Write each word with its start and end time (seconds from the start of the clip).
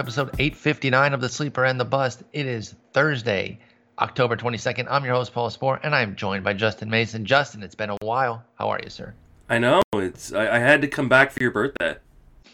Hello, 0.00 0.06
welcome 0.06 0.14
to 0.14 0.22
episode 0.22 0.40
859 0.40 1.12
of 1.12 1.20
The 1.20 1.28
Sleeper 1.28 1.62
and 1.62 1.78
the 1.78 1.84
Bust. 1.84 2.22
It 2.32 2.46
is 2.46 2.74
Thursday, 2.94 3.58
October 3.98 4.34
22nd. 4.34 4.86
I'm 4.88 5.04
your 5.04 5.12
host, 5.12 5.34
Paul 5.34 5.50
Sporer, 5.50 5.78
and 5.82 5.94
I'm 5.94 6.16
joined 6.16 6.42
by 6.42 6.54
Justin 6.54 6.88
Mason. 6.88 7.26
Justin, 7.26 7.62
it's 7.62 7.74
been 7.74 7.90
a 7.90 7.98
while. 8.00 8.42
How 8.54 8.70
are 8.70 8.80
you, 8.82 8.88
sir? 8.88 9.12
I 9.50 9.58
know. 9.58 9.82
It's 9.92 10.32
I, 10.32 10.56
I 10.56 10.58
had 10.58 10.80
to 10.80 10.88
come 10.88 11.10
back 11.10 11.32
for 11.32 11.42
your 11.42 11.50
birthday. 11.50 11.96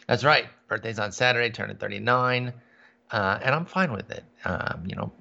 That's 0.09 0.25
right. 0.25 0.47
Birthday's 0.67 0.99
on 0.99 1.13
Saturday, 1.13 1.49
turning 1.51 1.77
39, 1.77 2.53
uh, 3.13 3.39
and 3.41 3.55
I'm 3.55 3.65
fine 3.65 3.93
with 3.93 4.11
it. 4.11 4.25
Um, 4.45 4.83
you 4.85 4.97
know, 4.97 5.13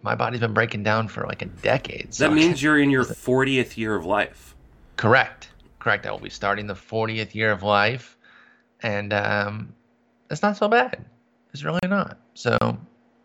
my 0.00 0.14
body's 0.14 0.40
been 0.40 0.54
breaking 0.54 0.82
down 0.82 1.08
for 1.08 1.26
like 1.26 1.42
a 1.42 1.46
decade. 1.46 2.14
So 2.14 2.26
that 2.26 2.34
means 2.34 2.62
you're 2.62 2.78
in 2.78 2.88
your 2.88 3.04
40th 3.04 3.76
year 3.76 3.94
of 3.94 4.06
life. 4.06 4.54
Correct. 4.96 5.50
Correct. 5.78 6.06
I 6.06 6.10
will 6.10 6.20
be 6.20 6.30
starting 6.30 6.68
the 6.68 6.74
40th 6.74 7.34
year 7.34 7.52
of 7.52 7.62
life, 7.62 8.16
and 8.82 9.12
um, 9.12 9.74
it's 10.30 10.40
not 10.40 10.56
so 10.56 10.68
bad. 10.68 11.04
It's 11.56 11.64
really 11.64 11.78
not. 11.88 12.18
So 12.34 12.58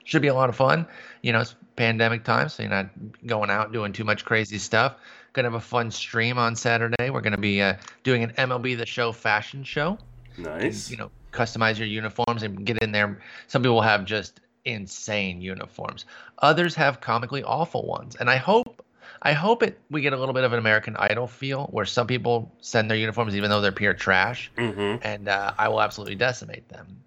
should 0.05 0.21
be 0.21 0.29
a 0.29 0.33
lot 0.33 0.47
of 0.49 0.55
fun. 0.55 0.85
You 1.21 1.33
know, 1.33 1.41
it's 1.41 1.55
pandemic 1.75 2.23
time, 2.23 2.47
so 2.47 2.63
you're 2.63 2.69
not 2.71 2.89
going 3.25 3.49
out 3.49 3.73
doing 3.73 3.91
too 3.91 4.05
much 4.05 4.23
crazy 4.23 4.57
stuff. 4.57 4.95
Gonna 5.33 5.47
have 5.47 5.53
a 5.55 5.59
fun 5.59 5.91
stream 5.91 6.37
on 6.37 6.55
Saturday. 6.55 7.09
We're 7.09 7.21
gonna 7.21 7.37
be 7.37 7.61
uh, 7.61 7.73
doing 8.03 8.23
an 8.23 8.31
MLB 8.37 8.77
The 8.77 8.85
Show 8.85 9.11
fashion 9.11 9.63
show. 9.65 9.97
Nice. 10.37 10.89
You 10.89 10.95
know, 10.97 11.11
customize 11.33 11.77
your 11.77 11.87
uniforms 11.87 12.43
and 12.43 12.65
get 12.65 12.77
in 12.77 12.93
there. 12.93 13.21
Some 13.47 13.61
people 13.63 13.81
have 13.81 14.05
just 14.05 14.39
insane 14.63 15.41
uniforms. 15.41 16.05
Others 16.39 16.75
have 16.75 17.01
comically 17.01 17.43
awful 17.43 17.85
ones. 17.85 18.15
And 18.15 18.29
I 18.29 18.37
hope 18.37 18.85
I 19.23 19.33
hope 19.33 19.61
it 19.61 19.77
we 19.89 20.01
get 20.01 20.13
a 20.13 20.17
little 20.17 20.33
bit 20.33 20.43
of 20.43 20.53
an 20.53 20.59
American 20.59 20.95
Idol 20.97 21.27
feel 21.27 21.67
where 21.71 21.85
some 21.85 22.07
people 22.07 22.51
send 22.61 22.89
their 22.89 22.97
uniforms 22.97 23.35
even 23.35 23.49
though 23.49 23.61
they're 23.61 23.71
pure 23.71 23.93
trash, 23.93 24.51
Mm-hmm. 24.57 24.97
and 25.03 25.27
uh, 25.27 25.53
I 25.57 25.67
will 25.69 25.81
absolutely 25.81 26.15
decimate 26.15 26.67
them 26.69 26.97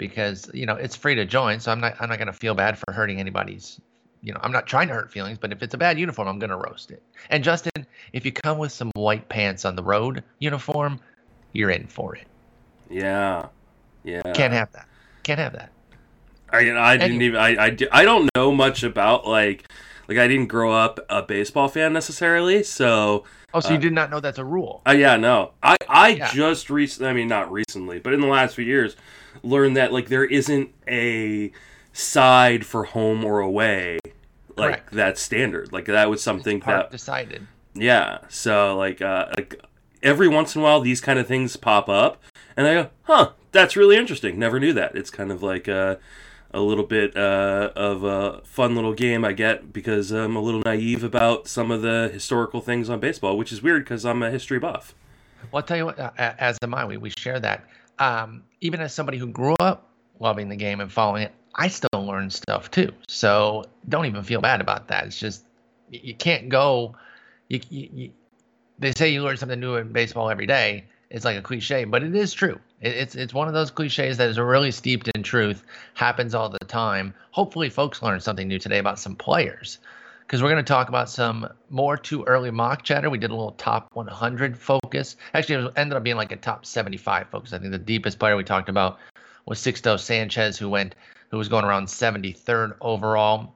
because 0.00 0.50
you 0.52 0.66
know 0.66 0.74
it's 0.74 0.96
free 0.96 1.14
to 1.14 1.24
join. 1.24 1.60
So 1.60 1.70
I'm 1.70 1.78
not 1.80 1.94
I'm 2.00 2.08
not 2.08 2.18
gonna 2.18 2.32
feel 2.32 2.54
bad 2.54 2.76
for 2.76 2.92
hurting 2.92 3.20
anybody's. 3.20 3.78
You 4.22 4.34
know, 4.34 4.40
I'm 4.42 4.52
not 4.52 4.66
trying 4.66 4.88
to 4.88 4.94
hurt 4.94 5.12
feelings, 5.12 5.38
but 5.38 5.52
if 5.52 5.62
it's 5.62 5.74
a 5.74 5.78
bad 5.78 5.98
uniform, 5.98 6.26
I'm 6.26 6.38
gonna 6.38 6.56
roast 6.56 6.90
it. 6.90 7.02
And 7.30 7.44
Justin, 7.44 7.86
if 8.12 8.24
you 8.24 8.32
come 8.32 8.58
with 8.58 8.72
some 8.72 8.90
white 8.96 9.28
pants 9.28 9.64
on 9.64 9.76
the 9.76 9.82
road 9.82 10.24
uniform, 10.40 11.00
you're 11.52 11.70
in 11.70 11.86
for 11.86 12.16
it. 12.16 12.26
Yeah. 12.90 13.46
Yeah. 14.04 14.20
Can't 14.34 14.52
have 14.52 14.72
that. 14.72 14.88
Can't 15.22 15.38
have 15.38 15.52
that. 15.52 15.72
I, 16.52 16.58
I 16.58 16.96
didn't 16.96 17.22
Anyway. 17.22 17.24
even. 17.24 17.40
I, 17.40 17.66
I, 17.66 17.76
I 17.92 18.04
don't 18.04 18.28
know 18.34 18.50
much 18.52 18.82
about 18.82 19.26
like 19.26 19.64
like 20.08 20.18
I 20.18 20.26
didn't 20.26 20.48
grow 20.48 20.72
up 20.72 20.98
a 21.08 21.22
baseball 21.22 21.68
fan 21.68 21.92
necessarily. 21.92 22.62
So 22.62 23.24
Oh, 23.52 23.60
so 23.60 23.70
you 23.70 23.78
Uh, 23.78 23.80
did 23.80 23.92
not 23.92 24.10
know 24.10 24.20
that's 24.20 24.38
a 24.38 24.44
rule? 24.44 24.82
uh, 24.86 24.92
yeah, 24.92 25.16
no. 25.16 25.52
I 25.62 25.76
I 25.88 26.14
Yeah. 26.14 26.30
just 26.32 26.70
recently. 26.70 27.08
I 27.10 27.12
mean, 27.12 27.28
not 27.28 27.50
recently, 27.50 27.98
but 28.00 28.12
in 28.12 28.20
the 28.20 28.26
last 28.26 28.54
few 28.54 28.64
years, 28.64 28.96
learned 29.42 29.76
that 29.76 29.92
like 29.92 30.08
there 30.08 30.24
isn't 30.24 30.70
a 30.88 31.52
side 31.92 32.64
for 32.66 32.84
home 32.84 33.24
or 33.24 33.40
away. 33.40 33.98
Like 34.56 34.68
Correct. 34.76 34.92
that's 34.92 35.20
standard. 35.22 35.72
Like 35.72 35.86
that 35.86 36.10
was 36.10 36.22
something 36.22 36.60
that 36.60 36.90
decided. 36.90 37.46
Yeah. 37.74 38.18
So 38.28 38.76
like 38.76 39.00
uh 39.00 39.26
like 39.36 39.60
every 40.02 40.28
once 40.28 40.54
in 40.54 40.60
a 40.60 40.64
while 40.64 40.80
these 40.80 41.00
kind 41.00 41.18
of 41.18 41.26
things 41.26 41.56
pop 41.56 41.88
up 41.88 42.22
and 42.56 42.66
I 42.66 42.74
go, 42.74 42.90
"Huh, 43.04 43.30
that's 43.52 43.76
really 43.76 43.96
interesting. 43.96 44.38
Never 44.38 44.60
knew 44.60 44.72
that." 44.74 44.94
It's 44.96 45.10
kind 45.10 45.30
of 45.32 45.42
like 45.42 45.68
uh 45.68 45.96
a 46.52 46.60
little 46.60 46.82
bit 46.84 47.16
uh, 47.16 47.70
of 47.76 48.02
a 48.02 48.40
fun 48.42 48.74
little 48.74 48.92
game 48.92 49.24
I 49.24 49.32
get 49.32 49.72
because 49.72 50.10
I'm 50.10 50.34
a 50.34 50.40
little 50.40 50.62
naive 50.64 51.04
about 51.04 51.46
some 51.46 51.70
of 51.70 51.80
the 51.80 52.10
historical 52.12 52.60
things 52.60 52.90
on 52.90 52.98
baseball, 52.98 53.38
which 53.38 53.52
is 53.52 53.62
weird 53.62 53.84
because 53.84 54.04
I'm 54.04 54.20
a 54.20 54.32
history 54.32 54.58
buff. 54.58 54.92
Well, 55.52 55.60
I'll 55.60 55.62
tell 55.62 55.76
you 55.76 55.84
what, 55.86 56.00
uh, 56.00 56.10
a- 56.18 56.42
as 56.42 56.58
am 56.62 56.74
I, 56.74 56.84
we, 56.86 56.96
we 56.96 57.10
share 57.16 57.38
that. 57.38 57.64
Um, 58.00 58.42
even 58.60 58.80
as 58.80 58.92
somebody 58.94 59.18
who 59.18 59.26
grew 59.26 59.56
up 59.60 59.88
loving 60.18 60.48
the 60.48 60.56
game 60.56 60.80
and 60.80 60.92
following 60.92 61.22
it, 61.24 61.32
I 61.54 61.68
still 61.68 61.88
learn 61.94 62.30
stuff 62.30 62.70
too. 62.70 62.92
So 63.08 63.64
don't 63.88 64.06
even 64.06 64.22
feel 64.22 64.40
bad 64.40 64.60
about 64.60 64.88
that. 64.88 65.06
It's 65.06 65.18
just, 65.18 65.44
you 65.90 66.14
can't 66.14 66.48
go, 66.48 66.94
you, 67.48 67.60
you, 67.70 68.10
they 68.78 68.92
say 68.96 69.08
you 69.08 69.22
learn 69.22 69.36
something 69.36 69.58
new 69.58 69.76
in 69.76 69.92
baseball 69.92 70.30
every 70.30 70.46
day. 70.46 70.84
It's 71.10 71.24
like 71.24 71.36
a 71.36 71.42
cliche, 71.42 71.84
but 71.84 72.04
it 72.04 72.14
is 72.14 72.32
true. 72.32 72.60
It, 72.80 72.94
it's 72.94 73.14
it's 73.16 73.34
one 73.34 73.48
of 73.48 73.54
those 73.54 73.72
cliches 73.72 74.16
that 74.18 74.28
is 74.28 74.38
really 74.38 74.70
steeped 74.70 75.08
in 75.08 75.24
truth, 75.24 75.64
happens 75.94 76.36
all 76.36 76.48
the 76.48 76.60
time. 76.60 77.14
Hopefully, 77.32 77.68
folks 77.68 78.00
learned 78.00 78.22
something 78.22 78.46
new 78.46 78.60
today 78.60 78.78
about 78.78 79.00
some 79.00 79.16
players 79.16 79.78
because 80.30 80.44
we're 80.44 80.50
going 80.50 80.64
to 80.64 80.72
talk 80.72 80.88
about 80.88 81.10
some 81.10 81.48
more 81.70 81.96
too 81.96 82.22
early 82.22 82.52
mock 82.52 82.84
chatter. 82.84 83.10
We 83.10 83.18
did 83.18 83.32
a 83.32 83.34
little 83.34 83.50
top 83.50 83.88
100 83.94 84.56
focus. 84.56 85.16
Actually, 85.34 85.66
it 85.66 85.72
ended 85.74 85.96
up 85.96 86.04
being 86.04 86.14
like 86.14 86.30
a 86.30 86.36
top 86.36 86.64
75 86.64 87.26
focus. 87.30 87.52
I 87.52 87.58
think 87.58 87.72
the 87.72 87.78
deepest 87.78 88.20
player 88.20 88.36
we 88.36 88.44
talked 88.44 88.68
about 88.68 89.00
was 89.46 89.58
Sixto 89.58 89.98
Sanchez, 89.98 90.56
who 90.56 90.68
went, 90.68 90.94
who 91.32 91.36
was 91.36 91.48
going 91.48 91.64
around 91.64 91.86
73rd 91.86 92.76
overall. 92.80 93.52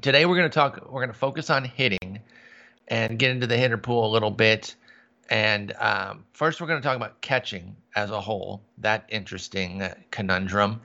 Today, 0.00 0.24
we're 0.24 0.36
going 0.36 0.48
to 0.48 0.54
talk. 0.54 0.76
We're 0.90 1.02
going 1.02 1.12
to 1.12 1.18
focus 1.18 1.50
on 1.50 1.64
hitting 1.64 2.20
and 2.88 3.18
get 3.18 3.32
into 3.32 3.46
the 3.46 3.58
hitter 3.58 3.76
pool 3.76 4.06
a 4.06 4.10
little 4.10 4.30
bit. 4.30 4.74
And 5.28 5.74
um, 5.78 6.24
first, 6.32 6.62
we're 6.62 6.66
going 6.66 6.80
to 6.80 6.88
talk 6.88 6.96
about 6.96 7.20
catching 7.20 7.76
as 7.94 8.10
a 8.10 8.22
whole, 8.22 8.62
that 8.78 9.04
interesting 9.10 9.86
conundrum. 10.10 10.80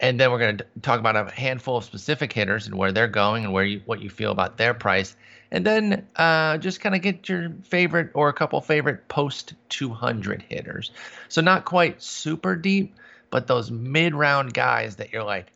And 0.00 0.18
then 0.18 0.30
we're 0.30 0.38
going 0.38 0.56
to 0.56 0.66
talk 0.80 0.98
about 0.98 1.14
a 1.14 1.30
handful 1.30 1.76
of 1.76 1.84
specific 1.84 2.32
hitters 2.32 2.66
and 2.66 2.74
where 2.74 2.90
they're 2.90 3.06
going 3.06 3.44
and 3.44 3.52
where 3.52 3.64
you 3.64 3.82
what 3.84 4.00
you 4.00 4.08
feel 4.08 4.32
about 4.32 4.56
their 4.56 4.72
price. 4.72 5.14
And 5.50 5.64
then 5.66 6.06
uh, 6.16 6.56
just 6.58 6.80
kind 6.80 6.94
of 6.94 7.02
get 7.02 7.28
your 7.28 7.52
favorite 7.64 8.10
or 8.14 8.28
a 8.28 8.32
couple 8.32 8.60
favorite 8.62 9.08
post 9.08 9.54
200 9.68 10.42
hitters. 10.48 10.90
So 11.28 11.42
not 11.42 11.66
quite 11.66 12.02
super 12.02 12.56
deep, 12.56 12.94
but 13.30 13.46
those 13.46 13.70
mid 13.70 14.14
round 14.14 14.54
guys 14.54 14.96
that 14.96 15.12
you're 15.12 15.24
like, 15.24 15.52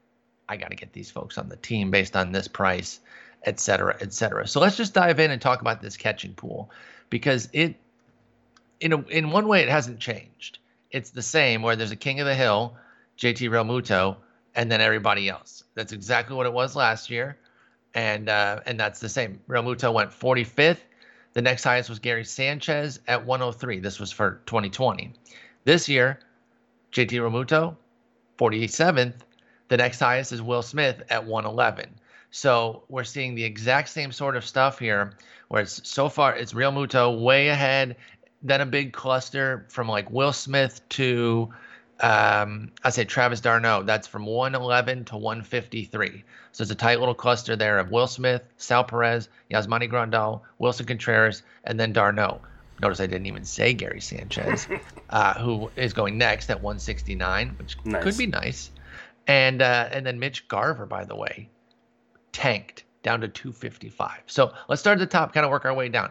I 0.49 0.59
got 0.59 0.71
to 0.71 0.77
get 0.77 0.93
these 0.93 1.11
folks 1.11 1.39
on 1.39 1.49
the 1.49 1.57
team 1.57 1.91
based 1.91 2.15
on 2.15 2.33
this 2.33 2.49
price, 2.49 3.01
et 3.45 3.61
cetera, 3.61 3.97
et 4.01 4.13
cetera. 4.13 4.47
So 4.47 4.61
let's 4.61 4.77
just 4.77 4.93
dive 4.93 5.21
in 5.21 5.31
and 5.31 5.41
talk 5.41 5.63
about 5.63 5.81
this 5.81 5.97
catching 5.97 6.35
pool 6.35 6.71
because 7.09 7.49
it, 7.53 7.77
in 8.79 8.93
a, 8.93 9.01
in 9.05 9.31
one 9.31 9.49
way, 9.49 9.63
it 9.63 9.71
hasn't 9.71 10.01
changed. 10.01 10.59
It's 10.91 11.11
the 11.11 11.23
same 11.23 11.63
where 11.63 11.77
there's 11.77 11.93
a 11.93 11.97
king 11.97 12.21
of 12.21 12.27
the 12.27 12.35
hill, 12.35 12.77
JT 13.19 13.49
Realmuto, 13.49 14.17
and 14.55 14.71
then 14.71 14.81
everybody 14.81 15.29
else. 15.29 15.65
That's 15.75 15.93
exactly 15.93 16.37
what 16.37 16.47
it 16.47 16.53
was 16.53 16.77
last 16.77 17.11
year, 17.11 17.37
and 17.95 18.29
uh, 18.29 18.61
and 18.67 18.79
that's 18.79 19.01
the 19.01 19.09
same. 19.09 19.41
Realmuto 19.49 19.93
went 19.93 20.11
45th. 20.11 20.79
The 21.33 21.43
next 21.43 21.65
highest 21.65 21.89
was 21.89 21.99
Gary 21.99 22.25
Sanchez 22.25 23.01
at 23.09 23.25
103. 23.25 23.81
This 23.81 23.99
was 23.99 24.13
for 24.13 24.41
2020. 24.47 25.13
This 25.65 25.89
year, 25.89 26.21
JT 26.93 27.11
Realmuto, 27.11 27.77
47th. 28.39 29.15
The 29.69 29.77
next 29.77 29.99
highest 29.99 30.31
is 30.31 30.43
Will 30.43 30.63
Smith 30.63 31.03
at 31.11 31.25
111. 31.25 31.89
So 32.31 32.85
we're 32.89 33.05
seeing 33.05 33.35
the 33.35 33.45
exact 33.45 33.89
same 33.89 34.13
sort 34.13 34.37
of 34.37 34.45
stuff 34.45 34.79
here, 34.79 35.15
where 35.49 35.63
it's 35.63 35.81
so 35.89 36.09
far 36.09 36.37
it's 36.37 36.53
Realmuto 36.53 37.21
way 37.21 37.49
ahead, 37.49 37.97
then 38.43 38.61
a 38.61 38.67
big 38.67 38.93
cluster 38.93 39.67
from 39.69 39.89
like 39.89 40.11
Will 40.11 40.33
Smith 40.33 40.87
to 40.91 41.53
um, 42.05 42.71
I 42.85 42.91
say 42.91 43.05
Travis 43.05 43.41
d'Arnaud. 43.41 43.85
That's 43.85 44.07
from 44.07 44.27
111 44.27 45.07
to 45.07 45.17
153. 45.17 46.23
So 46.53 46.63
it's 46.63 46.71
a 46.71 46.75
tight 46.75 46.99
little 46.99 47.15
cluster 47.15 47.57
there 47.57 47.79
of 47.79 47.91
Will 47.91 48.07
Smith, 48.07 48.43
Sal 48.59 48.85
Perez, 48.85 49.29
Yasmani 49.51 49.91
Grandal, 49.91 50.43
Willson 50.61 50.87
Contreras, 50.87 51.43
and 51.65 51.81
then 51.81 51.95
Darno. 51.95 52.41
Notice 52.83 53.01
I 53.01 53.07
didn't 53.07 53.27
even 53.27 53.45
say 53.45 53.73
Gary 53.73 54.01
Sanchez, 54.03 54.69
uh, 55.11 55.35
who 55.35 55.71
is 55.77 55.95
going 55.95 56.19
next 56.19 56.51
at 56.51 56.61
169, 56.61 57.55
which 57.59 57.77
Nice. 57.85 58.03
could 58.03 58.19
be 58.19 58.27
nice. 58.27 58.71
And 59.27 59.63
uh, 59.63 59.89
and 59.91 60.05
then 60.05 60.19
Mitch 60.19 60.47
Garver, 60.49 60.85
by 60.85 61.05
the 61.05 61.17
way, 61.17 61.49
tanked 62.33 62.85
down 63.03 63.23
to 63.23 63.29
255. 63.29 64.25
So 64.27 64.53
let's 64.69 64.81
start 64.81 64.99
at 64.99 65.01
the 65.01 65.07
top, 65.07 65.33
kind 65.33 65.47
of 65.47 65.51
work 65.51 65.65
our 65.65 65.73
way 65.73 65.89
down. 65.89 66.11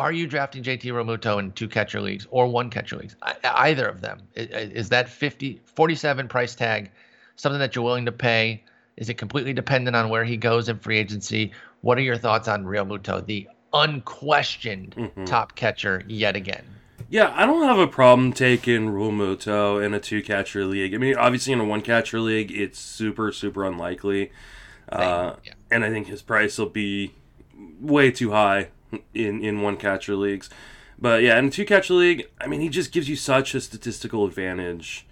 Are 0.00 0.12
you 0.12 0.26
drafting 0.26 0.62
JT 0.62 0.84
Realmuto 0.84 1.38
in 1.38 1.52
two 1.52 1.68
catcher 1.68 2.00
leagues 2.00 2.26
or 2.30 2.46
one 2.46 2.70
catcher 2.70 2.96
leagues? 2.96 3.16
I, 3.22 3.34
either 3.44 3.86
of 3.86 4.00
them. 4.00 4.22
I- 4.34 4.40
I- 4.40 4.70
Is 4.72 4.88
that 4.88 5.10
50, 5.10 5.60
47 5.66 6.26
price 6.26 6.54
tag 6.54 6.90
something 7.36 7.58
that 7.60 7.76
you're 7.76 7.84
willing 7.84 8.06
to 8.06 8.12
pay? 8.12 8.64
Is 8.96 9.10
it 9.10 9.14
completely 9.18 9.52
dependent 9.52 9.94
on 9.94 10.08
where 10.08 10.24
he 10.24 10.38
goes 10.38 10.70
in 10.70 10.78
free 10.78 10.96
agency? 10.96 11.52
What 11.82 11.98
are 11.98 12.00
your 12.00 12.16
thoughts 12.16 12.48
on 12.48 12.64
Realmuto, 12.64 13.24
the 13.26 13.46
unquestioned 13.74 14.94
Mhm. 14.96 15.26
top 15.26 15.54
catcher 15.54 16.02
yet 16.08 16.34
again? 16.34 16.64
Yeah, 17.10 17.32
I 17.36 17.44
don't 17.44 17.62
have 17.64 17.78
a 17.78 17.86
problem 17.86 18.32
taking 18.32 18.88
Realmuto 18.88 19.84
in 19.84 19.92
a 19.92 20.00
two 20.00 20.22
catcher 20.22 20.64
league. 20.64 20.94
I 20.94 20.98
mean, 20.98 21.14
obviously 21.16 21.52
in 21.52 21.60
a 21.60 21.64
one 21.64 21.82
catcher 21.82 22.20
league, 22.20 22.50
it's 22.50 22.78
super 22.78 23.32
super 23.32 23.64
unlikely, 23.66 24.32
uh, 24.88 25.34
yeah. 25.44 25.52
and 25.70 25.84
I 25.84 25.90
think 25.90 26.06
his 26.06 26.22
price 26.22 26.56
will 26.56 26.70
be 26.70 27.12
way 27.80 28.10
too 28.10 28.30
high 28.30 28.68
in 29.14 29.42
in 29.42 29.62
one 29.62 29.76
catcher 29.76 30.16
leagues. 30.16 30.50
But 30.98 31.22
yeah, 31.22 31.38
in 31.38 31.46
a 31.46 31.50
two 31.50 31.64
catcher 31.64 31.94
league, 31.94 32.28
I 32.40 32.46
mean, 32.46 32.60
he 32.60 32.68
just 32.68 32.92
gives 32.92 33.08
you 33.08 33.16
such 33.16 33.54
a 33.54 33.60
statistical 33.60 34.24
advantage 34.26 35.06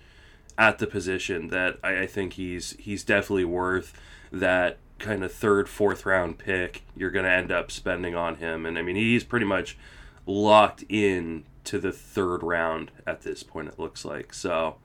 at 0.58 0.78
the 0.78 0.86
position 0.86 1.48
that 1.48 1.78
I, 1.82 2.00
I 2.02 2.06
think 2.06 2.34
he's 2.34 2.76
he's 2.78 3.04
definitely 3.04 3.44
worth 3.44 3.92
that 4.30 4.78
kind 4.98 5.22
of 5.24 5.32
third, 5.32 5.68
fourth 5.68 6.04
round 6.04 6.38
pick 6.38 6.82
you're 6.96 7.10
going 7.10 7.24
to 7.24 7.30
end 7.30 7.52
up 7.52 7.70
spending 7.70 8.14
on 8.14 8.36
him. 8.36 8.66
And 8.66 8.76
I 8.76 8.82
mean, 8.82 8.96
he's 8.96 9.24
pretty 9.24 9.46
much 9.46 9.78
locked 10.26 10.84
in 10.88 11.44
to 11.64 11.78
the 11.78 11.92
third 11.92 12.42
round 12.42 12.90
at 13.06 13.22
this 13.22 13.42
point. 13.42 13.68
It 13.68 13.78
looks 13.78 14.04
like 14.04 14.34
so. 14.34 14.76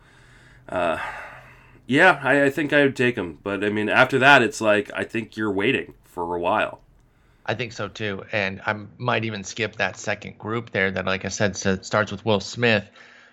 Uh, 0.69 0.99
Yeah, 1.85 2.19
I, 2.23 2.43
I 2.45 2.49
think 2.49 2.71
I 2.71 2.83
would 2.83 2.95
take 2.95 3.17
him, 3.17 3.39
but 3.43 3.61
I 3.63 3.69
mean, 3.69 3.89
after 3.89 4.17
that, 4.19 4.41
it's 4.41 4.61
like 4.61 4.89
I 4.95 5.03
think 5.03 5.35
you're 5.35 5.51
waiting 5.51 5.95
for 6.05 6.33
a 6.33 6.39
while. 6.39 6.79
I 7.45 7.55
think 7.55 7.73
so 7.73 7.89
too, 7.89 8.23
and 8.31 8.61
I 8.65 8.75
might 8.97 9.25
even 9.25 9.43
skip 9.43 9.75
that 9.75 9.97
second 9.97 10.37
group 10.37 10.69
there. 10.69 10.91
That, 10.91 11.05
like 11.05 11.25
I 11.25 11.29
said, 11.29 11.57
starts 11.57 12.11
with 12.11 12.25
Will 12.25 12.39
Smith 12.39 12.89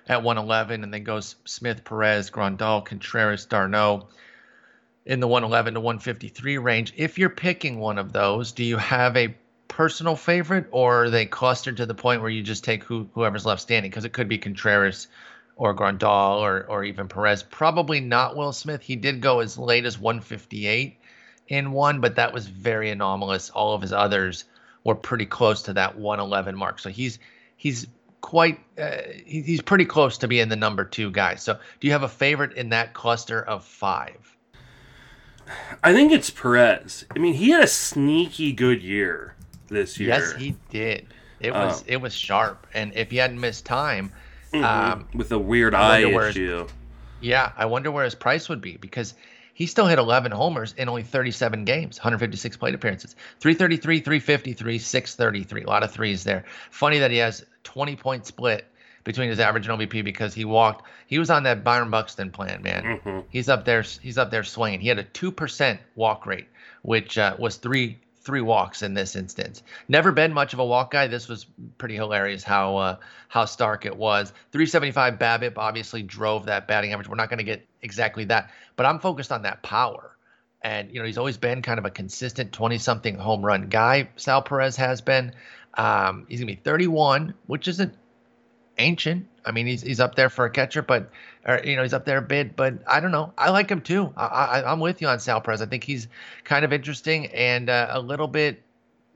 at 0.09 0.23
111, 0.23 0.83
and 0.83 0.93
then 0.93 1.05
goes 1.05 1.37
Smith, 1.45 1.85
Perez, 1.85 2.31
Grandal, 2.31 2.85
Contreras, 2.85 3.47
d'Arnaud 3.47 4.09
in 5.07 5.21
the 5.21 5.29
111 5.29 5.75
to 5.75 5.81
153 5.81 6.59
range. 6.59 6.93
If 6.97 7.19
you're 7.19 7.31
picking 7.31 7.79
one 7.79 7.99
of 7.99 8.13
those, 8.13 8.53
do 8.53 8.65
you 8.65 8.77
have 8.79 9.17
a 9.17 9.35
personal 9.69 10.17
favorite, 10.17 10.67
or 10.73 11.05
are 11.05 11.11
they 11.11 11.27
clustered 11.27 11.77
to 11.77 11.87
the 11.87 11.95
point 11.95 12.21
where 12.21 12.31
you 12.31 12.43
just 12.43 12.65
take 12.65 12.83
who, 12.83 13.09
whoever's 13.15 13.47
left 13.47 13.63
standing? 13.63 13.91
Because 13.91 14.05
it 14.05 14.13
could 14.13 14.29
be 14.29 14.39
Contreras 14.39 15.07
or 15.55 15.75
Grandal 15.75 16.41
or 16.41 16.65
or 16.69 16.83
even 16.83 17.07
Perez. 17.07 17.45
Probably 17.45 18.01
not 18.01 18.37
Will 18.37 18.53
Smith. 18.53 18.83
He 18.83 18.97
did 18.97 19.21
go 19.21 19.41
as 19.41 19.57
late 19.57 19.85
as 19.85 19.99
158 19.99 20.97
in 21.51 21.73
one, 21.73 22.01
but 22.01 22.15
that 22.15 22.33
was 22.33 22.47
very 22.47 22.91
anomalous. 22.91 23.51
All 23.51 23.75
of 23.75 23.83
his 23.83 23.93
others 23.93 24.45
were 24.85 24.95
pretty 24.95 25.27
close 25.27 25.63
to 25.63 25.75
that 25.75 25.99
111 25.99 26.57
mark. 26.57 26.79
So 26.79 26.89
he's 26.89 27.19
he's 27.57 27.87
quite 28.23 28.61
uh, 28.81 28.99
he's 29.27 29.61
pretty 29.61 29.85
close 29.85 30.17
to 30.19 30.29
being 30.29 30.49
the 30.49 30.57
number 30.57 30.85
two 30.85 31.11
guy. 31.11 31.35
So 31.35 31.59
do 31.81 31.87
you 31.87 31.93
have 31.93 32.05
a 32.05 32.09
favorite 32.09 32.55
in 32.55 32.71
that 32.71 32.95
cluster 32.95 33.43
of 33.43 33.65
five? 33.65 34.37
I 35.83 35.93
think 35.93 36.13
it's 36.13 36.31
Perez. 36.31 37.05
I 37.15 37.19
mean, 37.19 37.35
he 37.35 37.51
had 37.51 37.65
a 37.65 37.67
sneaky 37.67 38.53
good 38.53 38.83
year 38.83 39.35
this 39.69 39.99
year. 39.99 40.11
Yes, 40.11 40.33
he 40.35 40.57
did. 40.71 41.09
It 41.41 41.53
was 41.53 41.81
um, 41.81 41.85
it 41.89 41.97
was 41.97 42.15
sharp, 42.15 42.69
and 42.73 42.95
if 42.95 43.11
he 43.11 43.17
hadn't 43.17 43.41
missed 43.41 43.67
time, 43.67 44.13
mm-hmm. 44.53 44.65
um, 44.65 45.09
with 45.15 45.33
a 45.33 45.39
weird 45.39 45.75
eye 45.75 46.05
issue. 46.05 46.69
Yeah, 47.21 47.53
I 47.57 47.67
wonder 47.67 47.91
where 47.91 48.05
his 48.05 48.15
price 48.15 48.49
would 48.49 48.61
be 48.61 48.77
because 48.77 49.15
he 49.61 49.67
still 49.67 49.87
hit 49.87 49.99
11 49.99 50.33
homers 50.33 50.75
in 50.79 50.89
only 50.89 51.03
37 51.03 51.67
games, 51.67 51.99
156 51.99 52.57
plate 52.57 52.75
appearances, 52.75 53.15
333, 53.41 54.01
353, 54.01 54.79
633. 54.79 55.65
A 55.65 55.67
lot 55.67 55.83
of 55.83 55.91
threes 55.91 56.25
there. 56.25 56.47
Funny 56.71 56.99
that 56.99 57.11
he 57.11 57.19
has 57.19 57.45
20 57.65 57.95
point 57.97 58.25
split 58.25 58.65
between 59.05 59.29
his 59.29 59.39
average 59.39 59.69
and 59.69 59.79
OBP 59.79 60.03
because 60.03 60.33
he 60.33 60.47
walked. 60.47 60.89
He 61.09 61.19
was 61.19 61.29
on 61.29 61.43
that 61.43 61.63
Byron 61.63 61.91
Buxton 61.91 62.31
plan, 62.31 62.63
man. 62.63 62.85
Mm-hmm. 62.85 63.19
He's 63.29 63.51
up 63.51 63.67
there. 63.67 63.83
He's 63.83 64.17
up 64.17 64.31
there 64.31 64.45
swinging. 64.45 64.81
He 64.81 64.89
had 64.89 64.99
a 64.99 65.05
two 65.05 65.31
percent 65.31 65.79
walk 65.95 66.25
rate, 66.25 66.49
which 66.81 67.19
uh, 67.19 67.37
was 67.39 67.57
three 67.57 67.99
three 68.21 68.41
walks 68.41 68.83
in 68.83 68.95
this 68.95 69.17
instance. 69.17 69.63
Never 69.89 70.13
been 70.13 70.33
much 70.33 70.53
of 70.53 70.59
a 70.59 70.65
walk 70.65 70.91
guy. 70.91 71.07
This 71.07 71.29
was 71.29 71.47
pretty 71.79 71.95
hilarious 71.95 72.45
how 72.45 72.77
uh, 72.77 72.97
how 73.29 73.45
stark 73.45 73.87
it 73.87 73.97
was. 73.97 74.33
375 74.53 75.19
BABIP 75.19 75.55
obviously 75.57 76.03
drove 76.03 76.47
that 76.47 76.69
batting 76.69 76.93
average. 76.93 77.09
We're 77.09 77.17
not 77.17 77.31
going 77.31 77.39
to 77.39 77.45
get 77.45 77.67
exactly 77.83 78.25
that, 78.27 78.51
but 78.77 78.87
I'm 78.87 78.99
focused 78.99 79.33
on 79.33 79.43
that 79.43 79.63
power. 79.63 80.17
And 80.63 80.93
you 80.93 81.01
know 81.01 81.07
he's 81.07 81.19
always 81.19 81.39
been 81.39 81.63
kind 81.63 81.79
of 81.79 81.87
a 81.87 81.91
consistent 81.91 82.53
20 82.53 82.79
something 82.79 83.17
home 83.17 83.45
run 83.45 83.69
guy. 83.69 84.11
Sal 84.17 84.43
Perez 84.43 84.77
has 84.77 85.01
been. 85.01 85.33
Um, 85.75 86.27
he's 86.29 86.41
gonna 86.41 86.53
be 86.53 86.61
31, 86.63 87.35
which 87.47 87.69
isn't 87.69 87.95
ancient. 88.79 89.27
I 89.45 89.53
mean, 89.53 89.67
he's 89.67 89.81
he's 89.81 90.01
up 90.01 90.15
there 90.17 90.29
for 90.29 90.45
a 90.45 90.51
catcher, 90.51 90.83
but 90.83 91.11
or, 91.47 91.61
you 91.65 91.77
know 91.77 91.83
he's 91.83 91.95
up 91.95 92.05
there 92.05 92.19
a 92.19 92.23
bit. 92.23 92.57
But 92.57 92.75
I 92.87 93.01
don't 93.01 93.13
know. 93.13 93.33
I 93.39 93.51
like 93.51 93.71
him 93.71 93.81
too. 93.81 94.13
I, 94.17 94.27
I 94.63 94.73
am 94.73 94.81
with 94.81 95.01
you 95.01 95.09
on 95.09 95.21
Sal 95.21 95.41
Perez. 95.41 95.63
I 95.63 95.67
think 95.67 95.85
he's 95.85 96.09
kind 96.45 96.65
of 96.65 96.73
interesting 96.73 97.27
and 97.27 97.71
uh, 97.71 97.89
a 97.91 98.01
little 98.01 98.29
bit. 98.29 98.63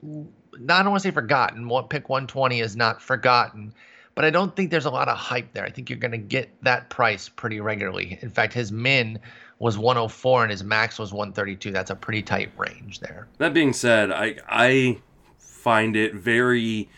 Not 0.03 0.81
I 0.81 0.83
don't 0.83 0.93
want 0.93 1.03
to 1.03 1.09
say 1.09 1.13
forgotten. 1.13 1.69
What 1.69 1.91
pick 1.91 2.09
120 2.09 2.61
is 2.61 2.77
not 2.77 3.03
forgotten, 3.03 3.75
but 4.15 4.25
I 4.25 4.31
don't 4.31 4.55
think 4.55 4.71
there's 4.71 4.85
a 4.85 4.91
lot 4.91 5.09
of 5.09 5.17
hype 5.17 5.53
there. 5.53 5.65
I 5.65 5.71
think 5.71 5.91
you're 5.91 5.99
going 5.99 6.13
to 6.13 6.19
get 6.19 6.51
that 6.63 6.91
price 6.91 7.29
pretty 7.29 7.61
regularly. 7.61 8.19
In 8.23 8.31
fact, 8.31 8.53
his 8.53 8.71
min 8.71 9.19
was 9.59 9.79
104 9.79 10.43
and 10.43 10.51
his 10.51 10.63
max 10.63 10.99
was 10.99 11.13
132. 11.13 11.73
That's 11.73 11.91
a 11.91 11.97
pretty 11.97 12.23
tight 12.23 12.51
range 12.57 13.01
there. 13.01 13.27
That 13.39 13.55
being 13.55 13.73
said, 13.73 14.11
I 14.11 14.37
I 14.49 15.01
find 15.39 15.97
it 15.97 16.15
very 16.15 16.89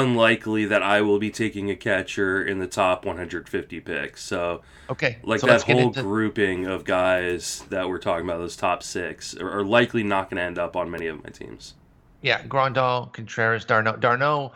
unlikely 0.00 0.66
that 0.66 0.82
I 0.82 1.00
will 1.00 1.18
be 1.18 1.30
taking 1.30 1.70
a 1.70 1.76
catcher 1.76 2.44
in 2.44 2.58
the 2.58 2.66
top 2.66 3.04
150 3.04 3.80
picks. 3.80 4.22
So, 4.22 4.62
okay, 4.90 5.18
like 5.22 5.40
so 5.40 5.46
that 5.46 5.62
whole 5.62 5.78
into... 5.78 6.02
grouping 6.02 6.66
of 6.66 6.84
guys 6.84 7.64
that 7.70 7.88
we're 7.88 7.98
talking 7.98 8.24
about, 8.24 8.38
those 8.38 8.56
top 8.56 8.82
six, 8.82 9.36
are, 9.36 9.60
are 9.60 9.64
likely 9.64 10.02
not 10.02 10.30
going 10.30 10.38
to 10.38 10.42
end 10.42 10.58
up 10.58 10.76
on 10.76 10.90
many 10.90 11.06
of 11.06 11.22
my 11.22 11.30
teams. 11.30 11.74
Yeah, 12.22 12.42
Grandal, 12.42 13.12
Contreras, 13.12 13.64
d'Arnaud, 13.64 13.96
d'Arnaud. 13.96 14.52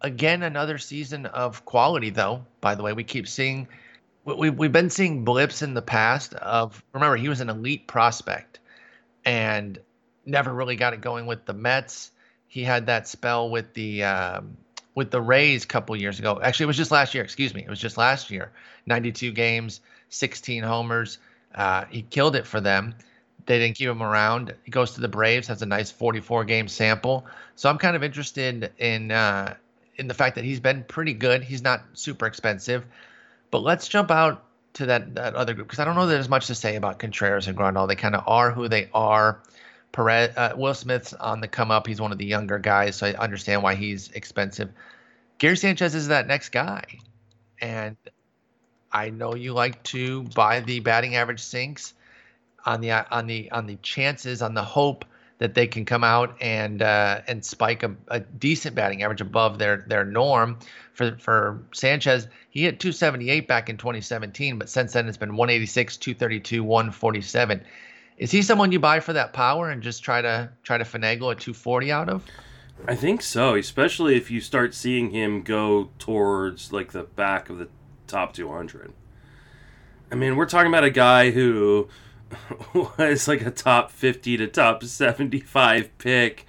again, 0.00 0.42
another 0.42 0.78
season 0.78 1.26
of 1.26 1.64
quality, 1.64 2.10
though. 2.10 2.44
By 2.60 2.74
the 2.74 2.82
way, 2.82 2.92
we 2.92 3.04
keep 3.04 3.28
seeing, 3.28 3.68
we, 4.24 4.50
we've 4.50 4.72
been 4.72 4.90
seeing 4.90 5.24
blips 5.24 5.62
in 5.62 5.74
the 5.74 5.82
past 5.82 6.34
of, 6.34 6.82
remember, 6.92 7.16
he 7.16 7.28
was 7.28 7.40
an 7.40 7.50
elite 7.50 7.86
prospect 7.86 8.60
and 9.24 9.78
never 10.24 10.52
really 10.52 10.76
got 10.76 10.94
it 10.94 11.00
going 11.00 11.26
with 11.26 11.44
the 11.44 11.52
Mets 11.52 12.10
he 12.56 12.64
had 12.64 12.86
that 12.86 13.06
spell 13.06 13.50
with 13.50 13.74
the 13.74 14.02
um, 14.04 14.56
with 14.96 15.12
the 15.12 15.20
Rays 15.20 15.62
a 15.62 15.66
couple 15.68 15.94
years 15.94 16.18
ago. 16.18 16.40
Actually, 16.42 16.64
it 16.64 16.68
was 16.68 16.76
just 16.76 16.90
last 16.90 17.14
year. 17.14 17.22
Excuse 17.22 17.54
me, 17.54 17.62
it 17.62 17.68
was 17.70 17.78
just 17.78 17.96
last 17.96 18.30
year. 18.30 18.50
92 18.86 19.30
games, 19.30 19.80
16 20.08 20.64
homers. 20.64 21.18
Uh, 21.54 21.84
he 21.84 22.02
killed 22.02 22.34
it 22.34 22.46
for 22.46 22.60
them. 22.60 22.96
They 23.44 23.58
didn't 23.58 23.76
keep 23.76 23.88
him 23.88 24.02
around. 24.02 24.54
He 24.64 24.72
goes 24.72 24.92
to 24.92 25.00
the 25.00 25.08
Braves, 25.08 25.46
has 25.46 25.62
a 25.62 25.66
nice 25.66 25.90
44 25.92 26.44
game 26.44 26.66
sample. 26.66 27.26
So 27.54 27.70
I'm 27.70 27.78
kind 27.78 27.94
of 27.94 28.02
interested 28.02 28.72
in 28.78 29.12
uh, 29.12 29.54
in 29.96 30.08
the 30.08 30.14
fact 30.14 30.34
that 30.34 30.44
he's 30.44 30.60
been 30.60 30.82
pretty 30.82 31.12
good. 31.12 31.44
He's 31.44 31.62
not 31.62 31.82
super 31.92 32.26
expensive, 32.26 32.84
but 33.50 33.62
let's 33.62 33.86
jump 33.86 34.10
out 34.10 34.42
to 34.74 34.86
that 34.86 35.14
that 35.14 35.34
other 35.34 35.54
group 35.54 35.68
because 35.68 35.78
I 35.78 35.84
don't 35.84 35.94
know 35.94 36.06
there's 36.06 36.28
much 36.28 36.48
to 36.48 36.54
say 36.54 36.74
about 36.74 36.98
Contreras 36.98 37.46
and 37.46 37.56
Grandal. 37.56 37.86
They 37.86 37.94
kind 37.94 38.16
of 38.16 38.24
are 38.26 38.50
who 38.50 38.68
they 38.68 38.88
are. 38.92 39.40
Perez, 39.96 40.36
uh, 40.36 40.52
Will 40.54 40.74
Smith's 40.74 41.14
on 41.14 41.40
the 41.40 41.48
come 41.48 41.70
up. 41.70 41.86
He's 41.86 42.02
one 42.02 42.12
of 42.12 42.18
the 42.18 42.26
younger 42.26 42.58
guys, 42.58 42.96
so 42.96 43.06
I 43.06 43.14
understand 43.14 43.62
why 43.62 43.76
he's 43.76 44.10
expensive. 44.10 44.68
Gary 45.38 45.56
Sanchez 45.56 45.94
is 45.94 46.08
that 46.08 46.26
next 46.26 46.50
guy, 46.50 46.84
and 47.62 47.96
I 48.92 49.08
know 49.08 49.34
you 49.34 49.54
like 49.54 49.82
to 49.84 50.24
buy 50.34 50.60
the 50.60 50.80
batting 50.80 51.16
average 51.16 51.40
sinks 51.40 51.94
on 52.66 52.82
the 52.82 52.90
on 52.92 53.26
the 53.26 53.50
on 53.50 53.64
the 53.64 53.76
chances 53.76 54.42
on 54.42 54.52
the 54.52 54.62
hope 54.62 55.06
that 55.38 55.54
they 55.54 55.66
can 55.66 55.86
come 55.86 56.04
out 56.04 56.36
and 56.42 56.82
uh, 56.82 57.22
and 57.26 57.42
spike 57.42 57.82
a, 57.82 57.96
a, 58.08 58.20
decent 58.20 58.74
batting 58.74 59.02
average 59.02 59.22
above 59.22 59.58
their 59.58 59.78
their 59.88 60.04
norm. 60.04 60.58
For 60.92 61.16
for 61.16 61.62
Sanchez, 61.72 62.28
he 62.50 62.64
hit 62.64 62.80
278 62.80 63.48
back 63.48 63.70
in 63.70 63.78
2017, 63.78 64.58
but 64.58 64.68
since 64.68 64.92
then 64.92 65.08
it's 65.08 65.16
been 65.16 65.36
186, 65.36 65.96
232, 65.96 66.62
147. 66.62 67.64
Is 68.18 68.30
he 68.30 68.42
someone 68.42 68.72
you 68.72 68.78
buy 68.78 69.00
for 69.00 69.12
that 69.12 69.32
power 69.32 69.70
and 69.70 69.82
just 69.82 70.02
try 70.02 70.22
to 70.22 70.50
try 70.62 70.78
to 70.78 70.84
finagle 70.84 71.32
a 71.32 71.34
240 71.34 71.92
out 71.92 72.08
of? 72.08 72.24
I 72.86 72.94
think 72.94 73.22
so, 73.22 73.54
especially 73.54 74.16
if 74.16 74.30
you 74.30 74.40
start 74.40 74.74
seeing 74.74 75.10
him 75.10 75.42
go 75.42 75.90
towards 75.98 76.72
like 76.72 76.92
the 76.92 77.04
back 77.04 77.50
of 77.50 77.58
the 77.58 77.68
top 78.06 78.32
200. 78.32 78.92
I 80.10 80.14
mean, 80.14 80.36
we're 80.36 80.46
talking 80.46 80.68
about 80.68 80.84
a 80.84 80.90
guy 80.90 81.30
who 81.30 81.88
was 82.98 83.28
like 83.28 83.42
a 83.42 83.50
top 83.50 83.90
50 83.90 84.36
to 84.38 84.46
top 84.46 84.84
75 84.84 85.98
pick 85.98 86.46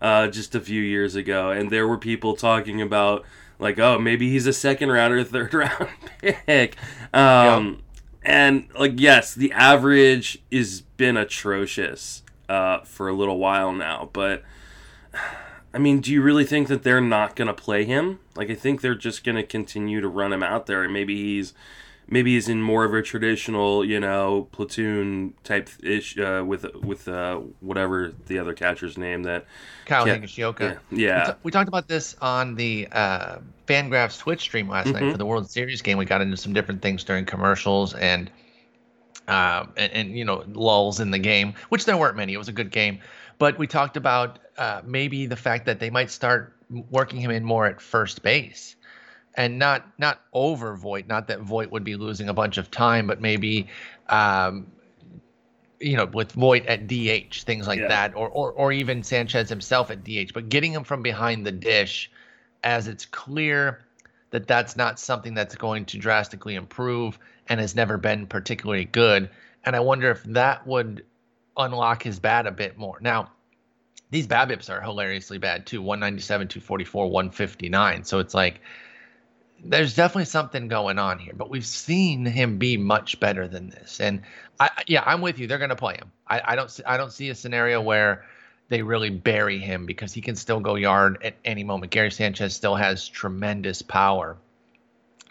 uh, 0.00 0.28
just 0.28 0.54
a 0.54 0.60
few 0.60 0.82
years 0.82 1.16
ago, 1.16 1.50
and 1.50 1.70
there 1.70 1.88
were 1.88 1.98
people 1.98 2.36
talking 2.36 2.80
about 2.80 3.24
like, 3.58 3.78
oh, 3.78 3.98
maybe 3.98 4.30
he's 4.30 4.46
a 4.46 4.52
second 4.52 4.90
round 4.90 5.12
or 5.14 5.24
third 5.24 5.54
round 5.54 5.88
pick. 6.20 6.76
Um, 7.12 7.66
yep 7.66 7.84
and 8.22 8.68
like 8.78 8.94
yes, 8.96 9.34
the 9.34 9.52
average 9.52 10.42
has 10.52 10.80
been 10.80 11.16
atrocious 11.16 12.22
uh, 12.48 12.80
for 12.80 13.08
a 13.08 13.12
little 13.12 13.38
while 13.38 13.72
now, 13.72 14.10
but 14.12 14.42
I 15.74 15.78
mean, 15.78 16.00
do 16.00 16.10
you 16.10 16.22
really 16.22 16.46
think 16.46 16.68
that 16.68 16.82
they're 16.82 17.00
not 17.00 17.36
going 17.36 17.48
to 17.48 17.54
play 17.54 17.84
him? 17.84 18.20
Like, 18.34 18.50
I 18.50 18.54
think 18.54 18.80
they're 18.80 18.94
just 18.94 19.22
going 19.22 19.36
to 19.36 19.42
continue 19.42 20.00
to 20.00 20.08
run 20.08 20.32
him 20.32 20.42
out 20.42 20.64
there, 20.64 20.82
and 20.82 20.92
maybe 20.92 21.14
he's 21.14 21.52
maybe 22.08 22.34
he's 22.34 22.48
in 22.48 22.62
more 22.62 22.84
of 22.84 22.94
a 22.94 23.02
traditional, 23.02 23.84
you 23.84 24.00
know, 24.00 24.48
platoon 24.52 25.34
type 25.44 25.68
ish 25.82 26.18
uh, 26.18 26.42
with 26.46 26.66
with 26.76 27.08
uh, 27.08 27.36
whatever 27.60 28.12
the 28.26 28.38
other 28.38 28.54
catcher's 28.54 28.98
name 28.98 29.22
that 29.24 29.46
Kyle 29.86 30.06
Higashioka. 30.06 30.78
Yeah, 30.90 30.98
yeah. 30.98 31.26
We, 31.26 31.32
t- 31.32 31.38
we, 31.44 31.50
talked 31.50 31.68
about 31.68 31.88
this 31.88 32.16
on 32.20 32.54
the 32.54 32.88
uh, 32.92 33.38
Fangraphs 33.66 34.18
Twitch 34.18 34.40
stream 34.40 34.68
last 34.68 34.88
mm-hmm. 34.88 35.04
night 35.04 35.12
for 35.12 35.18
the 35.18 35.26
World 35.26 35.50
Series 35.50 35.82
game. 35.82 35.98
We 35.98 36.04
got 36.04 36.20
into 36.20 36.36
some 36.36 36.52
different 36.52 36.82
things 36.82 37.04
during 37.04 37.24
commercials 37.24 37.94
and. 37.94 38.30
Um, 39.26 39.74
and, 39.76 39.92
and, 39.92 40.16
you 40.16 40.24
know 40.24 40.42
lulls 40.54 41.00
in 41.00 41.10
the 41.10 41.18
game, 41.18 41.52
which 41.68 41.84
there 41.84 41.98
weren't 41.98 42.16
many. 42.16 42.32
It 42.32 42.38
was 42.38 42.48
a 42.48 42.52
good 42.52 42.70
game, 42.70 43.00
but 43.38 43.58
we 43.58 43.66
talked 43.66 43.98
about 43.98 44.38
uh, 44.56 44.80
maybe 44.86 45.26
the 45.26 45.36
fact 45.36 45.66
that 45.66 45.80
they 45.80 45.90
might 45.90 46.10
start 46.10 46.56
working 46.90 47.20
him 47.20 47.30
in 47.30 47.44
more 47.44 47.66
at 47.66 47.78
first 47.78 48.22
base, 48.22 48.76
and 49.38 49.56
not 49.56 49.86
not 49.98 50.20
over 50.32 50.76
Voit. 50.76 51.06
Not 51.06 51.28
that 51.28 51.40
Voit 51.40 51.70
would 51.70 51.84
be 51.84 51.94
losing 51.94 52.28
a 52.28 52.34
bunch 52.34 52.58
of 52.58 52.70
time, 52.70 53.06
but 53.06 53.22
maybe. 53.22 53.68
Um, 54.10 54.66
you 55.80 55.96
know, 55.96 56.06
with 56.06 56.32
Voit 56.32 56.66
at 56.66 56.88
DH, 56.88 57.44
things 57.44 57.68
like 57.68 57.78
yeah. 57.78 57.86
that, 57.86 58.16
or, 58.16 58.28
or 58.28 58.50
or 58.50 58.72
even 58.72 59.04
Sanchez 59.04 59.48
himself 59.48 59.92
at 59.92 60.02
DH, 60.02 60.34
but 60.34 60.48
getting 60.48 60.72
him 60.72 60.82
from 60.82 61.02
behind 61.02 61.46
the 61.46 61.52
dish, 61.52 62.10
as 62.64 62.88
it's 62.88 63.06
clear 63.06 63.84
that 64.30 64.48
that's 64.48 64.76
not 64.76 64.98
something 64.98 65.34
that's 65.34 65.54
going 65.54 65.84
to 65.84 65.98
drastically 65.98 66.56
improve 66.56 67.16
and 67.48 67.60
has 67.60 67.76
never 67.76 67.96
been 67.96 68.26
particularly 68.26 68.86
good. 68.86 69.30
And 69.64 69.76
I 69.76 69.80
wonder 69.80 70.10
if 70.10 70.24
that 70.24 70.66
would 70.66 71.04
unlock 71.56 72.02
his 72.02 72.18
bat 72.18 72.48
a 72.48 72.50
bit 72.50 72.76
more. 72.76 72.98
Now, 73.00 73.30
these 74.10 74.26
BABIPs 74.26 74.68
are 74.68 74.80
hilariously 74.80 75.38
bad 75.38 75.64
too 75.64 75.80
197, 75.80 76.48
244, 76.48 77.06
159. 77.06 78.02
So 78.02 78.18
it's 78.18 78.34
like 78.34 78.60
there's 79.64 79.94
definitely 79.94 80.26
something 80.26 80.68
going 80.68 80.98
on 80.98 81.18
here, 81.18 81.34
but 81.36 81.50
we've 81.50 81.66
seen 81.66 82.24
him 82.24 82.58
be 82.58 82.76
much 82.76 83.18
better 83.20 83.48
than 83.48 83.70
this. 83.70 84.00
And 84.00 84.22
I, 84.60 84.70
yeah, 84.86 85.02
I'm 85.04 85.20
with 85.20 85.38
you. 85.38 85.46
They're 85.46 85.58
going 85.58 85.70
to 85.70 85.76
play 85.76 85.94
him. 85.94 86.12
I, 86.26 86.42
I 86.44 86.56
don't, 86.56 86.70
see, 86.70 86.84
I 86.84 86.96
don't 86.96 87.12
see 87.12 87.30
a 87.30 87.34
scenario 87.34 87.80
where 87.80 88.24
they 88.68 88.82
really 88.82 89.10
bury 89.10 89.58
him 89.58 89.86
because 89.86 90.12
he 90.12 90.20
can 90.20 90.36
still 90.36 90.60
go 90.60 90.74
yard 90.74 91.18
at 91.22 91.36
any 91.44 91.64
moment. 91.64 91.90
Gary 91.90 92.10
Sanchez 92.10 92.54
still 92.54 92.74
has 92.74 93.08
tremendous 93.08 93.82
power, 93.82 94.36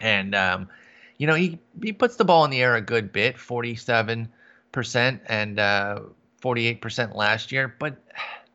and 0.00 0.34
um, 0.34 0.68
you 1.18 1.26
know 1.26 1.34
he 1.34 1.58
he 1.82 1.92
puts 1.92 2.16
the 2.16 2.24
ball 2.24 2.44
in 2.44 2.50
the 2.50 2.60
air 2.60 2.74
a 2.74 2.80
good 2.80 3.12
bit, 3.12 3.38
forty 3.38 3.76
seven 3.76 4.28
percent 4.72 5.22
and 5.26 5.58
uh, 5.58 6.00
forty 6.40 6.66
eight 6.66 6.80
percent 6.80 7.14
last 7.14 7.52
year. 7.52 7.72
But 7.78 7.96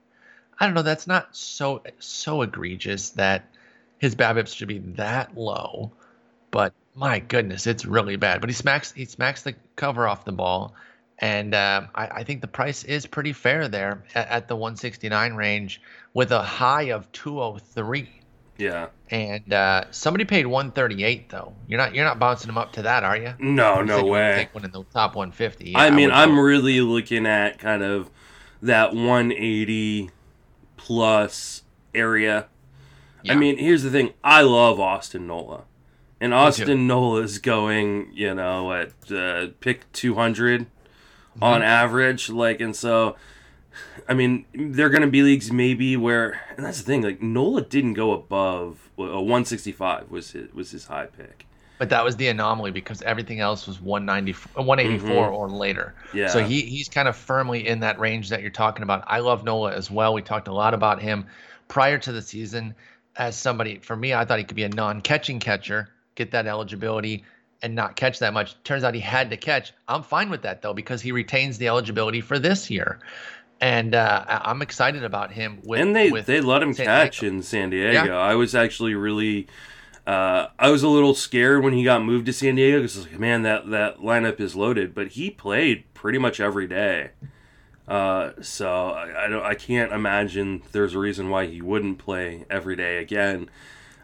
I 0.59 0.65
don't 0.65 0.75
know. 0.75 0.81
That's 0.81 1.07
not 1.07 1.35
so 1.35 1.81
so 1.99 2.41
egregious 2.41 3.11
that 3.11 3.45
his 4.03 4.15
BABIPs 4.15 4.53
should 4.53 4.67
be 4.67 4.79
that 4.79 5.37
low. 5.37 5.89
But 6.51 6.73
my 6.93 7.19
goodness, 7.19 7.67
it's 7.67 7.85
really 7.85 8.17
bad. 8.17 8.41
But 8.41 8.49
he 8.49 8.53
smacks 8.53 8.91
he 8.91 9.05
smacks 9.05 9.43
the 9.43 9.55
cover 9.77 10.09
off 10.09 10.25
the 10.25 10.33
ball 10.33 10.75
and 11.19 11.55
um, 11.55 11.87
I, 11.95 12.07
I, 12.07 12.23
think 12.25 12.41
the 12.41 12.49
price 12.49 12.83
is 12.83 13.05
pretty 13.05 13.31
fair 13.31 13.69
there 13.69 14.03
at, 14.13 14.27
at, 14.27 14.47
the 14.49 14.57
169 14.57 15.35
range 15.35 15.81
with 16.13 16.33
a 16.33 16.41
high 16.41 16.91
of 16.91 17.09
203. 17.13 18.09
Yeah. 18.57 18.87
And 19.09 19.53
uh, 19.53 19.85
somebody 19.91 20.25
paid 20.25 20.47
138 20.47 21.29
though. 21.29 21.53
You're 21.69 21.79
not 21.79 21.95
you're 21.95 22.03
not 22.03 22.19
bouncing 22.19 22.47
them 22.47 22.57
up 22.57 22.73
to 22.73 22.81
that, 22.81 23.05
are 23.05 23.15
you? 23.15 23.33
No, 23.39 23.79
you 23.79 23.85
no 23.85 24.03
way. 24.03 24.35
Take 24.35 24.53
one 24.53 24.65
in 24.65 24.71
the 24.71 24.83
top 24.91 25.15
150. 25.15 25.71
Yeah, 25.71 25.79
I 25.79 25.91
mean, 25.91 26.11
I 26.11 26.23
I'm 26.23 26.37
really 26.37 26.81
looking 26.81 27.25
at 27.25 27.57
kind 27.57 27.83
of 27.83 28.09
that 28.63 28.93
180 28.93 30.09
plus 30.75 31.63
area. 31.95 32.47
Yeah. 33.23 33.33
I 33.33 33.35
mean, 33.35 33.57
here's 33.57 33.83
the 33.83 33.89
thing. 33.89 34.13
I 34.23 34.41
love 34.41 34.79
Austin 34.79 35.27
Nola. 35.27 35.63
And 36.19 36.33
Austin 36.33 36.87
Nola 36.87 37.21
is 37.21 37.39
going, 37.39 38.11
you 38.13 38.33
know, 38.33 38.71
at 38.71 39.11
uh, 39.11 39.47
pick 39.59 39.91
200 39.91 40.61
mm-hmm. 40.61 41.43
on 41.43 41.61
average. 41.61 42.29
Like, 42.29 42.61
and 42.61 42.75
so, 42.75 43.15
I 44.07 44.13
mean, 44.13 44.45
there 44.53 44.85
are 44.85 44.89
going 44.89 45.01
to 45.01 45.07
be 45.07 45.21
leagues 45.21 45.51
maybe 45.51 45.97
where, 45.97 46.39
and 46.55 46.65
that's 46.65 46.77
the 46.77 46.85
thing. 46.85 47.01
Like, 47.01 47.21
Nola 47.21 47.61
didn't 47.61 47.93
go 47.93 48.11
above 48.11 48.89
a 48.97 49.21
165 49.21 50.11
was 50.11 50.31
his, 50.31 50.53
was 50.53 50.71
his 50.71 50.85
high 50.85 51.07
pick. 51.07 51.45
But 51.79 51.89
that 51.89 52.05
was 52.05 52.15
the 52.15 52.27
anomaly 52.27 52.71
because 52.71 53.01
everything 53.01 53.39
else 53.39 53.67
was 53.67 53.81
190, 53.81 54.31
184 54.53 55.09
mm-hmm. 55.09 55.35
or 55.35 55.49
later. 55.49 55.95
Yeah. 56.13 56.27
So 56.27 56.41
he 56.41 56.61
he's 56.61 56.87
kind 56.87 57.07
of 57.07 57.17
firmly 57.17 57.67
in 57.67 57.79
that 57.81 57.99
range 57.99 58.29
that 58.29 58.41
you're 58.41 58.51
talking 58.51 58.83
about. 58.83 59.03
I 59.07 59.19
love 59.19 59.43
Nola 59.43 59.73
as 59.73 59.91
well. 59.91 60.13
We 60.13 60.21
talked 60.21 60.47
a 60.47 60.53
lot 60.53 60.73
about 60.73 61.01
him 61.01 61.25
prior 61.67 61.97
to 61.97 62.11
the 62.11 62.21
season 62.21 62.75
as 63.15 63.35
somebody. 63.35 63.79
For 63.79 63.95
me, 63.95 64.13
I 64.13 64.25
thought 64.25 64.39
he 64.39 64.45
could 64.45 64.55
be 64.55 64.63
a 64.63 64.69
non-catching 64.69 65.39
catcher, 65.39 65.89
get 66.15 66.31
that 66.31 66.47
eligibility 66.47 67.23
and 67.61 67.75
not 67.75 67.95
catch 67.95 68.19
that 68.19 68.33
much. 68.33 68.61
Turns 68.63 68.83
out 68.83 68.93
he 68.93 68.99
had 68.99 69.29
to 69.29 69.37
catch. 69.37 69.73
I'm 69.87 70.03
fine 70.03 70.29
with 70.29 70.41
that 70.43 70.61
though 70.61 70.73
because 70.73 71.01
he 71.01 71.11
retains 71.11 71.57
the 71.57 71.69
eligibility 71.69 72.21
for 72.21 72.37
this 72.37 72.69
year, 72.69 72.99
and 73.61 73.95
uh, 73.95 74.25
I'm 74.27 74.61
excited 74.61 75.03
about 75.03 75.31
him. 75.31 75.61
With, 75.63 75.79
and 75.79 75.95
they 75.95 76.11
with 76.11 76.25
they 76.25 76.41
let 76.41 76.61
him 76.61 76.73
San 76.73 76.85
catch 76.85 77.21
Diego. 77.21 77.35
in 77.35 77.43
San 77.43 77.69
Diego. 77.69 78.05
Yeah. 78.05 78.17
I 78.17 78.35
was 78.35 78.53
actually 78.53 78.95
really. 78.95 79.47
Uh, 80.05 80.47
I 80.59 80.69
was 80.69 80.83
a 80.83 80.89
little 80.89 81.15
scared 81.15 81.63
when 81.63 81.71
he 81.71 81.85
got 81.85 82.03
moved 82.03 82.25
to 82.25 82.33
San 82.33 82.55
Diego 82.55 82.79
because 82.79 83.07
like, 83.07 83.17
man, 83.17 83.43
that 83.43 83.69
that 83.69 83.99
lineup 83.99 84.41
is 84.41 84.53
loaded. 84.53 84.93
But 84.93 85.13
he 85.13 85.29
played 85.29 85.85
pretty 85.93 86.17
much 86.17 86.41
every 86.41 86.67
day, 86.67 87.11
uh, 87.87 88.31
so 88.41 88.89
I, 88.89 89.25
I 89.25 89.27
don't. 89.27 89.43
I 89.43 89.55
can't 89.55 89.91
imagine 89.91 90.63
there's 90.71 90.93
a 90.93 90.99
reason 90.99 91.29
why 91.29 91.47
he 91.47 91.61
wouldn't 91.61 91.97
play 91.97 92.45
every 92.49 92.75
day 92.75 92.97
again. 92.97 93.49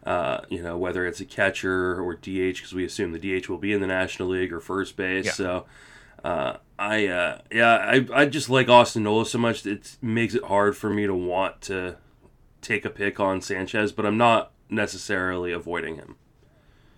Uh, 0.06 0.42
you 0.50 0.62
know, 0.62 0.78
whether 0.78 1.06
it's 1.06 1.20
a 1.20 1.26
catcher 1.26 2.02
or 2.02 2.16
DH, 2.16 2.56
because 2.56 2.74
we 2.74 2.84
assume 2.84 3.12
the 3.12 3.20
DH 3.20 3.48
will 3.48 3.58
be 3.58 3.74
in 3.74 3.80
the 3.80 3.88
National 3.88 4.30
League 4.30 4.52
or 4.52 4.60
first 4.60 4.96
base. 4.96 5.26
Yeah. 5.26 5.32
So, 5.32 5.66
uh, 6.24 6.58
I 6.78 7.08
uh, 7.08 7.42
yeah, 7.52 7.76
I, 7.76 8.08
I 8.14 8.26
just 8.26 8.50
like 8.50 8.68
Austin 8.68 9.04
Nola 9.04 9.26
so 9.26 9.38
much 9.38 9.66
it 9.66 9.98
makes 10.02 10.36
it 10.36 10.44
hard 10.44 10.76
for 10.76 10.90
me 10.90 11.06
to 11.06 11.14
want 11.14 11.62
to 11.62 11.98
take 12.62 12.84
a 12.84 12.90
pick 12.90 13.20
on 13.20 13.42
Sanchez, 13.42 13.92
but 13.92 14.06
I'm 14.06 14.18
not 14.18 14.52
necessarily 14.70 15.54
avoiding 15.54 15.96
him. 15.96 16.16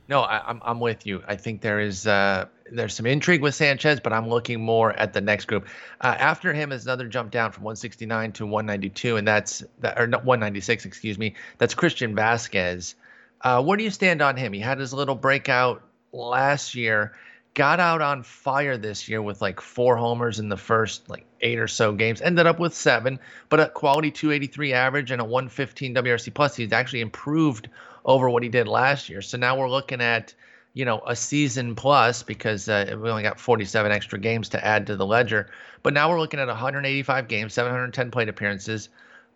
No, 0.07 0.21
I, 0.21 0.37
am 0.37 0.43
I'm, 0.47 0.61
I'm 0.63 0.79
with 0.79 1.05
you. 1.05 1.23
I 1.27 1.35
think 1.35 1.61
there 1.61 1.79
is 1.79 2.07
uh, 2.07 2.47
there's 2.71 2.93
some 2.93 3.05
intrigue 3.05 3.41
with 3.41 3.53
Sanchez, 3.53 3.99
but 3.99 4.13
I'm 4.13 4.29
looking 4.29 4.61
more 4.61 4.93
at 4.93 5.13
the 5.13 5.21
next 5.21 5.45
group. 5.45 5.67
Uh, 5.99 6.15
after 6.17 6.53
him 6.53 6.71
is 6.71 6.85
another 6.85 7.07
jump 7.07 7.31
down 7.31 7.51
from 7.51 7.63
169 7.63 8.31
to 8.33 8.45
192, 8.45 9.17
and 9.17 9.27
that's 9.27 9.63
that 9.79 9.99
or 9.99 10.07
196, 10.07 10.85
excuse 10.85 11.17
me. 11.17 11.35
That's 11.57 11.73
Christian 11.73 12.15
Vazquez. 12.15 12.95
Uh, 13.41 13.61
where 13.63 13.77
do 13.77 13.83
you 13.83 13.89
stand 13.89 14.21
on 14.21 14.37
him? 14.37 14.53
He 14.53 14.59
had 14.59 14.79
his 14.79 14.93
little 14.93 15.15
breakout 15.15 15.83
last 16.13 16.75
year, 16.75 17.13
got 17.53 17.79
out 17.79 18.01
on 18.01 18.23
fire 18.23 18.77
this 18.77 19.09
year 19.09 19.21
with 19.21 19.41
like 19.41 19.59
four 19.59 19.97
homers 19.97 20.39
in 20.39 20.47
the 20.47 20.57
first 20.57 21.09
like 21.09 21.25
eight 21.41 21.59
or 21.59 21.67
so 21.67 21.91
games. 21.91 22.21
Ended 22.21 22.45
up 22.45 22.59
with 22.59 22.73
seven, 22.73 23.19
but 23.49 23.59
a 23.59 23.67
quality 23.67 24.11
283 24.11 24.73
average 24.73 25.11
and 25.11 25.21
a 25.21 25.25
115 25.25 25.95
WRC 25.95 26.33
plus. 26.33 26.55
He's 26.55 26.71
actually 26.71 27.01
improved 27.01 27.69
over 28.05 28.29
what 28.29 28.43
he 28.43 28.49
did 28.49 28.67
last 28.67 29.09
year. 29.09 29.21
So 29.21 29.37
now 29.37 29.57
we're 29.57 29.69
looking 29.69 30.01
at 30.01 30.33
you 30.73 30.85
know 30.85 31.01
a 31.05 31.15
season 31.15 31.75
plus 31.75 32.23
because 32.23 32.69
uh, 32.69 32.95
we 33.01 33.09
only 33.09 33.23
got 33.23 33.39
47 33.39 33.91
extra 33.91 34.19
games 34.19 34.49
to 34.49 34.65
add 34.65 34.87
to 34.87 34.95
the 34.95 35.05
ledger. 35.05 35.49
But 35.83 35.93
now 35.93 36.09
we're 36.09 36.19
looking 36.19 36.39
at 36.39 36.47
185 36.47 37.27
games, 37.27 37.53
710 37.53 38.11
plate 38.11 38.29
appearances 38.29 38.89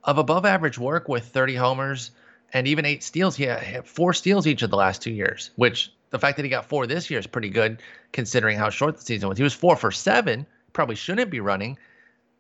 of 0.04 0.18
above 0.18 0.46
average 0.46 0.78
work 0.78 1.08
with 1.10 1.26
30 1.26 1.56
homers 1.56 2.12
and 2.54 2.68
even 2.68 2.86
eight 2.86 3.04
steals. 3.04 3.36
He 3.36 3.44
had 3.44 3.88
four 3.88 4.14
steals 4.14 4.48
each 4.48 4.62
of 4.62 4.70
the 4.70 4.78
last 4.78 5.02
two 5.02 5.12
years, 5.12 5.52
which 5.56 5.92
the 6.12 6.20
fact 6.20 6.38
that 6.38 6.44
he 6.44 6.50
got 6.50 6.70
four 6.70 6.88
this 6.88 7.10
year 7.10 7.20
is 7.20 7.28
pretty 7.28 7.50
good 7.50 7.82
considering 8.12 8.58
how 8.58 8.70
short 8.70 8.96
the 8.96 9.02
season 9.02 9.28
was. 9.28 9.38
He 9.38 9.44
was 9.44 9.54
four 9.54 9.76
for 9.76 9.92
seven, 9.92 10.46
probably 10.72 10.96
shouldn't 10.96 11.32
be 11.32 11.40
running. 11.40 11.78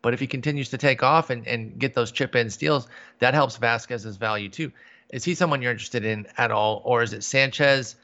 But 0.02 0.14
if 0.14 0.20
he 0.20 0.28
continues 0.28 0.70
to 0.70 0.78
take 0.78 1.02
off 1.02 1.32
and, 1.32 1.48
and 1.48 1.80
get 1.80 1.96
those 1.96 2.12
chip 2.12 2.36
in 2.36 2.52
steals, 2.52 2.88
that 3.20 3.34
helps 3.34 3.58
Vazquez's 3.58 4.18
value 4.18 4.50
too. 4.50 4.72
Is 5.10 5.24
he 5.24 5.34
someone 5.34 5.64
you're 5.64 5.72
interested 5.72 6.06
in 6.06 6.28
at 6.38 6.52
all? 6.52 6.84
Or 6.86 7.02
is 7.02 7.14
it 7.14 7.24
Sanchez, 7.24 7.96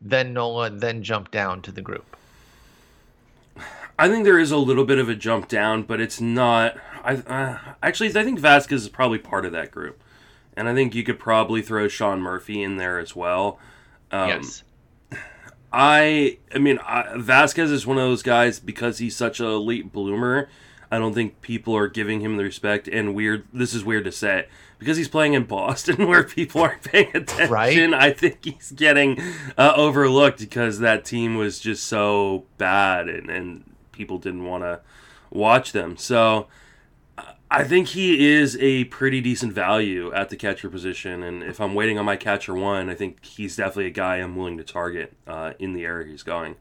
then 0.00 0.32
Nola, 0.32 0.70
then 0.70 1.02
jump 1.02 1.30
down 1.30 1.62
to 1.62 1.72
the 1.72 1.82
group? 1.82 2.16
I 3.98 4.08
think 4.08 4.24
there 4.24 4.38
is 4.38 4.50
a 4.50 4.56
little 4.56 4.84
bit 4.84 4.98
of 4.98 5.08
a 5.08 5.14
jump 5.14 5.48
down, 5.48 5.82
but 5.82 6.00
it's 6.00 6.20
not. 6.20 6.76
I 7.04 7.16
uh, 7.16 7.58
actually 7.82 8.08
I 8.10 8.24
think 8.24 8.40
Vazquez 8.40 8.72
is 8.72 8.88
probably 8.88 9.18
part 9.18 9.44
of 9.44 9.52
that 9.52 9.70
group 9.70 10.02
and 10.60 10.68
I 10.68 10.74
think 10.74 10.94
you 10.94 11.02
could 11.02 11.18
probably 11.18 11.62
throw 11.62 11.88
Sean 11.88 12.20
Murphy 12.20 12.62
in 12.62 12.76
there 12.76 12.98
as 12.98 13.16
well. 13.16 13.58
Um, 14.10 14.28
yes. 14.28 14.62
I 15.72 16.38
I 16.54 16.58
mean 16.58 16.78
I, 16.80 17.14
Vazquez 17.16 17.70
is 17.70 17.86
one 17.86 17.96
of 17.96 18.02
those 18.02 18.22
guys 18.22 18.58
because 18.58 18.98
he's 18.98 19.16
such 19.16 19.40
a 19.40 19.56
late 19.56 19.92
bloomer. 19.92 20.48
I 20.90 20.98
don't 20.98 21.14
think 21.14 21.40
people 21.40 21.76
are 21.76 21.88
giving 21.88 22.20
him 22.20 22.36
the 22.36 22.44
respect 22.44 22.88
and 22.88 23.14
weird. 23.14 23.46
This 23.52 23.72
is 23.72 23.84
weird 23.84 24.04
to 24.04 24.12
say 24.12 24.48
because 24.80 24.96
he's 24.96 25.08
playing 25.08 25.34
in 25.34 25.44
Boston 25.44 26.08
where 26.08 26.24
people 26.24 26.62
aren't 26.62 26.82
paying 26.82 27.14
attention. 27.14 27.50
Right? 27.50 27.78
I 27.94 28.10
think 28.10 28.44
he's 28.44 28.72
getting 28.72 29.20
uh, 29.56 29.74
overlooked 29.76 30.40
because 30.40 30.80
that 30.80 31.04
team 31.04 31.36
was 31.36 31.60
just 31.60 31.84
so 31.84 32.46
bad 32.58 33.08
and, 33.08 33.30
and 33.30 33.76
people 33.92 34.18
didn't 34.18 34.44
want 34.44 34.64
to 34.64 34.80
watch 35.30 35.70
them. 35.70 35.96
So 35.96 36.48
I 37.50 37.64
think 37.64 37.88
he 37.88 38.32
is 38.32 38.56
a 38.60 38.84
pretty 38.84 39.20
decent 39.20 39.52
value 39.52 40.12
at 40.12 40.28
the 40.28 40.36
catcher 40.36 40.70
position, 40.70 41.24
and 41.24 41.42
if 41.42 41.60
I'm 41.60 41.74
waiting 41.74 41.98
on 41.98 42.04
my 42.04 42.14
catcher 42.14 42.54
one, 42.54 42.88
I 42.88 42.94
think 42.94 43.24
he's 43.24 43.56
definitely 43.56 43.86
a 43.86 43.90
guy 43.90 44.16
I'm 44.16 44.36
willing 44.36 44.56
to 44.58 44.64
target 44.64 45.14
uh, 45.26 45.54
in 45.58 45.72
the 45.72 45.84
area 45.84 46.08
he's 46.08 46.22
going. 46.22 46.54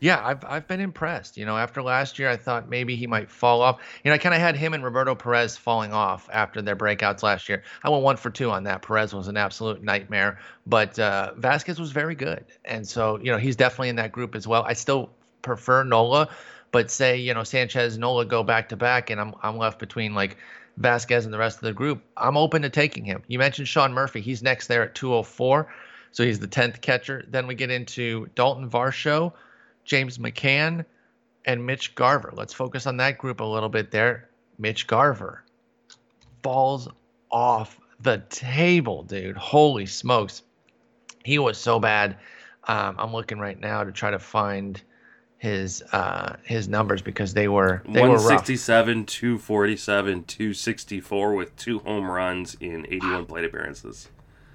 Yeah, 0.00 0.24
I've 0.24 0.42
I've 0.46 0.66
been 0.66 0.80
impressed. 0.80 1.36
You 1.36 1.44
know, 1.44 1.58
after 1.58 1.82
last 1.82 2.18
year, 2.18 2.30
I 2.30 2.36
thought 2.36 2.70
maybe 2.70 2.96
he 2.96 3.06
might 3.06 3.30
fall 3.30 3.60
off. 3.60 3.80
You 4.02 4.10
know, 4.10 4.14
I 4.14 4.18
kind 4.18 4.34
of 4.34 4.40
had 4.40 4.56
him 4.56 4.72
and 4.72 4.82
Roberto 4.82 5.14
Perez 5.14 5.58
falling 5.58 5.92
off 5.92 6.28
after 6.32 6.62
their 6.62 6.74
breakouts 6.74 7.22
last 7.22 7.50
year. 7.50 7.62
I 7.84 7.90
went 7.90 8.02
one 8.02 8.16
for 8.16 8.30
two 8.30 8.50
on 8.50 8.64
that. 8.64 8.80
Perez 8.80 9.14
was 9.14 9.28
an 9.28 9.36
absolute 9.36 9.82
nightmare, 9.82 10.38
but 10.66 10.98
uh, 10.98 11.34
Vazquez 11.38 11.78
was 11.78 11.92
very 11.92 12.14
good, 12.14 12.46
and 12.64 12.88
so 12.88 13.18
you 13.18 13.30
know 13.30 13.36
he's 13.36 13.56
definitely 13.56 13.90
in 13.90 13.96
that 13.96 14.10
group 14.10 14.34
as 14.34 14.48
well. 14.48 14.62
I 14.62 14.72
still 14.72 15.10
prefer 15.42 15.84
Nola, 15.84 16.30
but 16.72 16.90
say 16.90 17.18
you 17.18 17.34
know 17.34 17.44
Sanchez, 17.44 17.98
Nola 17.98 18.24
go 18.24 18.42
back 18.42 18.70
to 18.70 18.76
back, 18.76 19.10
and 19.10 19.20
I'm 19.20 19.34
I'm 19.42 19.58
left 19.58 19.78
between 19.78 20.14
like 20.14 20.38
Vazquez 20.80 21.24
and 21.26 21.34
the 21.34 21.38
rest 21.38 21.58
of 21.58 21.62
the 21.64 21.74
group. 21.74 22.02
I'm 22.16 22.38
open 22.38 22.62
to 22.62 22.70
taking 22.70 23.04
him. 23.04 23.22
You 23.28 23.38
mentioned 23.38 23.68
Sean 23.68 23.92
Murphy. 23.92 24.22
He's 24.22 24.42
next 24.42 24.66
there 24.66 24.82
at 24.82 24.94
204, 24.94 25.70
so 26.10 26.24
he's 26.24 26.38
the 26.40 26.48
10th 26.48 26.80
catcher. 26.80 27.22
Then 27.28 27.46
we 27.46 27.54
get 27.54 27.70
into 27.70 28.28
Dalton 28.34 28.70
Varsho, 28.70 29.34
James 29.84 30.18
McCann, 30.18 30.84
and 31.44 31.64
Mitch 31.64 31.94
Garver. 31.94 32.32
Let's 32.34 32.52
focus 32.52 32.86
on 32.86 32.96
that 32.98 33.18
group 33.18 33.40
a 33.40 33.44
little 33.44 33.68
bit 33.68 33.90
there. 33.90 34.28
Mitch 34.58 34.86
Garver 34.86 35.44
falls 36.42 36.88
off 37.30 37.80
the 38.00 38.22
table, 38.28 39.02
dude. 39.02 39.36
Holy 39.36 39.86
smokes. 39.86 40.42
He 41.24 41.38
was 41.38 41.58
so 41.58 41.78
bad. 41.78 42.16
Um, 42.64 42.96
I'm 42.98 43.12
looking 43.12 43.38
right 43.38 43.58
now 43.58 43.84
to 43.84 43.92
try 43.92 44.10
to 44.10 44.18
find 44.18 44.80
his 45.38 45.82
uh, 45.92 46.36
his 46.44 46.68
numbers 46.68 47.00
because 47.00 47.32
they 47.32 47.48
were 47.48 47.82
they 47.88 48.02
were 48.02 48.10
167, 48.10 49.06
247, 49.06 50.24
264 50.24 51.34
with 51.34 51.56
two 51.56 51.78
home 51.78 52.10
runs 52.10 52.56
in 52.60 52.86
81 52.86 53.24
plate 53.24 53.46
appearances. 53.46 54.08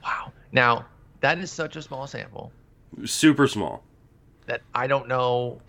Wow. 0.04 0.32
Now 0.52 0.86
that 1.22 1.40
is 1.40 1.52
such 1.52 1.76
a 1.76 1.82
small 1.82 2.06
sample 2.06 2.52
Super 3.04 3.48
small. 3.48 3.84
That 4.48 4.62
I 4.74 4.88
don't 4.88 5.08
know 5.08 5.62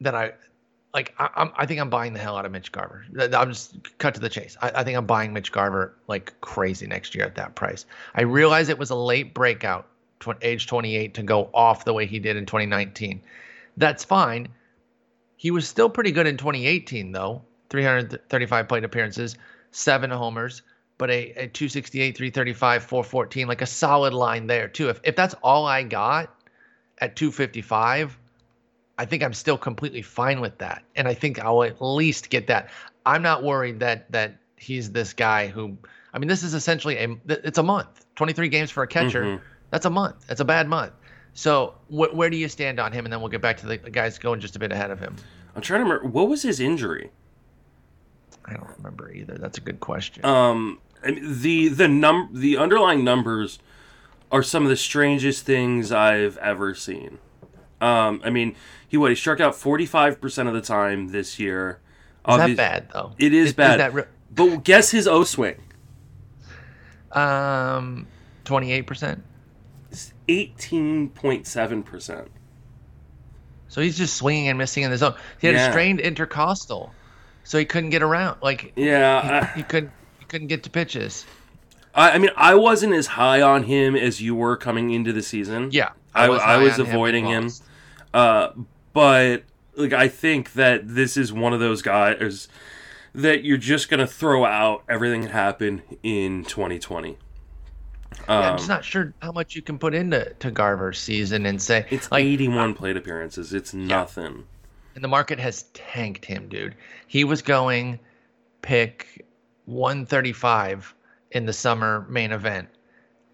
that 0.00 0.14
I 0.14 0.32
like. 0.94 1.14
I, 1.18 1.30
I'm 1.36 1.52
I 1.56 1.66
think 1.66 1.80
I'm 1.80 1.90
buying 1.90 2.12
the 2.12 2.18
hell 2.18 2.36
out 2.36 2.46
of 2.46 2.52
Mitch 2.52 2.72
Garver. 2.72 3.04
I'm 3.18 3.48
just 3.48 3.76
cut 3.98 4.14
to 4.14 4.20
the 4.20 4.28
chase. 4.28 4.56
I, 4.60 4.70
I 4.76 4.84
think 4.84 4.96
I'm 4.96 5.06
buying 5.06 5.32
Mitch 5.32 5.52
Garver 5.52 5.94
like 6.08 6.38
crazy 6.40 6.86
next 6.86 7.14
year 7.14 7.24
at 7.24 7.34
that 7.36 7.54
price. 7.54 7.86
I 8.14 8.22
realize 8.22 8.68
it 8.68 8.78
was 8.78 8.90
a 8.90 8.96
late 8.96 9.34
breakout, 9.34 9.86
tw- 10.20 10.42
age 10.42 10.66
28, 10.66 11.14
to 11.14 11.22
go 11.22 11.50
off 11.52 11.84
the 11.84 11.92
way 11.92 12.06
he 12.06 12.18
did 12.18 12.36
in 12.36 12.46
2019. 12.46 13.20
That's 13.76 14.04
fine. 14.04 14.48
He 15.36 15.50
was 15.50 15.66
still 15.66 15.88
pretty 15.88 16.12
good 16.12 16.26
in 16.26 16.36
2018 16.36 17.12
though. 17.12 17.42
335 17.70 18.68
plate 18.68 18.84
appearances, 18.84 19.36
seven 19.70 20.10
homers, 20.10 20.62
but 20.98 21.08
a, 21.08 21.30
a 21.30 21.46
268, 21.46 22.16
335, 22.16 22.82
414, 22.82 23.48
like 23.48 23.62
a 23.62 23.66
solid 23.66 24.12
line 24.12 24.46
there 24.46 24.68
too. 24.68 24.88
If 24.88 25.00
if 25.04 25.16
that's 25.16 25.34
all 25.42 25.66
I 25.66 25.84
got 25.84 26.34
at 27.00 27.16
255, 27.16 28.18
I 28.98 29.04
think 29.06 29.22
I'm 29.22 29.32
still 29.32 29.56
completely 29.58 30.02
fine 30.02 30.40
with 30.40 30.58
that. 30.58 30.82
And 30.96 31.08
I 31.08 31.14
think 31.14 31.38
I'll 31.38 31.62
at 31.62 31.80
least 31.80 32.30
get 32.30 32.46
that. 32.48 32.70
I'm 33.06 33.22
not 33.22 33.42
worried 33.42 33.80
that 33.80 34.10
that 34.12 34.36
he's 34.56 34.92
this 34.92 35.12
guy 35.14 35.46
who 35.48 35.76
I 36.12 36.18
mean 36.18 36.28
this 36.28 36.42
is 36.42 36.52
essentially 36.54 36.96
a 36.98 37.16
it's 37.28 37.58
a 37.58 37.62
month. 37.62 38.04
23 38.16 38.48
games 38.48 38.70
for 38.70 38.82
a 38.82 38.86
catcher. 38.86 39.24
Mhm. 39.24 39.40
That's 39.70 39.86
a 39.86 39.90
month. 39.90 40.26
That's 40.26 40.40
a 40.40 40.44
bad 40.44 40.68
month. 40.68 40.92
So 41.32 41.74
wh- 41.88 42.14
where 42.14 42.28
do 42.28 42.36
you 42.36 42.48
stand 42.48 42.78
on 42.80 42.92
him 42.92 43.06
and 43.06 43.12
then 43.12 43.20
we'll 43.20 43.30
get 43.30 43.40
back 43.40 43.56
to 43.58 43.66
the 43.66 43.78
guys 43.78 44.18
going 44.18 44.40
just 44.40 44.56
a 44.56 44.58
bit 44.58 44.72
ahead 44.72 44.90
of 44.90 45.00
him. 45.00 45.16
I'm 45.56 45.62
trying 45.62 45.80
to 45.80 45.84
remember 45.84 46.08
what 46.08 46.28
was 46.28 46.42
his 46.42 46.60
injury. 46.60 47.10
I 48.44 48.52
don't 48.54 48.68
remember 48.78 49.10
either. 49.12 49.34
That's 49.38 49.58
a 49.58 49.60
good 49.60 49.80
question. 49.80 50.24
Um, 50.24 50.80
I 51.02 51.12
mean, 51.12 51.40
the 51.40 51.68
the 51.68 51.88
num 51.88 52.30
the 52.32 52.56
underlying 52.58 53.04
numbers 53.04 53.58
are 54.32 54.42
some 54.42 54.62
of 54.64 54.68
the 54.68 54.76
strangest 54.76 55.44
things 55.44 55.90
I've 55.92 56.36
ever 56.38 56.74
seen. 56.74 57.18
Um, 57.80 58.20
I 58.24 58.30
mean, 58.30 58.54
he 58.86 58.96
what 58.96 59.10
he 59.10 59.14
struck 59.16 59.40
out 59.40 59.54
45 59.54 60.20
percent 60.20 60.48
of 60.48 60.54
the 60.54 60.60
time 60.60 61.08
this 61.08 61.38
year. 61.38 61.80
is 62.28 62.36
that 62.36 62.56
bad 62.56 62.88
though? 62.92 63.12
It 63.18 63.32
is 63.32 63.52
bad. 63.52 63.80
that 63.80 63.94
re- 63.94 64.04
But 64.30 64.64
guess 64.64 64.90
his 64.90 65.08
O 65.08 65.24
swing. 65.24 65.60
um 67.12 68.06
28%? 68.44 69.20
18.7 70.28 71.84
percent. 71.84 72.28
So 73.68 73.80
he's 73.80 73.96
just 73.96 74.14
swinging 74.16 74.48
and 74.48 74.58
missing 74.58 74.82
in 74.82 74.90
the 74.90 74.98
zone. 74.98 75.14
He 75.40 75.46
had 75.46 75.56
Yeah. 75.56 75.68
a 75.68 75.70
strained 75.70 76.00
intercostal, 76.00 76.92
so 77.44 77.58
he 77.58 77.64
couldn't 77.64 77.90
get 77.90 78.02
around. 78.02 78.38
Like 78.42 78.72
Yeah, 78.76 79.52
he, 79.54 79.60
he 79.60 79.62
couldn't 79.62 79.92
he 80.18 80.24
couldn't 80.26 80.48
get 80.48 80.62
to 80.64 80.70
pitches. 80.70 81.24
I, 81.94 82.12
I 82.12 82.18
mean, 82.18 82.30
I 82.36 82.54
wasn't 82.54 82.92
as 82.94 83.08
high 83.08 83.40
on 83.42 83.64
him 83.64 83.96
as 83.96 84.20
you 84.20 84.34
were 84.34 84.56
coming 84.56 84.90
into 84.90 85.12
the 85.12 85.22
season. 85.22 85.70
Yeah, 85.72 85.90
I, 86.14 86.26
I 86.26 86.56
was 86.58 86.78
on 86.78 86.86
him 86.86 86.92
avoiding 86.92 87.32
and 87.32 87.44
him. 87.46 87.52
Uh, 88.14 88.48
but 88.92 89.44
like 89.76 89.92
I 89.92 90.08
think 90.08 90.52
that 90.54 90.82
this 90.94 91.16
is 91.16 91.32
one 91.32 91.52
of 91.52 91.60
those 91.60 91.82
guys 91.82 92.48
that 93.14 93.42
you're 93.44 93.56
just 93.58 93.88
gonna 93.88 94.06
throw 94.06 94.44
out 94.44 94.84
everything 94.88 95.22
that 95.22 95.30
happened 95.32 95.82
in 96.02 96.44
2020. 96.44 97.10
Yeah, 97.10 97.16
I'm 98.28 98.52
Um, 98.52 98.56
just 98.58 98.68
not 98.68 98.84
sure 98.84 99.12
how 99.22 99.32
much 99.32 99.54
you 99.56 99.62
can 99.62 99.78
put 99.78 99.94
into 99.94 100.32
to 100.40 100.50
Garver's 100.50 100.98
season 100.98 101.46
and 101.46 101.60
say 101.62 101.86
it's 101.90 102.10
like 102.12 102.24
81 102.24 102.74
plate 102.74 102.96
appearances. 102.96 103.52
It's 103.52 103.72
nothing. 103.74 104.44
and 104.94 105.02
the 105.04 105.08
market 105.08 105.38
has 105.38 105.62
tanked 105.72 106.24
him, 106.24 106.48
dude. 106.48 106.74
He 107.06 107.22
was 107.24 107.42
going 107.42 107.98
pick 108.62 109.24
135 109.66 110.94
in 111.30 111.46
the 111.46 111.52
summer 111.52 112.06
main 112.08 112.32
event, 112.32 112.68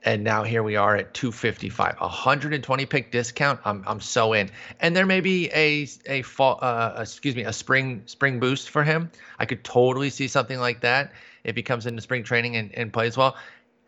and 0.04 0.22
now 0.22 0.44
here 0.44 0.62
we 0.62 0.76
are 0.76 0.96
at 0.96 1.14
255, 1.14 1.96
120 1.98 2.86
pick 2.86 3.10
discount. 3.10 3.60
I'm 3.64 3.82
I'm 3.86 4.00
so 4.00 4.32
in, 4.32 4.50
and 4.80 4.94
there 4.94 5.06
may 5.06 5.20
be 5.20 5.50
a 5.52 5.88
a 6.06 6.22
fall, 6.22 6.58
uh, 6.62 6.94
excuse 6.98 7.34
me, 7.34 7.42
a 7.42 7.52
spring 7.52 8.02
spring 8.06 8.38
boost 8.38 8.70
for 8.70 8.84
him. 8.84 9.10
I 9.38 9.46
could 9.46 9.64
totally 9.64 10.10
see 10.10 10.28
something 10.28 10.58
like 10.58 10.80
that 10.82 11.12
if 11.44 11.56
he 11.56 11.62
comes 11.62 11.86
into 11.86 12.02
spring 12.02 12.22
training 12.22 12.56
and, 12.56 12.72
and 12.74 12.92
plays 12.92 13.16
well. 13.16 13.36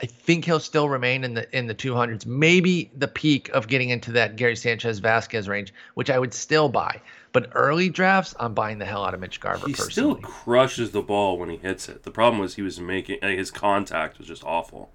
I 0.00 0.06
think 0.06 0.44
he'll 0.44 0.60
still 0.60 0.88
remain 0.88 1.24
in 1.24 1.34
the 1.34 1.56
in 1.56 1.66
the 1.66 1.74
200s, 1.74 2.24
maybe 2.24 2.90
the 2.96 3.08
peak 3.08 3.48
of 3.50 3.66
getting 3.66 3.90
into 3.90 4.12
that 4.12 4.36
Gary 4.36 4.56
Sanchez 4.56 5.00
Vazquez 5.00 5.48
range, 5.48 5.74
which 5.94 6.08
I 6.08 6.18
would 6.18 6.32
still 6.32 6.68
buy. 6.68 7.00
But 7.32 7.50
early 7.54 7.88
drafts, 7.90 8.34
I'm 8.40 8.54
buying 8.54 8.78
the 8.78 8.84
hell 8.86 9.04
out 9.04 9.12
of 9.14 9.20
Mitch 9.20 9.38
Garver 9.40 9.66
He 9.66 9.72
personally. 9.74 9.90
still 9.92 10.14
crushes 10.16 10.90
the 10.92 11.02
ball 11.02 11.38
when 11.38 11.50
he 11.50 11.56
hits 11.58 11.88
it. 11.88 12.02
The 12.02 12.10
problem 12.10 12.40
was 12.40 12.54
he 12.54 12.62
was 12.62 12.80
making 12.80 13.18
uh, 13.22 13.28
his 13.28 13.50
contact 13.50 14.18
was 14.18 14.26
just 14.26 14.42
awful. 14.44 14.90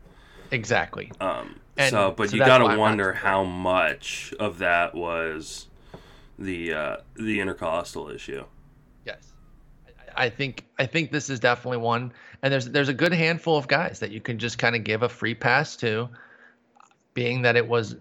Exactly. 0.51 1.11
Um, 1.21 1.59
And 1.77 1.91
so, 1.91 2.11
but 2.15 2.29
so 2.29 2.35
you 2.35 2.43
got 2.45 2.57
to 2.59 2.77
wonder 2.77 3.13
how 3.13 3.43
much 3.43 4.33
of 4.39 4.59
that 4.59 4.93
was 4.95 5.67
the 6.39 6.73
uh, 6.73 6.97
the 7.15 7.39
intercostal 7.39 8.09
issue. 8.09 8.43
Yes. 9.05 9.17
I- 10.15 10.25
I 10.25 10.29
think 10.29 10.65
I 10.79 10.85
think 10.85 11.11
this 11.11 11.29
is 11.29 11.39
definitely 11.39 11.77
one, 11.79 12.13
and 12.41 12.51
there's 12.53 12.69
there's 12.69 12.89
a 12.89 12.93
good 12.93 13.13
handful 13.13 13.57
of 13.57 13.67
guys 13.67 13.99
that 13.99 14.11
you 14.11 14.21
can 14.21 14.37
just 14.37 14.57
kind 14.59 14.75
of 14.75 14.83
give 14.83 15.01
a 15.03 15.09
free 15.09 15.33
pass 15.35 15.75
to, 15.77 16.07
being 17.15 17.41
that 17.43 17.55
it 17.55 17.67
was, 17.67 17.95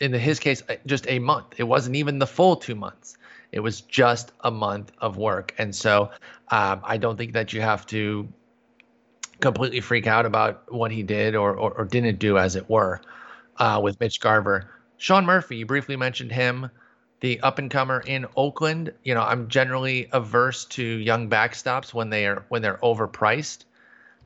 in 0.00 0.12
his 0.12 0.38
case, 0.38 0.62
uh, 0.68 0.74
just 0.86 1.06
a 1.08 1.18
month. 1.18 1.54
It 1.58 1.64
wasn't 1.64 1.96
even 1.96 2.18
the 2.18 2.26
full 2.26 2.56
two 2.56 2.74
months. 2.74 3.16
It 3.52 3.60
was 3.60 3.80
just 3.80 4.32
a 4.40 4.50
month 4.50 4.92
of 4.98 5.16
work, 5.16 5.54
and 5.58 5.74
so 5.74 6.10
um, 6.48 6.80
I 6.84 6.96
don't 6.96 7.16
think 7.16 7.32
that 7.32 7.52
you 7.52 7.60
have 7.60 7.86
to 7.86 8.28
completely 9.40 9.80
freak 9.80 10.06
out 10.06 10.26
about 10.26 10.72
what 10.72 10.92
he 10.92 11.02
did 11.02 11.34
or 11.34 11.54
or, 11.54 11.72
or 11.72 11.84
didn't 11.84 12.18
do, 12.18 12.38
as 12.38 12.56
it 12.56 12.68
were, 12.68 13.00
uh, 13.56 13.80
with 13.82 13.98
Mitch 14.00 14.20
Garver. 14.20 14.70
Sean 14.98 15.24
Murphy, 15.24 15.56
you 15.56 15.66
briefly 15.66 15.96
mentioned 15.96 16.30
him 16.30 16.70
the 17.20 17.40
up 17.40 17.58
and 17.58 17.70
comer 17.70 18.00
in 18.00 18.26
Oakland. 18.36 18.92
You 19.04 19.14
know, 19.14 19.22
I'm 19.22 19.48
generally 19.48 20.08
averse 20.12 20.64
to 20.66 20.82
young 20.82 21.28
backstops 21.28 21.94
when 21.94 22.10
they 22.10 22.26
are 22.26 22.44
when 22.48 22.62
they're 22.62 22.78
overpriced, 22.82 23.64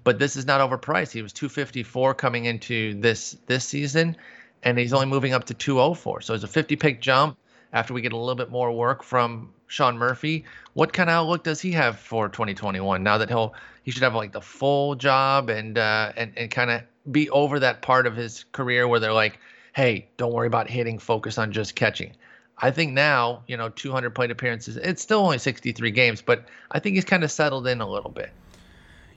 but 0.04 0.18
this 0.18 0.36
is 0.36 0.46
not 0.46 0.60
overpriced. 0.60 1.12
He 1.12 1.22
was 1.22 1.32
254 1.32 2.14
coming 2.14 2.44
into 2.46 2.94
this 3.00 3.36
this 3.46 3.64
season, 3.64 4.16
and 4.62 4.78
he's 4.78 4.92
only 4.92 5.06
moving 5.06 5.32
up 5.32 5.44
to 5.44 5.54
204. 5.54 6.20
So 6.22 6.34
it's 6.34 6.44
a 6.44 6.48
50 6.48 6.76
pick 6.76 7.00
jump 7.00 7.36
after 7.74 7.92
we 7.92 8.00
get 8.00 8.12
a 8.12 8.16
little 8.16 8.34
bit 8.34 8.50
more 8.50 8.72
work 8.72 9.02
from 9.02 9.52
Sean 9.66 9.98
Murphy. 9.98 10.44
What 10.72 10.92
kind 10.92 11.10
of 11.10 11.14
outlook 11.14 11.44
does 11.44 11.60
he 11.60 11.72
have 11.72 11.98
for 11.98 12.28
2021? 12.28 13.02
Now 13.02 13.18
that 13.18 13.28
he'll 13.28 13.54
he 13.82 13.90
should 13.90 14.02
have 14.02 14.14
like 14.14 14.32
the 14.32 14.40
full 14.40 14.94
job 14.94 15.50
and 15.50 15.76
uh, 15.76 16.12
and 16.16 16.32
and 16.36 16.50
kind 16.50 16.70
of 16.70 16.82
be 17.10 17.28
over 17.30 17.58
that 17.58 17.82
part 17.82 18.06
of 18.06 18.16
his 18.16 18.44
career 18.52 18.88
where 18.88 19.00
they're 19.00 19.12
like, 19.12 19.38
hey, 19.74 20.06
don't 20.16 20.32
worry 20.32 20.46
about 20.46 20.70
hitting, 20.70 20.98
focus 20.98 21.36
on 21.36 21.52
just 21.52 21.74
catching. 21.74 22.12
I 22.58 22.70
think 22.70 22.92
now, 22.92 23.42
you 23.48 23.56
know, 23.56 23.68
200 23.68 24.14
plate 24.14 24.30
appearances. 24.30 24.76
It's 24.76 25.02
still 25.02 25.18
only 25.18 25.38
63 25.38 25.90
games, 25.90 26.22
but 26.22 26.46
I 26.70 26.78
think 26.78 26.94
he's 26.94 27.04
kind 27.04 27.24
of 27.24 27.32
settled 27.32 27.66
in 27.66 27.80
a 27.80 27.88
little 27.88 28.12
bit. 28.12 28.30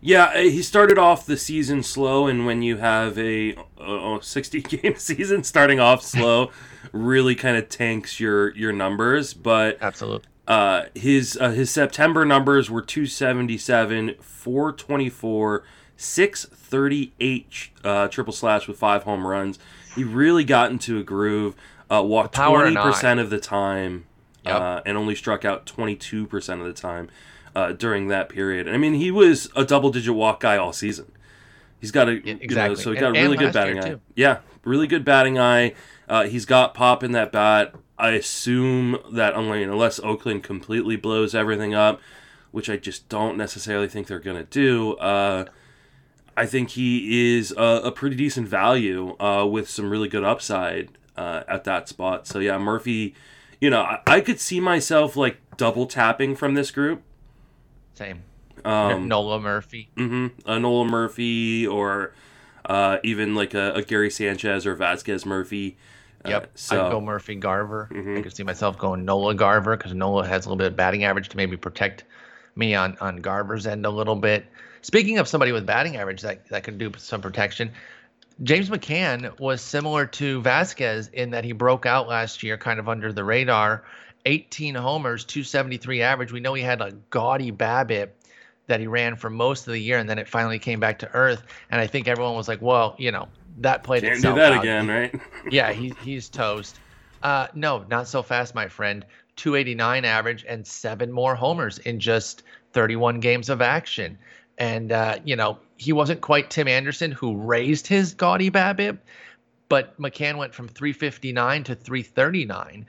Yeah, 0.02 0.26
uh, 0.26 0.38
he 0.40 0.62
started 0.62 0.98
off 0.98 1.26
the 1.26 1.38
season 1.38 1.84
slow, 1.84 2.28
and 2.28 2.46
when 2.46 2.62
you 2.62 2.78
have 2.78 3.18
a 3.18 3.56
uh, 3.80 4.20
60 4.20 4.62
game 4.64 4.96
season 4.98 5.44
starting 5.44 5.80
off 5.80 6.04
slow, 6.04 6.52
really 6.92 7.36
kind 7.36 7.58
of 7.58 7.70
tanks 7.70 8.20
your 8.20 8.56
your 8.56 8.72
numbers. 8.74 9.34
But 9.34 9.78
Absolutely. 9.82 10.28
uh, 10.48 10.84
his 10.96 11.38
uh, 11.40 11.52
his 11.52 11.70
September 11.72 12.26
numbers 12.26 12.70
were 12.70 12.82
277, 12.82 14.16
424, 14.22 15.64
638 15.96 17.70
uh, 17.84 18.08
triple 18.08 18.34
slash 18.34 18.68
with 18.68 18.78
five 18.78 19.04
home 19.04 19.26
runs. 19.26 19.60
He 19.96 20.04
really 20.04 20.44
got 20.44 20.72
into 20.72 21.00
a 21.00 21.04
groove. 21.04 21.56
Uh, 21.90 22.04
walked 22.04 22.36
20% 22.36 23.20
of 23.22 23.30
the 23.30 23.40
time, 23.40 24.06
Yep. 24.46 24.56
uh, 24.56 24.82
and 24.86 24.98
only 24.98 25.16
struck 25.16 25.46
out 25.46 25.66
twenty 25.66 25.96
two 25.96 26.28
percent 26.28 26.60
of 26.62 26.68
the 26.68 26.74
time 26.74 27.10
uh, 27.56 27.72
during 27.72 28.10
that 28.10 28.28
period. 28.30 28.68
I 28.68 28.76
mean, 28.78 28.94
he 28.96 29.10
was 29.10 29.50
a 29.56 29.64
double 29.64 29.90
digit 29.90 30.14
walk 30.14 30.42
guy 30.42 30.58
all 30.58 30.74
season. 30.74 31.12
He's 31.80 31.92
got 31.92 32.10
a 32.10 32.16
you 32.16 32.34
know, 32.36 32.40
exactly. 32.42 32.76
so 32.82 32.92
he 32.92 32.98
And- 32.98 33.14
got 33.14 33.18
a 33.18 33.22
really 33.24 33.38
good 33.38 33.54
batting 33.54 33.80
eye. 33.80 33.90
too. 33.90 34.02
Yeah, 34.16 34.40
really 34.66 34.88
good 34.88 35.06
batting 35.06 35.40
eye. 35.40 35.76
Uh, 36.08 36.24
he's 36.26 36.46
got 36.46 36.74
pop 36.74 37.04
in 37.04 37.12
that 37.12 37.32
bat. 37.32 37.74
I 37.98 38.12
assume 38.12 38.98
that 39.12 39.34
unless, 39.36 40.00
Oakland 40.00 40.44
completely 40.44 40.96
blows 40.96 41.34
everything 41.34 41.74
up, 41.74 42.00
which 42.52 42.70
I 42.70 42.78
just 42.78 43.10
don't 43.10 43.38
necessarily 43.38 43.88
think 43.88 44.08
they're 44.08 44.20
gonna 44.20 44.44
do. 44.44 44.94
Uh, 44.98 45.46
I 46.36 46.46
think 46.46 46.72
he 46.72 47.36
is 47.36 47.52
a, 47.58 47.82
a 47.86 47.92
pretty 47.92 48.16
decent 48.16 48.48
value 48.48 49.18
uh, 49.20 49.46
with 49.46 49.68
some 49.70 49.90
really 49.90 50.08
good 50.08 50.24
upside 50.24 50.90
uh, 51.18 51.44
at 51.48 51.64
that 51.64 51.90
spot. 51.90 52.28
So 52.28 52.40
yeah, 52.40 52.58
Murphy. 52.58 53.16
You 53.60 53.72
know, 53.72 53.82
I, 53.82 54.02
I 54.06 54.22
could 54.22 54.40
see 54.40 54.60
myself 54.60 55.16
like 55.16 55.38
double 55.58 55.88
tapping 55.88 56.36
from 56.36 56.54
this 56.54 56.70
group. 56.70 57.02
Same. 57.96 58.22
Um, 58.64 59.08
Nola 59.08 59.40
Murphy. 59.40 59.90
hmm 59.98 60.28
A 60.46 60.60
Nola 60.60 60.86
Murphy 60.86 61.66
or 61.66 62.14
uh, 62.66 62.98
even 63.04 63.34
like 63.34 63.56
a, 63.56 63.74
a, 63.74 63.82
Gary 63.82 64.12
Sanchez 64.12 64.66
or 64.66 64.76
Vazquez 64.76 65.26
Murphy. 65.26 65.78
Uh, 66.28 66.32
yep. 66.32 66.52
So, 66.56 66.86
I'd 66.86 66.92
go 66.92 67.02
Murphy 67.02 67.36
Garver. 67.36 67.90
Mm-hmm. 67.92 68.18
I 68.18 68.22
could 68.22 68.36
see 68.36 68.44
myself 68.44 68.78
going 68.78 69.06
Nola 69.06 69.34
Garver 69.34 69.78
because 69.78 69.94
Nola 69.94 70.28
has 70.28 70.46
a 70.46 70.50
little 70.50 70.58
bit 70.58 70.68
of 70.68 70.76
batting 70.76 71.04
average 71.04 71.30
to 71.30 71.38
maybe 71.38 71.58
protect 71.58 72.04
me 72.56 72.76
on, 72.76 72.98
on 73.00 73.18
Garver's 73.18 73.68
end 73.68 73.86
a 73.86 73.90
little 73.90 74.16
bit. 74.16 74.46
Speaking 74.82 75.18
of 75.18 75.28
somebody 75.28 75.52
with 75.52 75.66
batting 75.66 75.98
average 75.98 76.22
that, 76.22 76.48
that 76.50 76.64
could 76.64 76.78
do 76.78 76.92
some 76.98 77.22
protection, 77.22 77.72
James 78.44 78.70
McCann 78.70 79.40
was 79.40 79.62
similar 79.62 80.06
to 80.06 80.42
Vazquez 80.42 81.12
in 81.14 81.32
that 81.32 81.44
he 81.44 81.52
broke 81.52 81.86
out 81.86 82.08
last 82.08 82.44
year 82.44 82.58
kind 82.58 82.80
of 82.80 82.88
under 82.88 83.12
the 83.12 83.24
radar. 83.24 83.84
18 84.26 84.76
homers, 84.76 85.24
273 85.26 86.02
average. 86.02 86.32
We 86.32 86.40
know 86.40 86.54
he 86.54 86.62
had 86.62 86.82
a 86.82 86.92
gaudy 87.10 87.52
BABIP 87.52 88.10
that 88.68 88.80
he 88.80 88.88
ran 88.88 89.16
for 89.16 89.30
most 89.30 89.66
of 89.66 89.74
the 89.74 89.80
year, 89.80 89.98
and 89.98 90.10
then 90.10 90.20
it 90.20 90.28
finally 90.28 90.60
came 90.60 90.80
back 90.80 91.00
to 91.00 91.12
earth. 91.14 91.44
And 91.72 91.80
I 91.80 91.88
think 91.88 92.08
everyone 92.08 92.36
was 92.36 92.48
like, 92.48 92.62
well, 92.62 92.96
you 92.98 93.12
know, 93.12 93.30
that 93.58 93.84
played 93.84 94.04
Can't 94.04 94.16
itself 94.16 94.36
do 94.36 94.42
that 94.42 94.54
out. 94.54 94.64
again, 94.64 94.88
right? 94.88 95.20
yeah, 95.52 95.72
he, 95.72 95.94
he's 96.04 96.30
toast. 96.30 96.80
Uh, 97.24 97.48
no, 97.54 97.86
not 97.90 98.08
so 98.08 98.22
fast, 98.22 98.56
my 98.56 98.68
friend. 98.68 99.06
289 99.36 100.06
average 100.06 100.46
and 100.48 100.66
seven 100.66 101.12
more 101.12 101.36
homers 101.36 101.78
in 101.80 102.00
just 102.00 102.44
31 102.74 103.20
games 103.20 103.50
of 103.50 103.62
action. 103.62 104.18
And, 104.58 104.92
uh, 104.92 105.20
you 105.24 105.36
know, 105.36 105.60
he 105.78 105.94
wasn't 105.94 106.22
quite 106.22 106.50
Tim 106.50 106.68
Anderson, 106.68 107.12
who 107.12 107.38
raised 107.38 107.86
his 107.86 108.14
gaudy 108.16 108.50
BABIP, 108.50 108.98
but 109.70 110.00
McCann 110.00 110.38
went 110.38 110.54
from 110.54 110.68
359 110.68 111.64
to 111.66 111.76
339. 111.76 112.86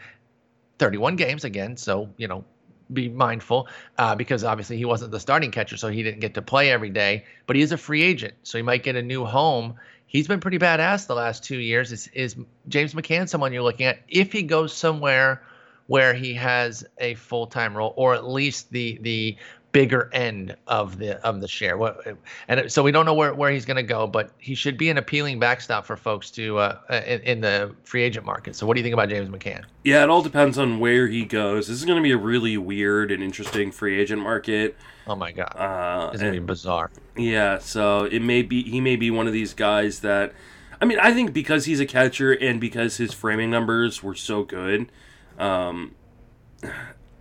31 0.78 1.16
games 1.16 1.44
again, 1.44 1.76
so, 1.76 2.08
you 2.16 2.28
know, 2.28 2.44
be 2.92 3.08
mindful 3.08 3.68
uh, 3.98 4.14
because 4.14 4.44
obviously 4.44 4.76
he 4.76 4.84
wasn't 4.84 5.10
the 5.10 5.20
starting 5.20 5.50
catcher, 5.50 5.76
so 5.76 5.88
he 5.88 6.02
didn't 6.02 6.20
get 6.20 6.34
to 6.34 6.42
play 6.42 6.70
every 6.70 6.90
day. 6.90 7.24
But 7.46 7.56
he 7.56 7.62
is 7.62 7.72
a 7.72 7.76
free 7.76 8.02
agent, 8.02 8.34
so 8.42 8.56
he 8.56 8.62
might 8.62 8.82
get 8.82 8.96
a 8.96 9.02
new 9.02 9.24
home. 9.24 9.74
He's 10.08 10.26
been 10.26 10.40
pretty 10.40 10.58
badass 10.58 11.06
the 11.06 11.14
last 11.14 11.44
two 11.44 11.58
years. 11.58 11.92
Is, 11.92 12.08
is 12.08 12.34
James 12.66 12.94
McCann 12.94 13.28
someone 13.28 13.52
you're 13.52 13.62
looking 13.62 13.86
at? 13.86 14.00
If 14.08 14.32
he 14.32 14.42
goes 14.42 14.74
somewhere 14.74 15.42
where 15.86 16.14
he 16.14 16.34
has 16.34 16.84
a 16.98 17.14
full 17.14 17.46
time 17.46 17.76
role, 17.76 17.92
or 17.94 18.14
at 18.14 18.26
least 18.26 18.72
the 18.72 18.98
the 19.02 19.36
bigger 19.78 20.10
end 20.12 20.56
of 20.66 20.98
the 20.98 21.24
of 21.24 21.40
the 21.40 21.46
share. 21.46 21.76
What 21.78 22.04
and 22.48 22.70
so 22.70 22.82
we 22.82 22.90
don't 22.90 23.06
know 23.06 23.14
where, 23.14 23.32
where 23.32 23.52
he's 23.52 23.64
going 23.64 23.76
to 23.76 23.84
go, 23.84 24.08
but 24.08 24.32
he 24.38 24.56
should 24.56 24.76
be 24.76 24.90
an 24.90 24.98
appealing 24.98 25.38
backstop 25.38 25.86
for 25.86 25.96
folks 25.96 26.32
to 26.32 26.58
uh, 26.58 26.80
in, 27.06 27.20
in, 27.20 27.40
the 27.40 27.72
free 27.84 28.02
agent 28.02 28.26
market. 28.26 28.56
So 28.56 28.66
what 28.66 28.74
do 28.74 28.80
you 28.80 28.82
think 28.82 28.94
about 28.94 29.08
James 29.08 29.28
McCann? 29.28 29.62
Yeah, 29.84 30.02
it 30.02 30.10
all 30.10 30.20
depends 30.20 30.58
on 30.58 30.80
where 30.80 31.06
he 31.06 31.24
goes. 31.24 31.68
This 31.68 31.76
is 31.76 31.84
going 31.84 31.96
to 31.96 32.02
be 32.02 32.10
a 32.10 32.16
really 32.16 32.58
weird 32.58 33.12
and 33.12 33.22
interesting 33.22 33.70
free 33.70 34.00
agent 34.00 34.20
market. 34.20 34.76
Oh 35.06 35.14
my 35.14 35.30
god, 35.30 35.54
uh, 35.54 36.10
it's 36.12 36.20
going 36.20 36.34
to 36.34 36.40
be 36.40 36.44
bizarre. 36.44 36.90
Yeah, 37.16 37.58
so 37.58 38.02
it 38.02 38.20
may 38.20 38.42
be 38.42 38.64
he 38.64 38.80
may 38.80 38.96
be 38.96 39.12
one 39.12 39.28
of 39.28 39.32
these 39.32 39.54
guys 39.54 40.00
that. 40.00 40.32
I 40.80 40.86
mean, 40.86 40.98
I 40.98 41.12
think 41.12 41.32
because 41.32 41.66
he's 41.66 41.80
a 41.80 41.86
catcher 41.86 42.32
and 42.32 42.60
because 42.60 42.96
his 42.96 43.12
framing 43.12 43.50
numbers 43.50 44.00
were 44.02 44.14
so 44.14 44.44
good, 44.44 44.90
um, 45.36 45.96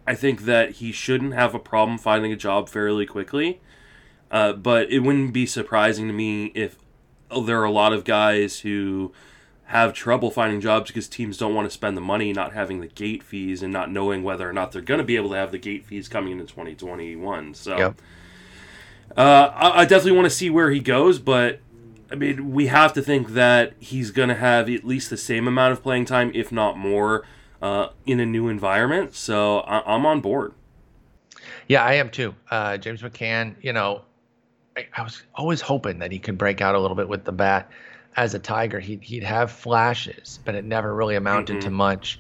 I 0.08 0.16
think 0.16 0.44
that 0.44 0.72
he 0.72 0.92
shouldn't 0.92 1.34
have 1.34 1.54
a 1.54 1.60
problem 1.60 1.98
finding 1.98 2.32
a 2.32 2.38
job 2.38 2.70
fairly 2.70 3.06
quickly. 3.06 3.60
Uh, 4.32 4.54
but 4.54 4.92
it 4.92 5.00
wouldn't 5.00 5.34
be 5.34 5.46
surprising 5.46 6.08
to 6.08 6.14
me 6.14 6.48
if 6.48 6.78
oh, 7.30 7.44
there 7.44 7.60
are 7.62 7.66
a 7.66 7.72
lot 7.72 7.94
of 7.94 8.04
guys 8.04 8.62
who 8.62 9.12
have 9.66 9.94
trouble 9.94 10.32
finding 10.32 10.62
jobs 10.62 10.90
because 10.90 11.10
teams 11.10 11.38
don't 11.38 11.54
want 11.54 11.68
to 11.68 11.74
spend 11.74 11.98
the 11.98 12.02
money 12.02 12.32
not 12.32 12.54
having 12.54 12.80
the 12.80 12.88
gate 12.88 13.22
fees 13.22 13.62
and 13.62 13.72
not 13.72 13.92
knowing 13.92 14.24
whether 14.24 14.50
or 14.50 14.54
not 14.54 14.72
they're 14.72 14.82
going 14.82 14.98
to 14.98 15.04
be 15.04 15.18
able 15.18 15.30
to 15.30 15.36
have 15.36 15.52
the 15.52 15.58
gate 15.58 15.86
fees 15.86 16.08
coming 16.08 16.32
into 16.32 16.46
2021. 16.46 17.54
So 17.54 17.78
yep. 17.78 18.02
uh, 19.18 19.52
I, 19.54 19.82
I 19.82 19.86
definitely 19.86 20.14
want 20.14 20.26
to 20.26 20.30
see 20.36 20.50
where 20.50 20.72
he 20.72 20.80
goes, 20.80 21.20
but 21.20 21.60
I 22.10 22.16
mean, 22.16 22.54
we 22.54 22.68
have 22.68 22.94
to 22.94 23.02
think 23.02 23.30
that 23.30 23.74
he's 23.80 24.12
going 24.12 24.30
to 24.30 24.36
have 24.36 24.70
at 24.70 24.86
least 24.86 25.10
the 25.10 25.18
same 25.18 25.48
amount 25.48 25.74
of 25.74 25.84
playing 25.84 26.06
time, 26.06 26.32
if 26.34 26.50
not 26.50 26.78
more, 26.78 27.26
uh, 27.62 27.90
in 28.06 28.20
a 28.20 28.26
new 28.26 28.48
environment. 28.48 29.16
So 29.16 29.60
I- 29.60 29.96
am 29.96 30.06
on 30.06 30.22
board. 30.22 30.54
Yeah, 31.68 31.84
I 31.84 31.94
am 31.94 32.10
too. 32.10 32.34
Uh, 32.50 32.78
James 32.78 33.02
McCann, 33.02 33.56
you 33.62 33.74
know, 33.74 34.02
I-, 34.76 34.88
I, 34.96 35.04
was 35.04 35.24
always 35.36 35.62
hoping 35.62 36.00
that 36.00 36.12
he 36.12 36.20
could 36.20 36.38
break 36.38 36.62
out 36.62 36.76
a 36.76 36.80
little 36.80 36.96
bit 36.96 37.10
with 37.10 37.26
the 37.26 37.32
bat 37.32 37.70
as 38.16 38.34
a 38.34 38.40
Tiger. 38.40 38.80
He'd, 38.80 39.04
he'd 39.04 39.24
have 39.24 39.52
flashes, 39.52 40.40
but 40.46 40.56
it 40.56 40.66
never 40.66 40.94
really 40.94 41.16
amounted 41.16 41.58
mm-hmm. 41.58 41.66
to 41.66 41.72
much 41.72 42.20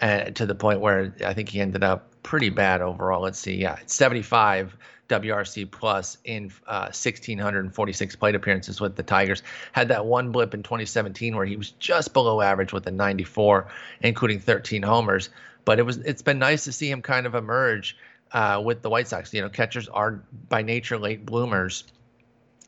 uh, 0.00 0.24
to 0.24 0.46
the 0.46 0.54
point 0.54 0.80
where 0.80 1.14
I 1.24 1.34
think 1.34 1.48
he 1.48 1.60
ended 1.60 1.82
up 1.82 2.22
pretty 2.22 2.50
bad 2.50 2.82
overall. 2.82 3.22
Let's 3.22 3.38
see. 3.38 3.56
Yeah, 3.56 3.78
75 3.86 4.76
WRC 5.08 5.70
plus 5.70 6.18
in 6.24 6.52
uh, 6.66 6.92
1,646 6.92 8.16
plate 8.16 8.34
appearances 8.34 8.80
with 8.80 8.96
the 8.96 9.02
Tigers. 9.02 9.42
Had 9.72 9.88
that 9.88 10.06
one 10.06 10.32
blip 10.32 10.54
in 10.54 10.62
2017 10.62 11.34
where 11.34 11.46
he 11.46 11.56
was 11.56 11.70
just 11.72 12.12
below 12.12 12.40
average 12.40 12.72
with 12.72 12.86
a 12.86 12.90
94, 12.90 13.68
including 14.02 14.40
13 14.40 14.82
homers. 14.82 15.30
But 15.64 15.78
it 15.78 15.82
was 15.82 15.98
it's 15.98 16.22
been 16.22 16.38
nice 16.38 16.64
to 16.64 16.72
see 16.72 16.90
him 16.90 17.02
kind 17.02 17.26
of 17.26 17.34
emerge 17.34 17.96
uh, 18.32 18.62
with 18.64 18.82
the 18.82 18.90
White 18.90 19.08
Sox. 19.08 19.32
You 19.32 19.42
know, 19.42 19.48
catchers 19.48 19.88
are 19.88 20.22
by 20.48 20.62
nature 20.62 20.98
late 20.98 21.24
bloomers, 21.24 21.84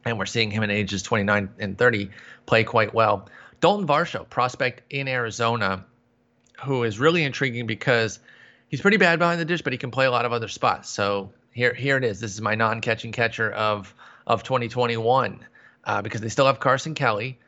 and 0.04 0.18
we're 0.18 0.26
seeing 0.26 0.50
him 0.50 0.62
in 0.62 0.70
ages 0.70 1.02
29 1.02 1.50
and 1.58 1.78
30 1.78 2.10
play 2.46 2.64
quite 2.64 2.94
well. 2.94 3.28
Dalton 3.60 3.86
Varsho, 3.86 4.28
prospect 4.28 4.82
in 4.90 5.08
Arizona, 5.08 5.84
who 6.64 6.84
is 6.84 6.98
really 6.98 7.22
intriguing 7.22 7.66
because 7.66 8.18
he's 8.68 8.80
pretty 8.80 8.96
bad 8.96 9.18
behind 9.18 9.40
the 9.40 9.44
dish, 9.44 9.60
but 9.62 9.72
he 9.72 9.78
can 9.78 9.90
play 9.90 10.06
a 10.06 10.10
lot 10.10 10.24
of 10.24 10.32
other 10.32 10.48
spots. 10.48 10.88
So 10.88 11.30
here 11.52 11.74
here 11.74 11.96
it 11.96 12.04
is. 12.04 12.20
This 12.20 12.32
is 12.32 12.40
my 12.40 12.54
non-catching 12.54 13.12
catcher 13.12 13.50
of 13.50 13.94
of 14.26 14.42
2021 14.42 15.44
uh, 15.84 16.02
because 16.02 16.20
they 16.20 16.28
still 16.28 16.46
have 16.46 16.60
Carson 16.60 16.94
Kelly, 16.94 17.38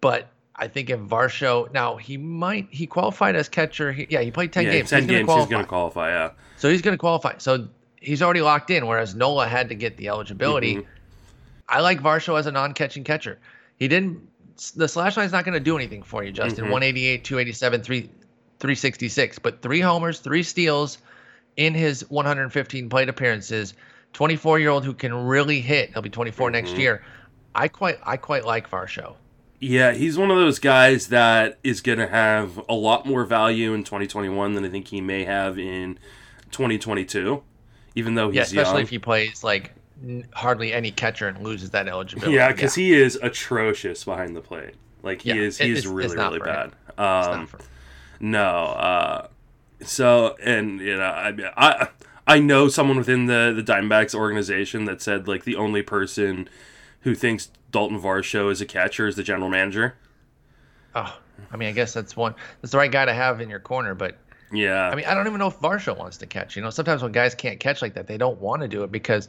but 0.00 0.28
I 0.54 0.68
think 0.68 0.90
if 0.90 1.00
Varsho 1.00 1.72
now 1.72 1.96
he 1.96 2.16
might 2.16 2.68
he 2.70 2.86
qualified 2.86 3.36
as 3.36 3.48
catcher. 3.48 3.92
He, 3.92 4.06
yeah, 4.10 4.20
he 4.20 4.30
played 4.30 4.52
10 4.52 4.64
yeah, 4.64 4.72
games. 4.72 4.90
10 4.90 5.02
he's 5.02 5.10
games. 5.10 5.32
He's 5.32 5.46
going 5.46 5.62
to 5.62 5.68
qualify. 5.68 6.10
Yeah. 6.10 6.30
So 6.56 6.68
he's 6.70 6.82
going 6.82 6.94
to 6.94 6.98
qualify. 6.98 7.38
So 7.38 7.68
he's 8.00 8.22
already 8.22 8.42
locked 8.42 8.70
in. 8.70 8.86
Whereas 8.86 9.14
Nola 9.14 9.46
had 9.46 9.70
to 9.70 9.74
get 9.74 9.96
the 9.96 10.08
eligibility. 10.08 10.76
Mm-hmm. 10.76 10.88
I 11.68 11.80
like 11.80 12.02
Varsho 12.02 12.38
as 12.38 12.46
a 12.46 12.52
non-catching 12.52 13.04
catcher. 13.04 13.38
He 13.78 13.88
didn't. 13.88 14.28
The 14.76 14.86
slash 14.86 15.16
line 15.16 15.26
is 15.26 15.32
not 15.32 15.44
going 15.44 15.54
to 15.54 15.60
do 15.60 15.76
anything 15.76 16.02
for 16.02 16.22
you, 16.22 16.30
Justin. 16.30 16.64
Mm-hmm. 16.64 16.72
188, 16.72 17.24
287, 17.24 17.82
3, 17.82 18.00
366, 18.60 19.38
but 19.38 19.62
three 19.62 19.80
homers, 19.80 20.20
three 20.20 20.42
steals 20.42 20.98
in 21.56 21.74
his 21.74 22.08
115 22.10 22.88
plate 22.88 23.08
appearances. 23.08 23.74
24 24.12 24.58
year 24.58 24.70
old 24.70 24.84
who 24.84 24.92
can 24.92 25.14
really 25.14 25.60
hit. 25.60 25.90
He'll 25.92 26.02
be 26.02 26.10
24 26.10 26.48
mm-hmm. 26.48 26.52
next 26.52 26.76
year. 26.76 27.02
I 27.54 27.68
quite 27.68 27.98
I 28.04 28.16
quite 28.16 28.44
like 28.44 28.70
Varsho. 28.70 29.14
Yeah, 29.58 29.92
he's 29.92 30.18
one 30.18 30.30
of 30.30 30.38
those 30.38 30.58
guys 30.58 31.08
that 31.08 31.58
is 31.62 31.80
going 31.80 31.98
to 31.98 32.08
have 32.08 32.60
a 32.68 32.74
lot 32.74 33.06
more 33.06 33.24
value 33.24 33.74
in 33.74 33.84
2021 33.84 34.54
than 34.54 34.64
I 34.64 34.68
think 34.68 34.88
he 34.88 35.00
may 35.00 35.24
have 35.24 35.56
in 35.56 36.00
2022. 36.50 37.42
Even 37.94 38.14
though 38.14 38.28
he's 38.28 38.36
yeah, 38.36 38.42
especially 38.42 38.72
young. 38.72 38.82
if 38.82 38.90
he 38.90 38.98
plays 38.98 39.44
like 39.44 39.72
hardly 40.32 40.72
any 40.72 40.90
catcher 40.90 41.28
and 41.28 41.38
loses 41.44 41.70
that 41.70 41.86
eligibility. 41.88 42.32
Yeah, 42.32 42.50
because 42.50 42.76
yeah. 42.76 42.84
he 42.84 42.94
is 42.94 43.18
atrocious 43.22 44.04
behind 44.04 44.34
the 44.34 44.40
plate. 44.40 44.74
Like 45.02 45.22
he 45.22 45.30
yeah, 45.30 45.36
is, 45.36 45.58
he's 45.58 45.86
really 45.86 46.16
really 46.16 46.40
bad. 46.40 46.72
Um, 46.98 47.48
no, 48.20 48.40
uh, 48.40 49.28
so, 49.84 50.36
and 50.42 50.80
you 50.80 50.96
know, 50.96 51.02
I 51.02 51.34
I 51.56 51.88
I 52.26 52.38
know 52.38 52.68
someone 52.68 52.96
within 52.98 53.26
the 53.26 53.52
the 53.54 53.62
Diamondbacks 53.62 54.14
organization 54.14 54.84
that 54.86 55.02
said 55.02 55.28
like 55.28 55.44
the 55.44 55.56
only 55.56 55.82
person 55.82 56.48
who 57.00 57.14
thinks 57.14 57.50
Dalton 57.70 58.00
Varsho 58.00 58.50
is 58.50 58.60
a 58.60 58.66
catcher 58.66 59.06
is 59.06 59.16
the 59.16 59.22
general 59.22 59.50
manager. 59.50 59.94
Oh, 60.94 61.18
I 61.50 61.56
mean, 61.56 61.68
I 61.68 61.72
guess 61.72 61.92
that's 61.92 62.16
one. 62.16 62.34
That's 62.60 62.72
the 62.72 62.78
right 62.78 62.90
guy 62.92 63.04
to 63.04 63.14
have 63.14 63.40
in 63.40 63.50
your 63.50 63.60
corner, 63.60 63.94
but 63.94 64.18
yeah. 64.52 64.88
I 64.88 64.94
mean, 64.94 65.06
I 65.06 65.14
don't 65.14 65.26
even 65.26 65.38
know 65.38 65.48
if 65.48 65.58
Varsho 65.58 65.96
wants 65.96 66.18
to 66.18 66.26
catch. 66.26 66.56
You 66.56 66.62
know, 66.62 66.70
sometimes 66.70 67.02
when 67.02 67.12
guys 67.12 67.34
can't 67.34 67.58
catch 67.58 67.82
like 67.82 67.94
that, 67.94 68.06
they 68.06 68.18
don't 68.18 68.40
want 68.40 68.62
to 68.62 68.68
do 68.68 68.84
it 68.84 68.92
because 68.92 69.28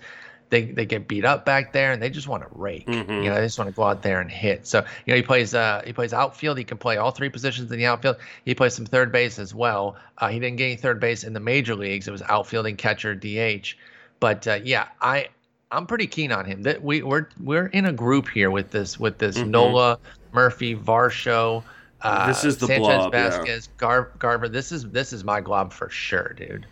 they 0.53 0.65
they 0.65 0.85
get 0.85 1.07
beat 1.07 1.25
up 1.25 1.45
back 1.45 1.73
there 1.73 1.91
and 1.91 2.01
they 2.01 2.11
just 2.11 2.27
want 2.27 2.43
to 2.43 2.49
rake. 2.51 2.85
Mm-hmm. 2.85 3.11
You 3.11 3.29
know, 3.29 3.35
they 3.35 3.41
just 3.41 3.57
want 3.57 3.71
to 3.71 3.75
go 3.75 3.83
out 3.83 4.03
there 4.03 4.21
and 4.21 4.29
hit. 4.29 4.67
So 4.67 4.85
you 5.05 5.11
know, 5.11 5.15
he 5.15 5.23
plays 5.23 5.55
uh 5.55 5.81
he 5.83 5.93
plays 5.93 6.13
outfield. 6.13 6.59
He 6.59 6.63
can 6.63 6.77
play 6.77 6.97
all 6.97 7.09
three 7.09 7.29
positions 7.29 7.71
in 7.71 7.79
the 7.79 7.87
outfield. 7.87 8.17
He 8.45 8.53
plays 8.53 8.75
some 8.75 8.85
third 8.85 9.11
base 9.11 9.39
as 9.39 9.55
well. 9.55 9.95
Uh, 10.19 10.27
he 10.27 10.39
didn't 10.39 10.57
get 10.57 10.65
any 10.65 10.75
third 10.75 10.99
base 10.99 11.23
in 11.23 11.33
the 11.33 11.39
major 11.39 11.75
leagues. 11.75 12.07
It 12.07 12.11
was 12.11 12.21
outfielding, 12.21 12.75
catcher, 12.77 13.15
DH. 13.15 13.75
But 14.19 14.47
uh, 14.47 14.59
yeah, 14.63 14.89
I 15.01 15.29
I'm 15.71 15.87
pretty 15.87 16.05
keen 16.05 16.31
on 16.31 16.45
him. 16.45 16.61
That 16.63 16.83
we 16.83 17.01
we're 17.01 17.27
we're 17.41 17.67
in 17.67 17.85
a 17.85 17.93
group 17.93 18.29
here 18.29 18.51
with 18.51 18.69
this 18.69 18.99
with 18.99 19.17
this 19.17 19.37
mm-hmm. 19.39 19.49
Nola 19.49 19.99
Murphy 20.33 20.75
Varsho. 20.75 21.63
Uh, 22.03 22.27
this 22.27 22.43
is 22.43 22.57
the 22.57 22.67
Sanchez 22.67 22.85
blob, 22.85 23.13
Vazquez, 23.13 23.67
yeah. 23.67 23.73
Gar- 23.77 24.11
Garver. 24.19 24.49
This 24.49 24.71
is 24.71 24.87
this 24.89 25.13
is 25.13 25.23
my 25.23 25.41
glob 25.41 25.73
for 25.73 25.89
sure, 25.89 26.35
dude. 26.37 26.67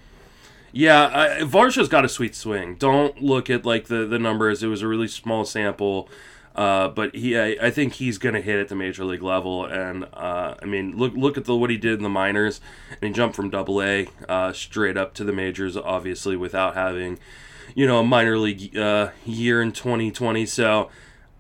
Yeah, 0.74 1.04
uh, 1.04 1.40
Varsho's 1.46 1.90
got 1.90 2.06
a 2.06 2.10
sweet 2.10 2.36
swing. 2.36 2.76
Don't 2.76 3.22
look 3.22 3.50
at 3.50 3.66
like 3.66 3.86
the 3.88 4.06
the 4.06 4.20
numbers. 4.20 4.64
It 4.64 4.68
was 4.68 4.82
a 4.82 4.88
really 4.88 5.08
small 5.08 5.44
sample, 5.44 6.08
uh, 6.56 6.88
but 6.90 7.14
he 7.16 7.38
I, 7.38 7.58
I, 7.62 7.72
think 7.72 7.94
he's 7.94 8.18
gonna 8.18 8.42
hit 8.42 8.58
at 8.60 8.70
the 8.70 8.76
major 8.76 9.04
league 9.04 9.22
level. 9.24 9.66
And 9.66 10.06
uh, 10.14 10.56
I 10.62 10.66
mean, 10.66 10.98
look 10.98 11.14
look 11.14 11.38
at 11.38 11.46
the 11.46 11.56
what 11.56 11.70
he 11.70 11.78
did 11.78 11.94
in 11.98 12.04
the 12.04 12.10
minors. 12.10 12.62
and 12.90 13.10
he 13.10 13.12
jumped 13.12 13.36
from 13.36 13.50
Double 13.50 13.82
A 13.82 14.08
uh, 14.30 14.54
straight 14.54 14.98
up 14.98 15.14
to 15.16 15.24
the 15.24 15.34
majors, 15.34 15.76
obviously 15.76 16.38
without 16.38 16.74
having, 16.74 17.20
you 17.76 17.86
know, 17.86 18.00
a 18.00 18.04
minor 18.04 18.38
league 18.38 18.76
uh, 18.78 19.10
year 19.26 19.62
in 19.62 19.74
2020. 19.74 20.46
So 20.46 20.90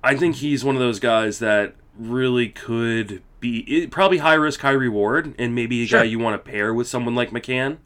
I 0.03 0.15
think 0.15 0.37
he's 0.37 0.65
one 0.65 0.75
of 0.75 0.81
those 0.81 0.99
guys 0.99 1.39
that 1.39 1.75
really 1.97 2.49
could 2.49 3.21
be 3.39 3.59
it, 3.59 3.91
probably 3.91 4.17
high 4.19 4.33
risk, 4.33 4.59
high 4.61 4.71
reward, 4.71 5.35
and 5.37 5.55
maybe 5.55 5.83
a 5.83 5.87
Sure. 5.87 5.99
guy 6.01 6.05
you 6.05 6.19
want 6.19 6.43
to 6.43 6.51
pair 6.51 6.73
with 6.73 6.87
someone 6.87 7.15
like 7.15 7.31
McCann. 7.31 7.77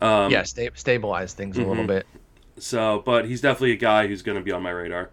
Um, 0.00 0.30
yeah, 0.30 0.42
sta- 0.42 0.70
stabilize 0.74 1.32
things 1.34 1.56
a 1.58 1.62
little 1.62 1.84
Mhm. 1.84 1.88
bit. 1.88 2.06
So, 2.58 3.02
but 3.04 3.26
he's 3.26 3.40
definitely 3.40 3.72
a 3.72 3.76
guy 3.76 4.06
who's 4.06 4.22
going 4.22 4.38
to 4.38 4.44
be 4.44 4.52
on 4.52 4.62
my 4.62 4.70
radar. 4.70 5.10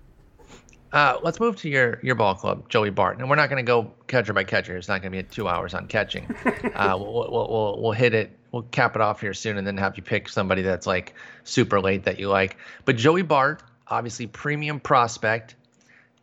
Uh, 0.91 1.17
let's 1.23 1.39
move 1.39 1.55
to 1.57 1.69
your 1.69 1.99
your 2.03 2.13
ball 2.15 2.35
club, 2.35 2.69
Joey 2.69 2.91
Bart, 2.91 3.17
and 3.17 3.27
we're 3.29 3.35
not 3.35 3.49
going 3.49 3.63
to 3.63 3.67
go 3.67 3.91
catcher 4.07 4.31
by 4.31 4.43
catcher. 4.43 4.77
It's 4.77 4.87
not 4.87 5.01
going 5.01 5.11
to 5.11 5.17
be 5.17 5.23
two 5.23 5.47
hours 5.47 5.73
on 5.73 5.87
catching. 5.87 6.25
uh, 6.75 6.95
we'll, 6.99 7.13
we'll 7.31 7.47
we'll 7.49 7.81
we'll 7.81 7.91
hit 7.93 8.13
it. 8.13 8.37
We'll 8.51 8.61
cap 8.63 8.95
it 8.95 9.01
off 9.01 9.19
here 9.19 9.33
soon, 9.33 9.57
and 9.57 9.65
then 9.65 9.75
have 9.77 9.97
you 9.97 10.03
pick 10.03 10.29
somebody 10.29 10.61
that's 10.61 10.85
like 10.85 11.15
super 11.43 11.81
late 11.81 12.03
that 12.03 12.19
you 12.19 12.29
like. 12.29 12.57
But 12.85 12.95
Joey 12.97 13.23
Bart, 13.23 13.63
obviously 13.87 14.27
premium 14.27 14.79
prospect, 14.79 15.55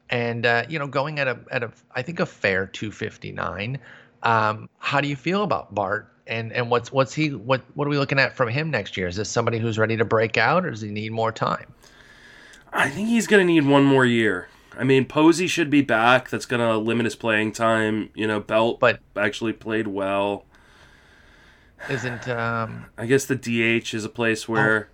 and 0.09 0.46
uh, 0.46 0.64
you 0.68 0.79
know 0.79 0.87
going 0.87 1.18
at 1.18 1.27
a 1.27 1.38
at 1.51 1.64
a 1.64 1.73
I 1.92 2.03
think 2.03 2.20
a 2.20 2.27
fair 2.27 2.66
259. 2.66 3.79
Um, 4.23 4.68
how 4.79 5.01
do 5.01 5.09
you 5.09 5.16
feel 5.16 5.42
about 5.42 5.75
Bart? 5.75 6.10
And 6.31 6.53
and 6.53 6.71
what's 6.71 6.93
what's 6.93 7.12
he 7.12 7.31
what 7.31 7.61
what 7.75 7.87
are 7.87 7.90
we 7.90 7.99
looking 7.99 8.19
at 8.21 8.37
from 8.37 8.49
him 8.49 8.71
next 8.71 8.97
year? 8.97 9.09
Is 9.09 9.16
this 9.16 9.29
somebody 9.29 9.59
who's 9.59 9.79
ready 9.79 9.97
to 9.97 10.05
break 10.05 10.38
out, 10.38 10.64
or 10.64 10.71
does 10.71 10.81
he 10.81 10.90
need 10.90 11.12
more 11.12 11.33
time? 11.33 11.75
I 12.73 12.88
think 12.88 13.09
he's 13.09 13.27
going 13.27 13.45
to 13.47 13.53
need 13.53 13.66
one 13.66 13.85
more 13.85 14.07
year. 14.07 14.49
I 14.79 14.85
mean, 14.85 15.05
Posey 15.05 15.49
should 15.49 15.69
be 15.71 15.83
back. 15.83 16.31
That's 16.31 16.47
going 16.47 16.61
to 16.61 16.79
limit 16.79 17.05
his 17.05 17.16
playing 17.16 17.51
time. 17.53 18.11
You 18.14 18.29
know, 18.29 18.38
Belt 18.38 18.79
But- 18.79 19.01
actually 19.16 19.53
played 19.53 19.88
well. 19.88 20.45
Isn't 21.88 22.29
um, 22.29 22.87
I 22.97 23.07
guess 23.07 23.25
the 23.25 23.35
DH 23.35 23.93
is 23.95 24.05
a 24.05 24.09
place 24.11 24.49
where 24.49 24.88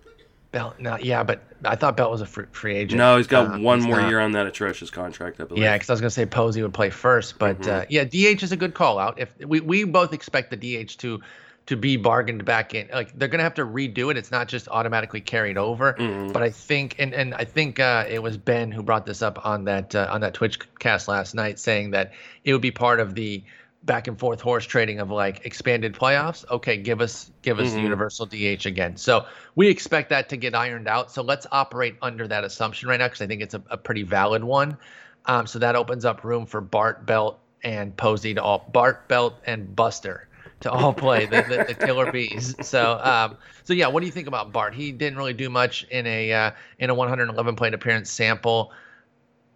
Belt? 0.57 0.79
No, 0.79 0.97
yeah, 0.97 1.23
but 1.23 1.43
I 1.63 1.75
thought 1.75 1.95
Belt 1.97 2.11
was 2.11 2.21
a 2.21 2.25
free, 2.25 2.45
free 2.51 2.75
agent. 2.75 2.97
no, 2.97 3.17
he's 3.17 3.27
got 3.27 3.55
Uh, 3.55 3.59
one 3.59 3.79
he's 3.79 3.87
more 3.87 4.01
not. 4.01 4.09
year 4.09 4.19
on 4.19 4.31
that 4.31 4.47
atrocious 4.47 4.89
contract. 4.89 5.39
I 5.39 5.43
believe. 5.43 5.63
Yeah, 5.63 5.75
because 5.75 5.89
I 5.89 5.93
was 5.93 6.01
gonna 6.01 6.09
say 6.11 6.25
Posey 6.25 6.61
would 6.63 6.73
play 6.73 6.89
first, 6.89 7.37
but 7.37 7.59
Mm-hmm. 7.61 7.69
uh, 7.81 7.85
yeah, 7.89 8.03
DH 8.05 8.41
is 8.43 8.51
a 8.51 8.57
good 8.57 8.73
call 8.73 8.97
out. 8.99 9.19
If 9.19 9.33
we, 9.45 9.59
we 9.59 9.83
both 9.83 10.13
expect 10.13 10.49
the 10.51 10.57
DH 10.57 10.97
to 10.99 11.21
to 11.67 11.75
be 11.75 11.97
bargained 11.97 12.45
back 12.45 12.73
in, 12.73 12.87
like 12.93 13.11
they're 13.19 13.27
gonna 13.27 13.43
have 13.43 13.55
to 13.55 13.65
redo 13.65 14.09
it. 14.09 14.17
It's 14.17 14.31
not 14.31 14.47
just 14.47 14.67
automatically 14.69 15.19
carried 15.21 15.57
over. 15.57 15.93
Mhm. 15.99 16.31
But 16.33 16.41
I 16.41 16.49
think, 16.49 16.95
and 16.97 17.13
and 17.13 17.35
I 17.35 17.43
think 17.43 17.79
uh, 17.79 18.05
it 18.09 18.23
was 18.23 18.37
Ben 18.37 18.71
who 18.71 18.81
brought 18.81 19.05
this 19.05 19.21
up 19.21 19.45
on 19.45 19.65
that 19.65 19.93
uh, 19.93 20.07
on 20.09 20.21
that 20.21 20.33
Twitch 20.33 20.57
cast 20.79 21.07
last 21.07 21.35
night, 21.35 21.59
saying 21.59 21.91
that 21.91 22.13
it 22.45 22.53
would 22.53 22.61
be 22.61 22.71
part 22.71 22.99
of 22.99 23.15
the 23.15 23.43
back 23.83 24.07
and 24.07 24.19
forth 24.19 24.41
horse 24.41 24.65
trading 24.65 24.99
of 24.99 25.11
like 25.11 25.45
expanded 25.45 25.93
playoffs. 25.93 26.43
Okay, 26.49 26.77
give 26.77 27.01
us 27.01 27.31
give 27.41 27.59
us 27.59 27.73
the 27.73 27.79
Mhm. 27.79 27.83
universal 27.83 28.25
DH 28.25 28.65
again. 28.65 28.97
So 28.97 29.25
we 29.55 29.69
expect 29.69 30.09
that 30.09 30.29
to 30.29 30.37
get 30.37 30.55
ironed 30.55 30.87
out. 30.87 31.11
So 31.11 31.21
let's 31.21 31.47
operate 31.51 31.95
under 32.01 32.27
that 32.27 32.43
assumption 32.43 32.89
right 32.89 32.99
now 32.99 33.07
because 33.07 33.21
I 33.21 33.27
think 33.27 33.41
it's 33.41 33.53
a, 33.53 33.63
a 33.69 33.77
pretty 33.77 34.03
valid 34.03 34.43
one. 34.43 34.77
Um, 35.25 35.47
so 35.47 35.59
that 35.59 35.75
opens 35.75 36.05
up 36.05 36.23
room 36.23 36.45
for 36.45 36.61
Bart 36.61 37.05
Belt 37.05 37.39
and 37.63 37.95
Posey 37.95 38.33
to 38.33 38.43
all 38.43 38.69
Bart 38.71 39.07
Belt 39.07 39.41
and 39.45 39.75
Buster 39.75 40.27
to 40.61 40.71
all 40.71 40.93
play 41.05 41.25
the, 41.25 41.41
the, 41.41 41.59
the 41.59 41.75
killer 41.75 42.07
bees. 42.07 42.55
So 42.61 42.93
um, 42.99 43.37
so 43.63 43.73
yeah, 43.73 43.87
what 43.87 43.99
do 44.01 44.05
you 44.05 44.11
think 44.11 44.27
about 44.27 44.51
Bart? 44.51 44.73
He 44.73 44.91
didn't 44.91 45.17
really 45.17 45.33
do 45.33 45.49
much 45.49 45.83
in 45.85 46.05
a 46.07 46.33
uh, 46.33 46.51
in 46.79 46.89
a 46.89 46.95
111 46.95 47.55
plate 47.55 47.73
appearance 47.73 48.11
sample. 48.11 48.71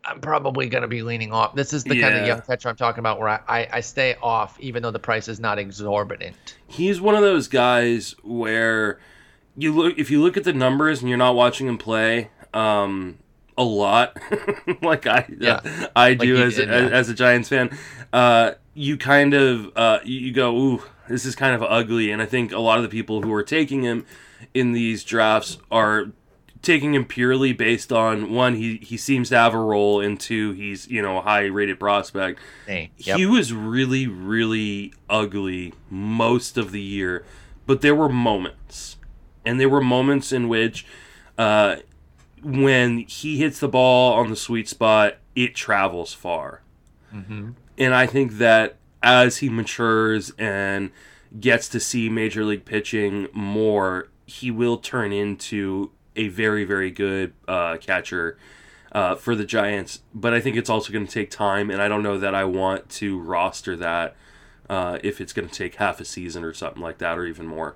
I'm 0.03 0.19
probably 0.19 0.67
going 0.67 0.81
to 0.81 0.87
be 0.87 1.03
leaning 1.03 1.31
off. 1.31 1.53
This 1.55 1.73
is 1.73 1.83
the 1.83 1.99
kind 2.01 2.15
of 2.15 2.25
young 2.27 2.41
catcher 2.41 2.69
I'm 2.69 2.75
talking 2.75 2.99
about 2.99 3.19
where 3.19 3.29
I, 3.29 3.39
I, 3.47 3.67
I 3.73 3.81
stay 3.81 4.15
off 4.21 4.59
even 4.59 4.81
though 4.81 4.91
the 4.91 4.99
price 4.99 5.27
is 5.27 5.39
not 5.39 5.59
exorbitant. 5.59 6.55
he's 6.67 6.99
one 6.99 7.15
of 7.15 7.21
those 7.21 7.47
guys 7.47 8.15
where 8.23 8.99
you 9.57 9.73
look 9.73 9.97
if 9.99 10.09
you 10.09 10.21
look 10.21 10.37
at 10.37 10.43
the 10.43 10.53
numbers 10.53 11.01
and 11.01 11.09
you're 11.09 11.17
not 11.17 11.35
watching 11.35 11.67
him 11.67 11.77
play 11.77 12.29
um 12.53 13.17
a 13.57 13.63
lot 13.63 14.17
like 14.81 15.05
i 15.05 15.25
Yeah. 15.39 15.59
i 15.95 16.13
do 16.13 16.25
you 16.25 16.37
as, 16.37 16.55
did, 16.55 16.71
as 16.71 16.89
yeah. 16.89 16.97
as 16.97 17.09
a 17.09 17.13
giants 17.13 17.49
fan 17.49 17.77
uh 18.13 18.51
you 18.73 18.97
kind 18.97 19.33
of 19.33 19.71
uh 19.75 19.99
you 20.05 20.31
go 20.31 20.55
ooh 20.57 20.83
this 21.09 21.25
is 21.25 21.35
kind 21.35 21.53
of 21.53 21.61
ugly 21.63 22.11
and 22.11 22.21
i 22.21 22.25
think 22.25 22.53
a 22.53 22.59
lot 22.59 22.77
of 22.77 22.83
the 22.83 22.89
people 22.89 23.21
who 23.21 23.33
are 23.33 23.43
taking 23.43 23.83
him 23.83 24.05
in 24.53 24.71
these 24.71 25.03
drafts 25.03 25.57
are 25.69 26.07
taking 26.61 26.93
him 26.93 27.05
purely 27.05 27.53
based 27.53 27.91
on 27.91 28.31
one 28.31 28.55
he 28.55 28.77
he 28.77 28.95
seems 28.97 29.29
to 29.29 29.35
have 29.37 29.53
a 29.53 29.57
role 29.57 29.99
and 29.99 30.19
two 30.19 30.51
he's 30.51 30.87
you 30.87 31.01
know 31.01 31.17
a 31.17 31.21
high 31.21 31.45
rated 31.45 31.79
prospect 31.79 32.39
Hey, 32.67 32.91
yep. 32.97 33.17
he 33.17 33.25
was 33.25 33.51
really, 33.53 34.05
really 34.07 34.93
ugly 35.09 35.73
most 35.89 36.57
of 36.57 36.71
the 36.71 36.81
year, 36.81 37.25
but 37.65 37.81
there 37.81 37.95
were 37.95 38.09
moments, 38.09 38.97
and 39.45 39.59
there 39.59 39.69
were 39.69 39.81
moments 39.81 40.31
in 40.31 40.47
which, 40.47 40.85
uh, 41.37 41.77
when 42.43 42.99
he 42.99 43.37
hits 43.37 43.59
the 43.59 43.67
ball 43.67 44.13
on 44.13 44.29
the 44.29 44.35
sweet 44.35 44.67
spot, 44.69 45.17
it 45.35 45.53
travels 45.55 46.13
far. 46.13 46.61
Mhm. 47.13 47.55
And 47.77 47.93
I 47.93 48.05
think 48.05 48.33
that 48.37 48.77
as 49.03 49.37
he 49.37 49.49
matures 49.49 50.31
and 50.37 50.91
gets 51.39 51.67
to 51.69 51.79
see 51.79 52.09
major 52.09 52.43
league 52.45 52.65
pitching 52.65 53.27
more, 53.33 54.09
he 54.25 54.49
will 54.51 54.77
turn 54.77 55.11
into 55.11 55.91
a 56.15 56.27
very, 56.27 56.63
very 56.63 56.91
good 56.91 57.33
uh, 57.47 57.77
catcher 57.77 58.37
uh, 58.91 59.15
for 59.15 59.35
the 59.35 59.45
Giants. 59.45 60.01
But 60.13 60.33
I 60.33 60.39
think 60.41 60.57
it's 60.57 60.69
also 60.69 60.91
going 60.91 61.05
to 61.07 61.11
take 61.11 61.31
time, 61.31 61.69
and 61.69 61.81
I 61.81 61.87
don't 61.87 62.03
know 62.03 62.17
that 62.19 62.35
I 62.35 62.43
want 62.43 62.89
to 62.89 63.19
roster 63.19 63.75
that 63.77 64.15
uh, 64.69 64.99
if 65.03 65.19
it's 65.21 65.33
going 65.33 65.47
to 65.47 65.53
take 65.53 65.75
half 65.75 65.99
a 65.99 66.05
season 66.05 66.43
or 66.43 66.53
something 66.53 66.81
like 66.81 66.97
that, 66.99 67.17
or 67.17 67.25
even 67.25 67.47
more. 67.47 67.75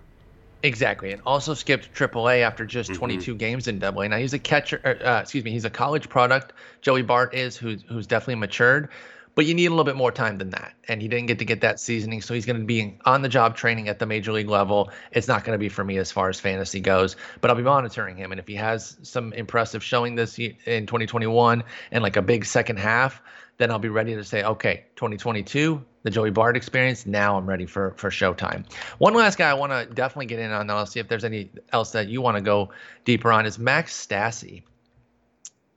Exactly, 0.63 1.11
and 1.11 1.21
also 1.25 1.53
skipped 1.53 1.93
AAA 1.93 2.41
after 2.41 2.65
just 2.65 2.91
Mhm. 2.91 2.95
22 2.95 3.35
games 3.35 3.67
in 3.67 3.77
AA. 3.83 4.07
Now 4.07 4.17
he's 4.17 4.33
a 4.33 4.39
catcher. 4.39 4.81
er, 4.83 4.97
Uh, 5.05 5.19
excuse 5.21 5.43
me, 5.43 5.51
he's 5.51 5.65
a 5.65 5.69
college 5.69 6.09
product. 6.09 6.53
Joey 6.81 7.03
Bart 7.03 7.35
is, 7.35 7.55
who's 7.55 7.83
who's 7.87 8.07
definitely 8.07 8.35
matured, 8.35 8.89
but 9.35 9.45
you 9.45 9.53
need 9.53 9.65
a 9.65 9.69
little 9.69 9.83
bit 9.83 9.97
more 9.97 10.11
time 10.11 10.37
than 10.37 10.49
that. 10.51 10.73
And 10.87 11.01
he 11.01 11.07
didn't 11.07 11.27
get 11.27 11.39
to 11.39 11.45
get 11.45 11.61
that 11.61 11.79
seasoning, 11.79 12.21
so 12.21 12.33
he's 12.33 12.45
going 12.45 12.59
to 12.59 12.65
be 12.65 12.97
on 13.05 13.21
the 13.21 13.29
job 13.29 13.55
training 13.55 13.89
at 13.89 13.99
the 13.99 14.05
major 14.05 14.31
league 14.31 14.49
level. 14.49 14.89
It's 15.11 15.27
not 15.27 15.43
going 15.43 15.53
to 15.53 15.59
be 15.59 15.69
for 15.69 15.83
me 15.83 15.97
as 15.97 16.11
far 16.11 16.29
as 16.29 16.39
fantasy 16.39 16.79
goes, 16.79 17.17
but 17.41 17.51
I'll 17.51 17.57
be 17.57 17.63
monitoring 17.63 18.15
him. 18.15 18.31
And 18.31 18.39
if 18.39 18.47
he 18.47 18.55
has 18.55 18.97
some 19.03 19.33
impressive 19.33 19.83
showing 19.83 20.15
this 20.15 20.39
ye- 20.39 20.57
in 20.65 20.85
2021 20.85 21.63
and 21.91 22.03
like 22.03 22.15
a 22.15 22.21
big 22.21 22.45
second 22.45 22.77
half, 22.77 23.21
then 23.57 23.71
I'll 23.71 23.79
be 23.79 23.89
ready 23.89 24.15
to 24.15 24.23
say, 24.23 24.43
okay, 24.43 24.85
2022, 24.95 25.83
the 26.03 26.09
Joey 26.09 26.29
Bart 26.29 26.55
experience. 26.55 27.05
Now 27.05 27.37
I'm 27.37 27.47
ready 27.47 27.65
for 27.65 27.93
for 27.97 28.09
Showtime. 28.09 28.65
One 28.99 29.13
last 29.13 29.37
guy 29.37 29.49
I 29.49 29.53
want 29.53 29.71
to 29.71 29.85
definitely 29.93 30.27
get 30.27 30.39
in 30.39 30.51
on. 30.51 30.69
I'll 30.69 30.85
see 30.85 30.99
if 30.99 31.07
there's 31.07 31.23
any 31.23 31.49
else 31.71 31.91
that 31.91 32.07
you 32.09 32.21
want 32.21 32.37
to 32.37 32.41
go 32.41 32.69
deeper 33.05 33.31
on. 33.31 33.45
Is 33.45 33.57
Max 33.57 34.05
Stassi. 34.05 34.63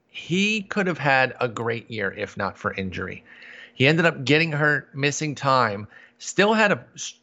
He 0.08 0.62
could 0.62 0.88
have 0.88 0.98
had 0.98 1.34
a 1.40 1.46
great 1.48 1.90
year 1.90 2.12
if 2.12 2.36
not 2.36 2.58
for 2.58 2.74
injury. 2.74 3.24
He 3.78 3.86
ended 3.86 4.06
up 4.06 4.24
getting 4.24 4.50
hurt, 4.50 4.92
missing 4.92 5.36
time. 5.36 5.86
Still 6.18 6.52
had 6.52 6.72
an 6.72 6.80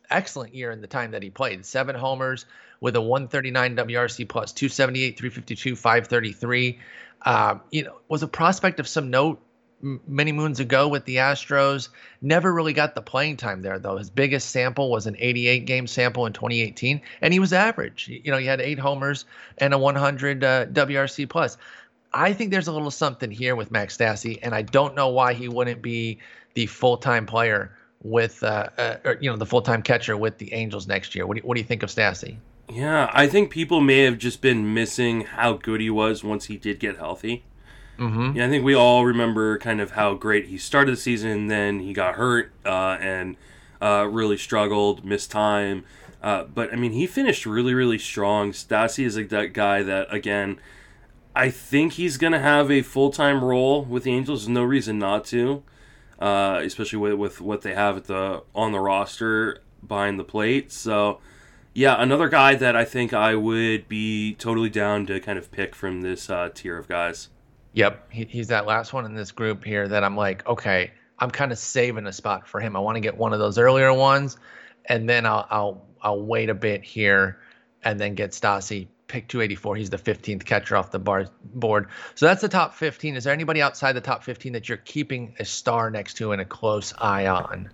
excellent 0.09 0.55
year 0.55 0.71
in 0.71 0.79
the 0.79 0.87
time 0.87 1.11
that 1.11 1.21
he 1.21 1.29
played. 1.29 1.65
Seven 1.65 1.97
homers 1.97 2.45
with 2.79 2.95
a 2.95 3.01
139 3.01 3.75
WRC 3.75 4.29
plus 4.29 4.53
278, 4.53 5.17
352, 5.17 5.75
533. 5.75 6.79
Um, 7.23 7.61
you 7.71 7.83
know, 7.83 7.99
was 8.07 8.23
a 8.23 8.27
prospect 8.27 8.79
of 8.79 8.87
some 8.87 9.09
note 9.09 9.41
many 9.81 10.31
moons 10.31 10.61
ago 10.61 10.87
with 10.87 11.03
the 11.03 11.17
Astros. 11.17 11.89
Never 12.21 12.53
really 12.53 12.71
got 12.71 12.95
the 12.95 13.01
playing 13.01 13.35
time 13.35 13.61
there, 13.61 13.77
though. 13.77 13.97
His 13.97 14.09
biggest 14.09 14.51
sample 14.51 14.89
was 14.89 15.07
an 15.07 15.17
88 15.19 15.65
game 15.65 15.87
sample 15.87 16.25
in 16.25 16.31
2018, 16.31 17.01
and 17.21 17.33
he 17.33 17.39
was 17.39 17.51
average. 17.51 18.07
You 18.07 18.31
know, 18.31 18.37
he 18.37 18.45
had 18.45 18.61
eight 18.61 18.79
homers 18.79 19.25
and 19.57 19.73
a 19.73 19.77
100 19.77 20.41
uh, 20.41 20.65
WRC 20.67 21.27
plus. 21.27 21.57
I 22.13 22.31
think 22.31 22.51
there's 22.51 22.69
a 22.69 22.71
little 22.71 22.91
something 22.91 23.29
here 23.29 23.57
with 23.57 23.71
Max 23.71 23.97
Stassi, 23.97 24.39
and 24.41 24.55
I 24.55 24.61
don't 24.61 24.95
know 24.95 25.09
why 25.09 25.33
he 25.33 25.49
wouldn't 25.49 25.81
be 25.81 26.19
the 26.55 26.65
full 26.65 26.97
time 26.97 27.25
player 27.25 27.77
with, 28.01 28.43
uh, 28.43 28.69
uh, 28.77 28.97
or, 29.05 29.17
you 29.21 29.29
know, 29.29 29.37
the 29.37 29.45
full 29.45 29.61
time 29.61 29.81
catcher 29.81 30.17
with 30.17 30.37
the 30.39 30.53
Angels 30.53 30.87
next 30.87 31.15
year. 31.15 31.25
What 31.25 31.35
do 31.35 31.41
you, 31.41 31.47
what 31.47 31.55
do 31.55 31.61
you 31.61 31.67
think 31.67 31.83
of 31.83 31.89
Stassi? 31.89 32.37
Yeah, 32.69 33.09
I 33.13 33.27
think 33.27 33.51
people 33.51 33.79
may 33.79 33.99
have 33.99 34.17
just 34.17 34.41
been 34.41 34.73
missing 34.73 35.21
how 35.21 35.53
good 35.53 35.79
he 35.79 35.89
was 35.89 36.23
once 36.23 36.45
he 36.45 36.57
did 36.57 36.79
get 36.79 36.97
healthy. 36.97 37.45
Mm-hmm. 37.99 38.37
Yeah, 38.37 38.47
I 38.47 38.49
think 38.49 38.65
we 38.65 38.73
all 38.73 39.05
remember 39.05 39.57
kind 39.59 39.79
of 39.79 39.91
how 39.91 40.15
great 40.15 40.47
he 40.47 40.57
started 40.57 40.93
the 40.93 40.99
season, 40.99 41.47
then 41.47 41.79
he 41.79 41.93
got 41.93 42.15
hurt 42.15 42.51
uh, 42.65 42.97
and 42.99 43.37
uh, 43.81 44.07
really 44.09 44.37
struggled, 44.37 45.05
missed 45.05 45.31
time. 45.31 45.85
Uh, 46.21 46.43
but 46.43 46.73
I 46.73 46.75
mean, 46.75 46.91
he 46.91 47.05
finished 47.05 47.45
really, 47.45 47.73
really 47.73 47.99
strong. 47.99 48.51
Stassi 48.51 49.05
is 49.05 49.15
like 49.15 49.29
that 49.29 49.53
guy 49.53 49.83
that, 49.83 50.11
again, 50.13 50.59
I 51.35 51.49
think 51.49 51.93
he's 51.93 52.17
gonna 52.17 52.39
have 52.39 52.71
a 52.71 52.81
full 52.81 53.11
time 53.11 53.43
role 53.43 53.83
with 53.83 54.03
the 54.03 54.11
Angels. 54.11 54.41
There's 54.41 54.49
no 54.49 54.63
reason 54.63 54.97
not 54.97 55.23
to, 55.25 55.63
uh, 56.25 56.59
especially 56.63 56.97
with, 56.97 57.13
with 57.13 57.39
what 57.39 57.61
they 57.61 57.75
have 57.75 57.97
at 57.97 58.05
the 58.05 58.41
on 58.55 58.71
the 58.71 58.79
roster 58.79 59.61
behind 59.87 60.19
the 60.19 60.23
plate. 60.23 60.71
So, 60.71 61.19
yeah, 61.75 62.01
another 62.01 62.29
guy 62.29 62.55
that 62.55 62.75
I 62.75 62.83
think 62.83 63.13
I 63.13 63.35
would 63.35 63.87
be 63.87 64.33
totally 64.33 64.71
down 64.71 65.05
to 65.05 65.19
kind 65.19 65.37
of 65.37 65.51
pick 65.51 65.75
from 65.75 66.01
this 66.01 66.27
uh, 66.27 66.49
tier 66.51 66.79
of 66.79 66.87
guys. 66.87 67.29
Yep, 67.73 68.11
he, 68.11 68.25
he's 68.25 68.47
that 68.47 68.65
last 68.65 68.91
one 68.91 69.05
in 69.05 69.13
this 69.13 69.31
group 69.31 69.63
here 69.63 69.87
that 69.87 70.03
I'm 70.03 70.17
like, 70.17 70.47
okay, 70.47 70.91
I'm 71.19 71.29
kind 71.29 71.51
of 71.51 71.59
saving 71.59 72.07
a 72.07 72.11
spot 72.11 72.47
for 72.47 72.59
him. 72.59 72.75
I 72.75 72.79
want 72.79 72.95
to 72.95 73.01
get 73.01 73.15
one 73.15 73.31
of 73.31 73.37
those 73.37 73.59
earlier 73.59 73.93
ones, 73.93 74.35
and 74.85 75.07
then 75.07 75.27
I'll 75.27 75.45
I'll 75.51 75.85
I'll 76.01 76.21
wait 76.23 76.49
a 76.49 76.55
bit 76.55 76.83
here, 76.83 77.37
and 77.83 77.99
then 77.99 78.15
get 78.15 78.31
Stassi 78.31 78.87
pick 79.07 79.27
284. 79.27 79.75
He's 79.75 79.89
the 79.89 79.97
15th 79.97 80.45
catcher 80.45 80.75
off 80.75 80.91
the 80.91 80.99
bar, 80.99 81.27
board. 81.53 81.87
So 82.15 82.25
that's 82.25 82.41
the 82.41 82.49
top 82.49 82.73
15. 82.73 83.15
Is 83.15 83.23
there 83.23 83.33
anybody 83.33 83.61
outside 83.61 83.93
the 83.93 84.01
top 84.01 84.23
15 84.23 84.53
that 84.53 84.67
you're 84.69 84.77
keeping 84.79 85.35
a 85.39 85.45
star 85.45 85.89
next 85.89 86.15
to 86.15 86.31
and 86.31 86.41
a 86.41 86.45
close 86.45 86.93
eye 86.97 87.27
on? 87.27 87.69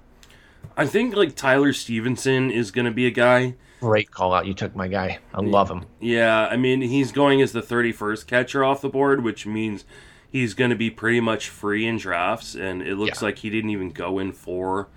I 0.78 0.86
think 0.86 1.16
like 1.16 1.36
Tyler 1.36 1.74
Stephenson 1.74 2.52
is 2.52 2.72
going 2.72 2.86
to 2.86 2.92
be 2.92 3.08
a 3.08 3.12
guy. 3.12 3.56
Great 3.80 4.12
call 4.12 4.34
out. 4.34 4.46
You 4.46 4.54
took 4.54 4.76
my 4.76 4.88
guy. 4.88 5.20
I 5.34 5.42
love 5.42 5.70
him. 5.70 5.86
Yeah, 6.00 6.48
I 6.48 6.56
mean, 6.56 6.82
he's 6.82 7.12
going 7.12 7.42
as 7.42 7.52
the 7.52 7.62
31st 7.62 8.28
catcher 8.28 8.64
off 8.64 8.82
the 8.82 8.90
board, 8.90 9.24
which 9.24 9.46
means 9.48 9.86
he's 10.30 10.54
going 10.54 10.70
to 10.70 10.76
be 10.76 10.92
pretty 10.92 11.20
much 11.20 11.50
free 11.50 11.88
in 11.88 11.98
drafts. 11.98 12.54
And 12.56 12.82
it 12.84 12.96
looks 12.96 13.22
Yeah. 13.22 13.26
like 13.30 13.40
he 13.40 13.50
didn't 13.50 13.72
even 13.72 13.90
go 13.90 14.20
in 14.20 14.34
four 14.34 14.88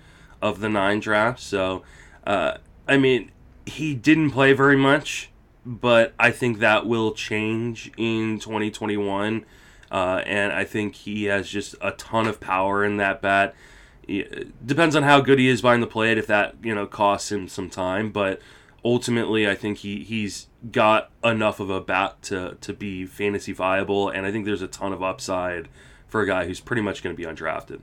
of 0.41 0.59
the 0.59 0.69
nine 0.69 0.99
drafts. 0.99 1.43
So, 1.43 1.81
uh, 2.27 2.57
I 2.87 2.97
mean, 2.97 3.31
he 3.65 3.95
didn't 3.95 4.29
play 4.29 4.53
very 4.53 4.77
much, 4.77 5.31
but 5.65 6.13
I 6.19 6.31
think 6.31 6.59
that 6.59 6.85
will 6.85 7.11
change 7.13 7.91
in 7.97 8.39
2021. 8.39 9.45
Uh, 9.91 10.21
and 10.25 10.51
I 10.51 10.63
think 10.65 10.95
he 10.95 11.25
has 11.25 11.47
just 11.47 11.75
a 11.81 11.91
ton 11.91 12.27
of 12.27 12.39
power 12.39 12.83
in 12.83 12.97
that 12.97 13.21
bat. 13.21 13.55
It 14.07 14.65
depends 14.65 14.95
on 14.95 15.03
how 15.03 15.21
good 15.21 15.39
he 15.39 15.47
is 15.47 15.61
behind 15.61 15.81
the 15.81 15.87
plate, 15.87 16.17
if 16.17 16.27
that 16.27 16.55
you 16.61 16.75
know 16.75 16.85
costs 16.85 17.31
him 17.31 17.47
some 17.47 17.69
time. 17.69 18.11
But 18.11 18.41
ultimately, 18.83 19.47
I 19.49 19.55
think 19.55 19.79
he 19.79 20.03
he's 20.03 20.47
got 20.71 21.11
enough 21.23 21.59
of 21.59 21.69
a 21.69 21.81
bat 21.81 22.21
to 22.23 22.57
to 22.61 22.73
be 22.73 23.05
fantasy 23.05 23.51
viable, 23.53 24.09
and 24.09 24.25
I 24.25 24.31
think 24.31 24.45
there's 24.45 24.61
a 24.61 24.67
ton 24.67 24.91
of 24.91 25.01
upside 25.01 25.69
for 26.07 26.21
a 26.21 26.27
guy 26.27 26.45
who's 26.45 26.59
pretty 26.59 26.81
much 26.81 27.01
going 27.03 27.15
to 27.15 27.17
be 27.19 27.27
undrafted. 27.27 27.79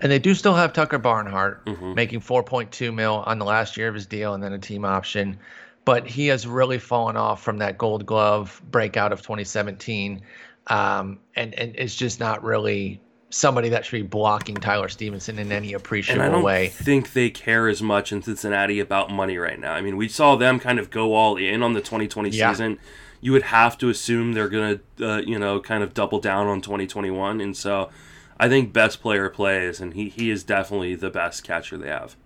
And 0.00 0.10
they 0.10 0.18
do 0.18 0.34
still 0.34 0.54
have 0.54 0.72
Tucker 0.72 0.98
Barnhart 0.98 1.64
Mhm. 1.66 1.94
making 1.94 2.20
4.2 2.20 2.92
mil 2.92 3.22
on 3.26 3.38
the 3.38 3.44
last 3.44 3.76
year 3.76 3.88
of 3.88 3.94
his 3.94 4.06
deal 4.06 4.34
and 4.34 4.42
then 4.42 4.52
a 4.52 4.58
team 4.58 4.84
option. 4.84 5.38
But 5.84 6.06
he 6.06 6.28
has 6.28 6.46
really 6.46 6.78
fallen 6.78 7.16
off 7.16 7.42
from 7.42 7.58
that 7.58 7.76
gold 7.78 8.06
glove 8.06 8.62
breakout 8.70 9.12
of 9.12 9.20
2017. 9.22 10.22
Um, 10.68 11.18
and, 11.36 11.54
and 11.54 11.74
it's 11.76 11.94
just 11.94 12.20
not 12.20 12.42
really 12.42 13.00
somebody 13.28 13.68
that 13.68 13.84
should 13.84 13.96
be 13.96 14.02
blocking 14.06 14.54
Tyler 14.54 14.88
Stephenson 14.88 15.38
in 15.38 15.50
any 15.52 15.72
appreciable 15.72 16.22
And 16.22 16.30
I 16.30 16.32
don't 16.32 16.44
way. 16.44 16.68
think 16.68 17.12
they 17.12 17.28
care 17.30 17.68
as 17.68 17.82
much 17.82 18.12
in 18.12 18.22
Cincinnati 18.22 18.78
about 18.80 19.10
money 19.10 19.36
right 19.36 19.58
now. 19.58 19.72
I 19.72 19.80
mean, 19.80 19.96
we 19.96 20.08
saw 20.08 20.36
them 20.36 20.60
kind 20.60 20.78
of 20.78 20.88
go 20.90 21.14
all 21.14 21.36
in 21.36 21.62
on 21.62 21.72
the 21.72 21.80
2020 21.80 22.30
Yeah. 22.30 22.52
season. 22.52 22.78
You 23.20 23.32
would 23.32 23.42
have 23.42 23.76
to 23.78 23.88
assume 23.88 24.32
they're 24.34 24.48
going 24.48 24.80
to, 24.98 25.10
uh, 25.10 25.18
you 25.18 25.38
know, 25.38 25.58
kind 25.60 25.82
of 25.82 25.92
double 25.94 26.20
down 26.20 26.46
on 26.46 26.60
2021. 26.60 27.40
And 27.40 27.56
so 27.56 27.90
I 28.38 28.48
think 28.48 28.72
best 28.72 29.00
player 29.02 29.28
plays, 29.28 29.80
and 29.80 29.94
he, 29.94 30.08
he 30.10 30.30
is 30.30 30.44
definitely 30.44 30.94
the 30.94 31.10
best 31.10 31.42
catcher 31.42 31.76
they 31.76 31.88
have. 31.88 32.16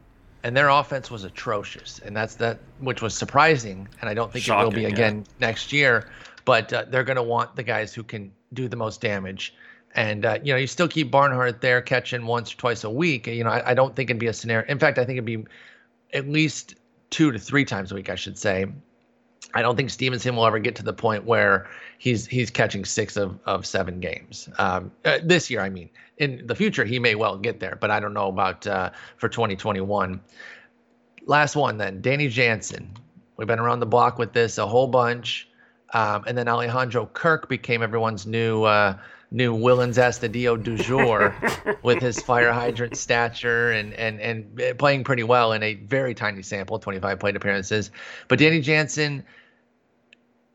And 0.42 0.57
their 0.57 0.68
offense 0.68 1.11
was 1.11 1.24
atrocious, 1.24 2.01
and 2.05 2.16
that's 2.16 2.37
that, 2.37 2.59
which 2.81 3.03
was 3.03 3.14
surprising. 3.14 3.88
And 4.01 4.09
I 4.09 4.14
don't 4.14 4.33
think 4.33 4.46
it 4.46 4.51
will 4.53 4.70
be 4.70 4.83
Shocking, 4.83 4.83
yeah. 4.83 4.88
again 4.88 5.24
next 5.40 5.72
year. 5.72 6.11
But 6.44 6.72
uh, 6.72 6.87
they're 6.88 7.05
going 7.05 7.16
to 7.16 7.22
want 7.22 7.57
the 7.57 7.62
guys 7.62 7.92
who 7.92 8.03
can 8.03 8.33
do 8.55 8.68
the 8.68 8.77
most 8.77 9.01
damage. 9.01 9.55
And 9.94 10.24
uh, 10.24 10.38
you 10.42 10.53
know, 10.53 10.59
you 10.59 10.66
still 10.66 10.88
keep 10.88 11.11
Barnhart 11.11 11.61
there 11.61 11.83
catching 11.83 12.24
once 12.27 12.53
or 12.53 12.57
twice 12.57 12.85
a 12.85 12.90
week. 12.90 13.27
You 13.27 13.44
know, 13.44 13.51
I, 13.51 13.70
I 13.70 13.74
don't 13.74 13.94
think 13.96 14.11
it'd 14.11 14.20
be 14.20 14.27
a 14.29 14.33
scenario. 14.33 14.66
In 14.68 14.79
fact, 14.79 14.98
I 14.98 15.05
think 15.05 15.16
it'd 15.16 15.24
be 15.24 15.44
at 16.12 16.29
least 16.29 16.77
two 17.11 17.33
to 17.33 17.38
three 17.38 17.64
times 17.64 17.92
a 17.92 17.94
week, 17.94 18.11
I 18.11 18.14
should 18.14 18.38
say. 18.38 18.66
I 19.54 19.62
don't 19.62 19.76
think 19.76 19.90
Stephenson 19.90 20.37
will 20.37 20.46
ever 20.46 20.58
get 20.58 20.76
to 20.76 20.82
the 20.82 20.92
point 20.92 21.24
where 21.24 21.68
he's 21.98 22.26
he's 22.26 22.50
catching 22.50 22.84
six 22.84 23.16
of, 23.16 23.38
of 23.46 23.64
seven 23.64 23.98
games 24.00 24.48
um, 24.58 24.90
uh, 25.04 25.18
this 25.22 25.50
year. 25.50 25.61
I 25.61 25.70
mean, 25.70 25.88
in 26.18 26.46
the 26.46 26.54
future 26.54 26.84
he 26.84 26.98
may 26.98 27.14
well 27.14 27.38
get 27.38 27.61
there, 27.61 27.76
but 27.80 27.90
I 27.90 27.98
don't 28.00 28.14
know 28.14 28.28
about 28.28 28.66
uh, 28.66 28.90
for 29.16 29.28
2021. 29.28 30.20
Last 31.26 31.56
one 31.56 31.78
then, 31.78 32.00
Danny 32.00 32.28
Jansen. 32.28 32.92
We've 33.37 33.48
been 33.48 33.58
around 33.58 33.80
the 33.80 33.87
block 33.87 34.18
with 34.18 34.32
this 34.32 34.58
a 34.58 34.66
whole 34.66 34.88
bunch, 34.88 35.48
um, 35.94 36.24
and 36.26 36.37
then 36.37 36.48
Alejandro 36.48 37.06
Kirk 37.06 37.48
became 37.48 37.82
everyone's 37.82 38.26
new 38.26 38.64
uh, 38.64 38.98
new 39.30 39.56
Willians 39.56 39.98
Astudillo 39.98 40.62
du 40.62 40.76
jour 40.76 41.34
with 41.82 42.00
his 42.00 42.20
fire 42.20 42.52
hydrant 42.52 42.96
stature 42.96 43.72
and 43.72 43.92
and 43.94 44.20
and 44.20 44.78
playing 44.78 45.04
pretty 45.04 45.22
well 45.22 45.52
in 45.52 45.62
a 45.62 45.74
very 45.74 46.14
tiny 46.14 46.42
sample, 46.42 46.78
25 46.78 47.18
plate 47.18 47.37
appearances. 47.37 47.90
But 48.28 48.38
Danny 48.38 48.61
Jansen, 48.61 49.24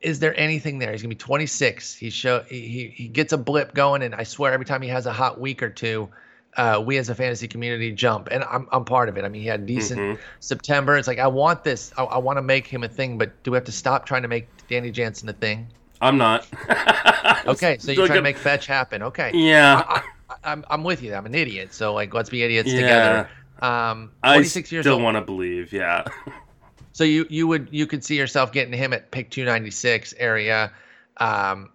is 0.03 0.19
there 0.19 0.37
anything 0.39 0.79
there? 0.79 0.91
He's 0.91 1.01
gonna 1.01 1.09
be 1.09 1.15
26. 1.15 1.95
He 1.95 2.09
show 2.09 2.41
he 2.41 2.91
he 2.93 3.07
gets 3.07 3.33
a 3.33 3.37
blip 3.37 3.73
going, 3.73 4.03
and 4.03 4.13
I 4.13 4.23
swear 4.23 4.53
every 4.53 4.65
time 4.65 4.81
he 4.81 4.89
has 4.89 5.05
a 5.05 5.13
hot 5.13 5.39
week 5.39 5.63
or 5.63 5.69
two, 5.69 6.09
uh, 6.57 6.83
we 6.85 6.97
as 6.97 7.09
a 7.09 7.15
fantasy 7.15 7.47
community 7.47 7.91
jump, 7.91 8.27
and 8.31 8.43
I'm 8.43 8.67
I'm 8.71 8.85
part 8.85 9.09
of 9.09 9.17
it. 9.17 9.23
I 9.25 9.29
mean, 9.29 9.41
he 9.41 9.47
had 9.47 9.65
decent 9.65 9.99
Mhm. 9.99 10.19
September. 10.39 10.97
It's 10.97 11.07
like 11.07 11.19
I 11.19 11.27
want 11.27 11.63
this. 11.63 11.91
I, 11.97 12.03
I 12.03 12.17
want 12.19 12.37
to 12.37 12.41
make 12.43 12.67
him 12.67 12.83
a 12.83 12.87
thing, 12.89 13.17
but 13.17 13.41
do 13.43 13.51
we 13.51 13.55
have 13.57 13.65
to 13.65 13.71
stop 13.71 14.05
trying 14.05 14.21
to 14.23 14.27
make 14.27 14.47
Danny 14.69 14.91
Jansen 14.91 15.29
a 15.29 15.33
thing? 15.33 15.67
I'm 16.01 16.17
not. 16.17 16.45
Okay, 17.45 17.77
so 17.77 17.91
you're 17.91 18.07
trying 18.07 18.19
to 18.19 18.21
make 18.23 18.37
fetch 18.37 18.67
happen. 18.67 19.03
Okay. 19.03 19.31
Yeah. 19.33 19.83
I, 19.87 20.03
I, 20.29 20.35
I'm 20.51 20.63
I'm 20.69 20.83
with 20.83 21.01
you. 21.03 21.13
I'm 21.13 21.25
an 21.25 21.35
idiot. 21.35 21.73
So 21.73 21.93
like, 21.93 22.13
let's 22.13 22.29
be 22.29 22.41
idiots 22.43 22.69
Yeah. 22.71 22.79
together. 22.81 23.29
Um, 23.61 24.11
I 24.23 24.35
46 24.35 24.71
years 24.71 24.83
still 24.85 24.99
want 25.01 25.15
to 25.17 25.21
believe, 25.21 25.73
yeah. 25.73 26.03
So 26.93 27.03
you 27.03 27.25
you 27.29 27.47
would 27.47 27.67
you 27.71 27.86
could 27.88 28.03
see 28.03 28.15
yourself 28.15 28.51
getting 28.51 28.73
him 28.73 28.93
at 28.93 29.12
pick 29.12 29.29
296 29.32 30.13
area. 30.17 30.71
Um, 31.17 31.69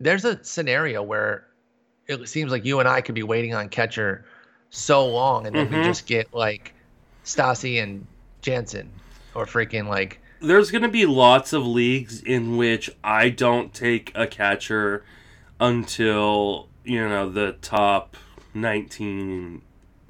there's 0.00 0.24
a 0.24 0.42
scenario 0.44 1.02
where 1.02 1.46
it 2.06 2.28
seems 2.28 2.52
like 2.52 2.64
you 2.64 2.78
and 2.80 2.88
I 2.88 3.00
could 3.00 3.14
be 3.14 3.22
waiting 3.22 3.54
on 3.54 3.68
catcher 3.70 4.24
so 4.70 5.06
long, 5.06 5.46
and 5.46 5.56
then 5.56 5.70
we 5.70 5.76
Mhm. 5.76 5.84
just 5.84 6.06
get 6.06 6.32
like 6.34 6.74
Stassi 7.24 7.82
and 7.82 8.06
Jansen, 8.42 8.90
or 9.34 9.46
freaking 9.46 9.88
like 9.88 10.20
There's 10.40 10.70
going 10.70 10.82
to 10.82 10.88
be 10.90 11.06
lots 11.06 11.54
of 11.54 11.64
leagues 11.66 12.20
in 12.20 12.58
which 12.58 12.90
I 13.02 13.30
don't 13.30 13.72
take 13.72 14.12
a 14.14 14.26
catcher 14.26 15.02
until, 15.58 16.68
you 16.84 17.00
know, 17.08 17.30
the 17.30 17.52
top 17.62 18.16
19 18.52 19.62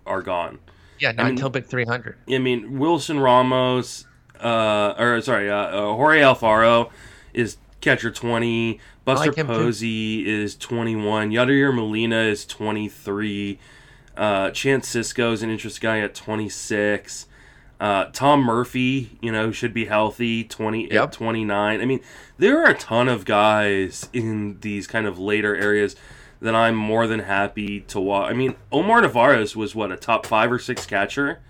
are 0.04 0.22
gone. 0.22 0.58
yeah, 0.98 1.12
not 1.12 1.24
mean- 1.26 1.30
until 1.34 1.50
pick 1.50 1.66
300. 1.66 2.16
I 2.28 2.38
mean, 2.38 2.78
Wilson 2.80 3.20
Ramos, 3.20 4.06
uh, 4.44 4.94
or 4.98 5.20
sorry, 5.22 5.50
uh, 5.50 5.56
uh, 5.56 5.94
Jorge 5.94 6.20
Alfaro 6.20 6.90
is 7.32 7.56
catcher 7.80 8.10
20. 8.10 8.78
Buster 9.04 9.26
like 9.28 9.36
him 9.36 9.46
too. 9.48 9.52
Posey 9.54 10.28
is 10.28 10.56
21. 10.56 11.30
Yadier 11.30 11.74
Molina 11.74 12.20
is 12.22 12.46
23. 12.46 13.58
Uh, 14.16 14.50
Chance 14.50 14.94
Sisco 14.94 15.32
is 15.32 15.42
an 15.42 15.50
interesting 15.50 15.82
guy 15.82 15.98
at 16.00 16.14
26. 16.14 17.26
Uh, 17.80 18.04
Tom 18.12 18.42
Murphy, 18.42 19.18
you 19.20 19.32
know, 19.32 19.50
should 19.50 19.74
be 19.74 19.86
healthy, 19.86 20.44
20 20.44 20.92
Yep. 20.92 21.02
at 21.02 21.12
29. 21.12 21.80
I 21.80 21.84
mean, 21.84 22.00
there 22.38 22.62
are 22.62 22.70
a 22.70 22.74
ton 22.78 23.08
of 23.08 23.24
guys 23.24 24.08
in 24.12 24.58
these 24.60 24.86
kind 24.86 25.06
of 25.06 25.18
later 25.18 25.54
areas 25.56 25.96
that 26.40 26.54
I'm 26.54 26.76
more 26.76 27.06
than 27.06 27.20
happy 27.20 27.80
to 27.80 28.00
watch. 28.00 28.30
I 28.30 28.34
mean, 28.34 28.54
Omar 28.70 29.00
Narvaez 29.00 29.56
was 29.56 29.74
what 29.74 29.90
a 29.90 29.96
top 29.96 30.24
five 30.26 30.52
or 30.52 30.58
six 30.58 30.86
catcher. 30.86 31.40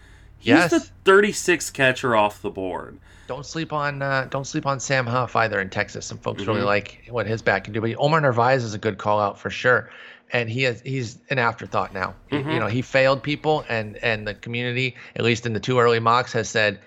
He's 0.45 0.49
Yes. 0.51 0.71
the 0.71 0.87
36th 1.05 1.73
catcher 1.73 2.15
off 2.15 2.43
the 2.43 2.51
board. 2.51 2.99
Don't 3.27 3.47
sleep 3.47 3.73
on 3.73 4.03
uh, 4.03 4.27
don't 4.31 4.47
sleep 4.47 4.67
on 4.67 4.79
Sam 4.79 5.07
Huff 5.07 5.35
either 5.35 5.59
in 5.59 5.71
Texas. 5.71 6.05
Some 6.05 6.19
folks 6.19 6.45
really 6.45 6.61
Mhm. 6.61 6.67
like 6.67 7.07
what 7.09 7.27
his 7.27 7.41
bat 7.41 7.65
can 7.65 7.73
do. 7.73 7.81
But 7.81 7.95
Omar 7.99 8.21
Narvaez 8.21 8.63
is 8.63 8.75
a 8.75 8.79
good 8.79 8.99
call 8.99 9.19
out 9.19 9.39
for 9.39 9.49
sure, 9.49 9.89
and 10.31 10.51
he 10.51 10.67
is 10.67 10.83
he's 10.83 11.19
an 11.31 11.39
afterthought 11.39 11.95
now. 11.95 12.15
He- 12.29 12.37
Mhm. 12.37 12.53
you 12.53 12.61
know, 12.61 12.67
he 12.67 12.83
failed 12.83 13.23
people, 13.23 13.65
and 13.71 13.97
and 14.03 14.29
the 14.29 14.35
community, 14.35 14.95
at 15.17 15.25
least 15.25 15.47
in 15.47 15.55
the 15.55 15.61
two 15.61 15.81
early 15.81 16.01
mocks, 16.01 16.35
has 16.35 16.51
said, 16.51 16.79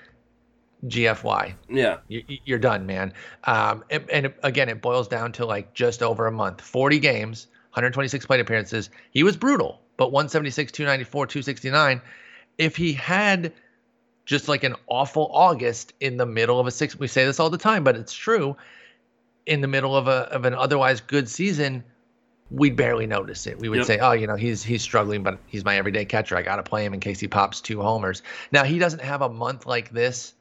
GFY, 0.85 1.55
Yeah. 1.69 1.97
you, 2.07 2.23
you're 2.45 2.59
done, 2.59 2.85
man. 2.85 3.11
Um, 3.45 3.83
and, 3.89 4.07
and 4.11 4.33
again, 4.43 4.69
it 4.69 4.79
boils 4.79 5.07
down 5.07 5.31
to 5.33 5.45
like 5.45 5.73
just 5.73 6.03
over 6.03 6.27
a 6.27 6.31
month, 6.31 6.61
40 6.61 6.99
games, 6.99 7.47
126 7.73 8.27
plate 8.27 8.39
appearances. 8.39 8.91
He 9.09 9.23
was 9.23 9.35
brutal, 9.35 9.81
but 9.97 10.11
176, 10.11 10.71
294, 10.71 11.25
269. 11.25 11.99
If 12.57 12.75
he 12.75 12.93
had 12.93 13.53
just 14.25 14.47
like 14.47 14.63
an 14.63 14.75
awful 14.87 15.29
August 15.31 15.93
in 15.99 16.17
the 16.17 16.25
middle 16.25 16.59
of 16.59 16.67
a 16.67 16.71
six, 16.71 16.97
we 16.97 17.07
say 17.07 17.25
this 17.25 17.39
all 17.39 17.49
the 17.49 17.57
time, 17.57 17.83
but 17.83 17.95
it's 17.95 18.13
true. 18.13 18.57
In 19.45 19.61
the 19.61 19.67
middle 19.67 19.95
of 19.95 20.07
a 20.07 20.27
of 20.33 20.43
an 20.45 20.53
otherwise 20.53 20.99
good 20.99 21.29
season, 21.29 21.83
we'd 22.51 22.75
barely 22.75 23.07
notice 23.07 23.47
it. 23.47 23.57
We 23.59 23.69
would 23.69 23.77
Yep. 23.79 23.87
say, 23.87 23.99
"Oh, 23.99 24.11
you 24.11 24.27
know, 24.27 24.35
he's 24.35 24.63
he's 24.63 24.81
struggling, 24.81 25.23
but 25.23 25.39
he's 25.47 25.63
my 25.63 25.77
everyday 25.77 26.03
catcher. 26.03 26.35
I 26.35 26.41
got 26.41 26.57
to 26.57 26.63
play 26.63 26.83
him 26.83 26.93
in 26.93 26.99
case 26.99 27.19
he 27.19 27.27
pops 27.27 27.61
two 27.61 27.81
homers." 27.81 28.23
Now 28.51 28.63
he 28.65 28.79
doesn't 28.79 29.01
have 29.01 29.21
a 29.21 29.29
month 29.29 29.65
like 29.65 29.91
this 29.91 30.33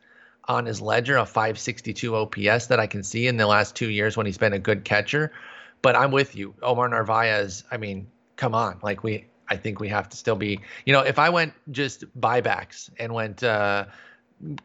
on 0.48 0.66
his 0.66 0.80
ledger, 0.80 1.16
a 1.16 1.26
562 1.26 2.14
OPS 2.16 2.66
that 2.66 2.80
I 2.80 2.86
can 2.86 3.02
see 3.02 3.26
in 3.26 3.36
the 3.36 3.46
last 3.46 3.74
two 3.76 3.90
years 3.90 4.16
when 4.16 4.26
he's 4.26 4.38
been 4.38 4.52
a 4.52 4.58
good 4.58 4.84
catcher. 4.84 5.32
But 5.82 5.94
I'm 5.96 6.10
with 6.10 6.34
you, 6.34 6.54
Omar 6.62 6.88
Narvaez. 6.88 7.62
I 7.70 7.76
mean, 7.76 8.08
come 8.36 8.54
on, 8.54 8.78
like 8.82 9.04
we. 9.04 9.26
I 9.48 9.56
think 9.56 9.80
we 9.80 9.88
have 9.88 10.08
to 10.08 10.16
still 10.16 10.36
be, 10.36 10.60
you 10.84 10.92
know, 10.92 11.00
if 11.00 11.18
I 11.18 11.28
went 11.30 11.52
just 11.70 12.04
buybacks 12.20 12.90
and 12.98 13.12
went 13.14 13.42
uh, 13.42 13.86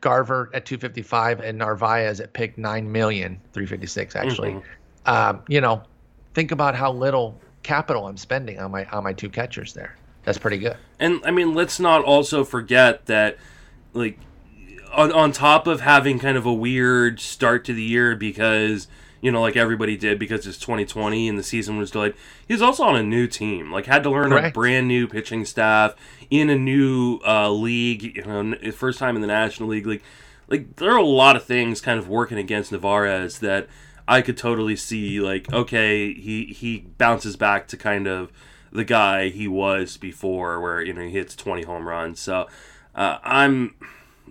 Garver 0.01 0.49
at 0.53 0.65
255 0.65 1.39
and 1.39 1.57
Narvaez 1.57 2.19
at 2.19 2.33
pick 2.33 2.57
9 2.57 2.91
million, 2.91 3.39
356 3.53 4.15
actually, 4.15 4.51
Mhm. 4.53 4.63
um, 5.05 5.41
you 5.47 5.61
know, 5.61 5.83
think 6.33 6.51
about 6.51 6.75
how 6.75 6.91
little 6.91 7.39
capital 7.63 8.07
I'm 8.07 8.17
spending 8.17 8.59
on 8.59 8.71
my 8.71 8.85
on 8.85 9.03
my 9.03 9.13
two 9.13 9.29
catchers 9.29 9.73
there. 9.73 9.95
That's 10.23 10.37
pretty 10.37 10.57
good. 10.57 10.77
And 10.99 11.21
I 11.25 11.31
mean, 11.31 11.53
let's 11.53 11.79
not 11.79 12.03
also 12.03 12.43
forget 12.43 13.05
that, 13.05 13.37
like, 13.93 14.19
on 14.93 15.11
on 15.11 15.31
top 15.31 15.67
of 15.67 15.81
having 15.81 16.19
kind 16.19 16.37
of 16.37 16.45
a 16.45 16.53
weird 16.53 17.19
start 17.19 17.63
to 17.65 17.73
the 17.73 17.83
year 17.83 18.15
because 18.15 18.87
you 19.21 19.31
know 19.31 19.41
like 19.41 19.55
everybody 19.55 19.95
did 19.95 20.19
because 20.19 20.45
it's 20.47 20.57
2020 20.57 21.29
and 21.29 21.37
the 21.37 21.43
season 21.43 21.77
was 21.77 21.91
delayed. 21.91 22.15
He's 22.47 22.61
also 22.61 22.83
on 22.83 22.95
a 22.95 23.03
new 23.03 23.27
team, 23.27 23.71
like 23.71 23.85
had 23.85 24.03
to 24.03 24.09
learn 24.09 24.29
Correct. 24.29 24.47
a 24.47 24.51
brand 24.51 24.87
new 24.87 25.07
pitching 25.07 25.45
staff 25.45 25.95
in 26.29 26.49
a 26.49 26.57
new 26.57 27.19
uh, 27.25 27.51
league. 27.51 28.17
You 28.17 28.23
know, 28.23 28.71
first 28.71 28.99
time 28.99 29.15
in 29.15 29.21
the 29.21 29.27
National 29.27 29.69
League. 29.69 29.85
Like 29.85 30.03
like 30.47 30.75
there 30.75 30.91
are 30.91 30.97
a 30.97 31.05
lot 31.05 31.35
of 31.35 31.43
things 31.43 31.79
kind 31.81 31.99
of 31.99 32.09
working 32.09 32.37
against 32.37 32.71
Narvaez 32.71 33.39
that 33.39 33.67
I 34.07 34.21
could 34.21 34.37
totally 34.37 34.75
see. 34.75 35.21
Like 35.21 35.51
okay, 35.53 36.13
he 36.13 36.45
he 36.45 36.79
bounces 36.97 37.35
back 37.35 37.67
to 37.69 37.77
kind 37.77 38.07
of 38.07 38.31
the 38.71 38.83
guy 38.83 39.29
he 39.29 39.47
was 39.47 39.97
before, 39.97 40.59
where 40.59 40.81
you 40.81 40.93
know 40.93 41.01
he 41.01 41.11
hits 41.11 41.35
20 41.35 41.63
home 41.63 41.87
runs. 41.87 42.19
So 42.19 42.47
uh, 42.95 43.19
I'm 43.23 43.75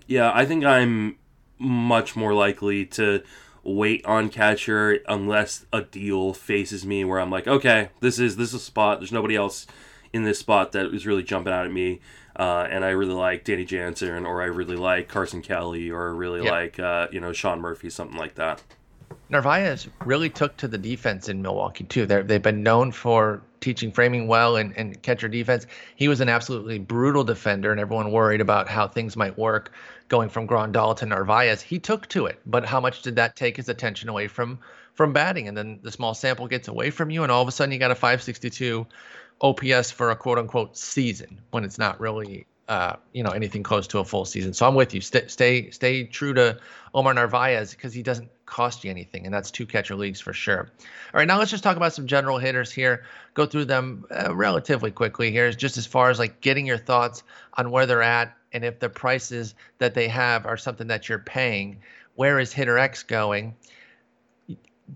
yeah, 0.07 0.31
I 0.33 0.45
think 0.45 0.65
I'm 0.65 1.17
much 1.57 2.15
more 2.15 2.33
likely 2.33 2.85
to 2.87 3.23
wait 3.63 4.05
on 4.05 4.29
catcher 4.29 4.99
unless 5.07 5.65
a 5.71 5.81
deal 5.81 6.33
faces 6.33 6.85
me 6.85 7.03
where 7.05 7.19
I'm 7.19 7.29
like, 7.29 7.47
okay, 7.47 7.89
this 7.99 8.19
is 8.19 8.35
this 8.37 8.49
is 8.49 8.55
a 8.55 8.59
spot. 8.59 8.99
There's 8.99 9.11
nobody 9.11 9.35
else 9.35 9.67
in 10.13 10.23
this 10.23 10.39
spot 10.39 10.71
that 10.73 10.87
is 10.93 11.05
really 11.05 11.23
jumping 11.23 11.53
out 11.53 11.65
at 11.65 11.71
me. 11.71 11.99
Uh, 12.35 12.65
and 12.69 12.83
I 12.85 12.89
really 12.89 13.13
like 13.13 13.43
Danny 13.43 13.65
Jansen, 13.65 14.25
or 14.25 14.41
I 14.41 14.45
really 14.45 14.77
like 14.77 15.09
Carson 15.09 15.41
Kelly, 15.41 15.91
or 15.91 16.09
I 16.09 16.11
really 16.11 16.43
Yeah. 16.45 16.51
like 16.51 16.79
uh, 16.79 17.07
you 17.11 17.19
know 17.19 17.33
Sean 17.33 17.59
Murphy, 17.59 17.89
something 17.89 18.17
like 18.17 18.35
that. 18.35 18.61
Narvaez 19.29 19.87
really 20.05 20.29
took 20.29 20.57
to 20.57 20.67
the 20.67 20.77
defense 20.77 21.29
in 21.29 21.41
Milwaukee 21.41 21.83
too. 21.85 22.05
They're, 22.05 22.23
they've 22.23 22.41
been 22.41 22.63
known 22.63 22.91
for 22.91 23.41
teaching 23.59 23.91
framing 23.91 24.27
well 24.27 24.55
and, 24.55 24.75
and 24.77 25.01
catcher 25.03 25.27
defense. 25.27 25.67
He 25.95 26.07
was 26.07 26.19
an 26.21 26.29
absolutely 26.29 26.79
brutal 26.79 27.23
defender, 27.23 27.71
and 27.71 27.79
everyone 27.79 28.11
worried 28.11 28.41
about 28.41 28.67
how 28.67 28.87
things 28.87 29.15
might 29.15 29.37
work 29.37 29.71
going 30.11 30.27
from 30.27 30.45
Grandal 30.45 30.93
to 30.97 31.05
Narvaez. 31.05 31.61
He 31.61 31.79
took 31.79 32.05
to 32.09 32.25
it, 32.25 32.37
but 32.45 32.65
how 32.65 32.81
much 32.81 33.01
did 33.01 33.15
that 33.15 33.37
take 33.37 33.55
his 33.55 33.69
attention 33.69 34.09
away 34.09 34.27
from 34.27 34.59
from 34.93 35.13
batting? 35.13 35.47
And 35.47 35.57
then 35.57 35.79
the 35.81 35.91
small 35.91 36.13
sample 36.13 36.47
gets 36.47 36.67
away 36.67 36.91
from 36.91 37.09
you, 37.09 37.23
and 37.23 37.31
all 37.31 37.41
of 37.41 37.47
a 37.47 37.51
sudden 37.51 37.71
you 37.71 37.79
got 37.79 37.91
a 37.91 37.95
562 37.95 38.85
OPS 39.39 39.89
for 39.89 40.11
a 40.11 40.15
quote 40.17 40.37
unquote 40.37 40.77
season 40.77 41.39
when 41.51 41.63
it's 41.63 41.77
not 41.77 42.01
really 42.01 42.45
uh, 42.67 42.97
you 43.13 43.23
know 43.23 43.31
anything 43.31 43.63
close 43.63 43.87
to 43.87 43.99
a 43.99 44.03
full 44.03 44.25
season. 44.25 44.53
So 44.53 44.67
I'm 44.67 44.75
with 44.75 44.93
you. 44.93 44.99
Stay 44.99 45.27
stay 45.27 45.69
stay 45.69 46.03
true 46.03 46.33
to 46.33 46.59
Omar 46.93 47.13
Narvaez 47.13 47.71
because 47.71 47.93
he 47.93 48.03
doesn't 48.03 48.29
cost 48.45 48.83
you 48.83 48.91
anything, 48.91 49.23
and 49.23 49.33
that's 49.33 49.49
two 49.49 49.65
catcher 49.65 49.95
leagues 49.95 50.19
for 50.19 50.33
sure. 50.33 50.69
All 51.13 51.19
right, 51.19 51.27
now 51.27 51.39
let's 51.39 51.51
just 51.51 51.63
talk 51.63 51.77
about 51.77 51.93
some 51.93 52.05
general 52.05 52.37
hitters 52.37 52.69
here. 52.69 53.05
Go 53.33 53.45
through 53.45 53.65
them 53.65 54.03
uh, 54.11 54.35
relatively 54.35 54.91
quickly 54.91 55.31
here, 55.31 55.49
just 55.53 55.77
as 55.77 55.85
far 55.85 56.09
as 56.09 56.19
like 56.19 56.41
getting 56.41 56.65
your 56.65 56.77
thoughts 56.77 57.23
on 57.53 57.71
where 57.71 57.85
they're 57.85 58.01
at 58.01 58.35
and 58.53 58.63
if 58.65 58.79
the 58.79 58.89
prices 58.89 59.55
that 59.77 59.93
they 59.93 60.07
have 60.07 60.45
are 60.45 60.57
something 60.57 60.87
that 60.87 61.09
you're 61.09 61.19
paying. 61.19 61.79
Where 62.15 62.39
is 62.39 62.51
hitter 62.51 62.77
X 62.77 63.03
going? 63.03 63.55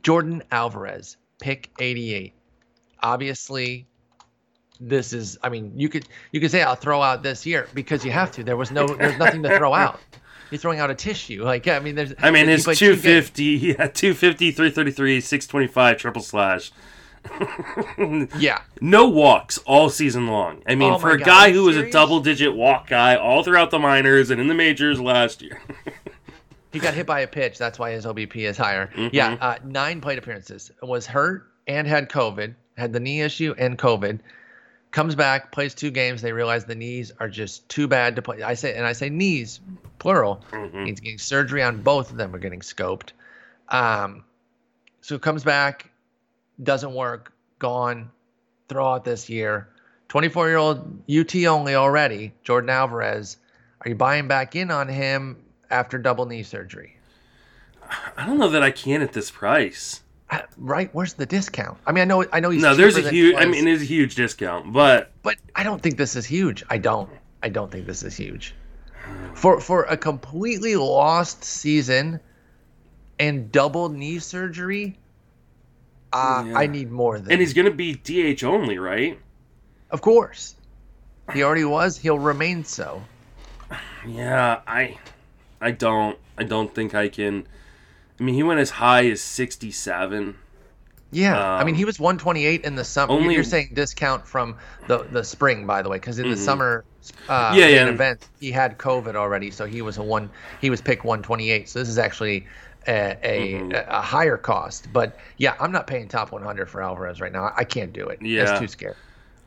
Yordan 0.01 0.41
Alvarez, 0.51 1.17
pick 1.39 1.71
88. 1.79 2.33
Obviously, 3.01 3.87
this 4.79 5.13
is. 5.13 5.37
I 5.41 5.49
mean, 5.49 5.71
you 5.75 5.89
could 5.89 6.07
you 6.31 6.41
could 6.41 6.51
say 6.51 6.61
I'll 6.61 6.75
throw 6.75 7.01
out 7.01 7.23
this 7.23 7.45
year 7.45 7.67
because 7.73 8.03
you 8.03 8.11
have 8.11 8.31
to. 8.33 8.43
There 8.43 8.57
was 8.57 8.71
no. 8.71 8.87
There's 8.87 9.17
nothing 9.17 9.43
to 9.43 9.57
throw 9.57 9.73
out. 9.73 9.99
You're 10.51 10.59
throwing 10.59 10.79
out 10.79 10.91
a 10.91 10.95
tissue. 10.95 11.43
Like 11.43 11.67
I 11.67 11.79
mean, 11.79 11.95
there's. 11.95 12.13
I 12.19 12.29
mean, 12.31 12.45
he 12.45 12.51
his 12.51 12.65
played 12.65 12.77
two 12.77 12.91
games. 12.91 13.31
250, 13.31 13.43
yeah, 13.61 13.87
250, 13.87 14.51
333, 14.51 15.21
625, 15.21 15.97
triple 15.97 16.21
slash. 16.21 16.71
Yeah, 18.37 18.61
No 18.81 19.07
walks 19.07 19.57
all 19.59 19.89
season 19.89 20.27
long. 20.27 20.61
I 20.67 20.75
mean, 20.75 20.93
Oh 20.93 20.97
for 20.99 21.11
a 21.11 21.17
God, 21.17 21.25
guy 21.25 21.45
are 21.45 21.49
you 21.49 21.55
who 21.55 21.63
was 21.65 21.77
a 21.77 21.89
double 21.91 22.19
digit 22.19 22.53
walk 22.55 22.87
guy 22.87 23.15
all 23.15 23.43
throughout 23.43 23.71
the 23.71 23.79
minors 23.79 24.29
and 24.31 24.39
in 24.41 24.47
the 24.47 24.53
majors 24.53 24.99
last 24.99 25.41
year. 25.41 25.61
he 26.71 26.79
got 26.79 26.93
hit 26.93 27.05
by 27.05 27.21
a 27.21 27.27
pitch. 27.27 27.57
That's 27.57 27.79
why 27.79 27.91
his 27.91 28.05
OBP 28.05 28.35
is 28.37 28.57
higher. 28.57 28.89
Mhm. 28.95 29.09
Yeah, 29.13 29.37
uh, 29.41 29.57
nine 29.63 30.01
plate 30.01 30.17
appearances. 30.17 30.71
Was 30.81 31.05
hurt 31.05 31.47
and 31.67 31.87
had 31.87 32.09
COVID. 32.09 32.55
Had 32.77 32.93
the 32.93 32.99
knee 32.99 33.21
issue 33.21 33.55
and 33.57 33.77
COVID. 33.77 34.19
Comes 34.91 35.15
back, 35.15 35.51
plays 35.51 35.73
two 35.73 35.91
games. 35.91 36.21
They 36.21 36.31
realize 36.31 36.65
the 36.65 36.75
knees 36.75 37.11
are 37.19 37.27
just 37.29 37.67
too 37.69 37.87
bad 37.87 38.15
to 38.15 38.21
play. 38.21 38.43
I 38.43 38.53
say, 38.53 38.75
and 38.75 38.85
I 38.85 38.93
say 38.93 39.09
knees, 39.09 39.59
plural. 39.99 40.43
Mhm. 40.51 40.87
He's 40.87 40.99
getting 40.99 41.17
surgery 41.17 41.61
on 41.63 41.81
both 41.81 42.11
of 42.11 42.17
them. 42.17 42.33
Are 42.33 42.39
getting 42.39 42.61
scoped. 42.61 43.09
Um, 43.69 44.23
so 45.01 45.17
comes 45.19 45.43
back, 45.43 45.89
doesn't 46.61 46.93
work, 46.93 47.33
gone. 47.59 48.11
Throw 48.67 48.93
out 48.93 49.05
this 49.05 49.29
year. 49.29 49.69
24 50.09 50.47
year 50.47 50.57
old 50.57 51.03
UT 51.09 51.35
only 51.45 51.75
already. 51.75 52.33
Yordan 52.45 52.69
Alvarez. 52.69 53.37
Are 53.81 53.89
you 53.89 53.95
buying 53.95 54.27
back 54.27 54.55
in 54.55 54.71
on 54.71 54.87
him 54.87 55.37
after 55.69 55.97
double 55.97 56.25
knee 56.25 56.43
surgery? 56.43 56.97
I 58.17 58.25
don't 58.25 58.37
know 58.37 58.49
that 58.49 58.63
I 58.63 58.71
can 58.71 59.01
at 59.01 59.13
this 59.13 59.29
price. 59.29 60.01
Right? 60.57 60.89
Where's 60.93 61.13
the 61.13 61.25
discount? 61.25 61.77
I 61.85 61.91
mean, 61.91 62.01
I 62.01 62.05
know, 62.05 62.25
I 62.33 62.39
know 62.39 62.49
he's 62.49 62.63
no, 62.63 62.75
there's 62.75 62.97
a 62.97 63.09
huge. 63.09 63.35
I 63.35 63.45
mean, 63.45 63.65
there's 63.65 63.83
a 63.83 63.85
huge 63.85 64.15
discount, 64.15 64.73
but 64.73 65.11
but 65.21 65.37
I 65.55 65.63
don't 65.63 65.81
think 65.81 65.97
this 65.97 66.15
is 66.15 66.25
huge. 66.25 66.63
I 66.69 66.79
don't. 66.79 67.09
I 67.43 67.49
don't 67.49 67.71
think 67.71 67.85
this 67.85 68.01
is 68.01 68.17
huge. 68.17 68.55
For 69.35 69.61
for 69.61 69.83
a 69.83 69.95
completely 69.95 70.75
lost 70.75 71.43
season 71.43 72.19
and 73.19 73.51
double 73.51 73.89
knee 73.89 74.17
surgery, 74.17 74.97
uh, 76.15 76.43
Yeah. 76.47 76.57
I 76.57 76.67
need 76.67 76.91
more 76.91 77.19
than. 77.19 77.31
and 77.31 77.41
he's 77.41 77.53
gonna 77.53 77.71
be 77.71 77.93
DH 77.95 78.43
only, 78.43 78.77
right? 78.77 79.19
of 79.91 80.01
course, 80.01 80.55
he 81.33 81.43
already 81.43 81.63
was. 81.65 81.97
He'll 81.97 82.19
remain 82.19 82.63
so. 82.65 83.03
Yeah, 84.07 84.61
I, 84.67 84.97
I 85.61 85.71
don't, 85.71 86.17
I 86.37 86.43
don't 86.43 86.73
think 86.73 86.93
I 86.93 87.07
can. 87.09 87.47
I 88.19 88.23
mean, 88.23 88.35
he 88.35 88.43
went 88.43 88.59
as 88.59 88.69
high 88.71 89.09
as 89.09 89.21
sixty-seven. 89.21 90.35
Yeah, 91.11 91.39
I 91.39 91.63
mean, 91.63 91.75
Um, 91.75 91.77
he 91.77 91.85
was 91.85 91.99
128 91.99 92.65
in 92.65 92.75
the 92.75 92.83
summer. 92.83 93.13
only- 93.13 93.35
You're 93.35 93.43
saying 93.43 93.69
discount 93.73 94.27
from 94.27 94.57
the 94.87 94.99
the 95.11 95.23
spring, 95.23 95.65
by 95.65 95.81
the 95.81 95.89
way, 95.89 95.97
because 95.97 96.19
in 96.19 96.29
the 96.29 96.35
Mhm. 96.35 96.39
summer 96.45 96.83
uh, 97.29 97.53
Yeah, 97.55 97.67
yeah. 97.67 97.85
event 97.87 98.27
he 98.39 98.51
had 98.51 98.77
COVID 98.77 99.15
already, 99.15 99.51
so 99.51 99.65
he 99.65 99.81
was 99.81 99.97
a 99.97 100.03
one. 100.03 100.29
He 100.59 100.69
was 100.69 100.81
picked 100.81 101.05
128. 101.05 101.69
So 101.69 101.79
this 101.79 101.87
is 101.89 101.97
actually 101.99 102.47
a 102.87 103.17
a, 103.23 103.53
Mhm. 103.59 103.87
a 103.87 104.01
higher 104.01 104.37
cost. 104.37 104.87
But 104.93 105.17
yeah, 105.37 105.55
I'm 105.59 105.71
not 105.71 105.87
paying 105.87 106.07
top 106.07 106.31
100 106.31 106.69
for 106.69 106.81
Alvarez 106.81 107.19
right 107.21 107.31
now. 107.31 107.51
I 107.55 107.63
can't 107.63 107.93
do 107.93 108.07
it. 108.07 108.21
Yeah. 108.21 108.49
it's 108.51 108.59
too 108.59 108.67
scary. 108.67 108.95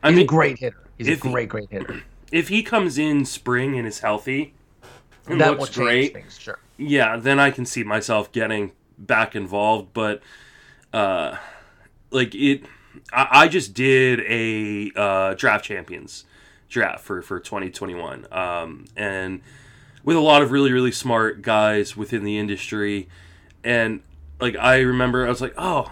I 0.03 0.09
He's 0.09 0.17
mean, 0.17 0.25
a 0.25 0.27
great 0.27 0.59
hitter. 0.59 0.77
He's 0.97 1.07
a 1.07 1.11
if 1.11 1.23
he- 1.23 1.31
great, 1.31 1.49
great 1.49 1.69
hitter. 1.69 2.01
if 2.31 2.47
he 2.49 2.63
comes 2.63 2.97
in 2.97 3.25
spring 3.25 3.77
and 3.77 3.87
is 3.87 3.99
healthy 3.99 4.53
and 5.27 5.39
that 5.41 5.59
looks 5.59 5.75
great, 5.75 6.13
things. 6.13 6.37
Sure. 6.39 6.57
yeah, 6.77 7.17
then 7.17 7.39
I 7.39 7.51
can 7.51 7.65
see 7.65 7.83
myself 7.83 8.31
getting 8.31 8.71
back 8.97 9.35
involved. 9.35 9.93
But 9.93 10.21
uh, 10.93 11.37
like 12.11 12.33
it, 12.33 12.63
I, 13.13 13.27
I 13.31 13.47
just 13.47 13.73
did 13.73 14.21
a 14.21 14.91
uh, 14.95 15.33
draft 15.35 15.65
champions 15.65 16.25
draft 16.69 17.03
for 17.03 17.21
for 17.21 17.39
2021, 17.39 18.25
um, 18.31 18.85
and 18.95 19.41
with 20.03 20.15
a 20.15 20.19
lot 20.21 20.41
of 20.41 20.51
really 20.51 20.71
really 20.71 20.91
smart 20.91 21.41
guys 21.43 21.95
within 21.95 22.23
the 22.23 22.37
industry, 22.39 23.07
and 23.63 24.01
like 24.39 24.55
I 24.57 24.79
remember 24.81 25.25
I 25.25 25.29
was 25.29 25.41
like, 25.41 25.53
oh. 25.57 25.91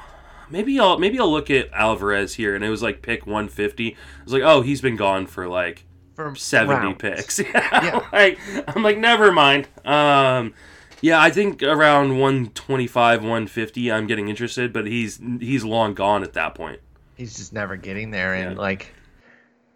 Maybe 0.49 0.79
I'll 0.79 0.97
maybe 0.97 1.19
I'll 1.19 1.29
look 1.29 1.51
at 1.51 1.69
Alvarez 1.73 2.35
here, 2.35 2.55
and 2.55 2.63
it 2.63 2.69
was 2.69 2.81
like 2.81 3.01
pick 3.01 3.27
150. 3.27 3.93
I 3.93 4.23
was 4.23 4.31
like, 4.31 4.43
oh, 4.43 4.61
he's 4.61 4.79
been 4.79 4.95
gone 4.95 5.27
for 5.27 5.45
like 5.45 5.83
For 6.15 6.33
70 6.35 6.73
rounds. 6.73 6.97
picks. 6.99 7.39
Yeah. 7.53 7.99
like 8.13 8.39
I'm 8.65 8.81
like 8.81 8.97
never 8.97 9.29
mind. 9.33 9.67
Um 9.83 10.53
yeah, 11.01 11.21
I 11.21 11.31
think 11.31 11.61
around 11.63 12.17
125, 12.17 13.19
150 13.23 13.91
I'm 13.91 14.07
getting 14.07 14.29
interested, 14.29 14.71
but 14.71 14.87
he's 14.87 15.19
he's 15.41 15.65
long 15.65 15.93
gone 15.93 16.23
at 16.23 16.31
that 16.31 16.55
point. 16.55 16.79
he's 17.17 17.35
just 17.35 17.51
never 17.51 17.75
getting 17.75 18.11
there 18.11 18.33
and 18.33 18.51
Yeah. 18.55 18.57
like 18.57 18.93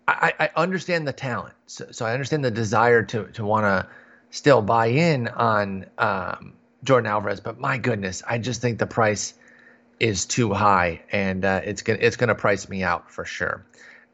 I, 0.08 0.34
I 0.40 0.50
understand 0.56 1.06
the 1.06 1.14
talent 1.14 1.54
so, 1.68 1.86
so 1.92 2.06
i 2.06 2.14
understand 2.14 2.46
the 2.46 2.52
desire 2.52 3.04
to 3.04 3.26
to 3.28 3.44
want 3.46 3.64
to 3.66 3.88
still 4.30 4.62
buy 4.62 4.88
in 4.88 5.28
on 5.28 5.86
um, 5.98 6.54
yordan 6.86 7.08
alvarez 7.08 7.40
but 7.40 7.60
my 7.60 7.78
goodness 7.78 8.24
i 8.28 8.38
just 8.38 8.62
think 8.62 8.80
the 8.80 8.88
price 8.88 9.34
is 10.02 10.26
too 10.26 10.52
high 10.52 11.00
and 11.12 11.46
uh, 11.46 11.62
it's 11.64 11.84
gonna 11.84 12.00
it's 12.02 12.18
gonna 12.18 12.34
price 12.34 12.68
me 12.68 12.82
out 12.82 13.10
for 13.10 13.24
sure. 13.24 13.64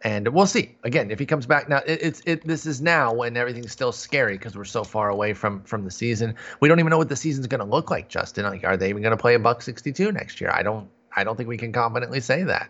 And 0.03 0.27
we'll 0.27 0.45
see. 0.45 0.75
Again 0.83 1.09
if 1.11 1.17
he 1.17 1.25
comes 1.25 1.45
back 1.45 1.69
now 1.69 1.77
it, 1.77 1.99
it's 2.01 2.21
it 2.25 2.45
this 2.45 2.65
is 2.65 2.81
now 2.81 3.13
when 3.13 3.37
everything's 3.37 3.71
still 3.71 3.93
scary 3.93 4.37
because 4.37 4.55
we're 4.57 4.65
so 4.65 4.83
far 4.83 5.07
away 5.07 5.33
from 5.33 5.63
from 5.63 5.85
the 5.85 5.91
season. 5.91 6.35
We 6.59 6.67
don't 6.67 6.79
even 6.79 6.89
know 6.89 6.97
what 6.97 7.07
the 7.07 7.15
season's 7.15 7.47
to 7.61 7.65
look 7.65 7.89
like 7.89 8.09
justin. 8.09 8.43
Like 8.43 8.65
are 8.65 8.75
they 8.75 8.89
even 8.89 9.01
to 9.01 9.17
play 9.17 9.35
a 9.35 9.39
buck 9.39 9.61
62 9.61 10.11
next 10.11 10.41
year? 10.41 10.51
I 10.53 10.61
don't 10.61 10.89
i 11.15 11.23
don't 11.23 11.37
think 11.37 11.47
we 11.47 11.57
can 11.57 11.71
confidently 11.71 12.19
say 12.19 12.43
that. 12.43 12.69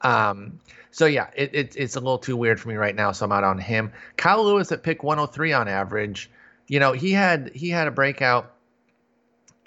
Um, 0.00 0.58
so 0.90 1.04
yeah, 1.04 1.28
it, 1.36 1.54
it, 1.54 1.76
it's 1.76 1.96
a 1.96 2.00
little 2.00 2.18
too 2.18 2.36
weird 2.36 2.58
for 2.58 2.70
me 2.70 2.76
right 2.76 2.94
now, 2.94 3.12
so 3.12 3.26
I'm 3.26 3.32
out 3.32 3.44
on 3.44 3.58
him. 3.58 3.92
Kyle 4.16 4.42
Lewis 4.42 4.72
at 4.72 4.82
pick 4.82 5.02
103 5.02 5.52
on 5.52 5.68
average. 5.68 6.30
You 6.66 6.80
know, 6.80 6.92
he 6.92 7.12
had 7.12 7.50
he 7.54 7.68
had 7.68 7.88
a 7.88 7.90
breakout, 7.90 8.54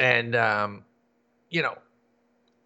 and 0.01 0.35
um, 0.35 0.83
you 1.51 1.61
know, 1.61 1.77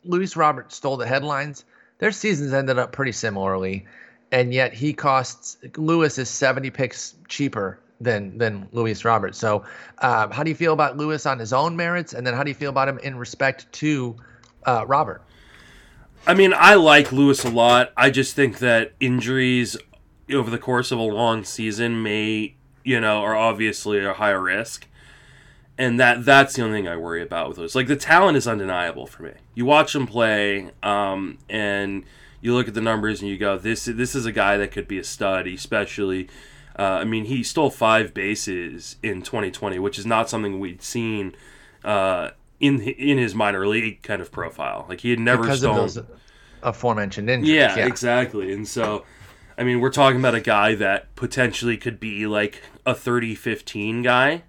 Luis 0.05 0.35
Robert 0.35 0.71
stole 0.71 0.97
the 0.97 1.05
headlines. 1.05 1.65
Their 1.99 2.11
seasons 2.11 2.53
ended 2.53 2.79
up 2.79 2.93
pretty 2.93 3.11
similarly, 3.11 3.85
and 4.31 4.53
yet 4.53 4.73
he 4.73 4.93
costs 4.93 5.57
Lewis 5.75 6.17
is 6.17 6.29
70 6.29 6.69
picks 6.71 7.15
cheaper 7.27 7.79
than 7.99 8.37
than 8.37 8.69
Luis 8.71 9.03
Robert. 9.03 9.35
So, 9.35 9.65
um, 9.99 10.31
how 10.31 10.43
do 10.43 10.49
you 10.49 10.55
feel 10.55 10.73
about 10.73 10.97
Lewis 10.97 11.25
on 11.25 11.37
his 11.37 11.51
own 11.51 11.75
merits, 11.75 12.13
and 12.13 12.25
then 12.25 12.33
how 12.33 12.43
do 12.43 12.49
you 12.49 12.55
feel 12.55 12.69
about 12.69 12.87
him 12.87 12.99
in 12.99 13.17
respect 13.17 13.71
to 13.73 14.15
uh, 14.65 14.85
Robert? 14.87 15.21
I 16.25 16.33
mean, 16.33 16.53
I 16.55 16.75
like 16.75 17.11
Lewis 17.11 17.43
a 17.43 17.49
lot. 17.49 17.91
I 17.97 18.09
just 18.09 18.33
think 18.33 18.59
that 18.59 18.93
injuries 18.99 19.77
over 20.31 20.49
the 20.49 20.57
course 20.57 20.91
of 20.91 20.97
a 20.97 21.03
long 21.03 21.43
season 21.43 22.01
may, 22.01 22.55
you 22.83 22.99
know, 22.99 23.17
are 23.17 23.35
obviously 23.35 24.03
a 24.03 24.13
higher 24.13 24.41
risk. 24.41 24.87
And 25.77 25.99
that 25.99 26.23
that's 26.23 26.53
the 26.53 26.63
only 26.63 26.79
thing 26.79 26.87
I 26.87 26.95
worry 26.95 27.21
about 27.21 27.49
with 27.49 27.57
Lewis. 27.57 27.75
Like 27.75 27.87
the 27.87 27.97
talent 27.97 28.37
is 28.37 28.47
undeniable 28.47 29.05
for 29.05 29.23
me. 29.23 29.31
You 29.53 29.65
watch 29.65 29.93
him 29.93 30.07
play, 30.07 30.71
um, 30.81 31.37
and 31.49 32.05
you 32.39 32.53
look 32.53 32.67
at 32.67 32.73
the 32.73 32.81
numbers 32.81 33.21
and 33.21 33.29
you 33.29 33.37
go, 33.37 33.57
this 33.57 33.85
this 33.85 34.15
is 34.15 34.25
a 34.25 34.31
guy 34.31 34.55
that 34.57 34.71
could 34.71 34.87
be 34.87 34.97
a 34.97 35.03
stud, 35.03 35.47
especially. 35.47 36.29
Uh, 36.77 36.99
I 36.99 37.03
mean, 37.05 37.25
he 37.25 37.41
stole 37.41 37.69
five 37.69 38.13
bases 38.13 38.97
in 39.01 39.21
2020, 39.21 39.79
which 39.79 39.97
is 39.97 40.05
not 40.05 40.29
something 40.29 40.59
we'd 40.59 40.81
seen 40.81 41.35
uh, 41.83 42.31
in 42.59 42.81
in 42.81 43.17
his 43.17 43.35
minor 43.35 43.67
league 43.67 44.01
kind 44.01 44.21
of 44.21 44.31
profile. 44.31 44.85
Like 44.87 45.01
he 45.01 45.09
had 45.09 45.19
never 45.19 45.43
because 45.43 45.59
stolen. 45.59 45.83
of 45.83 45.93
those 45.93 46.03
aforementioned 46.63 47.29
injuries. 47.29 47.53
Yeah, 47.53 47.77
Yeah, 47.77 47.85
exactly. 47.85 48.53
And 48.53 48.67
so, 48.67 49.05
I 49.57 49.63
mean, 49.63 49.79
we're 49.79 49.91
talking 49.91 50.19
about 50.19 50.35
a 50.35 50.41
guy 50.41 50.75
that 50.75 51.13
potentially 51.15 51.77
could 51.77 51.99
be 51.99 52.27
like 52.27 52.61
a 52.85 52.95
30 52.95 53.35
15 53.35 54.01
guy 54.01 54.43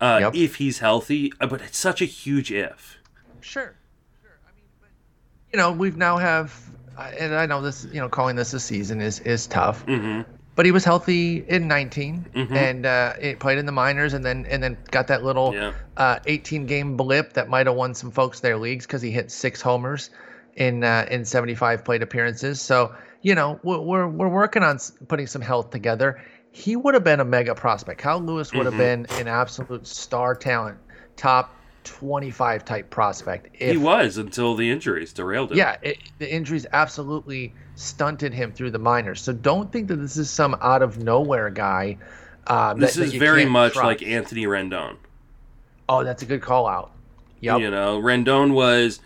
uh, 0.00 0.18
Yep. 0.22 0.34
if 0.34 0.56
he's 0.56 0.78
healthy, 0.78 1.32
uh, 1.40 1.46
but 1.46 1.60
it's 1.60 1.78
such 1.78 2.00
a 2.02 2.04
huge 2.06 2.50
if. 2.52 2.98
Sure. 3.40 3.74
Sure. 4.22 4.30
I 4.46 4.54
mean, 4.56 4.64
but, 4.80 4.88
you 5.52 5.56
know, 5.58 5.72
we've 5.72 5.96
now 5.96 6.16
have, 6.18 6.58
uh, 6.96 7.10
and 7.18 7.34
I 7.34 7.46
know 7.46 7.60
this, 7.62 7.86
you 7.92 8.00
know, 8.00 8.08
calling 8.08 8.36
this 8.36 8.52
a 8.54 8.60
season 8.60 9.00
is 9.00 9.20
is 9.20 9.46
tough. 9.46 9.82
hmm 9.84 10.22
But 10.56 10.66
he 10.66 10.72
was 10.72 10.84
healthy 10.84 11.44
in 11.48 11.68
19, 11.68 12.26
Mhm. 12.34 12.52
and 12.54 12.84
uh, 12.86 13.14
it 13.20 13.38
played 13.38 13.58
in 13.58 13.64
the 13.66 13.72
minors, 13.72 14.12
and 14.14 14.24
then 14.24 14.46
and 14.50 14.62
then 14.62 14.76
got 14.90 15.06
that 15.06 15.22
little 15.22 15.54
Yeah. 15.54 15.72
uh, 15.96 16.18
18 16.26 16.66
game 16.66 16.96
blip 16.96 17.32
that 17.34 17.48
might 17.48 17.66
have 17.66 17.76
won 17.76 17.94
some 17.94 18.10
folks 18.10 18.40
their 18.40 18.58
leagues 18.58 18.86
because 18.86 19.00
he 19.00 19.10
hit 19.10 19.30
six 19.30 19.62
homers 19.62 20.10
in 20.56 20.84
uh, 20.84 21.06
in 21.10 21.24
75 21.24 21.84
plate 21.84 22.02
appearances. 22.02 22.60
So 22.60 22.92
you 23.22 23.34
know 23.34 23.58
we're 23.62 23.78
we're, 23.80 24.08
we're 24.08 24.28
working 24.28 24.62
on 24.62 24.78
putting 25.08 25.26
some 25.26 25.40
health 25.42 25.70
together. 25.70 26.20
He 26.52 26.76
would 26.76 26.94
have 26.94 27.04
been 27.04 27.20
a 27.20 27.24
mega 27.24 27.54
prospect. 27.54 28.00
Kyle 28.00 28.20
Lewis 28.20 28.52
would 28.52 28.66
have 28.66 28.74
Mhm. 28.74 28.78
been 28.78 29.06
an 29.18 29.28
absolute 29.28 29.86
star 29.86 30.34
talent, 30.34 30.78
top 31.16 31.54
25 31.84 32.64
type 32.64 32.90
prospect. 32.90 33.48
If, 33.58 33.70
he 33.72 33.76
was 33.76 34.18
until 34.18 34.54
the 34.56 34.70
injuries 34.70 35.12
derailed 35.12 35.52
him. 35.52 35.58
yeah, 35.58 35.76
it, 35.82 35.98
the 36.18 36.30
injuries 36.32 36.66
absolutely 36.72 37.54
stunted 37.76 38.34
him 38.34 38.52
through 38.52 38.70
the 38.72 38.78
minors. 38.78 39.20
So 39.22 39.32
don't 39.32 39.72
think 39.72 39.88
that 39.88 39.96
this 39.96 40.16
is 40.16 40.28
some 40.28 40.56
out 40.60 40.82
of 40.82 40.98
nowhere 40.98 41.50
guy. 41.50 41.98
Um, 42.46 42.80
This 42.80 42.94
that- 42.94 43.00
that 43.00 43.06
is 43.06 43.14
you 43.14 43.20
very 43.20 43.44
much 43.44 43.74
trust. 43.74 43.84
like 43.86 44.02
Anthony 44.02 44.44
Rendon. 44.46 44.96
Oh, 45.88 46.04
that's 46.04 46.22
a 46.22 46.26
good 46.26 46.42
call 46.42 46.66
out. 46.66 46.90
Yep. 47.40 47.60
You 47.60 47.70
know, 47.70 48.00
Rendon 48.00 48.52
was 48.52 49.00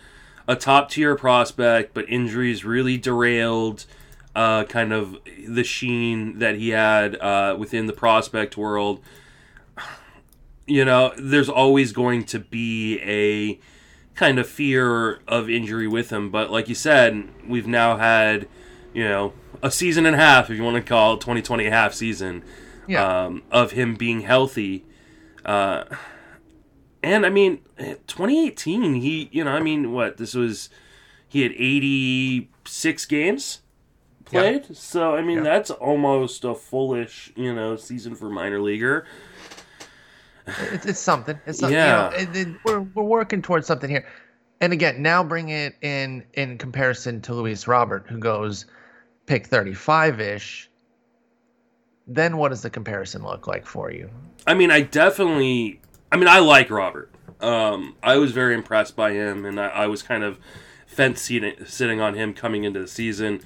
a 0.47 0.55
top 0.55 0.89
tier 0.91 1.15
prospect, 1.15 1.93
but 1.93 2.05
injuries 2.09 2.65
really 2.65 2.97
derailed 2.97 3.85
uh, 4.35 4.65
kind 4.65 4.91
of 4.93 5.17
the 5.47 5.63
sheen 5.63 6.39
that 6.39 6.55
he 6.55 6.69
had 6.69 7.15
uh, 7.17 7.55
within 7.57 7.85
the 7.85 7.93
prospect 7.93 8.57
world. 8.57 8.99
You 10.67 10.83
know, 10.83 11.13
there's 11.17 11.47
always 11.49 11.91
going 11.91 12.23
to 12.25 12.39
be 12.39 12.99
a 13.01 13.59
kind 14.15 14.39
of 14.39 14.47
fear 14.47 15.19
of 15.27 15.49
injury 15.49 15.87
with 15.87 16.09
him, 16.09 16.31
but 16.31 16.49
like 16.51 16.67
you 16.67 16.75
said, 16.75 17.27
we've 17.47 17.67
now 17.67 17.97
had, 17.97 18.47
you 18.93 19.03
know, 19.03 19.33
a 19.61 19.69
season 19.69 20.05
and 20.05 20.15
a 20.15 20.19
half, 20.19 20.49
if 20.49 20.57
you 20.57 20.63
want 20.63 20.75
to 20.77 20.81
call 20.81 21.13
it 21.15 21.21
2020 21.21 21.67
a 21.67 21.69
half 21.71 21.93
season, 21.93 22.43
Yeah. 22.87 23.25
um, 23.25 23.43
of 23.51 23.71
him 23.71 23.95
being 23.95 24.21
healthy. 24.21 24.85
Uh, 25.43 25.83
and 27.03 27.25
I 27.25 27.29
mean, 27.29 27.59
2018, 27.77 28.95
he, 28.95 29.29
you 29.31 29.43
know, 29.43 29.51
I 29.51 29.59
mean, 29.59 29.91
what, 29.91 30.17
this 30.17 30.33
was, 30.33 30.69
he 31.27 31.41
had 31.43 31.51
86 31.51 33.05
games 33.05 33.59
played. 34.25 34.75
So, 34.75 35.15
I 35.15 35.21
mean, 35.21 35.37
Yeah. 35.37 35.43
that's 35.43 35.71
almost 35.71 36.43
a 36.43 36.53
fullish, 36.55 37.31
you 37.35 37.53
know, 37.53 37.75
season 37.75 38.15
for 38.15 38.29
minor 38.29 38.59
leaguer. 38.61 39.05
It's, 40.47 40.85
it's 40.85 40.99
something. 40.99 41.39
It's 41.45 41.59
something. 41.59 41.75
Yeah. 41.75 42.11
You 42.11 42.11
know, 42.11 42.17
and 42.23 42.35
then 42.35 42.59
we're 42.65 42.81
we're 42.81 43.03
working 43.03 43.41
towards 43.41 43.65
something 43.67 43.89
here. 43.89 44.05
And 44.61 44.71
again, 44.73 45.01
now 45.01 45.23
bring 45.23 45.49
it 45.49 45.75
in 45.81 46.23
in 46.33 46.57
comparison 46.57 47.21
to 47.21 47.33
Luis 47.33 47.67
Robert, 47.67 48.05
who 48.07 48.17
goes 48.19 48.65
pick 49.25 49.47
35 49.47 50.19
ish. 50.21 50.69
Then 52.07 52.37
what 52.37 52.49
does 52.49 52.61
the 52.61 52.69
comparison 52.69 53.23
look 53.23 53.47
like 53.47 53.65
for 53.65 53.91
you? 53.91 54.09
I 54.45 54.53
mean, 54.53 54.69
I 54.69 54.81
definitely. 54.81 55.81
I 56.11 56.17
mean, 56.17 56.27
I 56.27 56.39
like 56.39 56.69
Robert. 56.69 57.09
Um, 57.41 57.95
I 58.03 58.17
was 58.17 58.31
very 58.31 58.53
impressed 58.53 58.95
by 58.95 59.11
him, 59.13 59.45
and 59.45 59.59
I, 59.59 59.67
I 59.69 59.87
was 59.87 60.03
kind 60.03 60.23
of 60.23 60.39
fence 60.85 61.21
seating, 61.21 61.55
sitting 61.65 61.99
on 61.99 62.13
him 62.13 62.33
coming 62.33 62.63
into 62.63 62.79
the 62.79 62.87
season. 62.87 63.41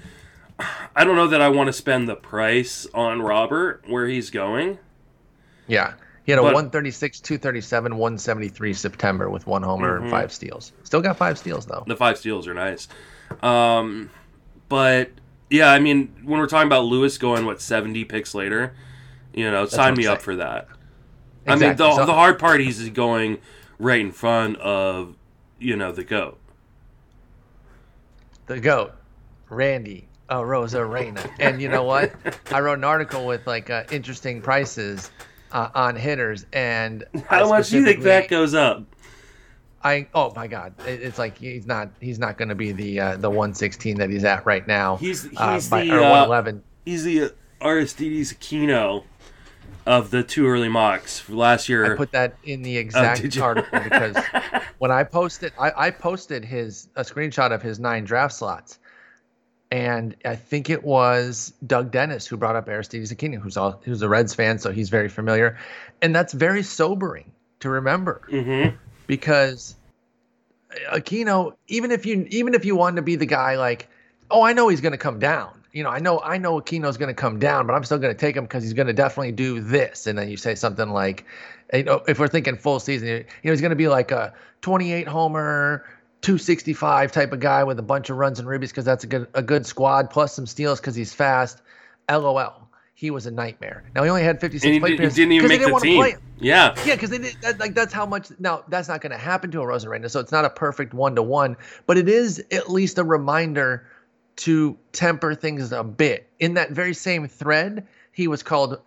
I 0.95 1.03
don't 1.03 1.16
know 1.16 1.28
that 1.28 1.41
I 1.41 1.49
want 1.49 1.68
to 1.68 1.74
spend 1.74 2.10
the 2.10 2.16
price 2.16 2.86
on 2.93 3.22
Robert 3.22 3.84
where 3.88 4.07
he's 4.07 4.30
going. 4.30 4.78
Yeah. 5.68 5.93
He 6.26 6.32
had 6.32 6.39
a 6.39 6.41
But- 6.43 6.53
136, 6.53 7.20
237, 7.22 7.97
173 7.97 8.74
September 8.74 9.30
with 9.30 9.47
one 9.47 9.64
homer 9.64 9.97
Mhm. 9.99 10.03
and 10.03 10.12
five 10.12 10.32
steals. 10.32 10.72
Still 10.84 11.01
got 11.01 11.18
five 11.18 11.38
steals 11.38 11.66
though. 11.66 11.84
The 11.88 11.95
five 11.95 12.18
steals 12.18 12.47
are 12.47 12.53
nice. 12.53 12.88
Um, 13.41 14.10
but 14.68 15.10
yeah, 15.49 15.72
I 15.72 15.80
mean, 15.80 16.14
when 16.24 16.39
we're 16.39 16.47
talking 16.47 16.68
about 16.68 16.86
Lewis 16.86 17.18
going 17.18 17.45
what 17.45 17.62
seventy 17.62 18.03
picks 18.03 18.36
later, 18.36 18.74
you 19.34 19.49
know, 19.49 19.66
sign 19.66 19.95
me 19.95 20.05
up 20.07 20.22
for 20.22 20.36
that. 20.36 20.68
I 21.47 21.55
mean, 21.55 21.76
the, 21.78 21.95
So- 21.95 22.05
the 22.05 22.14
hard 22.14 22.38
part 22.38 22.62
is 22.62 22.89
going 22.89 23.38
right 23.80 24.01
in 24.01 24.12
front 24.12 24.57
of 24.57 25.16
you 25.57 25.76
know 25.76 25.91
the 25.91 26.03
goat. 26.03 26.38
the 28.47 28.60
goat, 28.60 28.93
Randy 29.49 30.07
uh, 30.30 30.40
Arozarena. 30.40 31.30
And 31.40 31.62
you 31.62 31.70
know 31.70 31.84
what? 31.84 32.14
I 32.52 32.60
wrote 32.60 32.78
an 32.78 32.84
article 32.84 33.26
with 33.26 33.46
like 33.48 33.70
uh, 33.70 33.84
interesting 33.92 34.42
prices 34.42 35.12
uh, 35.52 35.70
on 35.74 35.96
hitters, 35.96 36.46
and 36.54 37.04
I 37.14 37.20
How 37.40 37.50
much 37.50 37.70
do 37.70 37.80
you 37.80 37.86
think 37.86 38.02
that 38.04 38.30
goes 38.30 38.54
up? 38.54 38.84
I 39.84 40.08
oh 40.14 40.34
my 40.36 40.48
god, 40.48 40.74
it, 40.86 41.02
it's 41.02 41.18
like 41.18 41.38
he's 41.38 41.66
not 41.66 41.90
he's 42.02 42.20
not 42.20 42.38
going 42.38 42.50
to 42.50 42.56
be 42.56 42.72
the 42.74 43.00
uh, 43.00 43.16
the 43.18 43.30
116 43.30 43.98
that 43.98 44.10
he's 44.10 44.26
at 44.26 44.46
right 44.46 44.68
now. 44.68 44.98
He's 44.98 45.24
he's 45.24 45.40
uh, 45.40 45.62
by, 45.70 45.86
the 45.86 45.92
uh, 45.94 46.02
111. 46.02 46.64
he's 46.86 47.04
the 47.06 47.34
Aristides 47.62 48.34
Aquino 48.34 49.04
of 49.86 50.12
the 50.12 50.22
two 50.22 50.48
early 50.48 50.68
mocks 50.70 51.28
last 51.30 51.70
year. 51.70 51.94
I 51.94 51.98
put 51.98 52.12
that 52.12 52.36
in 52.44 52.62
the 52.62 52.78
Oh, 52.78 52.82
exact 52.82 53.36
you? 53.36 53.42
article 53.42 53.80
because 53.80 54.18
when 54.80 54.92
I 54.92 55.04
posted, 55.06 55.54
I, 55.58 55.72
I 55.88 55.92
posted 55.92 56.44
his 56.44 56.90
a 56.98 57.02
screenshot 57.02 57.52
of 57.54 57.62
his 57.62 57.80
nine 57.80 58.04
draft 58.04 58.34
slots, 58.36 58.80
and 59.72 60.16
I 60.26 60.36
think 60.36 60.70
it 60.70 60.84
was 60.84 61.54
Doug 61.66 61.92
Dennis 61.92 62.26
who 62.26 62.38
brought 62.38 62.56
up 62.56 62.68
Aristides 62.68 63.14
Aquino, 63.14 63.40
who's 63.40 63.58
all 63.58 63.80
who's 63.84 64.02
a 64.02 64.10
Reds 64.10 64.34
fan, 64.34 64.58
so 64.60 64.72
he's 64.72 64.90
very 64.90 65.10
familiar, 65.10 65.58
and 66.02 66.16
that's 66.16 66.34
very 66.34 66.64
sobering 66.64 67.32
to 67.60 67.70
remember 67.70 68.22
mm-hmm. 68.32 68.76
because 69.06 69.76
Aquino, 70.92 71.54
even 71.68 71.92
if 71.92 72.06
you 72.06 72.26
even 72.30 72.56
if 72.56 72.66
you 72.66 72.76
wanted 72.76 72.98
to 72.98 73.02
be 73.04 73.16
the 73.16 73.26
guy 73.26 73.58
like, 73.58 73.90
oh, 74.32 74.42
I 74.42 74.54
know 74.54 74.70
he's 74.70 74.82
going 74.82 74.94
to 74.94 74.98
come 74.98 75.20
down. 75.20 75.52
You 75.72 75.84
know, 75.84 75.90
I 75.90 76.00
know 76.00 76.20
I 76.20 76.38
know 76.38 76.60
Aquino's 76.60 76.98
going 76.98 77.14
to 77.14 77.20
come 77.20 77.38
down, 77.38 77.68
but 77.68 77.74
I'm 77.74 77.84
still 77.84 78.00
going 78.00 78.14
to 78.14 78.20
take 78.20 78.36
him 78.36 78.46
because 78.46 78.64
he's 78.64 78.74
going 78.74 78.88
to 78.88 78.94
definitely 78.94 79.34
do 79.34 79.60
this. 79.60 80.08
And 80.08 80.18
then 80.18 80.30
you 80.30 80.38
say 80.38 80.56
something 80.56 80.90
like, 80.90 81.26
you 81.72 81.84
know, 81.84 82.02
if 82.08 82.18
we're 82.18 82.28
thinking 82.28 82.56
full 82.56 82.80
season, 82.80 83.08
you 83.08 83.16
know, 83.44 83.52
he's 83.52 83.62
going 83.62 83.70
to 83.70 83.76
be 83.76 83.88
like 83.88 84.12
a 84.12 84.34
28 84.62 85.08
homer, 85.08 85.86
265 86.22 87.12
type 87.12 87.32
of 87.32 87.40
guy 87.40 87.64
with 87.64 87.80
a 87.80 87.84
bunch 87.84 88.10
of 88.10 88.18
runs 88.18 88.40
and 88.40 88.48
ribbies 88.48 88.70
because 88.70 88.86
that's 88.86 89.04
a 89.04 89.08
good 89.08 89.28
a 89.34 89.42
good 89.42 89.66
squad 89.66 90.10
plus 90.10 90.34
some 90.34 90.46
steals 90.46 90.80
because 90.80 90.96
he's 90.96 91.14
fast. 91.14 91.62
LOL. 92.10 92.68
He 92.94 93.12
was 93.12 93.26
a 93.26 93.32
nightmare. 93.32 93.86
Now 93.96 94.04
he 94.04 94.10
only 94.10 94.24
had 94.24 94.42
56 94.42 94.66
And 94.66 94.74
he, 94.74 94.80
plate 94.82 94.90
did, 94.90 94.92
he 94.92 94.96
appearances 94.96 95.16
didn't 95.16 95.32
even 95.32 95.48
make 95.48 95.62
the 95.62 95.72
wanna 95.72 95.84
team. 95.84 96.18
Yeah, 96.38 96.76
Yeah, 96.86 96.96
because 96.96 97.10
they 97.10 97.20
did 97.20 97.38
that, 97.42 97.58
like 97.58 97.74
that's 97.74 97.94
how 97.94 98.06
much. 98.06 98.30
Now 98.40 98.66
that's 98.68 98.90
not 98.90 99.00
going 99.00 99.12
to 99.12 99.18
happen 99.18 99.52
to 99.52 99.62
a 99.62 99.66
Arozarena, 99.66 100.10
so 100.10 100.20
it's 100.20 100.34
not 100.34 100.44
a 100.44 100.50
perfect 100.50 100.94
one 100.94 101.16
to 101.16 101.24
one, 101.24 101.56
but 101.86 101.98
it 101.98 102.10
is 102.10 102.44
at 102.52 102.70
least 102.70 102.98
a 102.98 103.04
reminder 103.06 103.88
to 104.38 104.78
temper 104.92 105.36
things 105.36 105.72
a 105.72 105.84
bit. 105.84 106.30
In 106.40 106.56
that 106.56 106.72
very 106.72 106.94
same 106.94 107.28
thread, 107.28 107.88
he 108.12 108.28
was 108.28 108.44
called 108.44 108.82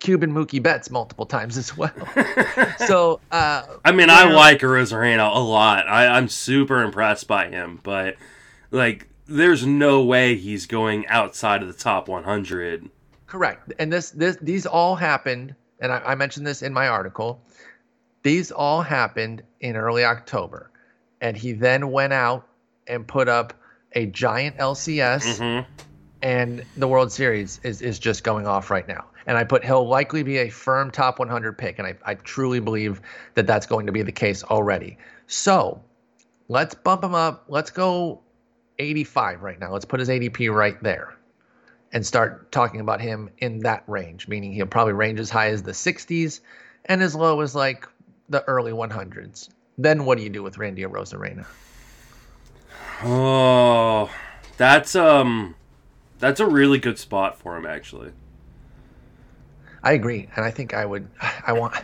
Cuban 0.00 0.32
Mookie 0.32 0.62
Betts 0.62 0.90
multiple 0.90 1.26
times 1.26 1.56
as 1.56 1.76
well. 1.76 1.92
so 2.86 3.20
uh, 3.30 3.62
I 3.84 3.92
mean, 3.92 4.10
I 4.10 4.24
where- 4.26 4.34
like 4.34 4.60
Arozarena 4.60 5.34
a 5.34 5.38
lot. 5.38 5.86
I, 5.88 6.06
I'm 6.08 6.28
super 6.28 6.82
impressed 6.82 7.28
by 7.28 7.48
him, 7.48 7.80
but 7.82 8.16
like, 8.70 9.08
there's 9.26 9.64
no 9.64 10.02
way 10.02 10.34
he's 10.36 10.66
going 10.66 11.06
outside 11.06 11.62
of 11.62 11.68
the 11.68 11.74
top 11.74 12.08
100. 12.08 12.88
Correct. 13.26 13.72
And 13.78 13.92
this 13.92 14.10
this 14.10 14.36
these 14.42 14.66
all 14.66 14.96
happened, 14.96 15.54
and 15.80 15.92
I, 15.92 15.98
I 15.98 16.14
mentioned 16.16 16.46
this 16.46 16.62
in 16.62 16.72
my 16.72 16.88
article. 16.88 17.40
These 18.22 18.50
all 18.50 18.82
happened 18.82 19.42
in 19.60 19.76
early 19.76 20.04
October, 20.04 20.70
and 21.20 21.36
he 21.36 21.52
then 21.52 21.92
went 21.92 22.12
out 22.12 22.46
and 22.86 23.06
put 23.06 23.28
up 23.28 23.52
a 23.92 24.06
giant 24.06 24.56
LCS. 24.56 25.38
hmm 25.38 25.70
and 26.22 26.62
the 26.76 26.86
World 26.86 27.10
Series 27.10 27.60
is 27.62 27.80
is 27.80 27.98
just 27.98 28.24
going 28.24 28.46
off 28.46 28.68
right 28.70 28.86
now. 28.86 29.06
And 29.26 29.36
I 29.36 29.44
put 29.44 29.64
he'll 29.64 29.86
likely 29.86 30.22
be 30.22 30.38
a 30.38 30.48
firm 30.48 30.90
top 30.90 31.18
100 31.18 31.56
pick, 31.58 31.78
and 31.78 31.86
I, 31.86 31.94
I 32.04 32.14
truly 32.14 32.60
believe 32.60 33.00
that 33.34 33.46
that's 33.46 33.66
going 33.66 33.86
to 33.86 33.92
be 33.92 34.02
the 34.02 34.12
case 34.12 34.42
already. 34.44 34.98
So 35.26 35.82
let's 36.48 36.74
bump 36.74 37.04
him 37.04 37.14
up. 37.14 37.44
Let's 37.48 37.70
go 37.70 38.20
85 38.78 39.42
right 39.42 39.60
now. 39.60 39.72
Let's 39.72 39.84
put 39.84 40.00
his 40.00 40.08
ADP 40.08 40.52
right 40.52 40.82
there 40.82 41.14
and 41.92 42.06
start 42.06 42.50
talking 42.52 42.80
about 42.80 43.00
him 43.00 43.30
in 43.38 43.60
that 43.60 43.84
range, 43.86 44.28
meaning 44.28 44.52
he'll 44.52 44.66
probably 44.66 44.92
range 44.92 45.20
as 45.20 45.30
high 45.30 45.48
as 45.48 45.62
the 45.62 45.72
60s 45.72 46.40
and 46.86 47.02
as 47.02 47.14
low 47.14 47.40
as 47.40 47.54
like 47.54 47.86
the 48.28 48.42
early 48.44 48.72
100s. 48.72 49.48
Then 49.76 50.04
what 50.04 50.18
do 50.18 50.24
you 50.24 50.30
do 50.30 50.42
with 50.42 50.58
Randy 50.58 50.82
Arozarena? 50.82 51.46
Oh, 53.02 54.10
that's 54.56 54.94
um, 54.94 55.54
that's 56.18 56.38
a 56.38 56.46
really 56.46 56.78
good 56.78 56.98
spot 56.98 57.38
for 57.38 57.56
him 57.56 57.64
actually. 57.64 58.12
I 59.82 59.92
agree, 59.92 60.28
and 60.36 60.44
I 60.44 60.50
think 60.50 60.74
I 60.74 60.84
would. 60.84 61.08
I 61.46 61.52
want. 61.52 61.74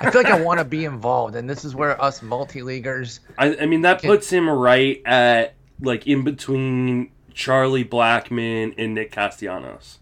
I 0.00 0.10
feel 0.10 0.22
like 0.22 0.32
I 0.32 0.40
want 0.40 0.58
to 0.58 0.64
be 0.64 0.84
involved, 0.84 1.36
and 1.36 1.48
this 1.48 1.64
is 1.64 1.74
where 1.74 2.00
us 2.02 2.22
multi 2.22 2.62
leaguers. 2.62 3.20
I, 3.38 3.56
I 3.56 3.66
mean, 3.66 3.82
that 3.82 4.02
puts 4.02 4.28
him 4.28 4.48
right 4.48 5.00
at 5.06 5.54
like 5.80 6.06
in 6.06 6.24
between 6.24 7.10
Charlie 7.34 7.84
Blackmon 7.84 8.74
and 8.78 8.94
Nick 8.94 9.12
Castellanos. 9.12 9.98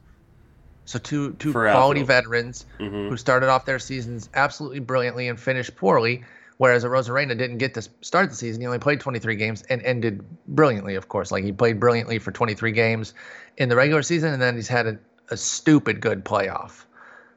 So 0.86 0.98
two 0.98 1.32
two 1.34 1.52
quality 1.52 2.02
veterans 2.02 2.66
mm-hmm. 2.78 3.08
who 3.08 3.16
started 3.16 3.48
off 3.48 3.64
their 3.64 3.78
seasons 3.78 4.28
absolutely 4.34 4.80
brilliantly 4.80 5.28
and 5.28 5.40
finished 5.40 5.74
poorly, 5.76 6.24
whereas 6.58 6.84
Arozarena 6.84 7.36
didn't 7.36 7.58
get 7.58 7.74
to 7.74 7.82
start 8.02 8.30
the 8.30 8.36
season. 8.36 8.60
He 8.60 8.66
only 8.66 8.78
played 8.78 9.00
23 9.00 9.36
games 9.36 9.62
and 9.62 9.82
ended 9.82 10.24
brilliantly, 10.48 10.94
of 10.94 11.08
course. 11.08 11.32
Like 11.32 11.42
he 11.42 11.52
played 11.52 11.80
brilliantly 11.80 12.18
for 12.18 12.32
23 12.32 12.72
games 12.72 13.14
in 13.56 13.68
the 13.68 13.76
regular 13.76 14.02
season, 14.02 14.32
and 14.32 14.42
then 14.42 14.54
he's 14.54 14.68
had 14.68 14.86
a, 14.86 14.98
a 15.30 15.36
stupid 15.36 16.00
good 16.00 16.24
playoff. 16.24 16.84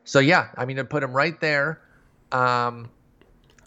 So 0.08 0.20
yeah, 0.20 0.47
I 0.55 0.64
mean, 0.64 0.80
I'd 0.80 0.89
put 0.89 1.03
him 1.03 1.12
right 1.12 1.38
there. 1.41 1.82
Um, 2.32 2.89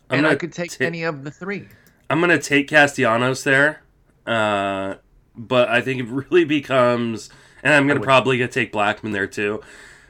and 0.08 0.26
I 0.26 0.34
could 0.36 0.54
take 0.54 0.80
any 0.80 1.02
of 1.04 1.22
the 1.22 1.30
three. 1.30 1.68
I'm 2.08 2.18
gonna 2.18 2.38
take 2.38 2.68
Castellanos 2.68 3.44
there, 3.44 3.82
uh, 4.26 4.94
but 5.36 5.68
I 5.68 5.82
think 5.82 6.00
it 6.00 6.08
really 6.08 6.44
becomes, 6.44 7.28
and 7.62 7.74
I'm 7.74 7.86
gonna 7.86 8.00
probably 8.00 8.38
get 8.38 8.52
take 8.52 8.72
Blackmon 8.72 9.12
there 9.12 9.26
too. 9.26 9.60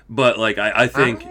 But 0.08 0.38
like, 0.38 0.56
I, 0.56 0.84
I 0.84 0.86
think, 0.86 1.26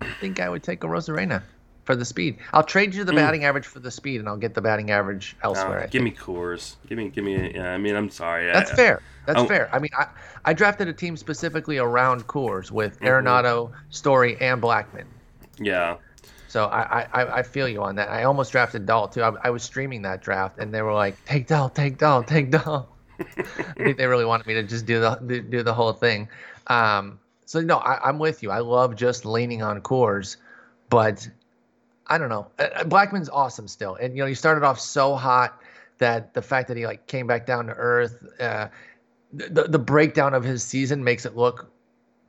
I 0.00 0.06
think 0.20 0.38
I 0.40 0.48
would 0.48 0.62
take 0.62 0.84
a 0.84 0.86
Arozarena 0.86 1.42
for 1.86 1.96
the 1.96 2.04
speed. 2.04 2.38
I'll 2.52 2.64
trade 2.64 2.94
you 2.94 3.04
the 3.04 3.12
mm. 3.12 3.16
batting 3.16 3.44
average 3.44 3.66
for 3.66 3.78
the 3.78 3.90
speed, 3.90 4.20
and 4.20 4.28
I'll 4.28 4.36
get 4.36 4.54
the 4.54 4.60
batting 4.60 4.90
average 4.90 5.36
elsewhere. 5.42 5.88
give 5.90 6.02
me 6.02 6.10
Coors. 6.10 6.74
Give 6.88 6.98
me, 6.98 7.08
give 7.08 7.24
me. 7.24 7.52
Yeah, 7.54 7.72
I 7.72 7.78
mean, 7.78 7.94
I'm 7.94 8.10
sorry. 8.10 8.46
That's 8.46 8.72
I, 8.72 8.74
fair. 8.74 9.02
That's 9.24 9.40
oh. 9.40 9.46
fair. 9.46 9.70
I 9.72 9.78
mean, 9.78 9.90
I, 9.96 10.08
I 10.44 10.52
drafted 10.52 10.88
a 10.88 10.92
team 10.92 11.16
specifically 11.16 11.78
around 11.78 12.26
Coors 12.26 12.70
with 12.70 12.96
mm-hmm. 12.96 13.06
Arenado, 13.06 13.72
Story, 13.90 14.36
and 14.40 14.60
Blackmon. 14.60 15.04
Yeah. 15.58 15.96
So 16.48 16.66
I, 16.66 17.06
I, 17.12 17.24
I 17.38 17.42
feel 17.42 17.68
you 17.68 17.82
on 17.82 17.96
that. 17.96 18.08
I 18.08 18.24
almost 18.24 18.52
drafted 18.52 18.86
Dahl 18.86 19.08
too. 19.08 19.22
I, 19.22 19.32
I 19.44 19.50
was 19.50 19.62
streaming 19.62 20.02
that 20.02 20.22
draft, 20.22 20.58
and 20.58 20.72
they 20.72 20.82
were 20.82 20.92
like, 20.92 21.22
"Take 21.24 21.46
Dahl, 21.46 21.68
take 21.68 21.98
Dahl, 21.98 22.22
take 22.22 22.50
Dahl." 22.50 22.88
I 23.20 23.72
think 23.76 23.96
they 23.98 24.06
really 24.06 24.24
wanted 24.24 24.46
me 24.46 24.54
to 24.54 24.62
just 24.62 24.86
do 24.86 25.00
the 25.00 25.44
do 25.48 25.62
the 25.62 25.74
whole 25.74 25.92
thing. 25.92 26.28
Um, 26.68 27.18
so 27.44 27.60
no, 27.60 27.78
I, 27.78 28.08
I'm 28.08 28.18
with 28.18 28.42
you. 28.42 28.50
I 28.50 28.58
love 28.58 28.96
just 28.96 29.24
leaning 29.24 29.62
on 29.62 29.80
Coors, 29.80 30.36
but 30.88 31.28
I 32.08 32.18
don't 32.18 32.28
know. 32.28 32.46
Uh, 32.58 32.84
uh, 32.84 33.24
awesome 33.32 33.68
still, 33.68 33.96
and 33.96 34.16
you 34.16 34.22
know 34.22 34.28
he 34.28 34.34
started 34.34 34.64
off 34.64 34.78
so 34.80 35.14
hot 35.14 35.60
that 35.98 36.34
the 36.34 36.42
fact 36.42 36.68
that 36.68 36.76
he 36.76 36.86
like 36.86 37.06
came 37.06 37.26
back 37.26 37.46
down 37.46 37.66
to 37.66 37.72
earth, 37.72 38.24
uh, 38.40 38.68
the 39.32 39.64
the 39.64 39.78
breakdown 39.78 40.34
of 40.34 40.44
his 40.44 40.62
season 40.62 41.02
makes 41.02 41.26
it 41.26 41.36
look 41.36 41.70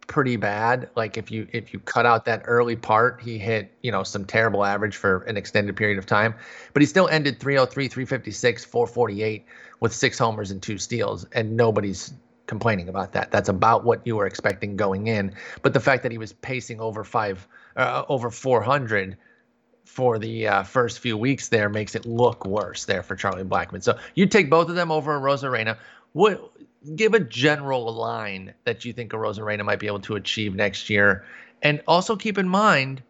pretty 0.07 0.37
bad. 0.37 0.89
Like 0.95 1.17
if 1.17 1.29
you 1.29 1.47
if 1.51 1.73
you 1.73 1.79
cut 1.79 2.05
out 2.05 2.25
that 2.25 2.41
early 2.45 2.75
part, 2.75 3.21
he 3.21 3.37
hit 3.37 3.71
you 3.83 3.91
know 3.91 4.03
some 4.03 4.25
terrible 4.25 4.65
average 4.65 4.95
for 4.95 5.23
an 5.23 5.37
extended 5.37 5.75
period 5.75 5.97
of 5.97 6.05
time, 6.05 6.33
but 6.73 6.81
he 6.81 6.85
still 6.85 7.07
ended 7.09 7.39
303, 7.39 7.87
356, 7.87 8.65
448 8.65 9.45
with 9.79 9.93
six 9.93 10.17
homers 10.17 10.49
and 10.49 10.61
two 10.61 10.77
steals, 10.77 11.25
and 11.33 11.55
nobody's 11.55 12.13
complaining 12.47 12.89
about 12.89 13.11
that. 13.11 13.29
That's 13.29 13.49
about 13.49 13.83
what 13.83 14.01
you 14.07 14.15
were 14.15 14.25
expecting 14.25 14.77
going 14.77 15.07
in. 15.07 15.35
But 15.61 15.73
the 15.73 15.81
fact 15.81 16.01
that 16.03 16.11
he 16.11 16.17
was 16.17 16.33
pacing 16.33 16.79
over 16.79 17.03
five, 17.03 17.45
uh, 17.75 18.03
over 18.07 18.31
400 18.31 19.17
for 19.87 20.19
the 20.19 20.47
uh, 20.47 20.63
first 20.63 20.99
few 20.99 21.17
weeks 21.17 21.47
there 21.47 21.69
makes 21.69 21.95
it 21.95 22.05
look 22.05 22.45
worse 22.45 22.85
there 22.85 23.01
for 23.01 23.15
Charlie 23.15 23.43
Blackmon. 23.43 23.81
So 23.81 23.97
you 24.15 24.27
take 24.27 24.49
both 24.49 24.69
of 24.69 24.75
them 24.75 24.91
over 24.91 25.19
Arozarena. 25.19 25.77
What 26.13 26.51
give 26.95 27.13
a 27.13 27.19
general 27.19 27.91
line 27.93 28.53
that 28.65 28.85
you 28.85 28.93
think 28.93 29.13
a 29.13 29.15
Arozarena 29.15 29.63
might 29.63 29.79
be 29.79 29.87
able 29.87 30.01
to 30.01 30.15
achieve 30.15 30.55
next 30.55 30.89
year, 30.89 31.25
and 31.61 31.81
also 31.87 32.15
keep 32.15 32.37
in 32.37 32.47
mind 32.47 33.01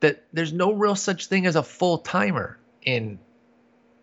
that 0.00 0.24
there's 0.32 0.52
no 0.52 0.72
real 0.72 0.96
such 0.96 1.26
thing 1.26 1.46
as 1.46 1.56
a 1.56 1.62
full 1.62 1.98
timer 1.98 2.58
in 2.82 3.18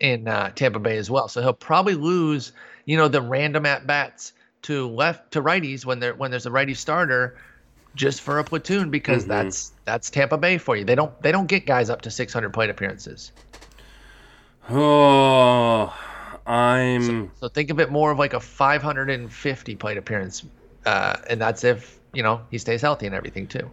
in 0.00 0.26
uh, 0.26 0.50
Tampa 0.54 0.78
Bay 0.78 0.96
as 0.96 1.10
well. 1.10 1.28
So 1.28 1.42
he'll 1.42 1.52
probably 1.52 1.94
lose, 1.94 2.52
you 2.86 2.96
know, 2.96 3.08
the 3.08 3.20
random 3.20 3.66
at 3.66 3.86
bats 3.86 4.32
to 4.62 4.88
left 4.88 5.32
to 5.32 5.42
righties 5.42 5.84
when 5.84 6.00
there 6.00 6.14
when 6.14 6.30
there's 6.30 6.46
a 6.46 6.50
righty 6.50 6.74
starter 6.74 7.36
just 7.94 8.20
for 8.20 8.38
a 8.38 8.44
platoon 8.44 8.90
because 8.90 9.22
mm-hmm. 9.22 9.30
that's 9.30 9.72
that's 9.84 10.10
Tampa 10.10 10.38
Bay 10.38 10.58
for 10.58 10.76
you. 10.76 10.84
They 10.84 10.94
don't 10.94 11.20
they 11.22 11.32
don't 11.32 11.46
get 11.46 11.66
guys 11.66 11.90
up 11.90 12.02
to 12.02 12.10
600 12.10 12.52
plate 12.52 12.70
appearances. 12.70 13.32
Oh, 14.68 15.94
I'm. 16.46 17.02
So, 17.02 17.30
so 17.40 17.48
think 17.48 17.70
of 17.70 17.80
it 17.80 17.90
more 17.90 18.10
of 18.10 18.18
like 18.18 18.34
a 18.34 18.40
550 18.40 19.76
plate 19.76 19.96
appearance, 19.96 20.44
uh, 20.86 21.16
and 21.28 21.40
that's 21.40 21.64
if 21.64 21.98
you 22.12 22.22
know 22.22 22.42
he 22.50 22.58
stays 22.58 22.82
healthy 22.82 23.06
and 23.06 23.14
everything 23.14 23.46
too. 23.46 23.70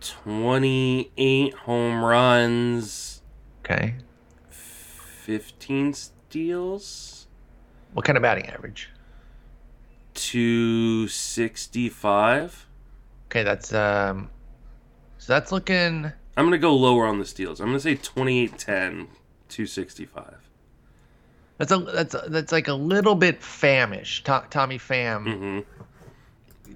28 0.00 1.54
home 1.54 2.04
runs. 2.04 3.20
Okay. 3.64 3.94
15 4.48 5.92
steals. 5.92 7.26
What 7.92 8.04
kind 8.04 8.16
of 8.16 8.22
batting 8.22 8.46
average? 8.46 8.90
265. 10.14 12.67
Okay, 13.28 13.42
that's 13.42 13.72
um 13.72 14.30
so 15.18 15.32
that's 15.32 15.52
looking 15.52 16.12
I'm 16.38 16.44
going 16.44 16.52
to 16.52 16.58
go 16.58 16.76
lower 16.76 17.04
on 17.04 17.18
the 17.18 17.26
steals. 17.26 17.60
I'm 17.60 17.66
going 17.66 17.78
to 17.78 17.82
say 17.82 17.96
2810 17.96 19.08
265. 19.48 20.36
That's 21.58 21.72
a 21.72 21.78
that's 21.78 22.14
a, 22.14 22.24
that's 22.28 22.52
like 22.52 22.68
a 22.68 22.74
little 22.74 23.16
bit 23.16 23.42
famish. 23.42 24.22
To, 24.24 24.44
Tommy 24.48 24.78
Pham. 24.78 25.26
Mm-hmm. 25.26 25.60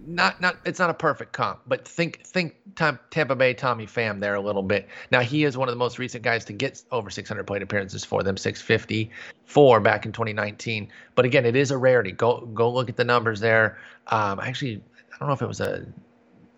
Not 0.04 0.40
not 0.40 0.56
it's 0.64 0.80
not 0.80 0.90
a 0.90 0.94
perfect 0.94 1.32
comp, 1.32 1.60
but 1.68 1.86
think 1.86 2.24
think 2.24 2.56
Tampa 2.74 3.36
Bay 3.36 3.54
Tommy 3.54 3.86
Pham 3.86 4.18
there 4.18 4.34
a 4.34 4.40
little 4.40 4.64
bit. 4.64 4.88
Now 5.12 5.20
he 5.20 5.44
is 5.44 5.56
one 5.56 5.68
of 5.68 5.72
the 5.72 5.78
most 5.78 6.00
recent 6.00 6.24
guys 6.24 6.44
to 6.46 6.52
get 6.52 6.82
over 6.90 7.08
600 7.08 7.46
plate 7.46 7.62
appearances 7.62 8.04
for 8.04 8.24
them, 8.24 8.36
654 8.36 9.78
back 9.78 10.04
in 10.04 10.10
2019. 10.10 10.88
But 11.14 11.24
again, 11.24 11.46
it 11.46 11.54
is 11.54 11.70
a 11.70 11.78
rarity. 11.78 12.10
Go 12.10 12.40
go 12.46 12.68
look 12.72 12.88
at 12.88 12.96
the 12.96 13.04
numbers 13.04 13.38
there. 13.38 13.78
Um, 14.08 14.40
actually, 14.40 14.82
I 15.14 15.18
don't 15.20 15.28
know 15.28 15.34
if 15.34 15.42
it 15.42 15.46
was 15.46 15.60
a 15.60 15.86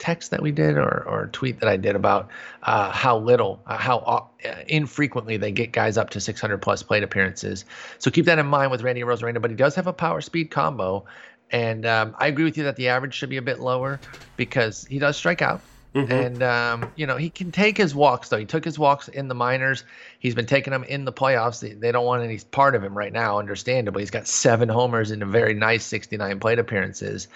text 0.05 0.33
that 0.33 0.43
we 0.43 0.53
did 0.53 0.77
or, 0.77 1.03
or 1.09 1.31
tweet 1.33 1.61
that 1.61 1.69
I 1.69 1.79
did 1.79 1.97
about 1.97 2.29
uh, 2.63 2.91
how 2.91 3.17
little, 3.17 3.63
uh, 3.67 3.79
how 3.79 3.99
uh, 4.45 4.51
infrequently 4.69 5.39
they 5.39 5.51
get 5.51 5.73
guys 5.73 5.97
up 5.97 6.11
to 6.11 6.21
600 6.21 6.59
plus 6.59 6.83
plate 6.83 7.03
appearances. 7.03 7.65
So 7.99 8.11
keep 8.11 8.27
that 8.27 8.39
in 8.39 8.45
mind 8.45 8.71
with 8.71 8.83
Randy 8.83 9.01
Arozarena, 9.01 9.41
but 9.41 9.51
he 9.51 9.57
does 9.57 9.75
have 9.77 9.87
a 9.87 9.95
power 9.95 10.21
speed 10.21 10.51
combo. 10.51 11.07
And 11.51 11.87
um, 11.87 12.15
I 12.19 12.27
agree 12.27 12.45
with 12.45 12.59
you 12.59 12.65
that 12.65 12.77
the 12.77 12.89
average 12.89 13.15
should 13.15 13.31
be 13.31 13.39
a 13.39 13.43
bit 13.43 13.61
lower 13.61 13.99
because 14.37 14.85
he 14.85 14.99
does 14.99 15.17
strike 15.17 15.41
out. 15.41 15.63
Mm-hmm. 15.95 16.13
And 16.13 16.43
um, 16.43 16.93
you 16.97 17.07
know 17.07 17.17
he 17.17 17.31
can 17.31 17.53
take 17.53 17.79
his 17.79 17.95
walks 17.95 18.29
though. 18.29 18.37
He 18.37 18.47
took 18.47 18.65
his 18.65 18.79
walks 18.79 19.07
in 19.07 19.29
the 19.29 19.35
minors. 19.35 19.85
He's 20.19 20.35
been 20.35 20.47
taking 20.47 20.73
them 20.73 20.85
in 20.85 21.05
the 21.05 21.13
playoffs. 21.13 21.61
They, 21.61 21.73
they 21.73 21.93
don't 21.93 22.05
want 22.05 22.25
any 22.25 22.41
part 22.51 22.75
of 22.75 22.83
him 22.83 22.99
right 22.99 23.13
now, 23.13 23.39
understandably. 23.39 24.03
He's 24.03 24.11
got 24.11 24.27
seven 24.27 24.69
homers 24.69 25.13
and 25.13 25.23
a 25.23 25.27
very 25.27 25.55
nice 25.55 25.87
69 25.87 26.41
plate 26.41 26.59
appearances. 26.59 27.29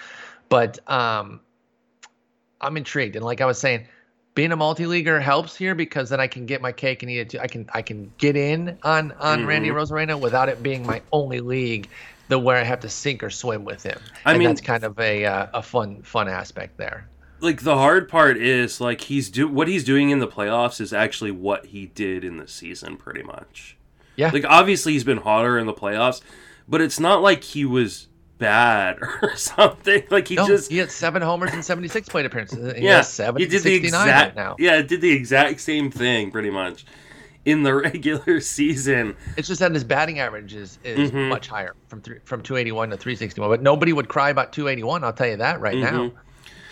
But 0.48 0.80
um, 0.90 1.40
I'm 2.60 2.76
intrigued. 2.76 3.16
And 3.16 3.24
like 3.24 3.40
I 3.40 3.46
was 3.46 3.58
saying, 3.58 3.86
being 4.34 4.52
a 4.52 4.56
multi-leaguer 4.56 5.20
helps 5.20 5.56
here 5.56 5.74
because 5.74 6.10
then 6.10 6.20
I 6.20 6.26
can 6.26 6.46
get 6.46 6.62
my 6.62 6.72
cake 6.72 7.02
and 7.02 7.10
eat 7.10 7.18
it 7.18 7.30
too. 7.30 7.40
I 7.40 7.48
can 7.48 7.68
I 7.74 7.82
can 7.82 8.12
get 8.18 8.36
in 8.36 8.78
on 8.82 9.12
on 9.12 9.40
mm-hmm. 9.40 9.48
Randy 9.48 9.68
Arozarena 9.70 10.18
without 10.20 10.48
it 10.48 10.62
being 10.62 10.86
my 10.86 11.02
only 11.12 11.40
league, 11.40 11.88
the 12.28 12.38
where 12.38 12.56
I 12.56 12.62
have 12.62 12.80
to 12.80 12.88
sink 12.88 13.22
or 13.22 13.30
swim 13.30 13.64
with 13.64 13.82
him. 13.82 13.98
I 14.24 14.30
and 14.30 14.38
mean, 14.38 14.48
that's 14.48 14.60
kind 14.60 14.84
of 14.84 14.98
a 15.00 15.24
uh, 15.24 15.46
a 15.54 15.62
fun 15.62 16.02
fun 16.02 16.28
aspect 16.28 16.76
there. 16.76 17.08
Like 17.40 17.62
the 17.62 17.76
hard 17.76 18.08
part 18.08 18.36
is 18.36 18.80
like 18.80 19.02
he's 19.02 19.30
do 19.30 19.48
what 19.48 19.68
he's 19.68 19.84
doing 19.84 20.10
in 20.10 20.18
the 20.18 20.28
playoffs 20.28 20.80
is 20.80 20.92
actually 20.92 21.30
what 21.30 21.66
he 21.66 21.86
did 21.86 22.24
in 22.24 22.36
the 22.36 22.48
season, 22.48 22.96
pretty 22.96 23.22
much. 23.22 23.76
Yeah. 24.16 24.30
Like 24.32 24.44
obviously 24.44 24.92
he's 24.92 25.04
been 25.04 25.18
hotter 25.18 25.58
in 25.58 25.66
the 25.66 25.74
playoffs, 25.74 26.20
but 26.68 26.80
it's 26.80 26.98
not 26.98 27.22
like 27.22 27.44
he 27.44 27.64
was 27.64 28.07
bad 28.38 28.98
or 29.22 29.34
something. 29.36 30.02
Like 30.10 30.28
he 30.28 30.36
no, 30.36 30.46
just 30.46 30.70
he 30.70 30.78
had 30.78 30.90
seven 30.90 31.22
homers 31.22 31.52
and 31.52 31.64
seventy 31.64 31.88
six 31.88 32.08
plate 32.08 32.26
appearances. 32.26 32.74
He 32.76 32.84
yeah, 32.84 33.00
seven. 33.02 33.40
He 33.42 33.46
did 33.48 33.62
the 33.62 33.74
exact 33.74 34.36
right 34.36 34.36
now. 34.36 34.56
Yeah, 34.58 34.80
did 34.82 35.00
the 35.00 35.10
exact 35.10 35.60
same 35.60 35.90
thing 35.90 36.30
pretty 36.30 36.50
much 36.50 36.86
in 37.44 37.62
the 37.62 37.74
regular 37.74 38.40
season. 38.40 39.16
It's 39.36 39.48
just 39.48 39.60
that 39.60 39.72
his 39.72 39.84
batting 39.84 40.18
average 40.18 40.54
is, 40.54 40.78
is 40.84 41.10
Mhm. 41.10 41.28
much 41.28 41.48
higher 41.48 41.74
from 41.88 42.00
three, 42.02 42.18
from 42.24 42.42
281 42.42 42.90
to 42.90 42.96
361. 42.96 43.48
But 43.48 43.62
nobody 43.62 43.92
would 43.92 44.08
cry 44.08 44.30
about 44.30 44.52
281. 44.52 45.02
I'll 45.04 45.12
tell 45.12 45.28
you 45.28 45.36
that 45.36 45.60
right 45.60 45.76
Mhm. 45.76 46.12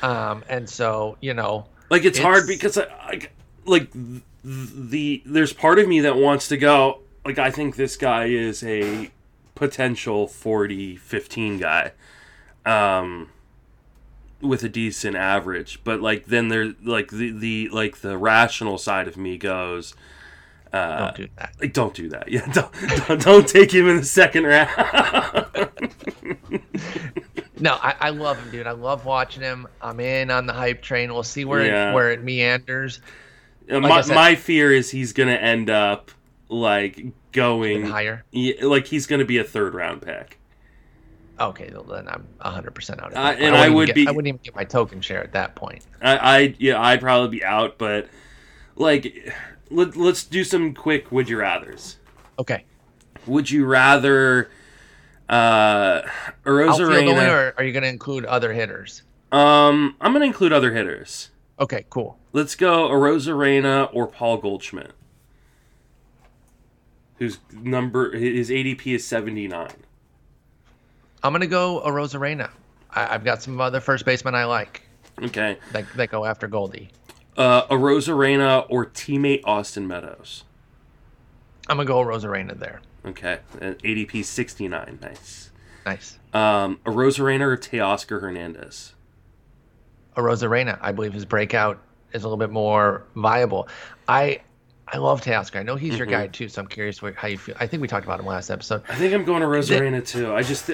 now. 0.02 0.30
Um, 0.30 0.44
and 0.48 0.68
so 0.68 1.16
you 1.20 1.32
know, 1.34 1.66
Like 1.90 2.04
it's, 2.04 2.18
hard 2.18 2.46
because 2.46 2.76
I, 2.78 2.84
I 3.00 3.20
like 3.64 3.90
th- 3.92 4.22
the 4.44 5.22
there's 5.24 5.52
part 5.52 5.78
of 5.78 5.88
me 5.88 6.00
that 6.00 6.16
wants 6.16 6.48
to 6.48 6.56
go 6.56 7.00
like 7.24 7.38
I 7.38 7.50
think 7.50 7.74
this 7.76 7.96
guy 7.96 8.26
is 8.26 8.62
a 8.62 9.10
potential 9.56 10.28
40 10.28 10.94
15 10.96 11.58
guy 11.58 11.90
um 12.64 13.30
with 14.40 14.62
a 14.62 14.68
decent 14.68 15.16
average 15.16 15.80
but 15.82 16.00
like 16.00 16.26
then 16.26 16.48
there 16.48 16.74
like 16.84 17.10
the 17.10 17.30
the 17.32 17.68
like 17.70 17.96
the 18.02 18.16
rational 18.16 18.78
side 18.78 19.08
of 19.08 19.16
me 19.16 19.36
goes 19.38 19.94
uh 20.72 20.98
don't 21.06 21.16
do 21.16 21.28
that. 21.36 21.52
like 21.60 21.72
don't 21.72 21.94
do 21.94 22.08
that 22.10 22.28
yeah 22.32 22.46
don't 22.52 22.72
don't, 23.08 23.22
don't 23.22 23.48
take 23.48 23.72
him 23.72 23.88
in 23.88 23.96
the 23.96 24.04
second 24.04 24.44
round 24.44 24.70
No, 27.58 27.72
I, 27.80 27.94
I 27.98 28.10
love 28.10 28.38
him, 28.38 28.50
dude. 28.50 28.66
I 28.66 28.72
love 28.72 29.06
watching 29.06 29.42
him. 29.42 29.66
I'm 29.80 29.98
in 29.98 30.30
on 30.30 30.44
the 30.44 30.52
hype 30.52 30.82
train. 30.82 31.10
We'll 31.10 31.22
see 31.22 31.46
where 31.46 31.64
Yeah. 31.64 31.90
it, 31.90 31.94
where 31.94 32.12
it 32.12 32.22
meanders. 32.22 33.00
Uh, 33.70 33.80
Like 33.80 33.88
my, 33.88 34.00
said- 34.02 34.14
my 34.14 34.34
fear 34.34 34.70
is 34.72 34.90
he's 34.90 35.14
gonna 35.14 35.32
end 35.32 35.70
up 35.70 36.10
like 36.48 36.98
Even 36.98 37.12
going 37.32 37.86
higher. 37.86 38.24
Yeah, 38.30 38.64
like 38.64 38.86
he's 38.86 39.06
going 39.06 39.18
to 39.20 39.24
be 39.26 39.38
a 39.38 39.44
third 39.44 39.74
round 39.74 40.02
pick. 40.02 40.38
Okay, 41.38 41.70
well, 41.72 41.82
then 41.82 42.08
I'm 42.08 42.26
100 42.40 42.74
percent 42.74 43.00
out 43.00 43.08
of 43.08 43.12
it. 43.12 43.16
Uh, 43.18 43.30
and 43.32 43.40
wouldn't 43.40 43.56
I 43.56 43.68
would 43.68 43.86
get- 43.86 43.94
be- 43.94 44.08
I 44.08 44.10
wouldn't 44.10 44.28
even 44.28 44.40
get 44.42 44.54
my 44.54 44.64
token 44.64 45.00
share 45.00 45.22
at 45.22 45.32
that 45.32 45.54
point. 45.54 45.84
I, 46.00 46.16
I 46.16 46.54
yeah, 46.58 46.80
I'd 46.80 47.00
probably 47.00 47.28
be 47.38 47.44
out, 47.44 47.76
but 47.78 48.08
like, 48.76 49.32
let, 49.70 49.96
let's 49.96 50.24
do 50.24 50.44
some 50.44 50.72
quick 50.74 51.10
would 51.12 51.28
you 51.28 51.38
rather's. 51.38 51.96
Okay, 52.38 52.64
Would 53.26 53.50
you 53.50 53.64
rather 53.66 54.50
uh 55.28 56.02
Arozarena? 56.44 57.28
or 57.30 57.54
are 57.58 57.64
you 57.64 57.72
going 57.72 57.82
to 57.82 57.88
include 57.88 58.24
other 58.24 58.52
hitters? 58.52 59.02
Um, 59.32 59.96
I'm 60.00 60.12
going 60.12 60.20
to 60.20 60.26
include 60.26 60.52
other 60.52 60.72
hitters. 60.72 61.30
Okay, 61.58 61.84
cool. 61.90 62.18
Let's 62.32 62.54
go 62.54 62.88
Arozarena 62.88 63.88
or 63.92 64.06
Paul 64.06 64.36
Goldschmidt, 64.38 64.92
whose 67.18 67.38
number 67.52 68.16
his 68.16 68.50
ADP 68.50 68.94
is 68.94 69.06
79. 69.06 69.68
I'm 71.22 71.32
going 71.32 71.40
to 71.40 71.46
go 71.46 71.80
a 71.80 71.90
Arozarena. 71.90 72.50
I, 72.90 73.14
I've 73.14 73.24
got 73.24 73.42
some 73.42 73.60
other 73.60 73.80
first 73.80 74.04
basemen 74.04 74.34
I 74.34 74.44
like 74.44 74.82
Okay, 75.22 75.56
that, 75.72 75.84
that 75.96 76.10
go 76.10 76.24
after 76.24 76.46
Goldie. 76.46 76.90
uh, 77.36 77.66
Arozarena 77.68 78.66
or 78.68 78.84
teammate 78.86 79.40
Austin 79.44 79.86
Meadows. 79.88 80.44
I'm 81.68 81.76
going 81.78 81.86
to 81.86 81.92
go 81.92 81.98
Arozarena 82.04 82.58
there. 82.58 82.80
Okay, 83.04 83.38
and 83.60 83.78
ADP 83.78 84.24
69. 84.24 84.98
Nice. 85.00 85.50
Nice. 85.86 86.18
Um, 86.34 86.80
a 86.84 86.90
Arozarena 86.90 87.40
or 87.42 87.56
Teoscar 87.56 88.20
Hernandez. 88.20 88.94
A 90.16 90.20
Arozarena, 90.20 90.78
I 90.82 90.92
believe 90.92 91.12
his 91.12 91.24
breakout 91.24 91.80
is 92.12 92.24
a 92.24 92.26
little 92.28 92.38
bit 92.38 92.50
more 92.50 93.04
viable. 93.14 93.68
I 94.08 94.40
I 94.88 94.98
love 94.98 95.20
Teoscar. 95.20 95.60
I 95.60 95.62
know 95.64 95.74
he's 95.76 95.98
your 95.98 96.06
Mhm. 96.06 96.10
guy 96.10 96.26
too, 96.28 96.48
so 96.48 96.60
I'm 96.62 96.68
curious 96.68 97.02
what, 97.02 97.14
how 97.16 97.26
you 97.28 97.38
feel. 97.38 97.56
I 97.58 97.66
think 97.66 97.80
we 97.80 97.88
talked 97.88 98.04
about 98.06 98.20
him 98.20 98.26
last 98.26 98.50
episode. 98.50 98.82
I 98.88 98.94
think 98.94 99.12
I'm 99.14 99.24
going 99.24 99.40
to 99.42 99.48
Arozarena 99.48 100.06
too. 100.06 100.32
I 100.32 100.42
just 100.42 100.70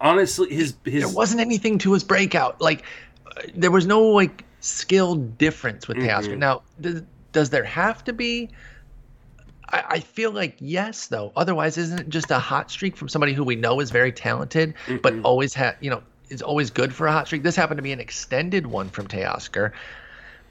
honestly 0.00 0.54
his 0.54 0.74
his 0.84 1.04
there 1.04 1.14
wasn't 1.14 1.40
anything 1.40 1.78
to 1.78 1.92
his 1.92 2.02
breakout. 2.04 2.60
Like 2.60 2.84
uh, 3.26 3.42
there 3.54 3.70
was 3.70 3.86
no 3.86 4.00
like 4.02 4.44
skill 4.60 5.16
difference 5.16 5.86
with 5.86 5.98
Teoscar. 5.98 6.34
Mhm. 6.34 6.38
Now, 6.38 6.62
does, 6.80 7.02
does 7.32 7.50
there 7.50 7.64
have 7.64 8.02
to 8.04 8.12
be? 8.12 8.48
I, 9.68 9.84
I 9.88 10.00
feel 10.00 10.30
like 10.30 10.56
yes, 10.58 11.08
though. 11.08 11.32
Otherwise, 11.36 11.76
isn't 11.76 11.98
it 12.00 12.08
just 12.08 12.30
a 12.30 12.38
hot 12.38 12.70
streak 12.70 12.96
from 12.96 13.08
somebody 13.08 13.32
who 13.34 13.44
we 13.44 13.56
know 13.56 13.80
is 13.80 13.90
very 13.90 14.12
talented, 14.12 14.74
but 15.02 15.12
Mhm. 15.12 15.20
always 15.24 15.52
had 15.52 15.76
you 15.80 15.90
know 15.90 16.02
is 16.30 16.40
always 16.40 16.70
good 16.70 16.94
for 16.94 17.06
a 17.06 17.12
hot 17.12 17.26
streak? 17.26 17.42
This 17.42 17.54
happened 17.56 17.78
to 17.78 17.82
be 17.82 17.92
an 17.92 18.00
extended 18.00 18.66
one 18.66 18.88
from 18.88 19.08
Teoscar. 19.08 19.72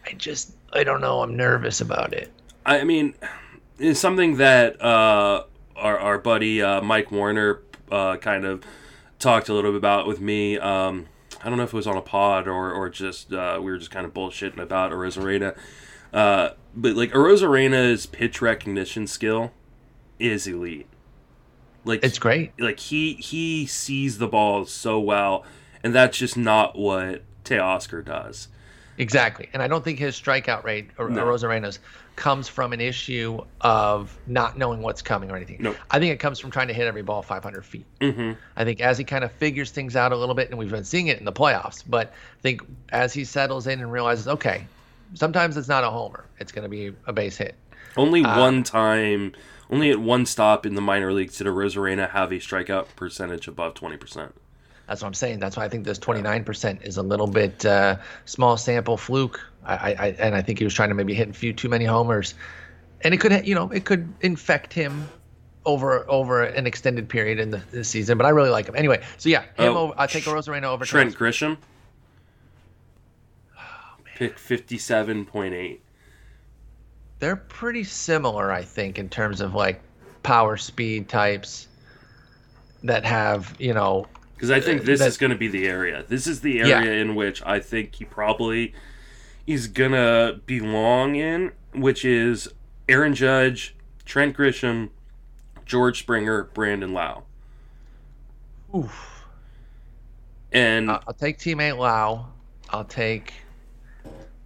I 0.05 0.11
just 0.13 0.51
I 0.73 0.83
don't 0.83 1.01
know. 1.01 1.21
I'm 1.21 1.36
nervous 1.36 1.81
about 1.81 2.13
it. 2.13 2.29
I 2.66 2.84
mean, 2.84 3.13
it's 3.78 3.99
something 3.99 4.38
that 4.38 4.82
uh, 4.82 5.43
our 5.76 5.97
our 5.99 6.18
buddy 6.18 6.61
uh, 6.61 6.82
Mike 6.82 7.11
Warner 7.11 7.61
uh, 7.91 8.18
kind 8.18 8.45
of 8.45 8.63
talked 9.20 9.49
a 9.49 9.53
little 9.53 9.72
bit 9.72 9.78
about 9.78 10.07
with 10.07 10.20
me. 10.20 10.57
Um, 10.57 11.07
I 11.43 11.49
don't 11.49 11.57
know 11.57 11.63
if 11.63 11.74
it 11.74 11.78
was 11.78 11.88
on 11.88 11.97
a 11.97 12.01
pod 12.01 12.47
or 12.47 12.72
or 12.74 12.89
just 12.89 13.32
uh, 13.32 13.57
we 13.59 13.72
were 13.72 13.78
just 13.78 13.91
kind 13.91 14.05
of 14.05 14.13
bullshitting 14.13 14.57
about 14.59 14.91
Arozarena. 14.91 15.55
Uh, 16.13 16.49
but 16.76 16.95
like 16.95 17.11
Arozarena's 17.11 18.05
pitch 18.05 18.41
recognition 18.41 19.05
skill 19.07 19.51
is 20.18 20.47
elite. 20.47 20.88
Like 21.84 22.03
It's 22.03 22.18
great. 22.18 22.51
like 22.59 22.80
he 22.80 23.13
he 23.16 23.68
sees 23.68 24.18
the 24.18 24.28
ball 24.28 24.66
so 24.66 24.99
well, 24.99 25.45
and 25.84 25.93
that's 25.93 26.18
just 26.18 26.36
not 26.36 26.76
what 26.78 27.22
Teoscar 27.43 28.03
does. 28.03 28.47
Exactly. 28.97 29.49
And 29.53 29.61
I 29.61 29.68
don't 29.68 29.84
think 29.84 29.99
his 29.99 30.20
strikeout 30.20 30.63
rate 30.63 30.89
or 30.97 31.09
No. 31.09 31.26
Arozarena's 31.26 31.80
comes 32.16 32.47
from 32.47 32.72
an 32.74 32.80
issue 32.82 33.39
of 33.61 34.18
not 34.28 34.57
knowing 34.57 34.82
what's 34.82 35.01
coming 35.01 35.30
or 35.32 35.36
anything. 35.36 35.57
Nope. 35.59 35.76
I 35.91 35.99
think 35.99 36.13
it 36.13 36.20
comes 36.20 36.39
from 36.39 36.49
trying 36.51 36.68
to 36.70 36.74
hit 36.74 36.88
every 36.88 37.01
ball 37.01 37.22
500 37.22 37.66
feet. 37.66 37.86
hmm 38.01 38.34
I 38.55 38.63
think 38.63 38.82
as 38.82 38.97
he 38.97 39.03
kind 39.03 39.24
of 39.24 39.32
figures 39.34 39.72
things 39.72 39.95
out 39.95 40.11
a 40.11 40.16
little 40.16 40.36
bit, 40.36 40.49
and 40.49 40.57
we've 40.57 40.72
been 40.72 40.84
seeing 40.86 41.07
it 41.07 41.20
in 41.20 41.26
the 41.26 41.34
playoffs, 41.34 41.84
but 41.88 42.07
I 42.07 42.41
think 42.41 42.61
as 42.89 43.13
he 43.13 43.26
settles 43.26 43.68
in 43.68 43.80
and 43.82 43.91
realizes, 43.91 44.28
okay, 44.28 44.66
sometimes 45.13 45.57
it's 45.57 45.68
not 45.68 45.84
a 45.84 45.89
homer, 45.89 46.26
it's 46.39 46.51
going 46.51 46.63
to 46.63 46.70
be 46.70 46.93
a 47.05 47.13
base 47.13 47.38
hit. 47.38 47.55
Only 47.97 48.24
Uh, 48.24 48.39
one 48.39 48.63
time, 48.63 49.34
only 49.70 49.89
at 49.91 49.99
one 49.99 50.26
stop 50.26 50.66
in 50.66 50.76
the 50.76 50.82
minor 50.82 51.11
leagues 51.11 51.38
did 51.38 51.47
a 51.47 51.49
Arozarena 51.49 52.11
have 52.11 52.32
a 52.32 52.36
strikeout 52.36 52.88
percentage 52.95 53.47
above 53.47 53.74
twenty 53.74 53.97
percent. 53.97 54.34
That's 54.88 55.01
what 55.01 55.07
I'm 55.07 55.13
saying. 55.16 55.39
That's 55.39 55.57
why 55.57 55.66
I 55.66 55.70
think 55.70 55.84
this 55.84 55.97
29% 55.97 56.86
is 56.86 56.97
a 56.97 57.01
little 57.01 57.26
bit 57.26 57.66
uh, 57.66 57.95
small 58.26 58.55
sample 58.55 58.97
fluke. 58.97 59.41
I, 59.66 59.74
I, 59.76 59.89
I 59.99 60.07
and 60.20 60.36
I 60.36 60.41
think 60.41 60.59
he 60.59 60.66
was 60.66 60.74
trying 60.74 60.89
to 60.89 60.95
maybe 60.95 61.13
hit 61.13 61.30
a 61.30 61.34
few 61.34 61.53
too 61.53 61.70
many 61.70 61.86
homers, 61.86 62.34
and 63.01 63.13
it 63.13 63.18
could, 63.18 63.45
you 63.47 63.55
know, 63.55 63.70
it 63.72 63.86
could 63.86 64.11
infect 64.22 64.74
him 64.74 65.07
over 65.66 66.09
over 66.09 66.43
an 66.43 66.68
extended 66.68 67.09
period 67.09 67.39
in 67.39 67.49
the, 67.51 67.61
the 67.72 67.84
season. 67.84 68.18
But 68.18 68.26
I 68.26 68.30
really 68.30 68.49
like 68.51 68.68
him 68.68 68.76
anyway. 68.76 69.03
So 69.18 69.30
yeah, 69.30 69.41
him. 69.41 69.49
Oh, 69.76 69.78
over, 69.78 69.93
I 69.97 70.07
take 70.07 70.28
a 70.28 70.30
Arozarena 70.30 70.63
over 70.66 70.86
Trent. 70.86 71.16
Grisham, 71.18 71.57
Oh, 73.57 73.61
pick 74.16 74.38
fifty-seven 74.38 75.26
point 75.26 75.53
eight. 75.53 75.82
They're 77.20 77.36
pretty 77.38 77.84
similar, 77.84 78.51
I 78.51 78.61
think, 78.63 78.99
in 78.99 79.09
terms 79.09 79.41
of 79.41 79.55
like 79.55 79.82
power 80.24 80.57
speed 80.57 81.07
types 81.09 81.68
that 82.84 83.05
have 83.05 83.55
you 83.59 83.74
know 83.74 84.05
Because 84.36 84.51
I 84.51 84.59
think 84.59 84.82
Uh, 84.82 84.86
this 84.86 84.99
that- 84.99 85.07
is 85.07 85.18
going 85.18 85.32
to 85.32 85.38
be 85.38 85.47
the 85.47 85.68
area. 85.68 86.03
This 86.07 86.28
is 86.28 86.41
the 86.41 86.53
Yeah. 86.53 86.80
area 86.80 87.01
in 87.01 87.16
which 87.16 87.41
I 87.45 87.59
think 87.59 87.95
he 87.95 88.05
probably 88.05 88.74
is 89.48 89.68
gonna 89.68 90.39
belong 90.46 91.16
in, 91.16 91.52
which 91.74 92.04
is 92.06 92.50
Aaron 92.89 93.14
Judge, 93.14 93.76
Trent 94.06 94.36
Grisham, 94.36 94.89
George 95.66 96.00
Springer, 96.00 96.46
Brandon 96.54 96.93
Lowe, 96.93 97.24
oof. 98.76 99.26
and 100.52 100.89
I'll 100.91 101.04
I'll 101.08 101.14
take 101.14 101.38
teammate 101.39 101.78
Lowe. 101.78 102.26
I'll 102.70 102.84
take 102.86 103.34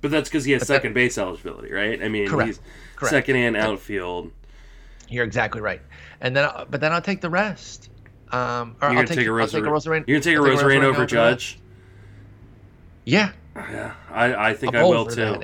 but 0.02 0.12
that's 0.12 0.30
because 0.30 0.46
he 0.46 0.54
has 0.54 0.62
but 0.62 0.68
that- 0.68 0.74
second 0.76 0.94
base 0.94 1.18
eligibility, 1.18 1.72
right? 1.74 2.02
I 2.02 2.08
mean, 2.08 2.28
Correct. 2.28 2.48
he's 2.48 2.60
Correct. 2.96 3.12
second 3.12 3.36
and 3.36 3.58
outfield. 3.58 4.32
You're 5.10 5.26
exactly 5.26 5.60
right. 5.62 5.82
And 6.22 6.36
then, 6.36 6.46
uh, 6.46 6.66
but 6.70 6.80
then 6.82 6.94
I'll 6.94 7.02
take 7.02 7.20
the 7.22 7.30
rest. 7.30 7.90
Um, 8.32 8.76
or 8.82 8.90
You're 8.90 8.90
I'll 8.90 8.94
gonna 8.96 9.08
take, 9.08 9.18
take 9.20 9.28
a 9.28 9.32
I'll 9.32 9.48
take 9.48 9.64
a 9.64 9.68
Arozarena. 9.68 9.72
Arozarena. 9.72 10.08
You're 10.08 10.20
gonna 10.20 10.24
take 10.24 10.36
a 10.36 10.40
I'll 10.40 10.46
take 10.46 10.54
a 10.62 10.64
Arozarena 10.64 10.70
Arozarena 10.70 10.84
over 10.84 10.88
over 10.90 11.06
Judge. 11.06 11.60
Yeah, 13.06 13.32
Yeah, 13.72 13.94
I, 14.12 14.50
I 14.50 14.54
think 14.54 14.76
I'm 14.76 14.86
I 14.86 14.88
will 14.88 15.06
too. 15.06 15.38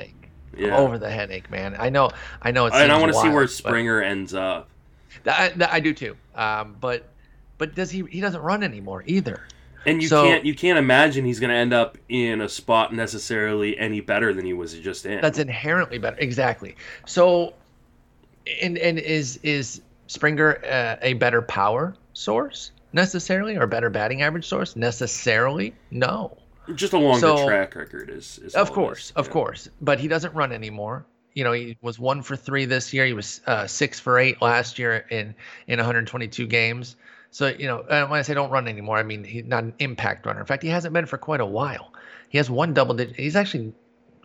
Yeah, 0.56 0.76
over 0.78 0.98
the 0.98 1.10
headache, 1.10 1.50
man. 1.50 1.76
I 1.78 1.90
know, 1.90 2.10
I 2.40 2.50
know. 2.50 2.66
It 2.66 2.72
and 2.74 2.90
I 2.90 2.98
want 2.98 3.12
to 3.12 3.20
see 3.20 3.28
where 3.28 3.46
Springer 3.46 4.02
ends 4.02 4.32
up. 4.32 4.68
That- 5.24 5.72
I 5.72 5.80
do 5.80 5.92
too. 5.92 6.16
Um, 6.34 6.76
but 6.80 7.04
but 7.58 7.74
does 7.74 7.90
he? 7.90 8.04
He 8.10 8.20
doesn't 8.20 8.40
run 8.40 8.62
anymore 8.62 9.02
either. 9.06 9.46
And 9.84 10.02
you 10.02 10.08
So- 10.08 10.24
can't 10.24 10.44
you 10.44 10.54
can't 10.54 10.78
imagine 10.78 11.24
he's 11.24 11.40
going 11.40 11.50
to 11.50 11.56
end 11.56 11.72
up 11.72 11.98
in 12.08 12.40
a 12.40 12.48
spot 12.48 12.92
necessarily 12.94 13.78
any 13.78 14.00
better 14.00 14.32
than 14.34 14.44
he 14.44 14.52
was 14.52 14.74
just 14.74 15.06
in. 15.06 15.20
That's 15.20 15.38
inherently 15.38 15.98
better. 15.98 16.16
Exactly. 16.18 16.74
So, 17.06 17.54
and 18.62 18.78
and 18.78 18.98
is 18.98 19.38
is 19.42 19.80
Springer 20.06 20.64
uh, 20.64 20.96
a 21.02 21.14
better 21.14 21.42
power 21.42 21.94
source 22.14 22.72
necessarily, 22.92 23.56
or 23.56 23.62
a 23.62 23.68
better 23.68 23.90
batting 23.90 24.22
average 24.22 24.46
source 24.46 24.74
necessarily? 24.76 25.74
No. 25.90 26.36
Just 26.74 26.92
a 26.92 26.98
longer 26.98 27.20
So- 27.20 27.46
track 27.46 27.74
record 27.74 28.10
is. 28.10 28.38
is 28.38 28.54
Of 28.54 28.72
course, 28.72 29.06
is. 29.06 29.12
of 29.12 29.30
course. 29.30 29.68
But 29.80 29.98
he 30.00 30.08
doesn't 30.08 30.34
run 30.34 30.52
anymore. 30.52 31.06
You 31.34 31.44
know, 31.44 31.52
he 31.52 31.76
was 31.82 31.98
one 31.98 32.22
for 32.22 32.34
three 32.34 32.64
this 32.64 32.92
year. 32.94 33.04
He 33.04 33.12
was 33.12 33.40
uh, 33.46 33.66
six 33.66 34.00
for 34.00 34.18
eight 34.18 34.40
last 34.40 34.78
year 34.78 35.04
in 35.10 35.34
in 35.66 35.78
122 35.78 36.46
games. 36.46 36.96
So 37.30 37.48
you 37.48 37.66
know, 37.66 37.84
when 37.88 38.12
I 38.12 38.22
say 38.22 38.32
don't 38.34 38.50
run 38.50 38.66
anymore, 38.68 38.96
I 38.96 39.02
mean 39.02 39.22
he's 39.22 39.44
not 39.44 39.62
an 39.64 39.74
impact 39.78 40.24
runner. 40.24 40.40
In 40.40 40.46
fact, 40.46 40.62
he 40.62 40.70
hasn't 40.70 40.94
been 40.94 41.04
for 41.06 41.18
quite 41.18 41.40
a 41.40 41.46
while. 41.46 41.92
He 42.30 42.38
has 42.38 42.48
one 42.50 42.72
double 42.72 42.94
digit. 42.94 43.16
He's 43.16 43.36
actually 43.36 43.74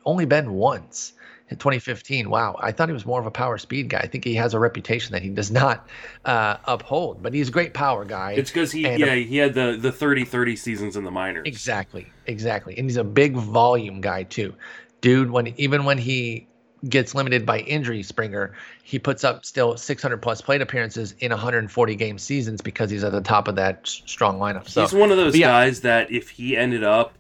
only 0.06 0.26
been 0.26 0.54
once 0.54 1.14
2015. 1.56 2.30
Wow, 2.30 2.58
I 2.60 2.72
thought 2.72 2.90
he 2.90 2.94
was 2.94 3.06
more 3.06 3.20
of 3.20 3.26
a 3.26 3.32
power 3.32 3.58
speed 3.58 3.90
guy. 3.90 4.00
I 4.00 4.08
think 4.08 4.24
he 4.24 4.36
has 4.36 4.54
a 4.54 4.60
reputation 4.60 5.14
that 5.14 5.22
he 5.22 5.30
does 5.30 5.52
not 5.52 5.88
uh, 6.26 6.58
uphold, 6.66 7.22
but 7.22 7.34
he's 7.34 7.50
a 7.50 7.52
great 7.52 7.74
power 7.74 8.06
guy. 8.06 8.34
It's 8.34 8.50
because 8.50 8.72
he, 8.72 8.82
yeah, 8.82 9.16
he 9.16 9.38
had 9.38 9.54
the 9.54 9.78
the 9.80 9.92
30-30 9.92 10.58
seasons 10.58 10.96
in 10.96 11.04
the 11.04 11.12
minors. 11.12 11.48
Exactly, 11.48 12.08
exactly, 12.28 12.78
and 12.78 12.90
he's 12.90 12.98
a 12.98 13.04
big 13.04 13.34
volume 13.34 14.02
guy 14.02 14.24
too, 14.24 14.54
dude. 15.02 15.32
When 15.32 15.54
even 15.58 15.86
when 15.86 15.98
he 15.98 16.48
gets 16.90 17.14
limited 17.14 17.46
by 17.46 17.60
injury, 17.60 18.04
Springer, 18.04 18.54
he 18.84 18.98
puts 18.98 19.24
up 19.24 19.46
still 19.46 19.78
600 19.78 20.18
plus 20.18 20.42
plate 20.42 20.62
appearances 20.62 21.14
in 21.20 21.32
140 21.32 21.96
game 21.96 22.18
seasons 22.18 22.62
because 22.62 22.90
he's 22.90 23.04
at 23.04 23.12
the 23.12 23.22
top 23.22 23.48
of 23.48 23.56
that 23.56 23.88
strong 23.88 24.40
lineup. 24.40 24.68
So 24.68 24.82
he's 24.82 24.94
one 24.94 25.12
of 25.12 25.18
those 25.18 25.38
yeah. 25.38 25.48
guys 25.48 25.82
that 25.82 26.12
if 26.12 26.30
he 26.30 26.58
ended 26.58 26.84
up 26.84 27.14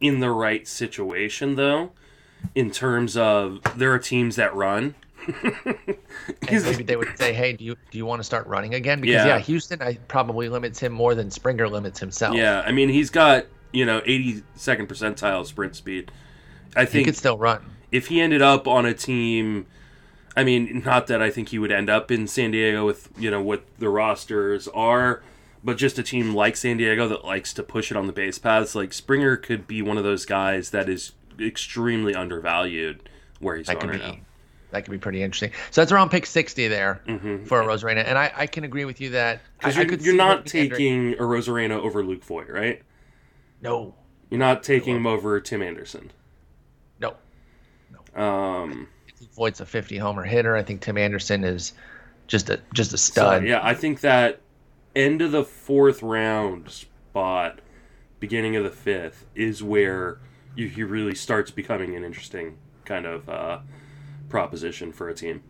in 0.00 0.20
the 0.20 0.30
right 0.30 0.66
situation, 0.66 1.54
though 1.54 1.92
in 2.54 2.70
terms 2.70 3.16
of 3.16 3.60
there 3.76 3.92
are 3.92 3.98
teams 3.98 4.36
that 4.36 4.54
run. 4.54 4.94
maybe 6.50 6.82
they 6.82 6.96
would 6.96 7.16
say, 7.18 7.32
"Hey, 7.34 7.52
do 7.52 7.64
you 7.64 7.76
do 7.90 7.98
you 7.98 8.06
want 8.06 8.20
to 8.20 8.24
start 8.24 8.46
running 8.46 8.74
again?" 8.74 9.00
Because 9.00 9.14
yeah, 9.14 9.26
yeah 9.26 9.38
Houston 9.38 9.82
I 9.82 9.94
probably 10.08 10.48
limits 10.48 10.78
him 10.78 10.92
more 10.92 11.14
than 11.14 11.30
Springer 11.30 11.68
limits 11.68 12.00
himself. 12.00 12.34
Yeah, 12.34 12.62
I 12.64 12.72
mean 12.72 12.88
he's 12.88 13.10
got 13.10 13.46
you 13.72 13.84
know 13.84 14.00
82nd 14.00 14.42
percentile 14.86 15.44
sprint 15.44 15.76
speed. 15.76 16.10
I 16.74 16.84
think 16.84 17.00
he 17.00 17.04
could 17.04 17.16
still 17.16 17.36
run 17.38 17.64
if 17.90 18.08
he 18.08 18.20
ended 18.20 18.42
up 18.42 18.66
on 18.66 18.86
a 18.86 18.94
team. 18.94 19.66
I 20.36 20.44
mean, 20.44 20.82
not 20.84 21.08
that 21.08 21.20
I 21.20 21.30
think 21.30 21.48
he 21.48 21.58
would 21.58 21.72
end 21.72 21.90
up 21.90 22.10
in 22.10 22.26
San 22.26 22.52
Diego 22.52 22.86
with 22.86 23.10
you 23.18 23.30
know 23.30 23.42
what 23.42 23.64
the 23.78 23.88
rosters 23.88 24.68
are, 24.68 25.22
but 25.64 25.76
just 25.76 25.98
a 25.98 26.02
team 26.02 26.34
like 26.34 26.56
San 26.56 26.76
Diego 26.76 27.08
that 27.08 27.24
likes 27.24 27.52
to 27.54 27.62
push 27.62 27.90
it 27.90 27.96
on 27.96 28.06
the 28.06 28.12
base 28.12 28.38
paths. 28.38 28.74
Like 28.74 28.92
Springer 28.92 29.36
could 29.36 29.66
be 29.66 29.82
one 29.82 29.98
of 29.98 30.04
those 30.04 30.24
guys 30.24 30.70
that 30.70 30.88
is 30.88 31.12
extremely 31.40 32.14
undervalued 32.14 33.08
where 33.40 33.56
he's 33.56 33.66
that 33.66 33.80
going 33.80 33.90
right 33.90 34.00
be, 34.00 34.06
now. 34.06 34.18
That 34.70 34.84
could 34.84 34.90
be 34.90 34.98
pretty 34.98 35.22
interesting. 35.22 35.52
So 35.70 35.80
that's 35.80 35.92
around 35.92 36.10
pick 36.10 36.26
60 36.26 36.68
there 36.68 37.00
mm-hmm. 37.06 37.44
for 37.44 37.62
Arozarena. 37.62 38.04
And 38.04 38.18
I, 38.18 38.32
I 38.36 38.46
can 38.46 38.64
agree 38.64 38.84
with 38.84 39.00
you 39.00 39.10
that. 39.10 39.40
Because 39.58 39.76
you're, 39.76 39.94
you're 39.94 40.14
not 40.14 40.46
taking 40.46 41.14
Arozarena 41.14 41.78
over 41.78 42.04
Luke 42.04 42.24
Voit, 42.24 42.50
right? 42.50 42.82
No. 43.62 43.94
You're 44.30 44.38
not 44.38 44.62
taking 44.62 44.96
him 44.96 45.06
over 45.06 45.40
Tim 45.40 45.62
Anderson. 45.62 46.12
No. 47.00 47.16
No. 48.14 48.22
Um, 48.22 48.88
a 49.38 49.52
50 49.52 49.96
homer 49.96 50.24
hitter. 50.24 50.54
I 50.54 50.62
think 50.62 50.82
Tim 50.82 50.98
Anderson 50.98 51.44
is 51.44 51.72
just 52.26 52.50
a 52.50 52.60
just 52.74 52.92
a 52.92 52.98
stud. 52.98 53.42
So, 53.42 53.46
yeah, 53.46 53.60
I 53.62 53.74
think 53.74 54.00
that 54.00 54.40
end 54.94 55.22
of 55.22 55.32
the 55.32 55.44
fourth 55.44 56.02
round 56.02 56.70
spot, 56.70 57.60
beginning 58.20 58.56
of 58.56 58.64
the 58.64 58.70
fifth, 58.70 59.24
is 59.34 59.62
where 59.62 60.18
you, 60.58 60.68
he 60.68 60.82
really 60.82 61.14
starts 61.14 61.50
becoming 61.50 61.94
an 61.94 62.04
interesting 62.04 62.58
kind 62.84 63.06
of 63.06 63.28
uh, 63.28 63.58
proposition 64.28 64.92
for 64.92 65.08
a 65.08 65.14
team. 65.14 65.42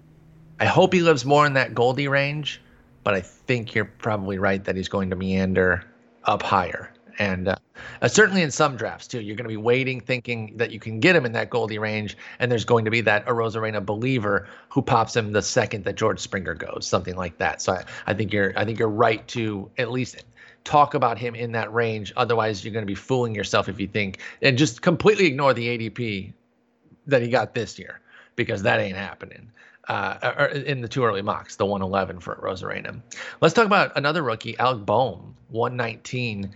I 0.60 0.66
hope 0.66 0.92
he 0.92 1.00
lives 1.00 1.24
more 1.24 1.46
in 1.46 1.54
that 1.54 1.74
Goldie 1.74 2.08
range, 2.08 2.60
but 3.04 3.14
I 3.14 3.20
think 3.20 3.74
you're 3.74 3.84
probably 3.84 4.38
right 4.38 4.62
that 4.64 4.76
he's 4.76 4.88
going 4.88 5.10
to 5.10 5.16
meander 5.16 5.84
up 6.24 6.42
higher. 6.42 6.92
And 7.18 7.48
uh, 7.48 7.56
uh, 8.00 8.08
certainly 8.08 8.42
in 8.42 8.50
some 8.50 8.76
drafts 8.76 9.08
too, 9.08 9.20
you're 9.20 9.34
going 9.34 9.44
to 9.44 9.48
be 9.48 9.56
waiting, 9.56 10.00
thinking 10.00 10.56
that 10.56 10.70
you 10.70 10.78
can 10.78 11.00
get 11.00 11.16
him 11.16 11.24
in 11.26 11.32
that 11.32 11.50
Goldie 11.50 11.78
range, 11.78 12.16
and 12.38 12.50
there's 12.50 12.64
going 12.64 12.84
to 12.84 12.90
be 12.90 13.00
that 13.00 13.26
Arozarena 13.26 13.84
believer 13.84 14.46
who 14.68 14.82
pops 14.82 15.16
him 15.16 15.32
the 15.32 15.42
second 15.42 15.84
that 15.84 15.96
George 15.96 16.20
Springer 16.20 16.54
goes, 16.54 16.86
something 16.86 17.16
like 17.16 17.38
that. 17.38 17.60
So 17.60 17.72
I, 17.72 17.84
I 18.06 18.14
think 18.14 18.32
you're, 18.32 18.52
I 18.56 18.64
think 18.64 18.78
you're 18.78 18.88
right 18.88 19.26
to 19.28 19.70
at 19.78 19.90
least 19.90 20.24
talk 20.68 20.92
about 20.92 21.16
him 21.16 21.34
in 21.34 21.52
that 21.52 21.72
range. 21.72 22.12
Otherwise, 22.14 22.62
you're 22.62 22.74
going 22.74 22.84
to 22.84 22.86
be 22.86 22.94
fooling 22.94 23.34
yourself 23.34 23.70
if 23.70 23.80
you 23.80 23.86
think 23.86 24.18
and 24.42 24.58
just 24.58 24.82
completely 24.82 25.24
ignore 25.24 25.54
the 25.54 25.66
ADP 25.66 26.34
that 27.06 27.22
he 27.22 27.28
got 27.28 27.54
this 27.54 27.78
year 27.78 28.00
because 28.36 28.62
that 28.62 28.78
ain't 28.78 28.96
happening. 28.96 29.50
Uh, 29.88 30.48
in 30.66 30.82
the 30.82 30.88
two 30.88 31.02
early 31.02 31.22
mocks, 31.22 31.56
the 31.56 31.64
111 31.64 32.20
for 32.20 32.36
Arozarena. 32.36 33.00
Let's 33.40 33.54
talk 33.54 33.64
about 33.64 33.96
another 33.96 34.22
rookie, 34.22 34.58
Alec 34.58 34.84
Bohm, 34.84 35.34
119. 35.48 36.54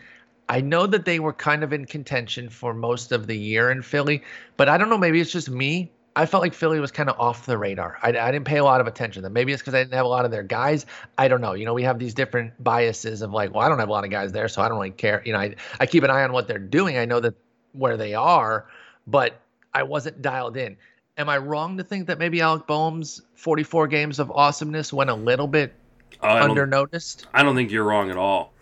I 0.51 0.61
know 0.61 0.87
that 0.87 1.07
they 1.07 1.19
were 1.19 1.33
kind 1.33 1.65
of 1.65 1.73
in 1.73 1.87
contention 1.87 2.51
for 2.51 2.75
most 2.75 3.11
of 3.11 3.27
the 3.27 3.39
year 3.39 3.71
in 3.71 3.81
Philly, 3.81 4.23
but 4.59 4.69
I 4.69 4.77
don't 4.77 4.91
know. 4.91 4.99
Maybe 4.99 5.19
it's 5.19 5.33
just 5.33 5.49
me. 5.49 5.91
I 6.15 6.27
felt 6.27 6.43
like 6.43 6.53
Philly 6.53 6.79
was 6.79 6.91
kind 6.91 7.09
of 7.09 7.19
off 7.19 7.47
the 7.47 7.57
radar. 7.57 7.99
I, 8.03 8.09
I 8.09 8.31
didn't 8.31 8.45
pay 8.45 8.59
a 8.59 8.65
lot 8.65 8.81
of 8.81 8.87
attention 8.87 9.23
to 9.23 9.27
them. 9.27 9.33
Maybe 9.33 9.53
it's 9.53 9.63
because 9.63 9.75
I 9.75 9.79
didn't 9.79 9.95
have 9.95 10.05
a 10.05 10.09
lot 10.09 10.25
of 10.25 10.31
their 10.31 10.43
guys. 10.43 10.85
I 11.17 11.29
don't 11.29 11.41
know. 11.41 11.55
You 11.55 11.65
know, 11.65 11.75
we 11.75 11.85
have 11.85 11.99
these 11.99 12.13
different 12.13 12.63
biases 12.63 13.23
of 13.23 13.33
like, 13.33 13.55
well, 13.55 13.65
I 13.65 13.69
don't 13.69 13.79
have 13.79 13.89
a 13.89 13.93
lot 13.93 14.05
of 14.05 14.11
guys 14.11 14.33
there, 14.33 14.49
so 14.49 14.61
I 14.61 14.69
don't 14.69 14.77
really 14.77 14.91
care. 14.91 15.23
You 15.25 15.33
know, 15.33 15.39
I, 15.39 15.55
I 15.81 15.87
keep 15.87 16.05
an 16.05 16.11
eye 16.11 16.23
on 16.23 16.33
what 16.33 16.49
they're 16.49 16.59
doing. 16.59 16.99
I 16.99 17.07
know 17.07 17.21
that 17.21 17.35
where 17.73 17.97
they 17.97 18.15
are, 18.15 18.67
but 19.07 19.41
I 19.73 19.85
wasn't 19.85 20.21
dialed 20.21 20.57
in. 20.57 20.77
Am 21.17 21.29
I 21.29 21.39
wrong 21.39 21.79
to 21.79 21.85
think 21.85 22.07
that 22.09 22.19
maybe 22.19 22.41
Alec 22.41 22.67
Bohm's 22.67 23.23
44 23.35 23.87
games 23.87 24.19
of 24.19 24.31
awesomeness 24.31 24.93
went 24.93 25.11
a 25.11 25.15
little 25.15 25.47
bit 25.47 25.73
uh, 26.23 26.27
under 26.27 26.67
noticed? 26.67 27.27
I 27.33 27.43
don't 27.43 27.55
think 27.55 27.71
you're 27.71 27.85
wrong 27.85 28.11
at 28.11 28.17
all. 28.17 28.53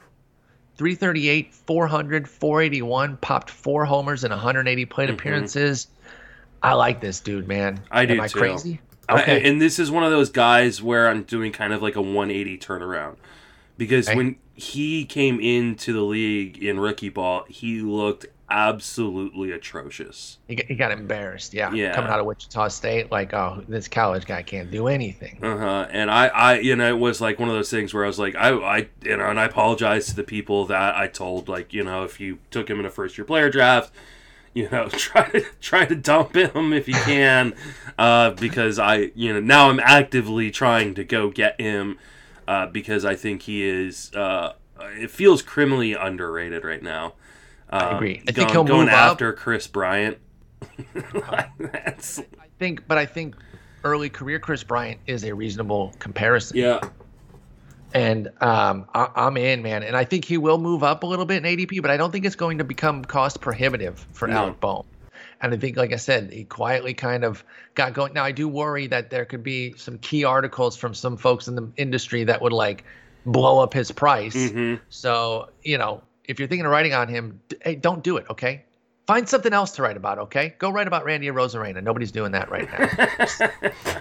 338, 0.77 1.53
400, 1.53 2.29
481, 2.29 3.17
popped 3.19 3.51
four 3.51 3.85
homers 3.85 4.25
in 4.25 4.31
180 4.31 4.85
plate 4.87 5.07
mm-hmm. 5.07 5.15
appearances 5.15 5.89
I 6.63 6.75
like 6.75 7.01
this 7.01 7.21
dude, 7.21 7.49
man. 7.49 7.81
I 7.91 8.07
do 8.07 8.15
Am 8.15 8.21
I 8.21 8.29
too. 8.29 8.39
crazy? 8.39 8.81
Okay. 9.09 9.37
I, 9.37 9.49
and 9.49 9.61
this 9.61 9.79
is 9.79 9.91
one 9.91 10.05
of 10.05 10.11
those 10.11 10.31
guys 10.31 10.83
where 10.83 11.09
I'm 11.09 11.25
doing 11.25 11.53
kind 11.53 11.73
of 11.73 11.83
like 11.83 11.97
a 11.97 12.03
180 12.03 12.59
turnaround 12.59 13.17
because 13.77 14.09
when 14.09 14.37
he 14.55 15.05
came 15.05 15.41
into 15.41 15.93
the 15.93 16.03
league 16.03 16.63
in 16.63 16.79
rookie 16.79 17.09
ball, 17.09 17.45
he 17.49 17.81
looked 17.81 18.27
absolutely 18.51 19.53
atrocious. 19.53 20.39
He 20.49 20.57
got, 20.57 20.67
he 20.67 20.75
got 20.75 20.93
embarrassed, 20.93 21.55
yeah. 21.55 21.73
yeah. 21.73 21.95
Coming 21.95 22.11
out 22.11 22.21
of 22.21 22.27
Wichita 22.27 22.69
State, 22.69 23.11
like, 23.11 23.33
oh, 23.33 23.65
this 23.69 23.89
college 23.89 24.27
guy 24.27 24.43
can't 24.43 24.71
do 24.71 24.89
anything. 24.89 25.39
Uh 25.43 25.57
huh. 25.57 25.89
And 25.91 26.11
I, 26.11 26.27
I, 26.27 26.59
you 26.59 26.77
know, 26.77 26.89
it 26.89 26.99
was 26.99 27.21
like 27.21 27.39
one 27.39 27.49
of 27.49 27.55
those 27.55 27.71
things 27.71 27.95
where 27.95 28.05
I 28.05 28.07
was 28.07 28.19
like, 28.19 28.35
I, 28.37 28.51
I, 28.51 28.89
you 29.03 29.17
know, 29.17 29.27
and 29.27 29.41
I 29.41 29.45
apologize 29.45 30.07
to 30.09 30.17
the 30.17 30.25
people 30.25 30.67
that 30.67 30.95
I 30.95 31.07
told, 31.07 31.49
like, 31.49 31.73
you 31.73 31.83
know, 31.83 32.05
if 32.05 32.21
you 32.21 32.39
took 32.51 32.69
him 32.69 32.81
in 32.81 32.87
a 32.87 32.91
first 32.91 33.17
year 33.17 33.25
player 33.25 33.51
draft 33.51 33.93
you 34.55 34.69
know 34.71 34.89
try 34.93 35.29
to 35.31 35.45
try 35.61 35.85
to 35.85 35.95
dump 35.95 36.35
him 36.35 36.73
if 36.73 36.89
you 36.89 36.95
can 36.95 37.55
uh, 37.99 38.31
because 38.31 38.79
i 38.79 39.11
you 39.15 39.33
know 39.33 39.41
now 39.41 39.69
i'm 39.69 39.81
actively 39.81 40.51
trying 40.51 40.95
to 40.95 41.05
go 41.05 41.31
get 41.31 41.61
him 41.61 41.99
uh, 42.49 42.67
because 42.67 43.05
i 43.05 43.15
think 43.15 43.43
he 43.43 43.63
is 43.63 44.13
uh, 44.15 44.53
it 44.81 45.11
feels 45.11 45.43
criminally 45.43 45.93
underrated 45.93 46.65
right 46.65 46.83
now. 46.83 47.13
I 47.69 47.95
agree. 47.95 48.23
I 48.27 48.33
think 48.33 48.37
going, 48.37 48.49
he'll 48.49 48.65
going 48.65 48.87
move 48.87 48.95
after 48.95 49.33
up. 49.33 49.37
kris 49.37 49.67
bryant. 49.67 50.19
Like 51.15 51.51
that's... 51.59 52.19
i 52.19 52.47
think 52.59 52.87
but 52.87 52.99
i 52.99 53.07
think 53.07 53.35
early 53.85 54.11
career 54.11 54.39
Kris 54.39 54.63
bryant 54.63 55.01
is 55.07 55.25
a 55.25 55.35
reasonable 55.35 55.95
comparison. 55.99 56.59
Yeah 56.59 56.81
and 57.93 58.29
um, 58.41 58.87
I, 58.95 59.27
am 59.27 59.37
in, 59.37 59.63
man. 59.63 59.83
And 59.83 59.97
I 59.97 60.05
think 60.05 60.25
he 60.25 60.39
will 60.39 60.59
move 60.59 60.83
up 60.83 61.03
a 61.03 61.07
little 61.07 61.25
bit 61.25 61.45
in 61.45 61.57
ADP, 61.57 61.83
but 61.83 61.91
I 61.91 61.97
don't 61.97 62.11
think 62.11 62.25
it's 62.25 62.37
going 62.37 62.59
to 62.59 62.65
become 62.65 63.05
cost 63.05 63.41
prohibitive 63.41 64.07
for 64.13 64.29
no. 64.29 64.37
Alec 64.37 64.61
Bohm. 64.61 64.85
And 65.43 65.55
I 65.55 65.57
think, 65.57 65.77
like 65.77 65.93
I 65.93 65.97
said, 65.97 66.33
he 66.33 66.45
quietly 66.45 66.93
kind 66.93 67.25
of 67.25 67.45
got 67.75 67.95
going. 67.95 68.13
Now, 68.13 68.25
I 68.25 68.33
do 68.33 68.47
worry 68.47 68.87
that 68.89 69.11
there 69.11 69.25
could 69.25 69.43
be 69.43 69.75
some 69.77 69.99
key 69.99 70.25
articles 70.25 70.77
from 70.77 70.93
some 70.93 71.17
folks 71.17 71.49
in 71.49 71.55
the 71.55 71.69
industry 71.77 72.25
that 72.25 72.43
would 72.43 72.53
like 72.53 72.85
blow 73.25 73.59
up 73.59 73.73
his 73.73 73.91
price. 73.91 74.37
Mm-hmm. 74.37 74.83
So, 74.91 75.49
you 75.63 75.79
know, 75.79 76.03
if 76.25 76.39
you're 76.39 76.49
thinking 76.49 76.67
of 76.67 76.73
writing 76.73 76.93
on 76.93 77.09
him, 77.09 77.41
hey, 77.63 77.75
don't 77.75 78.05
do 78.05 78.19
it, 78.19 78.27
okay? 78.31 78.65
Find 79.07 79.29
something 79.29 79.53
else 79.53 79.73
to 79.73 79.83
write 79.83 79.97
about, 79.97 80.19
okay? 80.19 80.55
Go 80.59 80.71
write 80.71 80.87
about 80.87 81.05
Randy 81.05 81.27
Arozarena. 81.29 81.83
Nobody's 81.83 82.13
doing 82.13 82.33
that 82.33 82.51
right 82.51 82.69
now. 82.71 84.01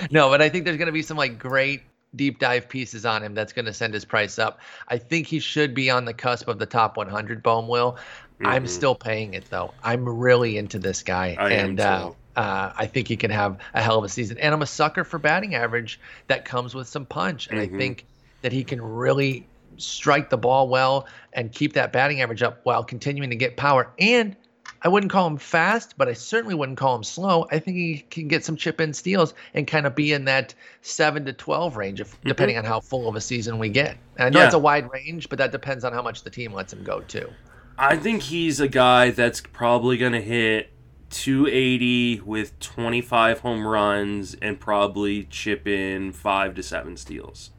no, 0.10 0.28
but 0.28 0.42
I 0.42 0.48
think 0.50 0.64
there's 0.64 0.76
going 0.76 0.86
to 0.86 0.92
be 0.92 1.02
some 1.02 1.16
like 1.16 1.38
great 1.38 1.82
deep 2.14 2.38
dive 2.38 2.68
pieces 2.68 3.04
on 3.04 3.22
him 3.22 3.34
that's 3.34 3.52
going 3.52 3.64
to 3.66 3.72
send 3.72 3.94
his 3.94 4.04
price 4.04 4.38
up. 4.38 4.60
I 4.88 4.98
think 4.98 5.26
he 5.26 5.38
should 5.38 5.74
be 5.74 5.90
on 5.90 6.04
the 6.04 6.14
cusp 6.14 6.48
of 6.48 6.58
the 6.58 6.66
top 6.66 6.96
100. 6.96 7.42
Bohm 7.42 7.68
will. 7.68 7.92
Mm-hmm. 7.92 8.46
I'm 8.46 8.66
still 8.66 8.94
paying 8.94 9.34
it 9.34 9.48
though. 9.50 9.74
I'm 9.82 10.08
really 10.08 10.58
into 10.58 10.78
this 10.78 11.02
guy, 11.02 11.36
I 11.38 11.50
and 11.50 11.80
uh, 11.80 12.12
uh, 12.36 12.72
I 12.76 12.86
think 12.86 13.08
he 13.08 13.16
can 13.16 13.32
have 13.32 13.58
a 13.74 13.82
hell 13.82 13.98
of 13.98 14.04
a 14.04 14.08
season. 14.08 14.38
And 14.38 14.54
I'm 14.54 14.62
a 14.62 14.66
sucker 14.66 15.02
for 15.02 15.18
batting 15.18 15.56
average 15.56 15.98
that 16.28 16.44
comes 16.44 16.74
with 16.74 16.86
some 16.86 17.04
punch, 17.04 17.48
and 17.48 17.58
mm-hmm. 17.58 17.74
I 17.74 17.78
think 17.78 18.06
that 18.42 18.52
he 18.52 18.62
can 18.62 18.80
really 18.80 19.44
strike 19.76 20.30
the 20.30 20.38
ball 20.38 20.68
well 20.68 21.06
and 21.32 21.52
keep 21.52 21.72
that 21.72 21.92
batting 21.92 22.20
average 22.20 22.42
up 22.42 22.60
while 22.64 22.84
continuing 22.84 23.30
to 23.30 23.36
get 23.36 23.56
power 23.56 23.90
and 23.98 24.36
I 24.82 24.88
wouldn't 24.88 25.10
call 25.10 25.26
him 25.26 25.38
fast, 25.38 25.94
but 25.96 26.08
I 26.08 26.12
certainly 26.12 26.54
wouldn't 26.54 26.78
call 26.78 26.94
him 26.94 27.02
slow. 27.02 27.46
I 27.50 27.58
think 27.58 27.76
he 27.76 28.04
can 28.10 28.28
get 28.28 28.44
some 28.44 28.56
chip 28.56 28.80
in 28.80 28.92
steals 28.92 29.34
and 29.54 29.66
kind 29.66 29.86
of 29.86 29.94
be 29.94 30.12
in 30.12 30.26
that 30.26 30.54
seven 30.82 31.24
to 31.24 31.32
twelve 31.32 31.76
range, 31.76 32.00
if, 32.00 32.12
mm-hmm. 32.12 32.28
depending 32.28 32.58
on 32.58 32.64
how 32.64 32.80
full 32.80 33.08
of 33.08 33.16
a 33.16 33.20
season 33.20 33.58
we 33.58 33.68
get. 33.68 33.96
And 34.16 34.26
I 34.26 34.28
know 34.30 34.40
yeah. 34.40 34.46
it's 34.46 34.54
a 34.54 34.58
wide 34.58 34.90
range, 34.92 35.28
but 35.28 35.38
that 35.38 35.50
depends 35.50 35.84
on 35.84 35.92
how 35.92 36.02
much 36.02 36.22
the 36.22 36.30
team 36.30 36.52
lets 36.52 36.72
him 36.72 36.84
go 36.84 37.00
too. 37.00 37.28
I 37.76 37.96
think 37.96 38.22
he's 38.22 38.60
a 38.60 38.68
guy 38.68 39.10
that's 39.10 39.40
probably 39.40 39.96
going 39.96 40.12
to 40.12 40.22
hit 40.22 40.70
280 41.10 42.20
with 42.20 42.58
25 42.60 43.40
home 43.40 43.66
runs 43.66 44.34
and 44.40 44.58
probably 44.60 45.24
chip 45.24 45.66
in 45.66 46.12
five 46.12 46.54
to 46.54 46.62
seven 46.62 46.96
steals. 46.96 47.50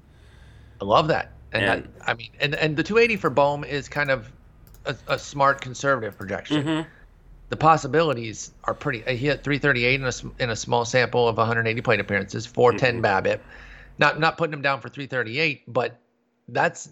I 0.82 0.86
love 0.86 1.08
that. 1.08 1.34
And, 1.52 1.64
and 1.64 1.84
that, 1.84 2.10
I 2.10 2.14
mean, 2.14 2.30
and 2.40 2.56
and 2.56 2.78
the 2.78 2.84
280 2.84 3.18
for 3.18 3.30
Bohm 3.30 3.64
is 3.66 3.90
kind 3.90 4.12
of 4.12 4.32
a, 4.86 4.96
a 5.08 5.20
smart 5.20 5.60
conservative 5.60 6.18
projection. 6.18 6.64
Mm-hmm 6.64 6.90
the 7.50 7.58
possibilities 7.58 8.52
are 8.64 8.74
pretty. 8.74 9.02
He 9.02 9.28
hit 9.28 9.44
338 9.44 10.02
in 10.02 10.06
a 10.06 10.44
in 10.44 10.50
a 10.52 10.56
small 10.56 10.86
sample 10.86 11.28
of 11.28 11.38
180 11.38 11.82
plate 11.82 12.00
appearances, 12.00 12.46
410 12.46 13.02
mm-hmm. 13.02 13.28
BABIP. 13.28 13.40
Not 13.98 14.20
not 14.20 14.38
putting 14.38 14.54
him 14.54 14.62
down 14.62 14.82
for 14.82 14.90
338, 14.90 15.64
but 15.68 15.98
that's 16.48 16.90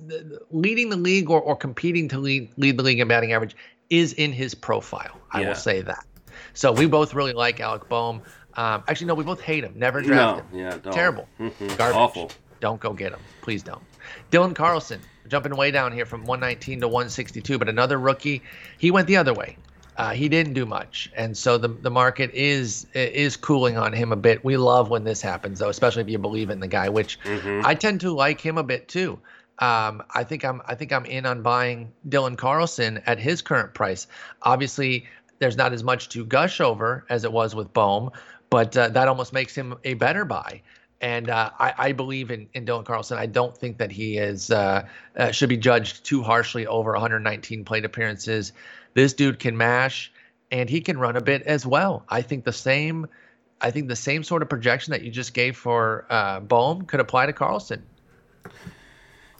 leading 0.51 0.89
the 0.89 0.97
league 0.97 1.29
or, 1.29 1.41
or 1.41 1.55
competing 1.55 2.07
to 2.09 2.19
lead 2.19 2.49
lead 2.57 2.77
the 2.77 2.83
league 2.83 2.99
in 2.99 3.07
batting 3.07 3.33
average 3.33 3.55
is 3.89 4.13
in 4.13 4.33
his 4.33 4.53
profile. 4.55 5.17
I 5.31 5.41
yeah. 5.41 5.47
will 5.49 5.55
say 5.55 5.81
that. 5.81 6.05
So 6.53 6.71
we 6.71 6.87
both 6.87 7.13
really 7.13 7.33
like 7.33 7.59
Alec 7.59 7.87
Bohm. 7.87 8.21
Um, 8.55 8.83
actually, 8.87 9.07
no, 9.07 9.13
we 9.13 9.23
both 9.23 9.39
hate 9.39 9.63
him. 9.63 9.73
Never 9.75 10.01
draft 10.01 10.37
no, 10.51 10.59
him. 10.59 10.65
Yeah, 10.65 10.77
don't. 10.81 10.93
terrible, 10.93 11.27
mm-hmm. 11.39 11.67
garbage. 11.77 11.95
Awful. 11.95 12.31
Don't 12.59 12.79
go 12.79 12.91
get 12.91 13.13
him, 13.13 13.19
please 13.41 13.61
don't. 13.61 13.83
Dylan 14.31 14.55
Carlson 14.55 14.99
jumping 15.27 15.55
way 15.55 15.69
down 15.69 15.91
here 15.91 16.05
from 16.05 16.25
119 16.25 16.81
to 16.81 16.87
162, 16.87 17.59
but 17.59 17.69
another 17.69 17.99
rookie. 17.99 18.41
He 18.79 18.89
went 18.89 19.07
the 19.07 19.17
other 19.17 19.33
way. 19.33 19.57
Uh, 19.97 20.11
he 20.11 20.29
didn't 20.29 20.53
do 20.53 20.65
much, 20.65 21.11
and 21.15 21.35
so 21.35 21.57
the 21.57 21.69
the 21.69 21.89
market 21.89 22.29
is 22.33 22.85
is 22.93 23.35
cooling 23.35 23.77
on 23.77 23.91
him 23.91 24.11
a 24.11 24.15
bit. 24.15 24.45
We 24.45 24.55
love 24.55 24.91
when 24.91 25.03
this 25.03 25.21
happens, 25.21 25.57
though, 25.57 25.69
especially 25.69 26.03
if 26.03 26.09
you 26.09 26.19
believe 26.19 26.51
in 26.51 26.59
the 26.59 26.67
guy, 26.67 26.87
which 26.89 27.19
mm-hmm. 27.21 27.65
I 27.65 27.73
tend 27.73 28.01
to 28.01 28.11
like 28.11 28.39
him 28.39 28.59
a 28.59 28.63
bit 28.63 28.87
too. 28.87 29.19
Um, 29.59 30.03
I 30.13 30.23
think 30.23 30.45
I'm 30.45 30.61
I 30.67 30.75
think 30.75 30.93
I'm 30.93 31.05
in 31.05 31.25
on 31.25 31.41
buying 31.41 31.91
Dylan 32.07 32.37
Carlson 32.37 33.01
at 33.07 33.17
his 33.17 33.41
current 33.41 33.73
price. 33.73 34.05
Obviously, 34.43 35.07
there's 35.39 35.57
not 35.57 35.73
as 35.73 35.83
much 35.83 36.09
to 36.09 36.23
gush 36.25 36.61
over 36.61 37.03
as 37.09 37.23
it 37.23 37.31
was 37.31 37.55
with 37.55 37.73
Bohm, 37.73 38.11
but 38.51 38.77
uh, 38.77 38.89
that 38.89 39.07
almost 39.07 39.33
makes 39.33 39.55
him 39.55 39.75
a 39.83 39.95
better 39.95 40.25
buy. 40.25 40.61
And 40.99 41.29
uh, 41.29 41.51
I, 41.59 41.73
I, 41.77 41.91
believe 41.91 42.31
in, 42.31 42.49
in 42.55 42.65
Dylan 42.65 42.83
Carlson. 42.83 43.19
I 43.19 43.27
don't 43.27 43.55
think 43.55 43.77
that 43.77 43.91
he 43.91 44.17
is 44.17 44.49
uh, 44.49 44.87
uh 45.15 45.31
should 45.31 45.49
be 45.49 45.57
judged 45.57 46.03
too 46.03 46.23
harshly 46.23 46.65
over 46.65 46.91
119 46.91 47.65
plate 47.65 47.85
appearances. 47.85 48.51
This 48.97 49.13
dude 49.13 49.37
can 49.37 49.55
mash, 49.55 50.11
and 50.49 50.67
he 50.67 50.81
can 50.81 50.97
run 50.97 51.15
a 51.15 51.21
bit 51.21 51.43
as 51.43 51.67
well. 51.67 52.03
I 52.09 52.23
think 52.23 52.45
the 52.45 52.51
same. 52.51 53.05
I 53.61 53.69
think 53.69 53.89
the 53.89 53.95
same 53.95 54.23
sort 54.23 54.41
of 54.41 54.49
projection 54.49 54.89
that 54.89 55.03
you 55.03 55.11
just 55.11 55.35
gave 55.35 55.55
for 55.55 56.07
uh, 56.09 56.39
Bohm 56.39 56.81
could 56.81 56.99
apply 56.99 57.27
to 57.27 57.33
Carlson. 57.33 57.83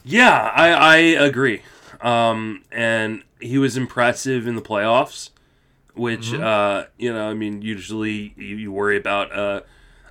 Yeah, 0.04 0.52
I, 0.54 0.68
I 0.68 0.96
agree. 0.96 1.62
Um, 2.00 2.62
and 2.70 3.24
he 3.40 3.58
was 3.58 3.76
impressive 3.76 4.46
in 4.46 4.54
the 4.54 4.62
playoffs, 4.62 5.30
which, 5.94 6.28
mm-hmm. 6.28 6.40
uh, 6.40 6.84
you 6.96 7.12
know, 7.12 7.28
I 7.28 7.34
mean, 7.34 7.60
usually 7.60 8.34
you, 8.36 8.54
you 8.54 8.70
worry 8.70 8.96
about 8.96 9.32
uh, 9.36 9.62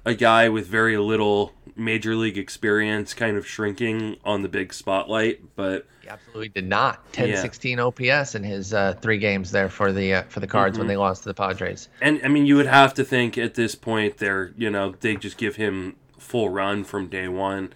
a 0.04 0.14
guy 0.14 0.50
with 0.50 0.68
very 0.68 0.98
little 0.98 1.54
major 1.78 2.16
league 2.16 2.38
experience 2.38 3.14
kind 3.14 3.38
of 3.38 3.48
shrinking 3.48 4.18
on 4.24 4.42
the 4.42 4.50
big 4.50 4.74
spotlight, 4.74 5.42
but 5.56 5.86
he 6.02 6.10
absolutely 6.10 6.50
did 6.50 6.68
not. 6.68 7.12
10 7.14 7.30
yeah. 7.30 7.42
16 7.42 7.80
OPS 7.80 8.36
in 8.36 8.44
his 8.44 8.74
uh, 8.74 8.94
three 9.02 9.18
games 9.18 9.52
there 9.52 9.70
for 9.70 9.92
the 9.92 10.16
uh, 10.16 10.22
for 10.24 10.40
the 10.40 10.48
Cards 10.48 10.74
mm-hmm. 10.74 10.82
when 10.82 10.88
they 10.88 10.98
lost 10.98 11.24
to 11.24 11.30
the 11.30 11.34
Padres. 11.34 11.90
And 12.02 12.22
I 12.24 12.28
mean, 12.28 12.46
you 12.46 12.56
would 12.56 12.68
have 12.68 12.94
to 12.96 13.04
think 13.04 13.38
at 13.38 13.56
this 13.56 13.76
point 13.76 14.18
they're, 14.18 14.54
you 14.58 14.70
know, 14.70 14.96
they 15.00 15.16
just 15.16 15.38
give 15.38 15.56
him 15.56 15.96
full 16.18 16.50
run 16.50 16.84
from 16.84 17.08
day 17.08 17.28
one 17.28 17.74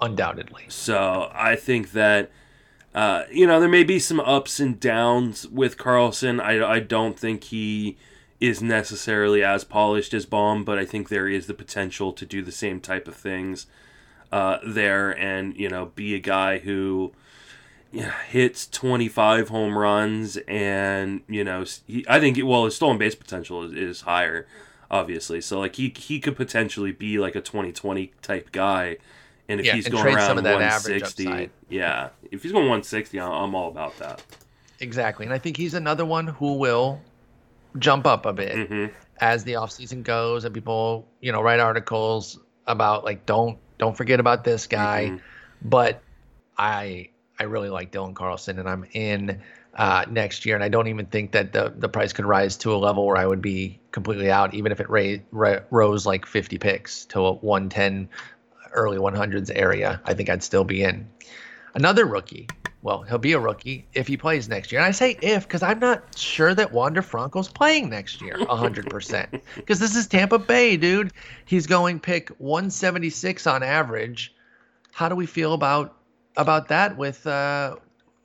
undoubtedly. 0.00 0.64
So 0.68 1.30
I 1.32 1.56
think 1.56 1.92
that 1.92 2.30
uh, 2.94 3.24
you 3.30 3.46
know 3.46 3.60
there 3.60 3.68
may 3.68 3.84
be 3.84 3.98
some 3.98 4.20
ups 4.20 4.60
and 4.60 4.80
downs 4.80 5.46
with 5.48 5.76
Carlson. 5.76 6.40
I 6.40 6.64
I 6.64 6.80
don't 6.80 7.18
think 7.18 7.44
he 7.44 7.96
is 8.40 8.62
necessarily 8.62 9.42
as 9.42 9.64
polished 9.64 10.12
as 10.14 10.26
Bohm, 10.26 10.64
but 10.64 10.78
I 10.78 10.84
think 10.84 11.08
there 11.08 11.28
is 11.28 11.46
the 11.46 11.54
potential 11.54 12.12
to 12.12 12.26
do 12.26 12.42
the 12.42 12.52
same 12.52 12.80
type 12.80 13.08
of 13.08 13.16
things 13.16 13.66
uh, 14.30 14.58
there, 14.66 15.10
and 15.10 15.56
you 15.56 15.68
know 15.68 15.86
be 15.94 16.14
a 16.14 16.20
guy 16.20 16.58
who. 16.58 17.12
hits 18.28 18.66
25 18.66 19.48
home 19.48 19.78
runs 19.78 20.36
and 20.48 21.22
you 21.28 21.42
know 21.42 21.64
he, 21.86 22.04
i 22.08 22.20
think 22.20 22.36
well 22.44 22.66
his 22.66 22.76
stolen 22.76 22.98
base 22.98 23.14
potential 23.14 23.62
is, 23.62 23.72
is 23.72 24.00
higher 24.02 24.46
obviously 24.90 25.40
so 25.40 25.60
like 25.60 25.76
he 25.76 25.94
he 25.96 26.20
could 26.20 26.36
potentially 26.36 26.92
be 26.92 27.18
like 27.18 27.34
a 27.34 27.40
2020 27.40 28.12
type 28.20 28.52
guy 28.52 28.98
and 29.48 29.60
if 29.60 29.66
yeah, 29.66 29.74
he's 29.74 29.86
and 29.86 29.94
going 29.94 30.14
around 30.14 30.36
160, 30.36 31.50
yeah, 31.68 32.08
if 32.30 32.42
he's 32.42 32.52
going 32.52 32.64
160, 32.64 33.20
I'm 33.20 33.54
all 33.54 33.68
about 33.68 33.96
that. 33.98 34.22
Exactly. 34.80 35.24
And 35.24 35.32
I 35.32 35.38
think 35.38 35.56
he's 35.56 35.74
another 35.74 36.04
one 36.04 36.26
who 36.26 36.54
will 36.54 37.00
jump 37.78 38.06
up 38.06 38.26
a 38.26 38.32
bit 38.32 38.54
mm-hmm. 38.54 38.86
as 39.20 39.44
the 39.44 39.54
offseason 39.54 40.02
goes 40.02 40.44
and 40.44 40.54
people, 40.54 41.08
you 41.20 41.32
know, 41.32 41.40
write 41.40 41.60
articles 41.60 42.38
about 42.66 43.04
like 43.04 43.26
don't 43.26 43.58
don't 43.78 43.96
forget 43.96 44.20
about 44.20 44.44
this 44.44 44.66
guy. 44.66 45.06
Mm-hmm. 45.06 45.16
But 45.62 46.02
I 46.56 47.10
I 47.38 47.44
really 47.44 47.70
like 47.70 47.92
Dylan 47.92 48.14
Carlson 48.14 48.58
and 48.58 48.68
I'm 48.68 48.86
in 48.92 49.40
uh, 49.74 50.06
next 50.08 50.46
year 50.46 50.54
and 50.54 50.64
I 50.64 50.68
don't 50.68 50.88
even 50.88 51.06
think 51.06 51.32
that 51.32 51.52
the 51.52 51.72
the 51.76 51.88
price 51.88 52.12
could 52.12 52.24
rise 52.24 52.56
to 52.58 52.74
a 52.74 52.78
level 52.78 53.06
where 53.06 53.16
I 53.16 53.26
would 53.26 53.42
be 53.42 53.78
completely 53.92 54.30
out 54.30 54.54
even 54.54 54.72
if 54.72 54.80
it 54.80 54.88
ra- 54.88 55.22
ra- 55.32 55.60
rose 55.70 56.06
like 56.06 56.26
50 56.26 56.58
picks 56.58 57.04
to 57.06 57.20
a 57.20 57.32
110 57.32 58.08
early 58.72 58.98
100s 58.98 59.50
area, 59.54 60.00
I 60.04 60.14
think 60.14 60.28
I'd 60.28 60.42
still 60.42 60.64
be 60.64 60.82
in. 60.82 61.08
Another 61.74 62.04
rookie, 62.04 62.48
well, 62.82 63.02
he'll 63.02 63.18
be 63.18 63.32
a 63.32 63.40
rookie 63.40 63.86
if 63.94 64.06
he 64.06 64.16
plays 64.16 64.48
next 64.48 64.70
year. 64.70 64.80
And 64.80 64.86
I 64.86 64.92
say 64.92 65.18
if 65.22 65.42
because 65.42 65.62
I'm 65.62 65.78
not 65.78 66.16
sure 66.16 66.54
that 66.54 66.72
Wander 66.72 67.02
Franco's 67.02 67.48
playing 67.48 67.90
next 67.90 68.20
year 68.20 68.34
100%. 68.34 69.40
Because 69.56 69.78
this 69.80 69.96
is 69.96 70.06
Tampa 70.06 70.38
Bay, 70.38 70.76
dude. 70.76 71.12
He's 71.46 71.66
going 71.66 72.00
pick 72.00 72.28
176 72.38 73.46
on 73.46 73.62
average. 73.62 74.34
How 74.92 75.08
do 75.08 75.14
we 75.14 75.26
feel 75.26 75.52
about 75.52 75.96
about 76.36 76.68
that 76.68 76.96
with 76.96 77.26
uh, 77.26 77.76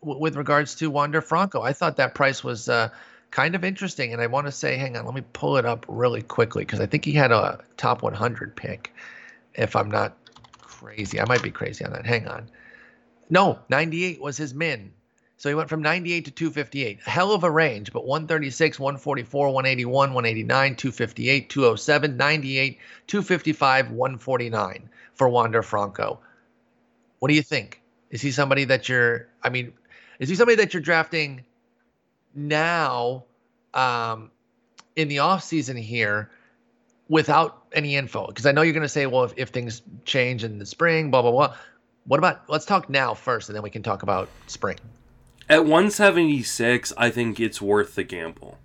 w- 0.01 0.19
with 0.19 0.35
regards 0.35 0.75
to 0.75 0.89
Wander 0.89 1.21
Franco? 1.21 1.61
I 1.61 1.73
thought 1.73 1.97
that 1.97 2.13
price 2.13 2.43
was 2.43 2.69
uh, 2.69 2.89
kind 3.31 3.55
of 3.55 3.63
interesting, 3.63 4.13
and 4.13 4.21
I 4.21 4.27
want 4.27 4.47
to 4.47 4.51
say, 4.51 4.77
hang 4.77 4.95
on, 4.95 5.05
let 5.05 5.15
me 5.15 5.23
pull 5.33 5.57
it 5.57 5.65
up 5.65 5.85
really 5.87 6.21
quickly 6.21 6.63
because 6.65 6.79
I 6.79 6.85
think 6.85 7.03
he 7.05 7.13
had 7.13 7.31
a 7.31 7.59
top 7.77 8.03
100 8.03 8.55
pick, 8.55 8.93
if 9.55 9.75
I'm 9.75 9.89
not 9.89 10.15
crazy. 10.61 11.19
I 11.19 11.25
might 11.25 11.41
be 11.41 11.51
crazy 11.51 11.83
on 11.83 11.93
that. 11.93 12.05
Hang 12.05 12.27
on. 12.27 12.49
No, 13.31 13.59
98 13.69 14.21
was 14.21 14.37
his 14.37 14.53
min. 14.53 14.91
So 15.37 15.49
he 15.49 15.55
went 15.55 15.69
from 15.69 15.81
98 15.81 16.25
to 16.25 16.31
258. 16.31 16.99
Hell 17.01 17.31
of 17.31 17.43
a 17.43 17.49
range, 17.49 17.91
but 17.91 18.05
136, 18.05 18.77
144, 18.77 19.47
181, 19.47 20.13
189, 20.13 20.75
258, 20.75 21.49
207, 21.49 22.17
98, 22.17 22.79
255, 23.07 23.89
149 23.89 24.89
for 25.15 25.29
Wander 25.29 25.63
Franco. 25.63 26.19
What 27.17 27.29
do 27.29 27.33
you 27.33 27.41
think? 27.41 27.81
Is 28.11 28.21
he 28.21 28.31
somebody 28.31 28.65
that 28.65 28.87
you're, 28.87 29.29
I 29.41 29.49
mean, 29.49 29.73
is 30.19 30.29
he 30.29 30.35
somebody 30.35 30.57
that 30.57 30.73
you're 30.73 30.81
drafting 30.81 31.43
now 32.35 33.23
um, 33.73 34.29
in 34.95 35.07
the 35.07 35.17
offseason 35.17 35.79
here 35.79 36.29
without 37.07 37.63
any 37.71 37.95
info? 37.95 38.27
Because 38.27 38.45
I 38.45 38.51
know 38.51 38.61
you're 38.61 38.73
going 38.73 38.83
to 38.83 38.89
say, 38.89 39.07
well, 39.07 39.23
if, 39.23 39.33
if 39.37 39.49
things 39.49 39.81
change 40.05 40.43
in 40.43 40.59
the 40.59 40.65
spring, 40.65 41.09
blah, 41.09 41.21
blah, 41.23 41.31
blah. 41.31 41.55
What 42.05 42.17
about, 42.17 42.49
let's 42.49 42.65
talk 42.65 42.89
now 42.89 43.13
first, 43.13 43.49
and 43.49 43.55
then 43.55 43.63
we 43.63 43.69
can 43.69 43.83
talk 43.83 44.03
about 44.03 44.29
spring. 44.47 44.77
At 45.49 45.61
176, 45.61 46.93
I 46.97 47.09
think 47.09 47.39
it's 47.39 47.61
worth 47.61 47.95
the 47.95 48.03
gamble. 48.03 48.57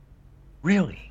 Really? 0.62 1.10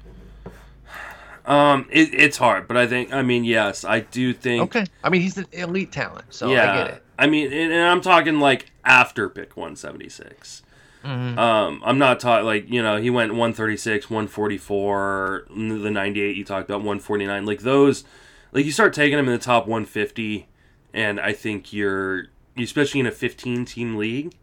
Um, 1.45 1.87
it, 1.91 2.13
it's 2.13 2.37
hard, 2.37 2.67
but 2.67 2.75
I 2.77 2.87
think, 2.87 3.13
I 3.13 3.21
mean, 3.21 3.43
yes, 3.43 3.83
I 3.83 3.99
do 3.99 4.33
think. 4.33 4.63
Okay. 4.63 4.85
I 5.03 5.09
mean, 5.09 5.21
he's 5.21 5.37
an 5.37 5.45
elite 5.51 5.91
talent, 5.91 6.25
so 6.33 6.49
yeah, 6.51 6.71
I 6.71 6.77
get 6.77 6.87
it. 6.95 7.03
I 7.19 7.27
mean, 7.27 7.53
and, 7.53 7.71
and 7.71 7.83
I'm 7.83 8.01
talking 8.01 8.39
like 8.39 8.71
after 8.83 9.29
pick 9.29 9.55
176. 9.55 10.63
Mm-hmm. 11.03 11.37
Um, 11.37 11.81
I'm 11.85 11.99
not 11.99 12.19
talking 12.19 12.45
like 12.45 12.69
you 12.69 12.81
know 12.81 12.97
he 12.97 13.11
went 13.11 13.31
136, 13.31 14.09
144, 14.09 15.45
the 15.49 15.91
98 15.91 16.35
you 16.35 16.43
talked 16.43 16.67
about 16.67 16.79
149. 16.79 17.45
Like 17.45 17.59
those, 17.59 18.03
like 18.51 18.65
you 18.65 18.71
start 18.71 18.93
taking 18.93 19.17
them 19.17 19.27
in 19.27 19.33
the 19.33 19.39
top 19.39 19.67
150, 19.67 20.47
and 20.95 21.19
I 21.19 21.33
think 21.33 21.73
you're 21.73 22.27
especially 22.57 23.01
in 23.01 23.05
a 23.05 23.11
15 23.11 23.65
team 23.65 23.97
league. 23.97 24.33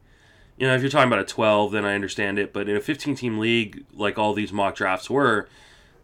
You 0.58 0.68
know, 0.68 0.74
if 0.74 0.82
you're 0.82 0.90
talking 0.90 1.10
about 1.10 1.18
a 1.18 1.24
12, 1.24 1.72
then 1.72 1.84
I 1.84 1.94
understand 1.94 2.38
it. 2.38 2.52
But 2.52 2.68
in 2.68 2.76
a 2.76 2.80
15 2.80 3.16
team 3.16 3.38
league, 3.38 3.84
like 3.92 4.18
all 4.18 4.34
these 4.34 4.52
mock 4.52 4.76
drafts 4.76 5.10
were, 5.10 5.48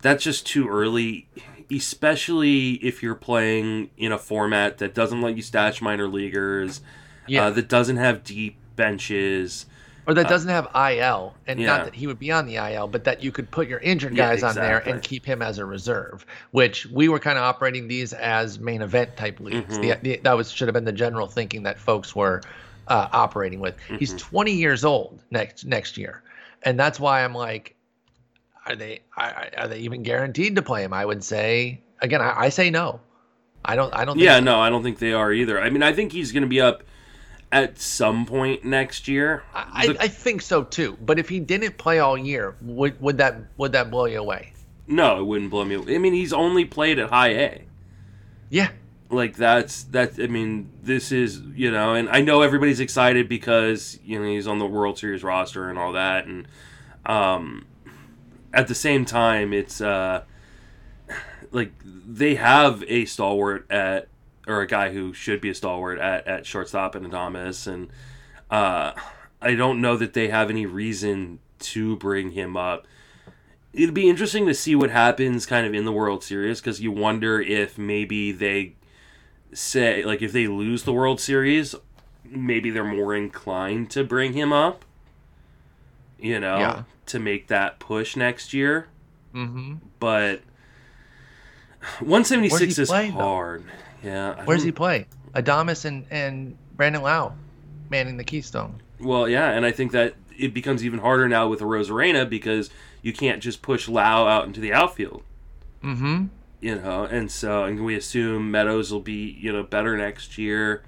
that's 0.01 0.25
just 0.25 0.47
too 0.47 0.67
early. 0.69 1.29
Especially 1.71 2.73
if 2.77 3.03
you're 3.03 3.15
playing 3.15 3.91
in 3.99 4.11
a 4.11 4.19
format 4.19 4.79
that 4.79 4.95
doesn't 4.95 5.21
let 5.21 5.37
you 5.37 5.43
stash 5.43 5.83
minor 5.83 6.09
leaguers, 6.09 6.81
yeah. 7.27 7.45
Uh, 7.45 7.51
that 7.51 7.69
doesn't 7.69 7.99
have 7.99 8.25
deep 8.25 8.57
benches 8.75 9.67
or 10.09 10.15
that 10.15 10.25
uh, 10.25 10.29
doesn't 10.31 10.49
have 10.49 10.69
IL, 10.75 11.35
and 11.47 11.61
yeah. 11.61 11.67
not 11.67 11.85
that 11.85 11.95
he 11.95 12.07
would 12.07 12.19
be 12.19 12.33
on 12.33 12.47
the 12.47 12.57
IL, 12.57 12.89
but 12.89 13.05
that 13.05 13.23
you 13.23 13.31
could 13.31 13.51
put 13.51 13.69
your 13.69 13.79
injured 13.81 14.17
guys 14.17 14.41
yeah, 14.41 14.49
exactly. 14.49 14.63
on 14.63 14.67
there 14.67 14.79
and 14.79 15.03
keep 15.03 15.27
him 15.27 15.43
as 15.43 15.59
a 15.59 15.67
reserve. 15.67 16.25
Which 16.51 16.87
we 16.87 17.11
were 17.11 17.19
kind 17.19 17.37
of 17.37 17.45
operating 17.45 17.89
these 17.89 18.15
as 18.15 18.59
main 18.59 18.81
event 18.81 19.19
type 19.19 19.39
leagues. 19.39 19.75
Mm-hmm. 19.75 20.03
The, 20.03 20.17
the, 20.17 20.21
that 20.25 20.35
was 20.35 20.51
should 20.51 20.67
have 20.67 20.73
been 20.73 20.87
the 20.87 20.93
general 20.93 21.27
thinking 21.27 21.65
that 21.65 21.79
folks 21.79 22.17
were 22.17 22.41
uh, 22.89 23.09
operating 23.13 23.61
with. 23.61 23.77
Mm-hmm. 23.77 23.97
He's 23.97 24.15
20 24.15 24.53
years 24.53 24.83
old 24.83 25.23
next 25.31 25.67
next 25.67 25.99
year, 25.99 26.23
and 26.63 26.81
that's 26.81 26.99
why 26.99 27.23
I'm 27.23 27.35
like, 27.35 27.77
are 28.67 28.77
they 28.77 29.03
are, 29.15 29.49
are 29.59 29.69
they 29.69 29.81
even 29.81 30.03
guaranteed 30.03 30.57
to 30.57 30.63
play 30.63 30.85
him? 30.85 30.95
I 30.95 31.05
would 31.05 31.23
say 31.23 31.83
again, 32.01 32.23
I, 32.23 32.45
I 32.45 32.49
say 32.49 32.71
no. 32.71 33.01
I 33.63 33.77
don't. 33.77 33.93
I 33.95 34.07
don't. 34.07 34.19
Yeah, 34.19 34.41
no, 34.41 34.59
I 34.59 34.71
don't 34.71 34.83
think 34.83 34.99
they 34.99 35.13
are 35.13 35.31
either. 35.31 35.61
I 35.61 35.69
mean, 35.69 35.83
I 35.83 35.93
think 35.93 36.13
he's 36.13 36.33
going 36.33 36.45
to 36.45 36.49
be 36.49 36.63
up 36.63 36.83
at 37.51 37.79
some 37.79 38.27
point 38.27 38.65
next 38.65 39.09
year. 39.09 39.43
I, 39.55 39.89
The- 39.89 40.03
I 40.03 40.09
think 40.09 40.43
so 40.43 40.65
too. 40.65 40.97
But 41.01 41.19
if 41.19 41.29
he 41.29 41.41
didn't 41.41 41.79
play 41.79 41.99
all 41.99 42.17
year, 42.19 42.55
would 42.63 43.01
would 43.01 43.19
that 43.19 43.37
would 43.57 43.73
that 43.73 43.91
blow 43.91 44.07
you 44.07 44.19
away? 44.21 44.53
no, 44.87 45.21
it 45.21 45.25
wouldn't 45.25 45.51
blow 45.51 45.65
me. 45.65 45.75
away. 45.75 45.95
I 45.95 45.99
mean, 45.99 46.15
he's 46.15 46.33
only 46.33 46.65
played 46.65 46.99
at 46.99 47.11
high 47.11 47.31
A. 47.35 47.63
Yeah. 48.49 48.71
Like 49.11 49.37
that's 49.37 49.85
that. 49.85 50.19
I 50.19 50.27
mean, 50.27 50.71
this 50.83 51.13
is 51.13 51.41
you 51.55 51.71
know, 51.71 51.95
and 51.95 52.09
I 52.11 52.21
know 52.21 52.43
everybody's 52.43 52.81
excited 52.81 53.29
because 53.29 53.99
you 54.05 54.19
know 54.19 54.27
he's 54.27 54.47
on 54.47 54.59
the 54.59 54.67
World 54.67 54.99
Series 54.99 55.23
roster 55.23 55.71
and 55.71 55.79
all 55.79 55.93
that, 55.93 56.27
and 56.27 56.47
um, 57.07 57.65
at 58.53 58.69
the 58.69 58.75
same 58.75 59.07
time, 59.07 59.55
it's 59.55 59.81
uh, 59.81 60.25
like 61.53 61.73
they 61.85 62.35
have 62.35 62.85
a 62.87 63.07
stalwart 63.07 63.67
at 63.71 64.09
or 64.49 64.63
a 64.63 64.67
guy 64.67 64.91
who 64.93 65.13
should 65.13 65.41
be 65.41 65.51
a 65.51 65.55
stalwart 65.55 65.99
at, 65.99 66.27
at 66.27 66.47
shortstop 66.47 66.95
and 66.95 67.07
Adames, 67.07 67.67
and 67.67 67.89
uh, 68.51 68.93
I 69.41 69.55
don't 69.55 69.81
know 69.81 69.97
that 69.97 70.15
they 70.15 70.29
have 70.29 70.51
any 70.51 70.67
reason 70.67 71.39
to 71.61 71.97
bring 71.97 72.33
him 72.33 72.57
up. 72.57 72.87
It'd 73.73 73.95
be 73.95 74.09
interesting 74.09 74.47
to 74.47 74.55
see 74.55 74.75
what 74.75 74.91
happens 74.91 75.45
kind 75.45 75.67
of 75.67 75.75
in 75.75 75.85
the 75.85 75.93
World 75.93 76.25
Series 76.25 76.61
because 76.61 76.81
you 76.81 76.91
wonder 76.91 77.41
if 77.41 77.77
maybe 77.77 78.33
they 78.33 78.75
say 79.53 80.03
like 80.05 80.23
if 80.23 80.33
they 80.33 80.47
lose 80.49 80.85
the 80.85 80.93
World 80.93 81.21
Series, 81.21 81.75
maybe 82.25 82.71
they're 82.71 82.85
more 82.85 83.15
inclined 83.15 83.91
to 83.91 84.03
bring 84.05 84.33
him 84.33 84.53
up. 84.53 84.85
You 86.19 86.41
know, 86.41 86.59
Yeah. 86.59 86.83
to 87.07 87.19
make 87.21 87.47
that 87.49 87.79
push 87.79 88.17
next 88.17 88.53
year. 88.53 88.89
Mm-hmm. 89.35 89.75
But 90.01 90.41
176 92.01 92.61
Where's 92.61 92.77
he 92.77 92.83
is 92.83 92.89
playing, 92.89 93.13
though? 93.13 93.19
Yeah. 94.03 94.37
I 94.39 94.45
Where's 94.45 94.63
he 94.63 94.73
play? 94.73 95.07
Adames 95.35 95.85
and 95.85 96.07
and 96.11 96.57
Brandon 96.77 97.03
Lowe, 97.03 97.33
manning 97.91 98.17
the 98.17 98.25
Keystone. 98.25 98.81
Well, 99.01 99.29
yeah, 99.29 99.51
and 99.51 99.65
I 99.65 99.73
think 99.73 99.93
that 99.93 100.15
it 100.37 100.55
becomes 100.55 100.85
even 100.85 101.01
harder 101.01 101.29
now 101.29 101.49
with 101.49 101.61
Arozarena 101.61 102.29
because 102.29 102.71
you 103.03 103.13
can't 103.13 103.43
just 103.43 103.63
push 103.63 103.89
Lowe 103.89 104.03
out 104.27 104.47
into 104.47 104.61
the 104.61 104.73
outfield. 104.73 105.23
Mm-hmm. 105.83 106.27
you 106.61 106.75
know, 106.75 107.05
and 107.05 107.31
so 107.31 107.65
and 107.65 107.85
we 107.85 107.95
assume 107.95 108.51
Meadows 108.51 108.93
will 108.93 109.01
be 109.01 109.37
you 109.41 109.53
know 109.53 109.63
better 109.63 109.97
next 109.97 110.39
year. 110.39 110.83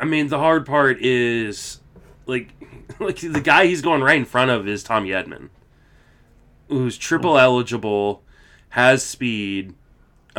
I 0.00 0.04
mean, 0.04 0.28
the 0.28 0.38
hard 0.38 0.64
part 0.64 0.98
is 1.02 1.80
like 2.26 2.54
like 3.00 3.18
the 3.18 3.40
guy 3.40 3.66
he's 3.66 3.82
going 3.82 4.02
right 4.02 4.18
in 4.18 4.24
front 4.24 4.50
of 4.50 4.66
is 4.66 4.82
Tommy 4.82 5.10
Edman, 5.10 5.48
who's 6.68 6.96
triple 6.96 7.38
eligible, 7.38 8.22
has 8.70 9.04
speed, 9.04 9.74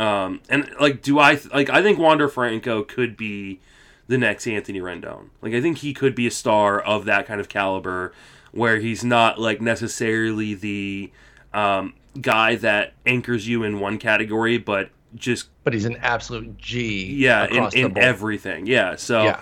um, 0.00 0.40
and 0.48 0.70
like 0.80 1.02
do 1.02 1.18
I 1.18 1.38
like 1.52 1.68
I 1.68 1.82
think 1.82 1.98
Wander 1.98 2.28
Franco 2.28 2.82
could 2.82 3.16
be 3.16 3.60
the 4.08 4.16
next 4.18 4.46
Anthony 4.46 4.80
Rendon. 4.80 5.28
Like 5.42 5.52
I 5.52 5.60
think 5.60 5.78
he 5.78 5.92
could 5.92 6.14
be 6.14 6.26
a 6.26 6.30
star 6.30 6.80
of 6.80 7.04
that 7.04 7.26
kind 7.26 7.40
of 7.40 7.48
caliber, 7.48 8.12
where 8.52 8.78
he's 8.78 9.04
not 9.04 9.38
like 9.38 9.60
necessarily 9.60 10.54
the 10.54 11.12
um, 11.52 11.94
guy 12.20 12.54
that 12.56 12.94
anchors 13.04 13.46
you 13.46 13.62
in 13.62 13.78
one 13.78 13.98
category, 13.98 14.56
but 14.58 14.90
just 15.14 15.48
But 15.64 15.74
he's 15.74 15.84
an 15.84 15.96
absolute 15.98 16.56
G. 16.56 17.12
yeah 17.16 17.46
in, 17.46 17.68
in 17.74 17.98
everything. 17.98 18.66
Yeah. 18.66 18.96
So, 18.96 19.24
Yeah. 19.24 19.40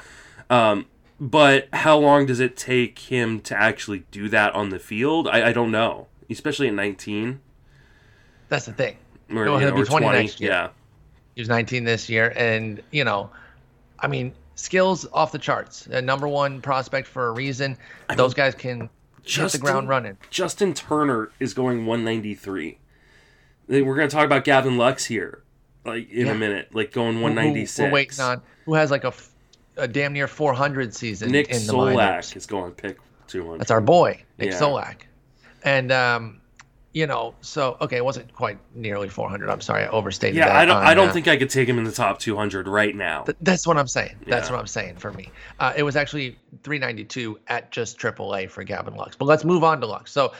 um, 0.51 0.87
but 1.21 1.69
how 1.73 1.99
long 1.99 2.27
does 2.27 2.41
it 2.41 2.57
take 2.57 2.99
him 2.99 3.41
to 3.41 3.57
actually 3.57 4.05
do 4.11 4.29
that 4.31 4.55
on 4.55 4.71
the 4.71 4.79
field? 4.79 5.29
I, 5.29 5.49
I 5.49 5.53
don't 5.53 5.71
know, 5.71 6.07
especially 6.31 6.69
at 6.69 6.75
19 6.75 7.41
That's 8.49 8.67
the 8.67 8.73
thing. 8.73 8.97
Or, 9.31 9.45
he'll 9.45 9.59
know, 9.61 9.75
be 9.75 9.85
20 9.85 10.05
20. 10.07 10.19
next 10.23 10.41
year. 10.41 10.51
Yeah. 10.51 10.69
He 11.35 11.41
was 11.41 11.49
19 11.49 11.85
this 11.85 12.09
year, 12.09 12.33
and 12.37 12.83
you 12.91 13.05
know, 13.05 13.31
I 13.99 14.09
mean, 14.09 14.33
skills 14.57 15.07
off 15.13 15.31
the 15.33 15.39
charts. 15.39 15.87
A 15.87 16.03
number 16.03 16.27
one 16.27 16.61
prospect 16.61 17.07
for 17.07 17.29
a 17.29 17.33
reason. 17.33 17.77
Those 18.17 18.35
guys 18.35 18.55
can 18.55 18.91
hit 19.25 19.53
the 19.53 19.59
ground 19.59 19.89
running. 19.89 20.17
Justin 20.31 20.75
Turner 20.75 21.31
is 21.39 21.55
going 21.55 21.87
193. 21.87 22.79
We're 23.69 23.83
going 23.95 24.09
to 24.09 24.15
talk 24.15 24.25
about 24.25 24.45
Gavin 24.45 24.79
Lux 24.79 25.05
here, 25.05 25.43
like 25.85 26.11
in 26.11 26.27
Yeah. 26.27 26.33
a 26.33 26.35
minute, 26.35 26.75
like 26.75 26.91
going 26.93 27.13
Who- 27.15 27.19
who 27.19 27.25
196. 27.25 27.93
Waiting 27.93 28.21
on 28.21 28.43
who 28.65 28.75
has 28.75 28.91
like 28.91 29.05
a, 29.05 29.13
a 29.77 29.87
damn 29.87 30.13
near 30.15 30.27
400 30.27 30.95
season 30.95 31.31
Nick 31.31 31.51
in 31.51 31.59
Solak 31.59 32.35
is 32.37 32.47
going 32.47 32.73
pick 32.73 32.99
200. 33.29 33.61
That's 33.61 33.71
our 33.71 33.81
boy, 33.83 34.23
Nick 34.39 34.51
Yeah. 34.53 34.59
Solak. 34.59 34.97
And 35.63 35.93
um, 35.93 36.41
you 36.93 37.07
know, 37.07 37.35
so 37.41 37.77
okay, 37.81 37.97
it 37.97 38.05
wasn't 38.05 38.33
quite 38.33 38.59
nearly 38.75 39.09
400. 39.09 39.51
I'm 39.51 39.61
sorry, 39.61 39.85
I 39.85 39.89
overstated 39.89 40.37
yeah, 40.37 40.47
that. 40.47 40.57
I 40.57 40.65
don't. 40.65 40.77
on, 40.77 40.87
I 40.87 40.95
don't 40.95 41.09
uh, 41.09 41.13
think 41.13 41.29
I 41.29 41.37
could 41.37 41.51
take 41.51 41.69
him 41.69 41.79
in 41.79 41.85
the 41.85 41.93
top 41.93 42.19
200 42.19 42.67
right 42.67 42.95
now. 42.97 43.25
Th- 43.25 43.37
that's 43.41 43.67
what 43.67 43.77
I'm 43.77 43.87
saying. 43.89 44.17
That's 44.27 44.49
Yeah. 44.49 44.55
what 44.55 44.61
I'm 44.61 44.67
saying 44.67 44.97
for 44.97 45.13
me. 45.13 45.31
Uh, 45.59 45.73
it 45.77 45.83
was 45.83 45.97
actually 45.97 46.39
392 46.63 47.39
at 47.49 47.71
just 47.71 47.99
AAA 47.99 48.51
for 48.51 48.65
Gavin 48.65 48.95
Lux. 48.95 49.17
But 49.17 49.27
let's 49.27 49.45
move 49.45 49.65
on 49.65 49.81
to 49.81 49.87
Lux. 49.87 50.11
So, 50.11 50.33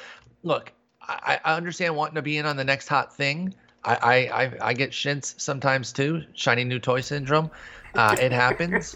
look, 0.43 0.73
I, 1.03 1.39
I 1.45 1.55
understand 1.55 1.95
wanting 1.97 2.15
to 2.17 2.23
be 2.23 2.39
in 2.39 2.47
on 2.47 2.57
the 2.57 2.65
next 2.65 2.89
hot 2.89 3.15
thing. 3.15 3.55
I 3.85 3.95
I, 3.95 4.45
I, 4.45 4.53
I 4.63 4.73
get 4.73 4.93
shins 4.95 5.35
sometimes 5.39 5.93
too, 5.93 6.23
shiny 6.35 6.65
new 6.65 6.79
toy 6.79 7.03
syndrome. 7.03 7.51
Uh, 7.95 8.17
it 8.21 8.33
happens, 8.33 8.95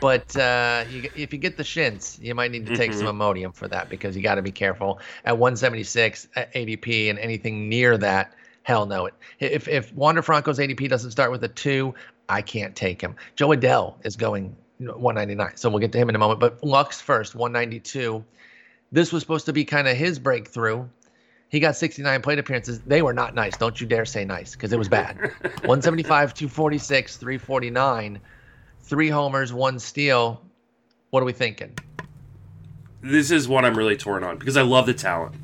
but 0.00 0.36
uh, 0.36 0.84
you, 0.90 1.10
if 1.16 1.32
you 1.32 1.38
get 1.38 1.56
the 1.56 1.64
shins, 1.64 2.18
you 2.22 2.34
might 2.34 2.50
need 2.50 2.66
to 2.66 2.76
take 2.76 2.92
some 2.92 3.06
Imodium 3.06 3.54
for 3.54 3.68
that 3.68 3.88
because 3.88 4.16
you 4.16 4.22
got 4.22 4.36
to 4.36 4.42
be 4.42 4.52
careful. 4.52 5.00
At 5.24 5.38
176 5.38 6.28
at 6.36 6.52
ADP 6.52 7.10
and 7.10 7.18
anything 7.18 7.68
near 7.68 7.96
that, 7.98 8.34
hell 8.62 8.86
no. 8.86 9.06
It 9.06 9.14
if 9.38 9.68
if 9.68 9.92
Wander 9.94 10.22
Franco's 10.22 10.58
ADP 10.58 10.88
doesn't 10.88 11.10
start 11.10 11.30
with 11.30 11.42
a 11.44 11.48
two, 11.48 11.94
I 12.28 12.42
can't 12.42 12.74
take 12.74 13.00
him. 13.00 13.16
Jo 13.36 13.48
Adell 13.48 13.94
is 14.04 14.16
going 14.16 14.56
199, 14.78 15.56
so 15.56 15.70
we'll 15.70 15.78
get 15.78 15.92
to 15.92 15.98
him 15.98 16.08
in 16.08 16.14
a 16.14 16.18
moment. 16.18 16.40
But 16.40 16.62
Lux 16.62 17.00
first, 17.00 17.34
192. 17.34 18.24
This 18.92 19.12
was 19.12 19.22
supposed 19.22 19.46
to 19.46 19.52
be 19.52 19.64
kind 19.64 19.88
of 19.88 19.96
his 19.96 20.18
breakthrough. 20.18 20.86
He 21.56 21.60
got 21.60 21.74
69 21.74 22.20
plate 22.20 22.38
appearances. 22.38 22.80
They 22.82 23.00
were 23.00 23.14
not 23.14 23.34
nice. 23.34 23.56
Don't 23.56 23.80
you 23.80 23.86
dare 23.86 24.04
say 24.04 24.26
nice 24.26 24.52
because 24.52 24.74
it 24.74 24.78
was 24.78 24.90
bad. 24.90 25.16
175, 25.40 26.34
246, 26.34 27.16
349, 27.16 28.20
three 28.82 29.08
homers, 29.08 29.54
one 29.54 29.78
steal. 29.78 30.42
What 31.08 31.22
are 31.22 31.24
we 31.24 31.32
thinking? 31.32 31.72
this 33.00 33.30
is 33.30 33.48
what 33.48 33.64
I'm 33.64 33.74
really 33.74 33.96
torn 33.96 34.22
on 34.22 34.36
because 34.36 34.58
I 34.58 34.60
love 34.60 34.84
the 34.84 34.92
talent. 34.92 35.34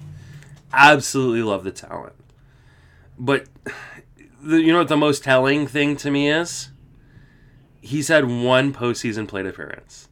Absolutely 0.71 1.43
love 1.45 1.65
the 1.65 1.71
talent. 1.71 2.13
But 3.19 3.47
the, 4.43 4.61
you 4.61 4.71
know 4.71 4.81
what 4.81 4.89
the 4.89 4.99
most 4.99 5.25
telling 5.25 5.67
thing 5.67 5.97
to 5.97 6.11
me 6.11 6.29
is? 6.31 6.73
He's 7.81 8.09
had 8.09 8.27
one 8.27 8.75
postseason 8.75 9.27
plate 9.27 9.47
appearance. 9.47 10.11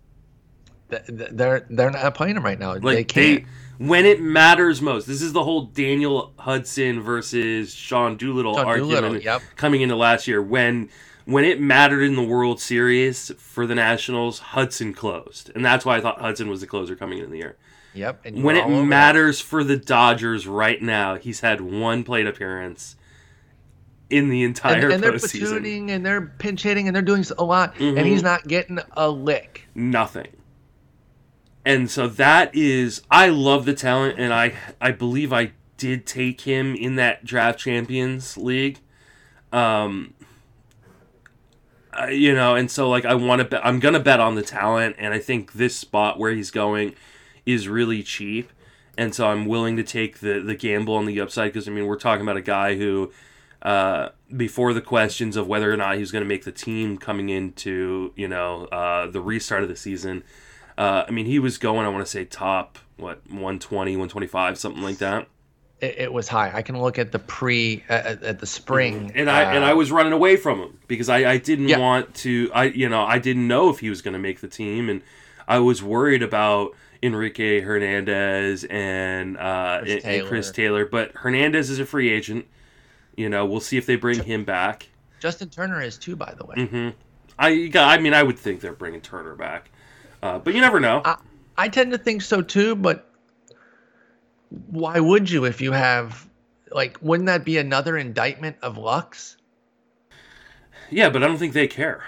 Th- 0.88 1.04
th- 1.04 1.28
They're 1.32 1.66
they're 1.68 1.90
not 1.90 2.14
playing 2.14 2.38
him 2.38 2.44
right 2.46 2.58
now. 2.58 2.78
they 2.78 3.04
can't. 3.04 3.44
they, 3.44 3.46
when 3.80 4.04
it 4.04 4.20
matters 4.20 4.82
most. 4.82 5.06
This 5.06 5.22
is 5.22 5.32
the 5.32 5.42
whole 5.42 5.62
Daniel 5.62 6.34
Hudson 6.38 7.00
versus 7.00 7.72
Sean 7.72 8.18
Doolittle 8.18 8.54
Sean 8.54 8.66
argument 8.66 9.00
Doolittle, 9.00 9.22
yep. 9.22 9.42
coming 9.56 9.80
into 9.80 9.96
last 9.96 10.28
year. 10.28 10.42
When 10.42 10.90
when 11.24 11.44
it 11.44 11.60
mattered 11.60 12.02
in 12.02 12.14
the 12.14 12.22
World 12.22 12.60
Series 12.60 13.32
for 13.38 13.66
the 13.66 13.74
Nationals, 13.74 14.38
Hudson 14.38 14.92
closed, 14.92 15.50
and 15.54 15.64
that's 15.64 15.86
why 15.86 15.96
I 15.96 16.00
thought 16.02 16.20
Hudson 16.20 16.50
was 16.50 16.60
the 16.60 16.66
closer 16.66 16.94
coming 16.94 17.18
into 17.18 17.30
the 17.30 17.38
year. 17.38 17.56
Yep. 17.94 18.20
And 18.26 18.44
when 18.44 18.56
it 18.56 18.68
matters 18.68 19.40
for 19.40 19.64
the 19.64 19.76
Dodgers 19.76 20.46
right 20.46 20.80
now, 20.80 21.16
he's 21.16 21.40
had 21.40 21.60
one 21.62 22.04
plate 22.04 22.26
appearance 22.26 22.96
in 24.10 24.28
the 24.28 24.42
entire 24.42 24.84
and, 24.84 24.92
and 24.94 25.02
they're 25.02 25.12
postseason. 25.12 25.60
platooning 25.62 25.90
and 25.90 26.04
they're 26.04 26.20
pinch 26.20 26.62
hitting 26.64 26.86
and 26.86 26.94
they're 26.94 27.02
doing 27.02 27.24
a 27.38 27.44
lot, 27.44 27.74
Mhm. 27.76 27.96
and 27.96 28.06
he's 28.06 28.22
not 28.22 28.46
getting 28.46 28.78
a 28.92 29.08
lick. 29.08 29.66
Nothing. 29.74 30.28
And 31.64 31.90
so 31.90 32.08
that 32.08 32.54
is, 32.54 33.02
I 33.10 33.28
love 33.28 33.66
the 33.66 33.74
talent, 33.74 34.18
and 34.18 34.32
I 34.32 34.54
I 34.80 34.92
believe 34.92 35.32
I 35.32 35.52
did 35.76 36.06
take 36.06 36.42
him 36.42 36.74
in 36.74 36.96
that 36.96 37.24
draft 37.24 37.58
champions 37.58 38.36
league. 38.36 38.78
Um, 39.52 40.14
you 42.08 42.34
know, 42.34 42.54
and 42.54 42.70
so 42.70 42.88
like 42.88 43.04
I 43.04 43.14
want 43.14 43.40
to 43.40 43.44
bet, 43.44 43.64
I'm 43.64 43.80
gonna 43.80 44.00
bet 44.00 44.20
on 44.20 44.36
the 44.36 44.42
talent, 44.42 44.96
and 44.98 45.12
I 45.12 45.18
think 45.18 45.52
this 45.52 45.76
spot 45.76 46.18
where 46.18 46.32
he's 46.32 46.50
going 46.50 46.94
is 47.44 47.68
really 47.68 48.02
cheap, 48.02 48.50
and 48.96 49.14
so 49.14 49.26
I'm 49.26 49.46
willing 49.46 49.76
to 49.76 49.82
take 49.82 50.20
the 50.20 50.40
the 50.40 50.54
gamble 50.54 50.94
on 50.94 51.06
the 51.06 51.20
upside 51.20 51.52
because 51.52 51.68
I 51.68 51.72
mean 51.72 51.86
we're 51.86 51.96
talking 51.96 52.22
about 52.22 52.36
a 52.36 52.42
guy 52.42 52.76
who, 52.76 53.12
uh, 53.62 54.10
before 54.34 54.72
the 54.72 54.80
questions 54.80 55.36
of 55.36 55.46
whether 55.46 55.70
or 55.72 55.76
not 55.76 55.94
he 55.94 56.00
was 56.00 56.12
going 56.12 56.24
to 56.24 56.28
make 56.28 56.44
the 56.44 56.52
team 56.52 56.96
coming 56.96 57.28
into 57.28 58.12
you 58.16 58.28
know 58.28 58.64
uh, 58.66 59.10
the 59.10 59.20
restart 59.20 59.62
of 59.62 59.68
the 59.68 59.76
season, 59.76 60.22
uh, 60.80 61.04
I 61.06 61.10
mean 61.10 61.26
he 61.26 61.38
was 61.38 61.58
going 61.58 61.84
I 61.86 61.88
want 61.90 62.04
to 62.04 62.10
say 62.10 62.24
top 62.24 62.78
what 62.96 63.18
120 63.28 63.92
125 63.96 64.58
something 64.58 64.82
like 64.82 64.98
that. 64.98 65.26
It, 65.80 65.94
it 65.98 66.12
was 66.12 66.28
high. 66.28 66.50
I 66.54 66.62
can 66.62 66.78
look 66.80 66.98
at 66.98 67.10
the 67.12 67.18
pre 67.18 67.82
uh, 67.88 67.92
at, 67.92 68.22
at 68.22 68.38
the 68.38 68.46
spring, 68.46 69.12
and 69.14 69.30
I 69.30 69.54
and 69.54 69.64
I 69.64 69.72
uh, 69.72 69.76
was 69.76 69.90
running 69.90 70.12
away 70.12 70.36
from 70.36 70.58
him 70.60 70.78
because 70.88 71.08
I, 71.08 71.18
I 71.32 71.36
didn't 71.38 71.68
Yeah. 71.68 71.78
want 71.78 72.14
to 72.16 72.50
I 72.54 72.64
you 72.64 72.88
know 72.88 73.02
I 73.02 73.18
didn't 73.18 73.46
know 73.48 73.70
if 73.70 73.78
he 73.80 73.88
was 73.90 74.02
going 74.02 74.12
to 74.14 74.18
make 74.18 74.40
the 74.40 74.48
team 74.48 74.88
and 74.88 75.02
I 75.48 75.58
was 75.58 75.82
worried 75.82 76.22
about 76.22 76.74
Enrique 77.02 77.60
Hernandez 77.60 78.64
and 78.64 79.36
uh 79.38 79.78
Chris 79.80 80.04
and, 80.04 80.14
and 80.20 80.28
Chris 80.28 80.50
Taylor. 80.50 80.84
Taylor 80.84 80.90
but 80.90 81.12
Hernandez 81.22 81.70
is 81.70 81.78
a 81.78 81.86
free 81.86 82.10
agent 82.10 82.46
you 83.16 83.28
know 83.30 83.46
we'll 83.46 83.60
see 83.60 83.78
if 83.78 83.86
they 83.86 83.96
bring 83.96 84.22
him 84.22 84.44
back 84.44 84.88
Justin 85.18 85.48
Turner 85.50 85.82
is 85.82 85.96
too, 85.98 86.14
by 86.16 86.32
the 86.36 86.44
way. 86.44 86.66
hmm 86.66 86.88
I 87.38 87.70
I 87.74 87.98
mean 87.98 88.12
I 88.12 88.22
would 88.22 88.38
think 88.38 88.60
they're 88.60 88.72
bringing 88.74 89.00
Turner 89.00 89.34
back 89.34 89.70
Uh, 90.22 90.38
but 90.38 90.54
you 90.54 90.60
never 90.60 90.80
know. 90.80 91.02
I, 91.04 91.16
I 91.56 91.68
tend 91.68 91.92
to 91.92 91.98
think 91.98 92.22
so 92.22 92.42
too, 92.42 92.74
but 92.74 93.10
why 94.68 94.98
would 95.00 95.30
you 95.30 95.44
if 95.44 95.60
you 95.60 95.72
have 95.72 96.28
like 96.70 96.98
wouldn't 97.00 97.26
that 97.26 97.44
be 97.44 97.58
another 97.58 97.96
indictment 97.96 98.56
of 98.62 98.76
Lux? 98.78 99.36
Yeah, 100.90 101.08
but 101.10 101.22
I 101.22 101.26
don't 101.26 101.38
think 101.38 101.52
they 101.52 101.68
care. 101.68 102.02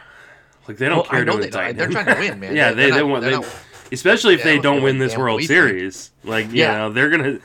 Like 0.68 0.76
they 0.76 0.88
don't 0.88 0.98
Well, 0.98 1.06
I 1.10 1.14
care 1.16 1.24
know 1.24 1.32
to 1.32 1.38
they 1.38 1.44
indict. 1.46 1.76
They're 1.76 1.88
trying 1.88 2.06
to 2.06 2.18
win, 2.18 2.40
man. 2.40 2.56
yeah, 2.56 2.72
they, 2.72 2.90
they 2.90 2.98
not- 2.98 3.08
want 3.08 3.24
they, 3.24 3.30
not- 3.32 3.46
especially 3.92 4.34
if 4.34 4.42
they 4.42 4.54
don't 4.56 4.76
don't 4.76 4.82
win 4.82 4.98
this 4.98 5.16
World 5.16 5.36
we 5.38 5.46
think. 5.46 5.56
Series. 5.68 6.10
Like 6.24 6.46
you 6.50 6.58
Yeah. 6.60 6.78
know, 6.78 6.92
they're 6.92 7.10
gonna 7.10 7.38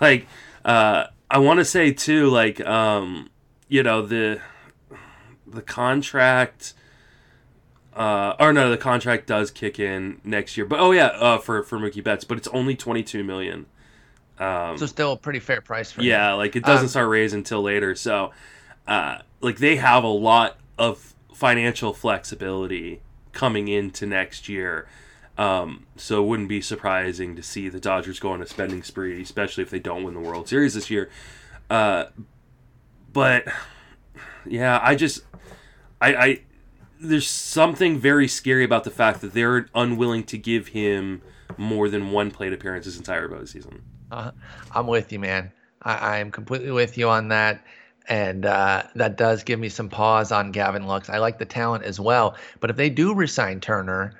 like. 0.00 0.26
uh 0.64 1.06
I 1.30 1.38
want 1.38 1.60
to 1.60 1.64
say 1.64 1.92
too, 1.92 2.28
like 2.28 2.60
um, 2.66 3.30
you 3.68 3.82
know 3.82 4.02
the 4.02 4.38
the 5.46 5.62
contract. 5.62 6.74
Uh, 7.94 8.34
or 8.40 8.52
no, 8.52 8.70
the 8.70 8.78
contract 8.78 9.26
does 9.26 9.50
kick 9.50 9.78
in 9.78 10.20
next 10.24 10.56
year. 10.56 10.64
But 10.64 10.80
oh 10.80 10.92
yeah, 10.92 11.08
uh, 11.08 11.38
for 11.38 11.62
for 11.62 11.78
Mookie 11.78 12.02
Betts, 12.02 12.24
but 12.24 12.38
it's 12.38 12.48
only 12.48 12.74
twenty 12.74 13.02
two 13.02 13.22
million. 13.22 13.66
Um, 14.38 14.78
so 14.78 14.86
still 14.86 15.12
a 15.12 15.16
pretty 15.16 15.40
fair 15.40 15.60
price 15.60 15.92
for 15.92 16.00
him. 16.00 16.06
yeah, 16.06 16.32
like 16.32 16.56
it 16.56 16.64
doesn't 16.64 16.86
Um, 16.86 16.88
start 16.88 17.08
raising 17.10 17.40
until 17.40 17.62
later. 17.62 17.94
So, 17.94 18.32
uh, 18.88 19.18
like 19.40 19.58
they 19.58 19.76
have 19.76 20.04
a 20.04 20.08
lot 20.08 20.56
of 20.78 21.14
financial 21.34 21.92
flexibility 21.92 23.02
coming 23.32 23.68
into 23.68 24.06
next 24.06 24.48
year. 24.48 24.86
Um, 25.38 25.86
so 25.96 26.22
it 26.22 26.26
wouldn't 26.26 26.48
be 26.48 26.60
surprising 26.60 27.36
to 27.36 27.42
see 27.42 27.68
the 27.68 27.80
Dodgers 27.80 28.18
go 28.20 28.30
on 28.32 28.42
a 28.42 28.46
spending 28.46 28.82
spree, 28.82 29.20
especially 29.22 29.62
if 29.62 29.70
they 29.70 29.78
don't 29.78 30.02
win 30.02 30.14
the 30.14 30.20
World 30.20 30.48
Series 30.48 30.74
this 30.74 30.90
year. 30.90 31.10
Uh, 31.70 32.06
but 33.12 33.44
yeah, 34.46 34.78
I 34.82 34.94
just 34.94 35.22
I, 36.00 36.14
I 36.14 36.40
there's 37.02 37.28
something 37.28 37.98
very 37.98 38.28
scary 38.28 38.64
about 38.64 38.84
the 38.84 38.90
fact 38.90 39.20
that 39.20 39.34
they're 39.34 39.68
unwilling 39.74 40.24
to 40.24 40.38
give 40.38 40.68
him 40.68 41.22
more 41.56 41.88
than 41.88 42.10
one 42.10 42.30
plate 42.30 42.52
appearance 42.52 42.84
his 42.84 42.96
entire 42.96 43.28
postseason. 43.28 43.80
Uh, 44.10 44.30
I'm 44.72 44.86
with 44.86 45.12
you, 45.12 45.18
man. 45.18 45.52
I 45.84 46.18
am 46.18 46.30
completely 46.30 46.70
with 46.70 46.96
you 46.96 47.08
on 47.08 47.28
that. 47.28 47.64
And 48.08 48.46
uh, 48.46 48.84
that 48.94 49.16
does 49.16 49.42
give 49.42 49.58
me 49.58 49.68
some 49.68 49.88
pause 49.88 50.32
on 50.32 50.52
Gavin 50.52 50.86
Lux. 50.86 51.08
I 51.08 51.18
like 51.18 51.38
the 51.38 51.44
talent 51.44 51.84
as 51.84 51.98
well. 51.98 52.36
But 52.60 52.70
if 52.70 52.76
they 52.76 52.90
do 52.90 53.14
resign 53.14 53.60
Turner, 53.60 54.14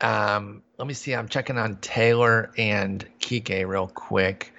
um, 0.00 0.62
let 0.78 0.86
me 0.86 0.94
see. 0.94 1.14
I'm 1.14 1.28
checking 1.28 1.58
on 1.58 1.76
Taylor 1.76 2.50
and 2.58 3.06
Kike 3.20 3.66
real 3.66 3.88
quick. 3.88 4.52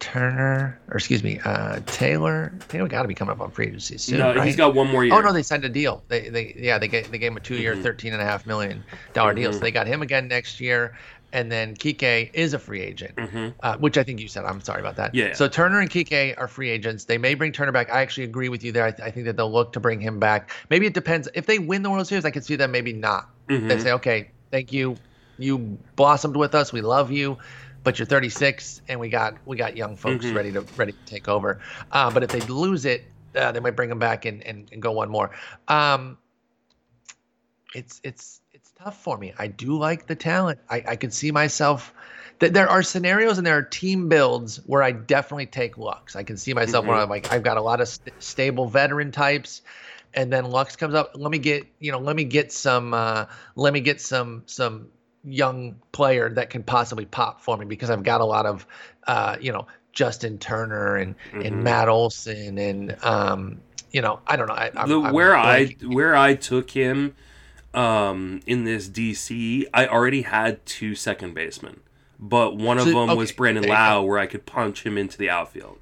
Turner, 0.00 0.80
or 0.88 0.96
excuse 0.96 1.22
me, 1.22 1.38
uh, 1.44 1.80
Taylor. 1.86 2.52
Taylor 2.68 2.88
got 2.88 3.02
to 3.02 3.08
be 3.08 3.14
coming 3.14 3.32
up 3.32 3.40
on 3.40 3.50
free 3.50 3.66
agency 3.66 3.98
soon, 3.98 4.18
no, 4.18 4.34
right? 4.34 4.46
he's 4.46 4.56
got 4.56 4.74
one 4.74 4.88
more 4.90 5.04
year. 5.04 5.14
Oh 5.14 5.20
no, 5.20 5.32
they 5.32 5.42
signed 5.42 5.64
a 5.64 5.68
deal. 5.68 6.02
They 6.08 6.28
they 6.28 6.54
yeah 6.58 6.78
they 6.78 6.88
gave 6.88 7.10
they 7.10 7.18
gave 7.18 7.30
him 7.32 7.36
a 7.36 7.40
two 7.40 7.56
year, 7.56 7.76
Mhm. 7.76 7.82
thirteen 7.82 8.12
and 8.12 8.20
a 8.22 8.24
half 8.24 8.46
million 8.46 8.82
dollar 9.12 9.34
deal. 9.34 9.52
So 9.52 9.58
Mhm. 9.58 9.62
they 9.62 9.70
got 9.70 9.86
him 9.86 10.02
again 10.02 10.26
next 10.26 10.58
year, 10.60 10.96
and 11.32 11.52
then 11.52 11.76
Kike 11.76 12.30
is 12.32 12.54
a 12.54 12.58
free 12.58 12.80
agent, 12.80 13.12
hmm 13.18 13.48
uh, 13.62 13.76
which 13.76 13.98
I 13.98 14.02
think 14.02 14.20
you 14.20 14.26
said. 14.28 14.44
I'm 14.44 14.60
sorry 14.62 14.80
about 14.80 14.96
that. 14.96 15.14
Yeah. 15.14 15.34
So 15.34 15.46
Turner 15.48 15.80
and 15.80 15.90
Kike 15.90 16.34
are 16.38 16.48
free 16.48 16.70
agents. 16.70 17.04
They 17.04 17.18
may 17.18 17.34
bring 17.34 17.52
Turner 17.52 17.72
back. 17.72 17.92
I 17.92 18.00
actually 18.00 18.24
agree 18.24 18.48
with 18.48 18.64
you 18.64 18.72
there. 18.72 18.86
I, 18.86 18.90
th- 18.90 19.06
I 19.06 19.10
think 19.10 19.26
that 19.26 19.36
they'll 19.36 19.52
look 19.52 19.72
to 19.74 19.80
bring 19.80 20.00
him 20.00 20.18
back. 20.18 20.50
Maybe 20.70 20.86
it 20.86 20.94
depends. 20.94 21.28
If 21.34 21.46
they 21.46 21.58
win 21.58 21.82
the 21.82 21.90
World 21.90 22.06
Series, 22.06 22.24
I 22.24 22.30
could 22.30 22.44
see 22.44 22.56
them 22.56 22.72
maybe 22.72 22.92
not. 22.92 23.28
They 23.48 23.78
say, 23.80 23.92
okay, 23.92 24.30
thank 24.50 24.72
you, 24.72 24.96
you 25.38 25.58
blossomed 25.96 26.36
with 26.36 26.54
us. 26.54 26.72
We 26.72 26.80
love 26.82 27.10
you. 27.10 27.36
But 27.82 27.98
you're 27.98 28.06
36, 28.06 28.82
and 28.88 29.00
we 29.00 29.08
got 29.08 29.34
we 29.46 29.56
got 29.56 29.76
young 29.76 29.96
folks 29.96 30.26
Mhm. 30.26 30.34
ready 30.34 30.52
to 30.52 30.60
ready 30.76 30.92
to 30.92 30.98
take 31.06 31.28
over. 31.28 31.60
Uh, 31.90 32.10
but 32.10 32.22
if 32.22 32.30
they 32.30 32.40
lose 32.40 32.84
it, 32.84 33.04
uh, 33.34 33.52
they 33.52 33.60
might 33.60 33.76
bring 33.76 33.90
him 33.90 33.98
back 33.98 34.26
and, 34.26 34.42
and, 34.42 34.68
and 34.72 34.82
go 34.82 34.92
one 34.92 35.08
more. 35.08 35.30
Um, 35.68 36.18
it's 37.74 38.00
it's 38.04 38.40
it's 38.52 38.72
tough 38.72 39.02
for 39.02 39.16
me. 39.16 39.32
I 39.38 39.46
do 39.46 39.78
like 39.78 40.06
the 40.06 40.16
talent. 40.16 40.58
I, 40.68 40.84
I 40.88 40.96
could 40.96 41.12
see 41.12 41.30
myself. 41.30 41.94
Th- 42.40 42.52
there 42.52 42.68
are 42.68 42.82
scenarios 42.82 43.38
and 43.38 43.46
there 43.46 43.56
are 43.56 43.62
team 43.62 44.08
builds 44.08 44.56
where 44.66 44.82
I 44.82 44.92
definitely 44.92 45.46
take 45.46 45.78
Lux. 45.78 46.16
I 46.16 46.22
can 46.22 46.36
see 46.36 46.52
myself 46.52 46.84
where 46.86 46.96
Mhm. 46.96 47.02
I'm 47.04 47.08
like 47.08 47.32
I've 47.32 47.42
got 47.42 47.56
a 47.56 47.62
lot 47.62 47.80
of 47.80 47.88
st- 47.88 48.14
stable 48.22 48.66
veteran 48.68 49.12
types, 49.12 49.62
and 50.14 50.32
then 50.32 50.44
Lux 50.44 50.76
comes 50.76 50.94
up. 50.94 51.12
Let 51.14 51.30
me 51.30 51.38
get 51.38 51.64
you 51.78 51.92
know 51.92 51.98
let 51.98 52.16
me 52.16 52.24
get 52.24 52.52
some 52.52 52.92
uh, 52.92 53.26
let 53.56 53.72
me 53.72 53.80
get 53.80 54.00
some 54.00 54.42
some 54.46 54.88
young 55.24 55.76
player 55.92 56.30
that 56.30 56.50
can 56.50 56.62
possibly 56.62 57.04
pop 57.04 57.40
for 57.40 57.56
me 57.56 57.66
because 57.66 57.90
I've 57.90 58.02
got 58.02 58.20
a 58.20 58.24
lot 58.24 58.46
of 58.46 58.66
uh, 59.06 59.36
you 59.40 59.52
know 59.52 59.66
Justin 59.92 60.38
Turner 60.38 60.96
and 60.96 61.14
Mhm. 61.32 61.46
and 61.46 61.64
Matt 61.64 61.88
Olson 61.88 62.56
and 62.58 62.96
um, 63.04 63.60
you 63.92 64.00
know 64.00 64.20
I 64.26 64.36
don't 64.36 64.46
know 64.48 64.54
I, 64.54 64.70
I'm, 64.76 64.88
the 64.88 65.00
I'm 65.00 65.12
where 65.14 65.36
I 65.36 65.76
where 65.86 66.16
I 66.16 66.34
took 66.34 66.70
him 66.70 67.14
um 67.74 68.40
in 68.46 68.64
this 68.64 68.88
DC, 68.88 69.64
I 69.72 69.86
already 69.86 70.22
had 70.22 70.64
two 70.66 70.94
second 70.94 71.34
basemen, 71.34 71.80
but 72.18 72.56
one 72.56 72.78
of 72.78 72.84
So- 72.84 73.06
them 73.06 73.16
was 73.16 73.30
Brandon 73.32 73.62
there 73.62 73.70
you 73.72 73.76
go. 73.76 74.00
Lowe, 74.00 74.02
where 74.02 74.18
I 74.18 74.26
could 74.26 74.46
punch 74.46 74.84
him 74.84 74.98
into 74.98 75.16
the 75.18 75.30
outfield. 75.30 75.78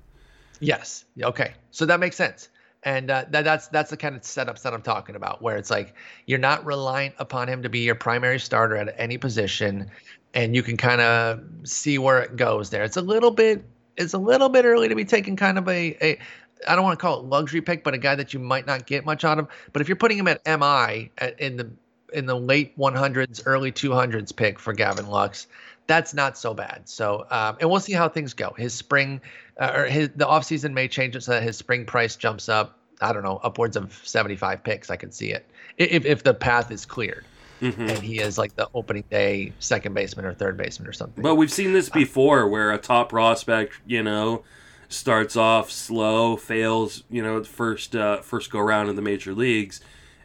Yes. 0.60 1.04
Okay. 1.22 1.54
So 1.70 1.86
that 1.86 2.00
makes 2.00 2.16
sense. 2.16 2.48
And 2.88 3.10
uh, 3.10 3.26
that, 3.28 3.44
that's 3.44 3.68
that's 3.68 3.90
the 3.90 3.98
kind 3.98 4.16
of 4.16 4.22
setups 4.22 4.62
that 4.62 4.72
I'm 4.72 4.80
talking 4.80 5.14
about, 5.14 5.42
where 5.42 5.58
it's 5.58 5.70
like 5.70 5.94
you're 6.24 6.38
not 6.38 6.64
reliant 6.64 7.14
upon 7.18 7.46
him 7.46 7.62
to 7.62 7.68
be 7.68 7.80
your 7.80 7.94
primary 7.94 8.40
starter 8.40 8.78
at 8.78 8.94
any 8.96 9.18
position, 9.18 9.90
and 10.32 10.56
you 10.56 10.62
can 10.62 10.78
kind 10.78 11.02
of 11.02 11.44
see 11.64 11.98
where 11.98 12.22
it 12.22 12.36
goes 12.36 12.70
there. 12.70 12.84
It's 12.84 12.96
a 12.96 13.02
little 13.02 13.30
bit 13.30 13.62
it's 13.98 14.14
a 14.14 14.18
little 14.18 14.48
bit 14.48 14.64
early 14.64 14.88
to 14.88 14.94
be 14.94 15.04
taking 15.04 15.36
kind 15.36 15.58
of 15.58 15.68
a, 15.68 15.98
a 16.00 16.18
I 16.66 16.74
don't 16.74 16.82
want 16.82 16.98
to 16.98 17.02
call 17.02 17.20
it 17.20 17.26
luxury 17.26 17.60
pick, 17.60 17.84
but 17.84 17.92
a 17.92 17.98
guy 17.98 18.14
that 18.14 18.32
you 18.32 18.40
might 18.40 18.66
not 18.66 18.86
get 18.86 19.04
much 19.04 19.22
out 19.22 19.38
of. 19.38 19.48
But 19.74 19.82
if 19.82 19.88
you're 19.88 19.96
putting 19.96 20.16
him 20.16 20.26
at 20.26 20.40
MI 20.46 21.10
at, 21.18 21.38
in 21.38 21.58
the 21.58 21.70
in 22.14 22.24
the 22.24 22.36
late 22.36 22.74
100s, 22.78 23.42
early 23.44 23.70
200s 23.70 24.34
pick 24.34 24.58
for 24.58 24.72
Gavin 24.72 25.08
Lux, 25.08 25.46
that's 25.86 26.14
not 26.14 26.38
so 26.38 26.54
bad. 26.54 26.88
So, 26.88 27.26
um, 27.30 27.58
and 27.60 27.68
we'll 27.68 27.80
see 27.80 27.92
how 27.92 28.08
things 28.08 28.32
go. 28.32 28.54
His 28.56 28.72
spring 28.72 29.20
uh, 29.58 29.72
or 29.74 29.84
his 29.84 30.08
the 30.16 30.24
offseason 30.24 30.72
may 30.72 30.88
change 30.88 31.16
it 31.16 31.22
so 31.22 31.32
that 31.32 31.42
his 31.42 31.58
spring 31.58 31.84
price 31.84 32.16
jumps 32.16 32.48
up. 32.48 32.77
I 33.00 33.12
don't 33.12 33.22
know, 33.22 33.40
upwards 33.42 33.76
of 33.76 34.00
75 34.04 34.62
picks. 34.62 34.90
I 34.90 34.96
could 34.96 35.14
see 35.14 35.30
it 35.30 35.48
if 35.76 36.04
if 36.04 36.22
the 36.22 36.34
path 36.34 36.70
is 36.70 36.84
cleared 36.84 37.24
hmm 37.60 37.70
and 37.70 37.98
he 37.98 38.20
is 38.20 38.38
like 38.38 38.54
the 38.56 38.68
opening 38.74 39.04
day 39.10 39.52
second 39.58 39.94
baseman 39.94 40.24
or 40.24 40.34
third 40.34 40.56
baseman 40.56 40.88
or 40.88 40.92
something. 40.92 41.22
But 41.22 41.34
we've 41.34 41.52
seen 41.52 41.72
this 41.72 41.88
before, 41.88 42.46
where 42.46 42.72
a 42.72 42.78
top 42.78 43.08
prospect, 43.08 43.74
you 43.86 44.02
know, 44.02 44.44
starts 44.88 45.36
off 45.36 45.70
slow, 45.70 46.36
fails, 46.36 47.04
you 47.10 47.22
know, 47.22 47.42
first 47.44 47.96
uh, 47.96 48.18
first 48.18 48.50
go 48.50 48.60
round 48.60 48.88
in 48.88 48.96
the 48.96 49.02
major 49.02 49.34
leagues, 49.34 49.80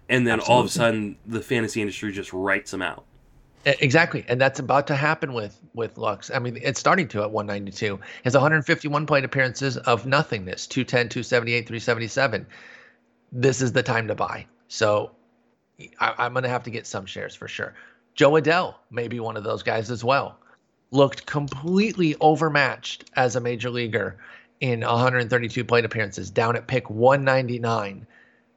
and 0.07 0.27
then 0.27 0.39
all 0.39 0.59
of 0.59 0.67
a 0.67 0.69
sudden 0.69 1.17
the 1.25 1.41
fantasy 1.41 1.81
industry 1.81 2.11
just 2.11 2.31
writes 2.33 2.73
him 2.73 2.81
out. 2.81 3.05
Exactly, 3.65 4.25
and 4.27 4.41
that's 4.41 4.59
about 4.59 4.87
to 4.87 4.95
happen 4.95 5.33
with 5.33 5.57
with 5.73 5.97
Lux. 5.97 6.29
I 6.29 6.39
mean, 6.39 6.59
it's 6.61 6.79
starting 6.79 7.07
to 7.09 7.21
at 7.21 7.31
192. 7.31 7.97
His 8.23 8.33
151 8.33 9.05
plate 9.05 9.23
appearances 9.23 9.77
of 9.77 10.05
nothingness, 10.05 10.67
210, 10.67 11.07
278, 11.09 11.67
377. 11.67 12.45
This 13.31 13.61
is 13.61 13.71
the 13.71 13.81
time 13.81 14.09
to 14.09 14.15
buy. 14.15 14.47
So 14.67 15.11
I, 15.99 16.13
I'm 16.17 16.33
going 16.33 16.43
to 16.43 16.49
have 16.49 16.63
to 16.63 16.71
get 16.71 16.85
some 16.85 17.05
shares 17.05 17.35
for 17.35 17.47
sure. 17.47 17.73
Jo 18.15 18.31
Adell 18.31 18.75
may 18.91 19.07
be 19.07 19.21
one 19.21 19.37
of 19.37 19.45
those 19.45 19.63
guys 19.63 19.89
as 19.89 20.03
well. 20.03 20.37
Looked 20.91 21.25
completely 21.25 22.15
overmatched 22.19 23.09
as 23.15 23.37
a 23.37 23.41
major 23.41 23.69
leaguer 23.69 24.17
in 24.59 24.81
132 24.81 25.63
plate 25.63 25.85
appearances, 25.85 26.29
down 26.29 26.57
at 26.57 26.67
pick 26.67 26.89
199. 26.89 28.05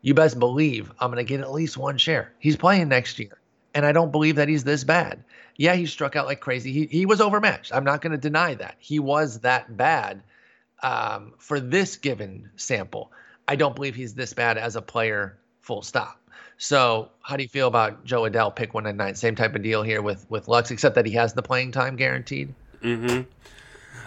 You 0.03 0.15
best 0.15 0.39
believe 0.41 0.93
I'm 0.99 1.13
going 1.13 1.25
to 1.25 1.29
get 1.29 1.41
at 1.41 1.53
least 1.53 1.77
one 1.77 1.97
share. 1.97 2.33
He's 2.41 2.57
playing 2.57 2.89
next 2.89 3.21
year 3.21 3.39
and 3.77 3.85
I 3.85 3.93
don't 3.93 4.11
believe 4.11 4.37
that 4.37 4.49
he's 4.49 4.65
this 4.65 4.85
bad. 4.85 5.23
Yeah, 5.57 5.75
he 5.75 5.85
struck 5.85 6.17
out 6.17 6.25
like 6.25 6.41
crazy. 6.41 6.73
He 6.73 6.87
he 6.87 7.05
was 7.05 7.21
overmatched. 7.21 7.75
I'm 7.75 7.85
not 7.85 8.01
going 8.01 8.13
to 8.13 8.19
deny 8.19 8.55
that. 8.55 8.77
He 8.79 8.99
was 8.99 9.41
that 9.41 9.77
bad 9.77 10.23
um, 10.83 11.35
for 11.39 11.61
this 11.61 11.97
given 11.97 12.49
sample. 12.57 13.13
I 13.47 13.55
don't 13.55 13.77
believe 13.77 13.95
he's 13.95 14.15
this 14.15 14.33
bad 14.33 14.57
as 14.57 14.77
a 14.77 14.83
player. 14.83 15.37
Full 15.61 15.83
stop. 15.83 16.19
So, 16.57 17.11
how 17.21 17.37
do 17.37 17.43
you 17.43 17.51
feel 17.51 17.69
about 17.69 18.03
Jo 18.05 18.23
Adell 18.23 18.55
pick 18.55 18.73
one 18.73 18.87
and 18.87 18.97
nine? 18.97 19.15
Same 19.15 19.35
type 19.35 19.55
of 19.55 19.63
deal 19.63 19.83
here 19.83 20.01
with 20.01 20.25
with 20.31 20.49
Lux, 20.49 20.71
except 20.71 20.95
that 20.95 21.05
he 21.05 21.13
has 21.13 21.35
the 21.35 21.43
playing 21.43 21.73
time 21.73 21.97
guaranteed. 21.97 22.55
Mm-hmm. 22.83 23.23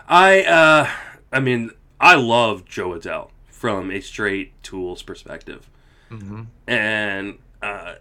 I 0.07 0.43
uh 0.45 0.89
I 1.31 1.39
mean 1.39 1.69
I 1.99 2.15
love 2.15 2.65
Jo 2.65 2.89
Adell 2.89 3.29
from 3.49 3.91
a 3.91 3.99
straight 4.01 4.61
tools 4.63 5.03
perspective. 5.03 5.69
Mm-hmm. 6.09 6.43
And 6.67 7.37
uh 7.61 7.95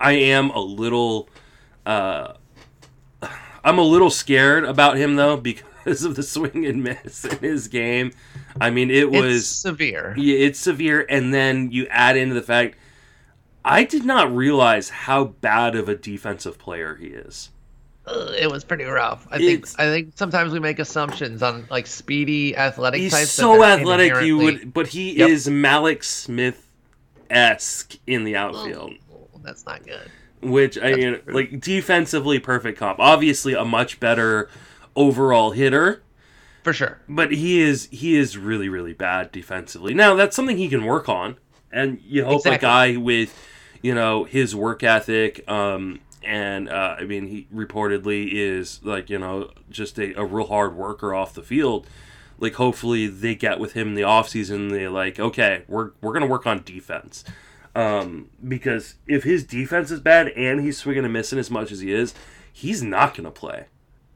I 0.00 0.12
am 0.12 0.50
a 0.50 0.60
little 0.60 1.28
uh 1.84 2.34
I'm 3.64 3.78
a 3.78 3.82
little 3.82 4.10
scared 4.10 4.64
about 4.64 4.96
him 4.96 5.16
though 5.16 5.36
because 5.86 6.04
of 6.04 6.14
the 6.16 6.22
swing 6.22 6.66
and 6.66 6.82
miss 6.82 7.24
in 7.24 7.38
his 7.38 7.68
game. 7.68 8.12
I 8.60 8.70
mean 8.70 8.90
it 8.90 9.04
It's 9.08 9.12
was 9.16 9.48
severe. 9.48 10.14
yeah, 10.16 10.36
it's 10.46 10.58
severe 10.58 11.04
and 11.08 11.32
then 11.34 11.70
you 11.70 11.86
add 11.88 12.16
into 12.16 12.34
the 12.34 12.42
fact 12.42 12.76
I 13.64 13.82
did 13.84 14.04
not 14.04 14.34
realize 14.34 14.88
how 14.90 15.24
bad 15.24 15.74
of 15.74 15.88
a 15.88 15.96
defensive 15.96 16.56
player 16.58 16.94
he 16.94 17.06
is. 17.08 17.50
It 18.38 18.48
was 18.48 18.62
pretty 18.62 18.84
rough. 18.84 19.26
I 19.32 19.38
think 19.38 19.58
It's- 19.64 19.74
I 19.80 19.86
think 19.86 20.12
sometimes 20.14 20.52
we 20.52 20.60
make 20.60 20.78
assumptions 20.78 21.42
on 21.42 21.66
like 21.70 21.88
speedy, 21.88 22.56
athletic 22.56 23.00
He's 23.00 23.10
types. 23.10 23.30
so 23.32 23.64
athletic, 23.64 24.22
you 24.24 24.38
would, 24.38 24.72
but 24.72 24.86
he 24.86 25.14
Yep. 25.18 25.28
is 25.30 25.48
Mallex 25.48 26.04
Smith 26.04 26.62
esque 27.28 27.96
in 28.06 28.22
the 28.22 28.36
outfield. 28.36 28.92
That's 29.46 29.64
not 29.64 29.86
good. 29.86 30.10
which 30.42 30.76
I 30.76 30.94
mean, 30.94 31.20
like 31.26 31.60
defensively 31.60 32.40
perfect 32.40 32.78
comp. 32.78 32.98
Obviously, 32.98 33.54
a 33.54 33.64
much 33.64 34.00
better 34.00 34.50
overall 34.96 35.52
hitter, 35.52 36.02
for 36.64 36.72
sure. 36.72 36.98
but 37.08 37.30
he 37.32 37.60
is 37.60 37.88
he 37.92 38.16
is 38.16 38.36
really 38.36 38.68
really 38.68 38.92
bad 38.92 39.30
defensively. 39.30 39.94
Now 39.94 40.14
that's 40.16 40.34
something 40.34 40.58
he 40.58 40.68
can 40.68 40.84
work 40.84 41.08
on, 41.08 41.36
and 41.72 42.00
you 42.04 42.24
hope 42.24 42.44
a 42.44 42.58
guy 42.58 42.96
with 42.96 43.34
you 43.82 43.94
know 43.94 44.24
his 44.24 44.54
work 44.54 44.82
ethic. 44.82 45.48
Um, 45.48 46.00
and 46.24 46.68
uh, 46.68 46.96
I 46.98 47.04
mean, 47.04 47.28
he 47.28 47.46
reportedly 47.54 48.28
is 48.32 48.80
like 48.82 49.08
you 49.08 49.18
know 49.20 49.50
just 49.70 49.96
a, 49.98 50.18
a 50.20 50.24
real 50.24 50.48
hard 50.48 50.74
worker 50.74 51.14
off 51.14 51.34
the 51.34 51.42
field. 51.42 51.86
Like 52.38 52.54
hopefully 52.54 53.06
they 53.06 53.36
get 53.36 53.60
with 53.60 53.72
him 53.72 53.88
in 53.88 53.94
the 53.94 54.02
offseason. 54.02 54.70
They 54.70 54.88
like 54.88 55.20
okay, 55.20 55.62
we're 55.68 55.92
we're 56.00 56.12
gonna 56.12 56.26
work 56.26 56.46
on 56.46 56.62
defense. 56.64 57.24
Um, 57.76 58.30
because 58.46 58.94
if 59.06 59.22
his 59.24 59.44
defense 59.44 59.90
is 59.90 60.00
bad 60.00 60.28
and 60.28 60.60
he's 60.60 60.78
swinging 60.78 61.04
and 61.04 61.12
missing 61.12 61.38
as 61.38 61.50
much 61.50 61.70
as 61.70 61.80
he 61.80 61.92
is, 61.92 62.14
he's 62.52 62.82
not 62.82 63.14
gonna 63.14 63.30
play. 63.30 63.66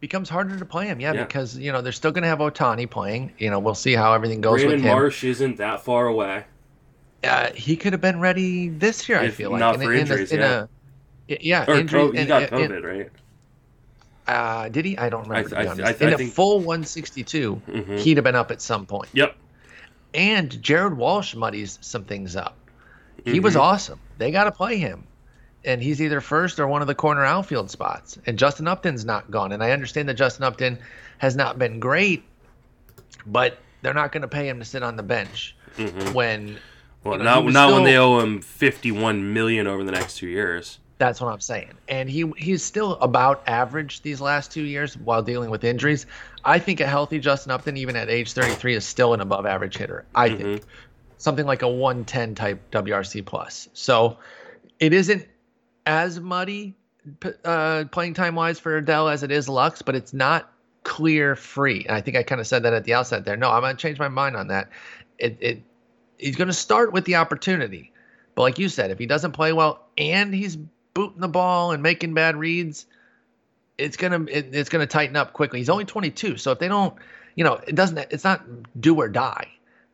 Becomes 0.01 0.31
harder 0.31 0.59
to 0.59 0.65
play 0.65 0.87
him, 0.87 0.99
yeah, 0.99 1.13
Yeah. 1.13 1.25
because 1.25 1.59
you 1.59 1.71
know 1.71 1.83
they're 1.83 1.93
still 1.93 2.11
going 2.11 2.23
to 2.23 2.29
have 2.29 2.39
Ohtani 2.39 2.89
playing. 2.89 3.33
You 3.37 3.51
know, 3.51 3.59
we'll 3.59 3.75
see 3.75 3.93
how 3.93 4.15
everything 4.15 4.41
goes 4.41 4.61
Brandon 4.61 4.79
with 4.79 4.85
him. 4.87 4.93
Marsh 4.97 5.25
isn't 5.25 5.59
that 5.59 5.85
far 5.85 6.07
away. 6.07 6.45
uh, 7.23 7.51
he 7.55 7.77
could 7.77 7.93
have 7.93 8.01
been 8.01 8.19
ready 8.19 8.71
this 8.71 9.07
year. 9.07 9.19
I 9.19 9.25
If 9.27 9.35
feel 9.35 9.51
like 9.51 9.61
not 9.61 9.75
In- 9.75 9.81
for 9.83 9.93
in 9.93 9.99
a- 9.99 10.01
injuries, 10.01 10.33
in 10.33 10.41
yeah. 10.41 10.67
a- 11.29 11.39
yeah, 11.43 11.65
Or 11.69 11.85
co- 11.85 12.13
he 12.13 12.25
got 12.25 12.45
COVID, 12.51 12.83
right? 12.83 13.11
Uh, 14.27 14.69
did 14.71 14.87
he? 14.87 14.97
I 14.97 15.11
don't 15.11 15.29
remember. 15.29 15.55
I- 15.57 15.65
to 15.65 15.69
I-. 15.71 15.89
I- 15.89 15.89
I 15.91 15.97
in 16.09 16.13
a 16.15 16.17
think- 16.17 16.33
full 16.33 16.61
162, 16.61 17.61
Mhm. 17.69 17.99
he'd 17.99 18.17
have 18.17 18.25
been 18.25 18.35
up 18.37 18.51
at 18.51 18.63
some 18.63 18.87
point. 18.87 19.11
Yep. 19.13 19.37
And 20.15 20.63
Jared 20.63 20.97
Walsh 20.97 21.35
muddies 21.35 21.79
some 21.83 22.05
things 22.05 22.37
up. 22.37 22.57
He 23.25 23.41
was 23.41 23.55
Mhm. 23.55 23.61
awesome. 23.61 23.99
They 24.19 24.31
got 24.31 24.45
to 24.45 24.53
play 24.53 24.77
him. 24.77 25.05
And 25.65 25.83
he's 25.83 26.01
either 26.01 26.21
first 26.21 26.59
or 26.59 26.67
one 26.67 26.81
of 26.81 26.89
the 26.89 26.95
corner 26.95 27.25
outfield 27.25 27.71
spots. 27.71 28.19
And 28.27 28.39
Justin 28.39 28.67
Upton's 28.67 29.05
not 29.05 29.31
gone. 29.31 29.53
And 29.53 29.63
I 29.63 29.73
understand 29.73 30.09
that 30.09 30.15
Justin 30.15 30.45
Upton 30.45 30.79
has 31.19 31.37
not 31.37 31.59
been 31.59 31.81
great, 31.81 32.23
but 33.27 33.59
they're 33.83 33.95
not 33.95 34.13
going 34.13 34.23
to 34.23 34.29
pay 34.29 34.49
him 34.49 34.59
to 34.59 34.65
sit 34.65 34.83
on 34.83 34.97
the 34.97 35.03
bench 35.03 35.55
Mhm. 35.77 36.15
when 36.15 36.57
Well, 37.05 37.15
you 37.15 37.19
know, 37.19 37.25
not 37.25 37.45
was 37.45 37.55
not 37.55 37.73
when 37.73 37.85
they 37.85 37.97
owe 37.97 38.21
him 38.21 38.41
fifty-one 38.41 39.33
million 39.35 39.67
over 39.67 39.85
the 39.85 39.93
next 39.93 40.17
two 40.17 40.29
years. 40.29 40.79
That's 40.99 41.19
what 41.21 41.33
I'm 41.33 41.41
saying. 41.41 41.71
And 41.89 42.11
he 42.11 42.31
he's 42.37 42.63
still 42.63 42.93
about 43.01 43.43
average 43.47 44.03
these 44.03 44.21
last 44.21 44.53
two 44.53 44.63
years 44.65 44.99
while 44.99 45.23
dealing 45.23 45.49
with 45.49 45.65
injuries. 45.65 46.05
I 46.45 46.59
think 46.59 46.81
a 46.81 46.87
healthy 46.87 47.19
Justin 47.19 47.53
Upton, 47.53 47.77
even 47.79 47.97
at 47.97 48.11
age 48.11 48.33
33, 48.35 48.75
is 48.75 48.85
still 48.85 49.15
an 49.15 49.21
above 49.23 49.47
average 49.47 49.79
hitter. 49.79 50.05
I 50.15 50.29
think 50.31 50.63
something 51.21 51.45
like 51.45 51.61
a 51.61 51.69
110 51.69 52.35
type 52.35 52.71
WRC 52.71 53.25
plus. 53.25 53.69
So 53.75 54.17
it 54.79 54.95
isn't 54.95 55.29
as 55.85 56.19
muddy 56.19 56.75
uh, 57.45 57.85
playing 57.93 58.15
time 58.15 58.35
wise 58.35 58.59
for 58.59 58.81
Adell 58.81 59.13
as 59.13 59.23
it 59.23 59.31
is 59.31 59.47
Lux, 59.47 59.83
but 59.83 59.95
it's 59.95 60.15
not 60.15 60.51
clear 60.83 61.37
free. 61.37 61.85
And 61.85 61.95
I 61.95 62.01
think 62.01 62.17
I 62.17 62.23
kind 62.23 62.41
of 62.41 62.47
said 62.47 62.63
that 62.63 62.73
at 62.73 62.85
the 62.85 62.95
outset 62.95 63.27
there. 63.27 63.37
No, 63.37 63.51
I'm 63.51 63.61
going 63.61 63.77
to 63.77 63.81
change 63.81 63.99
my 63.99 64.09
mind 64.09 64.35
on 64.35 64.49
that. 64.49 64.71
It, 65.19 65.37
it 65.41 65.63
he's 66.17 66.37
going 66.37 66.49
to 66.49 66.55
start 66.55 66.95
with 66.95 67.05
the 67.05 67.17
opportunity. 67.17 67.93
But 68.35 68.43
like 68.43 68.59
you 68.59 68.71
said, 68.71 68.91
if 68.91 68.99
he 68.99 69.05
doesn't 69.05 69.33
play 69.33 69.53
well 69.53 69.89
and 69.99 70.33
he's 70.33 70.57
booting 70.95 71.21
the 71.21 71.29
ball 71.29 71.73
and 71.73 71.83
making 71.83 72.15
bad 72.15 72.35
reads, 72.37 72.87
it's 73.77 73.97
gonna 73.97 74.25
it, 74.31 74.55
it's 74.55 74.69
gonna 74.69 74.87
tighten 74.87 75.17
up 75.17 75.33
quickly. 75.33 75.59
He's 75.59 75.69
only 75.69 75.85
22, 75.85 76.37
so 76.37 76.53
if 76.53 76.59
they 76.59 76.69
don't, 76.69 76.95
you 77.35 77.45
know, 77.45 77.55
it 77.67 77.75
doesn't. 77.75 77.99
It's 78.11 78.25
not 78.25 78.43
do 78.81 78.97
or 78.97 79.09
die 79.09 79.49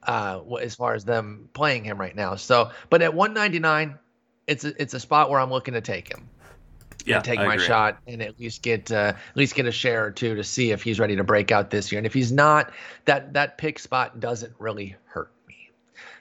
uh, 0.07 0.41
as 0.63 0.75
far 0.75 0.95
as 0.95 1.05
them 1.05 1.49
playing 1.53 1.85
him 1.85 1.99
right 2.01 2.15
now. 2.17 2.37
So, 2.37 2.71
but 2.91 3.03
at 3.03 3.15
199, 3.15 3.99
it's 4.47 4.65
a, 4.65 4.81
it's 4.81 4.95
a 4.95 5.01
spot 5.01 5.31
where 5.31 5.41
I'm 5.41 5.51
looking 5.51 5.75
to 5.75 5.81
take 5.81 6.09
him 6.09 6.29
Yeah, 7.05 7.21
take 7.21 7.41
I 7.41 7.47
my 7.47 7.55
agree. 7.55 7.67
shot 7.67 7.99
and 8.07 8.23
at 8.23 8.39
least 8.39 8.63
get 8.63 8.91
uh, 8.93 9.13
at 9.17 9.37
least 9.37 9.55
get 9.55 9.67
a 9.67 9.73
share 9.73 10.05
or 10.07 10.11
two 10.11 10.35
to 10.37 10.45
see 10.45 10.71
if 10.73 10.83
he's 10.83 10.99
ready 11.01 11.17
to 11.17 11.25
break 11.25 11.51
out 11.53 11.71
this 11.71 11.91
year. 11.93 11.99
And 11.99 12.07
if 12.07 12.15
he's 12.15 12.33
not, 12.33 12.73
that 13.07 13.33
that 13.35 13.59
pick 13.59 13.79
spot 13.79 14.21
doesn't 14.21 14.55
really 14.59 14.97
hurt 15.07 15.31
me. 15.49 15.71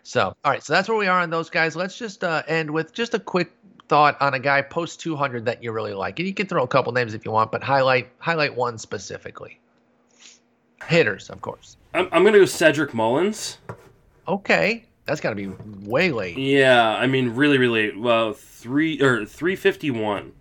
So, 0.04 0.36
all 0.44 0.52
right, 0.52 0.64
so 0.64 0.74
that's 0.74 0.88
where 0.90 0.98
we 0.98 1.08
are 1.08 1.22
on 1.22 1.30
those 1.30 1.50
guys. 1.50 1.76
Let's 1.76 1.98
just 1.98 2.24
uh, 2.24 2.44
end 2.48 2.72
with 2.72 2.94
just 2.94 3.14
a 3.14 3.20
quick 3.20 3.52
thought 3.88 4.20
on 4.22 4.34
a 4.34 4.40
guy 4.40 4.62
post 4.64 5.00
200 5.02 5.46
that 5.46 5.62
you 5.64 5.72
really 5.72 5.94
like. 5.94 6.18
And 6.20 6.28
you 6.28 6.34
can 6.34 6.48
throw 6.48 6.64
a 6.64 6.68
couple 6.68 6.92
names 6.94 7.14
if 7.14 7.26
you 7.26 7.32
want, 7.32 7.52
but 7.52 7.64
highlight 7.64 8.10
highlight 8.18 8.56
one 8.56 8.78
specifically. 8.80 9.60
Hitters, 10.88 11.30
of 11.30 11.42
course. 11.42 11.78
I'm, 11.94 12.08
I'm 12.12 12.24
gonna 12.24 12.40
go 12.40 12.46
Cedric 12.46 12.94
Mullins. 12.94 13.58
Okay, 14.28 14.86
that's 15.06 15.22
got 15.22 15.30
to 15.30 15.36
be 15.36 15.48
way 15.88 16.12
late. 16.12 16.38
Yeah, 16.38 16.88
I 16.96 17.06
mean, 17.08 17.30
really, 17.30 17.58
really. 17.58 17.96
Well, 17.96 18.34
three 18.34 19.02
or 19.02 19.26
three 19.26 19.56
fifty-one. 19.56 20.34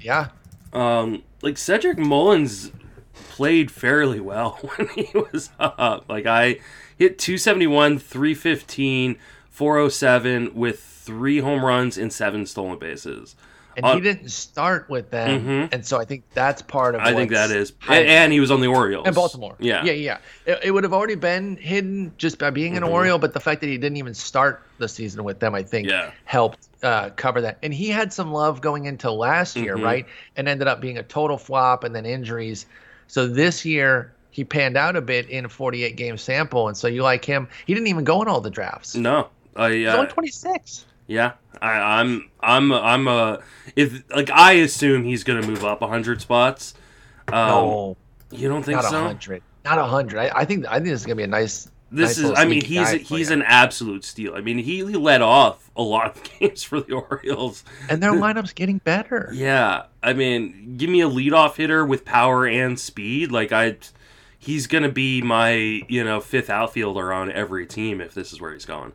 Yeah, 0.00 0.28
Um, 0.72 1.22
like 1.42 1.56
Cedric 1.56 1.96
Mullins 1.98 2.72
played 3.14 3.70
fairly 3.70 4.18
well 4.20 4.58
when 4.76 4.88
he 4.88 5.08
was 5.14 5.50
up. 5.60 6.06
Like 6.08 6.26
I 6.26 6.58
hit 6.98 7.18
271, 7.20 7.98
315, 8.00 9.16
407 9.50 10.54
with 10.54 10.80
three 10.82 11.38
home 11.38 11.64
runs 11.64 11.96
and 11.98 12.12
seven 12.12 12.46
stolen 12.46 12.78
bases. 12.78 13.36
And 13.76 13.84
Uh, 13.86 13.94
he 13.94 14.00
didn't 14.00 14.30
start 14.30 14.88
with 14.90 15.10
them, 15.10 15.44
Mhm. 15.46 15.72
and 15.72 15.86
so 15.86 15.98
I 15.98 16.04
think 16.04 16.24
that's 16.34 16.62
part 16.62 16.94
of. 16.94 17.00
I 17.00 17.14
think 17.14 17.30
that 17.30 17.50
is, 17.50 17.72
and, 17.88 18.06
and 18.06 18.32
he 18.32 18.40
was 18.40 18.50
on 18.50 18.60
the 18.60 18.66
Orioles 18.68 19.06
in 19.06 19.14
Baltimore. 19.14 19.54
Yeah, 19.58 19.84
yeah, 19.84 19.92
yeah. 19.92 20.18
It, 20.46 20.58
it 20.64 20.70
would 20.70 20.84
have 20.84 20.92
already 20.92 21.14
been 21.14 21.56
hidden 21.56 22.12
just 22.18 22.38
by 22.38 22.50
being 22.50 22.76
an 22.76 22.82
Mhm. 22.82 22.90
Oriole, 22.90 23.18
but 23.18 23.32
the 23.32 23.40
fact 23.40 23.60
that 23.62 23.68
he 23.68 23.78
didn't 23.78 23.96
even 23.98 24.14
start 24.14 24.62
the 24.78 24.88
season 24.88 25.24
with 25.24 25.38
them, 25.40 25.54
I 25.54 25.62
think, 25.62 25.88
Yeah. 25.88 26.10
helped 26.24 26.68
uh, 26.82 27.10
cover 27.10 27.40
that. 27.42 27.58
And 27.62 27.72
he 27.72 27.88
had 27.90 28.12
some 28.12 28.32
love 28.32 28.60
going 28.60 28.86
into 28.86 29.10
last 29.12 29.54
year, 29.54 29.76
Mhm. 29.76 29.84
right? 29.84 30.06
And 30.36 30.48
ended 30.48 30.66
up 30.66 30.80
being 30.80 30.98
a 30.98 31.02
total 31.04 31.38
flop, 31.38 31.84
and 31.84 31.94
then 31.94 32.04
injuries. 32.04 32.66
So 33.06 33.28
this 33.28 33.64
year 33.64 34.12
he 34.32 34.42
panned 34.44 34.76
out 34.76 34.96
a 34.96 35.00
bit 35.00 35.28
in 35.28 35.44
a 35.44 35.48
48 35.48 35.94
game 35.96 36.18
sample, 36.18 36.66
and 36.66 36.76
so 36.76 36.88
you 36.88 37.02
like 37.04 37.24
him. 37.24 37.46
He 37.66 37.74
didn't 37.74 37.86
even 37.86 38.02
go 38.02 38.20
in 38.22 38.26
all 38.28 38.40
the 38.40 38.50
drafts. 38.50 38.96
No, 38.96 39.28
I 39.54 39.70
He's 39.72 39.86
uh, 39.88 39.96
only 39.96 40.06
26. 40.10 40.86
Yeah, 41.12 41.32
I, 41.60 42.00
I'm 42.00 42.30
I'm 42.40 42.72
I'm 42.72 43.06
a 43.06 43.42
if 43.76 44.02
like 44.10 44.30
I 44.30 44.52
assume 44.54 45.04
he's 45.04 45.24
gonna 45.24 45.46
move 45.46 45.64
up 45.64 45.82
hundred 45.82 46.20
spots. 46.20 46.74
Um, 47.28 47.48
no, 47.48 47.96
you 48.30 48.48
don't 48.48 48.62
think 48.62 48.76
not 48.76 48.86
a 48.86 48.88
so? 48.88 49.02
hundred. 49.02 49.42
Not 49.64 49.78
a 49.78 49.84
hundred. 49.84 50.18
I, 50.18 50.30
I 50.34 50.44
think 50.44 50.66
I 50.66 50.74
think 50.74 50.86
this 50.86 51.00
is 51.00 51.06
gonna 51.06 51.16
be 51.16 51.22
a 51.24 51.28
nice. 51.28 51.70
This 51.94 52.16
nice 52.16 52.30
is, 52.30 52.38
I 52.38 52.46
mean, 52.46 52.64
he's 52.64 52.90
he's 52.90 53.28
player. 53.28 53.32
an 53.34 53.42
absolute 53.42 54.02
steal. 54.04 54.34
I 54.34 54.40
mean, 54.40 54.56
he, 54.56 54.78
he 54.78 54.94
led 54.94 55.20
off 55.20 55.70
a 55.76 55.82
lot 55.82 56.16
of 56.16 56.22
games 56.40 56.62
for 56.62 56.80
the 56.80 56.94
Orioles. 56.94 57.64
and 57.90 58.02
their 58.02 58.12
lineup's 58.12 58.54
getting 58.54 58.78
better. 58.78 59.30
Yeah, 59.34 59.84
I 60.02 60.14
mean, 60.14 60.78
give 60.78 60.88
me 60.88 61.02
a 61.02 61.08
leadoff 61.08 61.56
hitter 61.56 61.84
with 61.84 62.06
power 62.06 62.46
and 62.46 62.80
speed. 62.80 63.30
Like 63.30 63.52
I, 63.52 63.76
he's 64.38 64.66
gonna 64.66 64.88
be 64.88 65.20
my 65.20 65.52
you 65.52 66.02
know 66.02 66.20
fifth 66.20 66.48
outfielder 66.48 67.12
on 67.12 67.30
every 67.30 67.66
team 67.66 68.00
if 68.00 68.14
this 68.14 68.32
is 68.32 68.40
where 68.40 68.54
he's 68.54 68.64
going. 68.64 68.92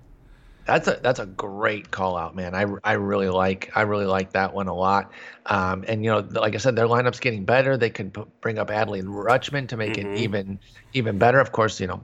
That's 0.68 0.88
a 0.88 1.00
that's 1.02 1.20
a 1.20 1.26
great 1.26 1.92
call 1.92 2.18
out, 2.18 2.36
man. 2.36 2.54
I, 2.54 2.66
I 2.84 2.94
really 2.94 3.30
like 3.30 3.72
I 3.76 3.82
really 3.82 4.06
like 4.06 4.34
that 4.34 4.54
one 4.54 4.68
a 4.68 4.76
lot. 4.76 5.12
Um, 5.46 5.86
and 5.88 6.04
you 6.04 6.12
know, 6.12 6.20
like 6.20 6.56
I 6.56 6.58
said, 6.58 6.76
their 6.76 6.88
lineup's 6.88 7.20
getting 7.22 7.46
better. 7.46 7.78
They 7.78 7.90
could 7.90 8.14
p- 8.14 8.26
bring 8.42 8.60
up 8.60 8.70
Adley 8.70 9.00
and 9.00 9.08
Rutschman 9.10 9.70
to 9.70 9.78
make 9.78 9.94
Mhm. 9.94 10.16
it 10.16 10.20
even 10.20 10.60
even 10.94 11.18
better. 11.18 11.40
Of 11.40 11.54
course, 11.54 11.80
you 11.80 11.88
know, 11.88 12.04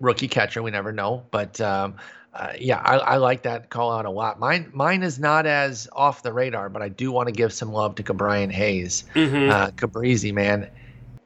rookie 0.00 0.28
catcher, 0.28 0.62
we 0.62 0.70
never 0.70 0.92
know, 0.92 1.24
but 1.30 1.60
um, 1.60 1.96
uh, 2.34 2.54
yeah, 2.58 2.78
I, 2.78 2.96
I 2.96 3.16
like 3.18 3.42
that 3.42 3.68
call 3.68 3.92
out 3.92 4.06
a 4.06 4.10
lot. 4.10 4.38
Mine 4.38 4.70
mine 4.72 5.02
is 5.02 5.18
not 5.18 5.46
as 5.46 5.86
off 5.92 6.22
the 6.22 6.32
radar, 6.32 6.70
but 6.70 6.82
I 6.82 6.88
do 6.88 7.12
want 7.12 7.28
to 7.28 7.32
give 7.32 7.52
some 7.52 7.72
love 7.72 7.96
to 7.96 8.02
Cabrian 8.02 8.50
Hayes, 8.50 9.04
Mm-hmm. 9.14 9.50
uh, 9.50 9.70
Cabrizi, 9.72 10.32
man. 10.32 10.70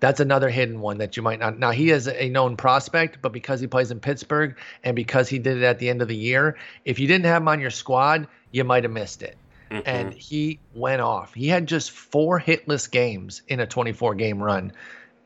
That's 0.01 0.21
another 0.21 0.51
hidden 0.51 0.81
one 0.81 0.99
that 0.99 1.17
you 1.17 1.23
might 1.23 1.39
not. 1.39 1.59
Now 1.59 1.71
he 1.71 1.91
is 1.91 2.07
a 2.07 2.29
known 2.29 2.57
prospect, 2.57 3.19
but 3.23 3.33
because 3.33 3.61
he 3.61 3.67
plays 3.67 3.91
in 3.91 4.01
Pittsburgh 4.01 4.57
and 4.85 4.95
because 4.95 5.29
he 5.29 5.39
did 5.39 5.57
it 5.57 5.63
at 5.63 5.79
the 5.79 5.89
end 5.89 6.03
of 6.03 6.09
the 6.09 6.17
year, 6.17 6.57
if 6.85 6.99
you 6.99 7.07
didn't 7.07 7.25
have 7.25 7.43
him 7.43 7.49
on 7.49 7.61
your 7.61 7.71
squad, 7.71 8.29
you 8.51 8.65
might 8.65 8.85
have 8.85 8.93
missed 8.93 9.23
it. 9.23 9.37
Mm-hmm. 9.71 9.89
And 9.89 10.13
he 10.13 10.61
went 10.75 11.01
off. 11.01 11.35
He 11.35 11.49
had 11.49 11.67
just 11.67 11.91
four 11.91 12.41
hitless 12.41 12.91
games 12.91 13.43
in 13.49 13.61
a 13.61 13.67
24 13.67 14.15
game 14.15 14.43
run, 14.43 14.73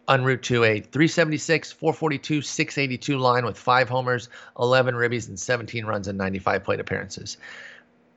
en 0.09 0.25
route 0.25 0.43
to 0.45 0.65
a 0.65 0.81
376, 0.81 1.73
442, 1.73 2.41
682 2.41 3.19
line 3.19 3.45
with 3.45 3.59
five 3.59 3.89
homers, 3.89 4.29
11 4.59 4.95
ribbies, 4.95 5.29
and 5.29 5.39
17 5.39 5.85
runs 5.85 6.09
in 6.09 6.17
95 6.17 6.65
plate 6.65 6.81
appearances. 6.81 7.37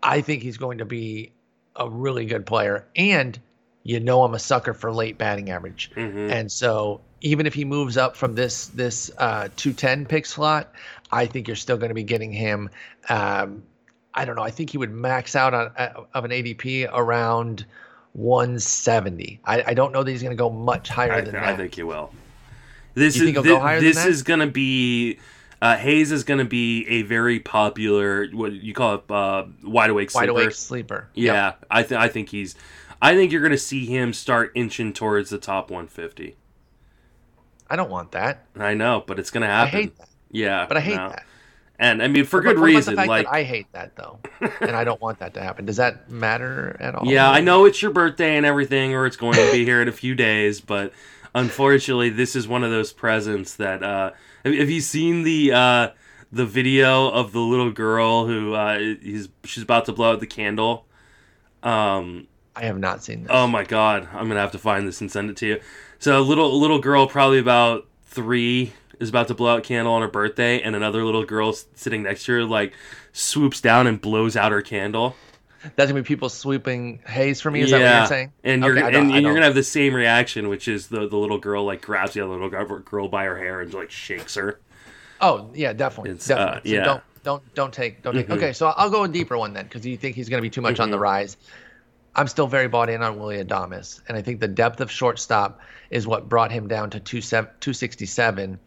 I 0.01 0.21
think 0.21 0.43
he's 0.43 0.57
going 0.57 0.77
to 0.77 0.85
be 0.85 1.31
a 1.75 1.89
really 1.89 2.25
good 2.25 2.45
player. 2.45 2.85
And 2.95 3.39
you 3.83 3.99
know 3.99 4.23
I'm 4.23 4.33
a 4.33 4.39
sucker 4.39 4.73
for 4.73 4.91
late 4.91 5.17
batting 5.17 5.49
average. 5.49 5.91
hmm 5.93 6.29
And 6.31 6.51
so 6.51 7.01
even 7.21 7.45
if 7.45 7.53
he 7.53 7.65
moves 7.65 7.97
up 7.97 8.15
from 8.15 8.35
this 8.35 8.67
this 8.67 9.11
uh, 9.17 9.49
210 9.55 10.05
pick 10.05 10.25
slot, 10.25 10.73
I 11.11 11.25
think 11.25 11.47
you're 11.47 11.55
still 11.55 11.77
going 11.77 11.89
to 11.89 11.95
be 11.95 12.03
getting 12.03 12.31
him. 12.31 12.69
Um, 13.09 13.63
I 14.13 14.25
don't 14.25 14.35
know. 14.35 14.43
I 14.43 14.51
think 14.51 14.69
he 14.69 14.77
would 14.77 14.91
max 14.91 15.35
out 15.35 15.53
on 15.53 15.71
uh, 15.77 16.03
of 16.13 16.25
an 16.25 16.31
ADP 16.31 16.89
around 16.93 17.65
170. 18.13 19.39
I, 19.45 19.63
I 19.67 19.73
don't 19.73 19.91
know 19.91 20.03
that 20.03 20.11
he's 20.11 20.21
going 20.21 20.35
to 20.35 20.41
go 20.41 20.49
much 20.49 20.89
higher 20.89 21.13
I, 21.13 21.21
than 21.21 21.31
th- 21.31 21.43
that. 21.43 21.53
I 21.53 21.57
think 21.57 21.75
he 21.75 21.83
will. 21.83 22.11
This 22.93 23.15
You 23.15 23.21
is 23.21 23.25
think 23.25 23.35
he'll 23.35 23.43
thi- 23.43 23.49
go 23.49 23.59
higher 23.59 23.77
than 23.79 23.85
this 23.85 24.05
is 24.05 24.21
gonna 24.23 24.47
be 24.47 25.17
Uh, 25.61 25.77
Hayes 25.77 26.11
is 26.11 26.23
going 26.25 26.39
to 26.39 26.45
be 26.45 26.85
a 26.89 27.01
very 27.03 27.39
popular 27.39 28.27
what 28.33 28.51
you 28.51 28.73
call 28.73 28.95
it 28.95 29.03
uh, 29.09 29.45
wide 29.63 29.89
awake 29.89 30.11
sleeper. 30.11 30.33
Wide 30.33 30.43
awake 30.43 30.51
sleeper. 30.53 31.07
Yeah, 31.15 31.33
Yep. 31.45 31.65
I 31.71 31.83
th- 31.83 31.99
I 32.01 32.07
think 32.09 32.29
he's. 32.29 32.55
I 33.03 33.15
think 33.15 33.31
you're 33.33 33.41
going 33.41 33.51
to 33.51 33.57
see 33.57 33.85
him 33.85 34.13
start 34.13 34.51
inching 34.55 34.93
towards 34.93 35.29
the 35.29 35.37
top 35.37 35.69
150. 35.69 36.37
I 37.69 37.75
don't 37.75 37.89
want 37.89 38.13
that. 38.13 38.45
I 38.55 38.73
know, 38.75 39.03
but 39.05 39.19
it's 39.19 39.29
going 39.29 39.41
to 39.41 39.47
I 39.49 39.65
happen. 39.65 39.79
hate 39.79 39.97
that. 39.97 40.09
Yeah, 40.31 40.65
But 40.67 40.77
I 40.77 40.79
hate 40.79 40.95
no. 40.95 41.09
that. 41.09 41.25
And 41.79 42.01
I 42.01 42.07
mean, 42.07 42.23
for 42.23 42.39
But 42.39 42.43
good 42.49 42.57
about 42.57 42.65
reason. 42.65 42.95
Like, 42.95 43.27
I 43.27 43.43
hate 43.43 43.67
that 43.73 43.95
though, 43.97 44.19
and 44.61 44.71
I 44.71 44.83
don't 44.85 45.01
want 45.01 45.19
that 45.19 45.33
to 45.33 45.41
happen. 45.41 45.65
Does 45.65 45.77
that 45.77 46.09
matter 46.09 46.77
at 46.79 46.95
all? 46.95 47.05
Yeah, 47.05 47.29
I 47.29 47.41
know 47.41 47.65
it's 47.65 47.81
your 47.81 47.91
birthday 47.91 48.37
and 48.37 48.45
everything, 48.45 48.93
or 48.93 49.05
it's 49.05 49.17
going 49.17 49.33
to 49.33 49.51
be 49.51 49.65
here 49.65 49.81
in 49.81 49.87
a 49.87 49.91
few 49.91 50.15
days, 50.29 50.61
but 50.61 50.93
unfortunately, 51.35 52.09
this 52.09 52.35
is 52.35 52.47
one 52.47 52.63
of 52.63 52.71
those 52.71 52.93
presents 52.93 53.55
that. 53.55 53.83
Uh, 53.83 54.11
have, 54.45 54.53
have 54.53 54.69
you 54.69 54.79
seen 54.81 55.23
the 55.23 55.51
uh, 55.51 55.89
the 56.31 56.45
video 56.45 57.09
of 57.09 57.31
the 57.33 57.39
little 57.41 57.71
girl 57.71 58.27
who 58.27 58.53
uh, 58.53 58.77
he's 58.77 59.27
she's 59.43 59.63
about 59.63 59.85
to 59.85 59.91
blow 59.93 60.13
out 60.13 60.19
the 60.19 60.27
candle? 60.27 60.85
Um, 61.63 62.27
I 62.55 62.65
have 62.65 62.77
not 62.79 63.03
seen 63.03 63.23
this. 63.23 63.31
oh 63.33 63.47
my 63.47 63.63
god, 63.63 64.07
I'm 64.13 64.27
gonna 64.27 64.39
have 64.39 64.51
to 64.51 64.59
find 64.59 64.87
this 64.87 65.01
and 65.01 65.11
send 65.11 65.29
it 65.29 65.37
to 65.37 65.47
you. 65.47 65.59
So, 65.99 66.19
a 66.19 66.21
little 66.21 66.59
little 66.59 66.79
girl, 66.79 67.07
probably 67.07 67.39
about 67.39 67.87
three, 68.05 68.73
is 68.99 69.09
about 69.09 69.27
to 69.29 69.33
blow 69.33 69.55
out 69.55 69.63
candle 69.63 69.93
on 69.93 70.01
her 70.01 70.07
birthday, 70.07 70.61
and 70.61 70.75
another 70.75 71.03
little 71.03 71.25
girl 71.25 71.53
sitting 71.75 72.03
next 72.03 72.25
to 72.25 72.33
her 72.33 72.43
like 72.43 72.73
swoops 73.11 73.61
down 73.61 73.87
and 73.87 73.99
blows 74.01 74.35
out 74.35 74.51
her 74.51 74.61
candle. 74.61 75.15
That's 75.75 75.89
gonna 75.89 76.03
be 76.03 76.05
people 76.07 76.27
sweeping 76.29 76.99
Hayes 77.07 77.39
for 77.39 77.49
me. 77.49 77.61
Is 77.61 77.71
that 77.71 77.79
what 77.79 77.97
you're 77.97 78.05
saying? 78.07 78.33
And 78.43 78.63
you're 78.63 78.77
and, 78.77 78.95
and 78.95 79.11
you're 79.23 79.33
gonna 79.33 79.45
have 79.45 79.55
the 79.55 79.63
same 79.63 79.93
reaction, 79.93 80.49
which 80.49 80.67
is 80.67 80.87
the 80.87 81.07
the 81.07 81.17
little 81.17 81.37
girl 81.39 81.63
like 81.65 81.81
grabs 81.81 82.13
the 82.13 82.21
other 82.21 82.31
little 82.37 82.79
girl 82.79 83.07
by 83.07 83.23
her 83.23 83.37
hair 83.37 83.61
and 83.61 83.73
like 83.73 83.89
shakes 83.89 84.35
her. 84.35 84.59
Oh 85.21 85.49
yeah, 85.53 85.71
definitely. 85.73 86.11
It's, 86.11 86.29
uh, 86.29 86.35
definitely. 86.35 86.69
So 86.71 86.75
yeah. 86.75 86.83
Don't 86.83 87.03
don't 87.23 87.55
don't 87.55 87.73
take 87.73 88.01
don't 88.03 88.13
take. 88.13 88.27
Mhm. 88.27 88.35
Okay, 88.35 88.51
so 88.51 88.67
I'll 88.67 88.89
go 88.89 89.05
a 89.05 89.07
deeper 89.07 89.37
one 89.37 89.53
then, 89.53 89.63
because 89.63 89.85
you 89.85 89.95
think 89.95 90.17
he's 90.17 90.27
going 90.27 90.39
to 90.39 90.41
be 90.41 90.49
too 90.49 90.59
much 90.59 90.81
on 90.81 90.91
the 90.91 90.97
Mhm. 90.97 91.01
rise. 91.01 91.37
I'm 92.15 92.27
still 92.27 92.47
very 92.47 92.67
bought 92.67 92.89
in 92.89 93.01
on 93.01 93.17
Willy 93.17 93.43
Adames, 93.43 94.01
and 94.07 94.17
I 94.17 94.21
think 94.21 94.39
the 94.39 94.47
depth 94.47 94.81
of 94.81 94.91
shortstop 94.91 95.59
is 95.89 96.05
what 96.05 96.29
brought 96.29 96.51
him 96.51 96.67
down 96.67 96.89
to 96.91 96.99
two 96.99 97.21
267. 97.21 98.59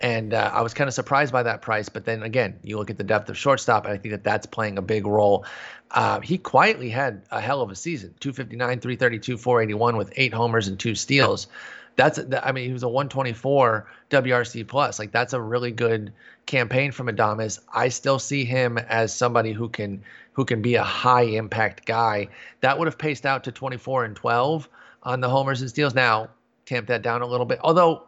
And 0.00 0.32
uh, 0.32 0.50
I 0.52 0.62
was 0.62 0.74
kind 0.74 0.86
of 0.86 0.94
surprised 0.94 1.32
by 1.32 1.42
that 1.42 1.60
price, 1.60 1.88
but 1.88 2.04
then 2.04 2.22
again, 2.22 2.58
you 2.62 2.78
look 2.78 2.90
at 2.90 2.98
the 2.98 3.04
depth 3.04 3.28
of 3.28 3.36
shortstop, 3.36 3.84
and 3.84 3.94
I 3.94 3.96
think 3.96 4.12
that 4.12 4.24
that's 4.24 4.46
playing 4.46 4.78
a 4.78 4.82
big 4.82 5.06
role. 5.06 5.44
Uh, 5.90 6.20
he 6.20 6.38
quietly 6.38 6.88
had 6.88 7.22
a 7.30 7.40
hell 7.40 7.62
of 7.62 7.70
a 7.70 7.74
season 7.74 8.14
259, 8.20 8.80
332, 8.80 9.36
481 9.36 9.96
with 9.96 10.12
eight 10.16 10.32
homers 10.32 10.68
and 10.68 10.78
two 10.78 10.94
steals. 10.94 11.48
That's, 11.96 12.20
I 12.44 12.52
mean, 12.52 12.66
he 12.66 12.72
was 12.72 12.84
a 12.84 12.88
124 12.88 13.88
WRC 14.10 14.68
plus. 14.68 15.00
Like, 15.00 15.10
that's 15.10 15.32
a 15.32 15.40
really 15.40 15.72
good 15.72 16.12
campaign 16.46 16.92
from 16.92 17.08
Adames. 17.08 17.58
I 17.74 17.88
still 17.88 18.20
see 18.20 18.44
him 18.44 18.78
as 18.78 19.12
somebody 19.12 19.52
who 19.52 19.68
can 19.68 20.04
who 20.38 20.44
can 20.44 20.62
be 20.62 20.76
a 20.76 20.84
high 20.84 21.22
impact 21.22 21.84
guy. 21.84 22.28
That 22.60 22.78
would 22.78 22.86
have 22.86 22.96
paced 22.96 23.26
out 23.26 23.42
to 23.42 23.50
24 23.50 24.04
and 24.04 24.14
12 24.14 24.68
on 25.02 25.20
the 25.20 25.28
homers 25.28 25.62
and 25.62 25.68
steals. 25.68 25.96
Now, 25.96 26.28
tamp 26.64 26.86
that 26.86 27.02
down 27.02 27.22
a 27.22 27.26
little 27.26 27.44
bit. 27.44 27.58
Although, 27.64 28.04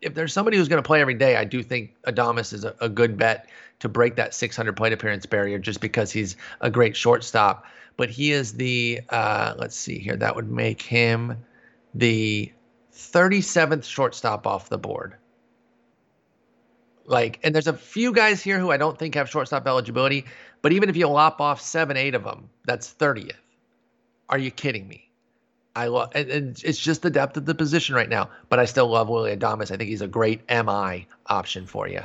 if 0.00 0.14
there's 0.14 0.32
somebody 0.32 0.56
who's 0.56 0.66
going 0.66 0.82
to 0.82 0.86
play 0.86 1.02
every 1.02 1.12
day, 1.12 1.36
I 1.36 1.44
do 1.44 1.62
think 1.62 1.94
Adames 2.06 2.54
is 2.54 2.64
a, 2.64 2.74
a 2.80 2.88
good 2.88 3.18
bet 3.18 3.50
to 3.80 3.90
break 3.90 4.16
that 4.16 4.32
600 4.32 4.74
plate 4.74 4.94
appearance 4.94 5.26
barrier 5.26 5.58
just 5.58 5.82
because 5.82 6.10
he's 6.10 6.36
a 6.62 6.70
great 6.70 6.96
shortstop. 6.96 7.66
But 7.98 8.08
he 8.08 8.32
is 8.32 8.54
the, 8.54 9.02
uh, 9.10 9.52
let's 9.58 9.76
see 9.76 9.98
here, 9.98 10.16
that 10.16 10.34
would 10.34 10.50
make 10.50 10.80
him 10.80 11.36
the 11.92 12.50
37th 12.94 13.84
shortstop 13.84 14.46
off 14.46 14.70
the 14.70 14.78
board. 14.78 15.16
Like, 17.06 17.40
and 17.42 17.54
there's 17.54 17.66
a 17.66 17.74
few 17.74 18.14
guys 18.14 18.42
here 18.42 18.58
who 18.58 18.70
I 18.70 18.78
don't 18.78 18.98
think 18.98 19.14
have 19.16 19.28
shortstop 19.28 19.66
eligibility, 19.66 20.24
but 20.64 20.72
even 20.72 20.88
if 20.88 20.96
you 20.96 21.06
lop 21.06 21.42
off 21.42 21.60
seven, 21.60 21.94
eight 21.94 22.14
of 22.14 22.24
them, 22.24 22.48
that's 22.64 22.94
30th. 22.94 23.32
Are 24.30 24.38
you 24.38 24.50
kidding 24.50 24.88
me? 24.88 25.10
I 25.76 25.88
love, 25.88 26.12
and, 26.14 26.30
and 26.30 26.62
it's 26.64 26.78
just 26.78 27.02
the 27.02 27.10
depth 27.10 27.36
of 27.36 27.44
the 27.44 27.54
position 27.54 27.94
right 27.94 28.08
now. 28.08 28.30
But 28.48 28.60
I 28.60 28.64
still 28.64 28.86
love 28.88 29.10
Willy 29.10 29.36
Adames. 29.36 29.70
I 29.70 29.76
think 29.76 29.90
he's 29.90 30.00
a 30.00 30.08
great 30.08 30.40
MI 30.48 31.06
option 31.26 31.66
for 31.66 31.86
you. 31.86 32.00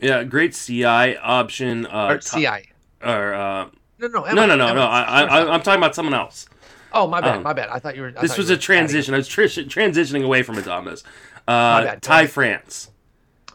Yeah, 0.00 0.22
great 0.22 0.52
CI 0.52 1.16
option. 1.16 1.86
Uh, 1.86 2.08
Or 2.08 2.18
CI. 2.18 2.68
or 3.02 3.32
uh, 3.32 3.70
No, 3.98 4.08
no, 4.08 4.20
no, 4.34 4.44
no, 4.44 4.56
no, 4.56 4.66
MI, 4.66 4.74
no. 4.74 4.82
I, 4.82 5.22
I, 5.22 5.54
I'm 5.54 5.62
talking 5.62 5.80
about 5.80 5.94
someone 5.94 6.12
else. 6.12 6.46
Oh, 6.92 7.06
my 7.06 7.22
bad, 7.22 7.36
um, 7.36 7.42
my 7.42 7.54
bad. 7.54 7.70
I 7.70 7.78
thought 7.78 7.96
you 7.96 8.02
were. 8.02 8.12
I 8.14 8.20
This 8.20 8.36
was 8.36 8.50
a 8.50 8.58
transition. 8.58 9.14
I 9.14 9.16
was 9.16 9.28
tr- 9.28 9.42
transitioning 9.44 10.24
away 10.24 10.42
from 10.42 10.56
Adames. 10.56 11.04
Uh. 11.46 11.96
Ty 12.02 12.26
France. 12.26 12.90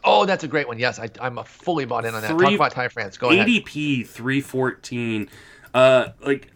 Oh, 0.04 0.26
that's 0.26 0.44
a 0.44 0.48
great 0.48 0.68
one. 0.68 0.78
Yes, 0.78 0.98
I, 0.98 1.08
I'm 1.20 1.38
a 1.38 1.44
fully 1.44 1.84
bought 1.86 2.04
in 2.04 2.14
on 2.14 2.22
that. 2.22 2.30
Three- 2.30 2.46
Talk 2.46 2.54
about 2.54 2.72
Ty 2.72 2.88
France. 2.88 3.16
Go 3.16 3.30
ahead. 3.30 3.46
ADP 3.46 4.06
314. 4.06 5.28
Uh, 5.72 6.08
like, 6.24 6.52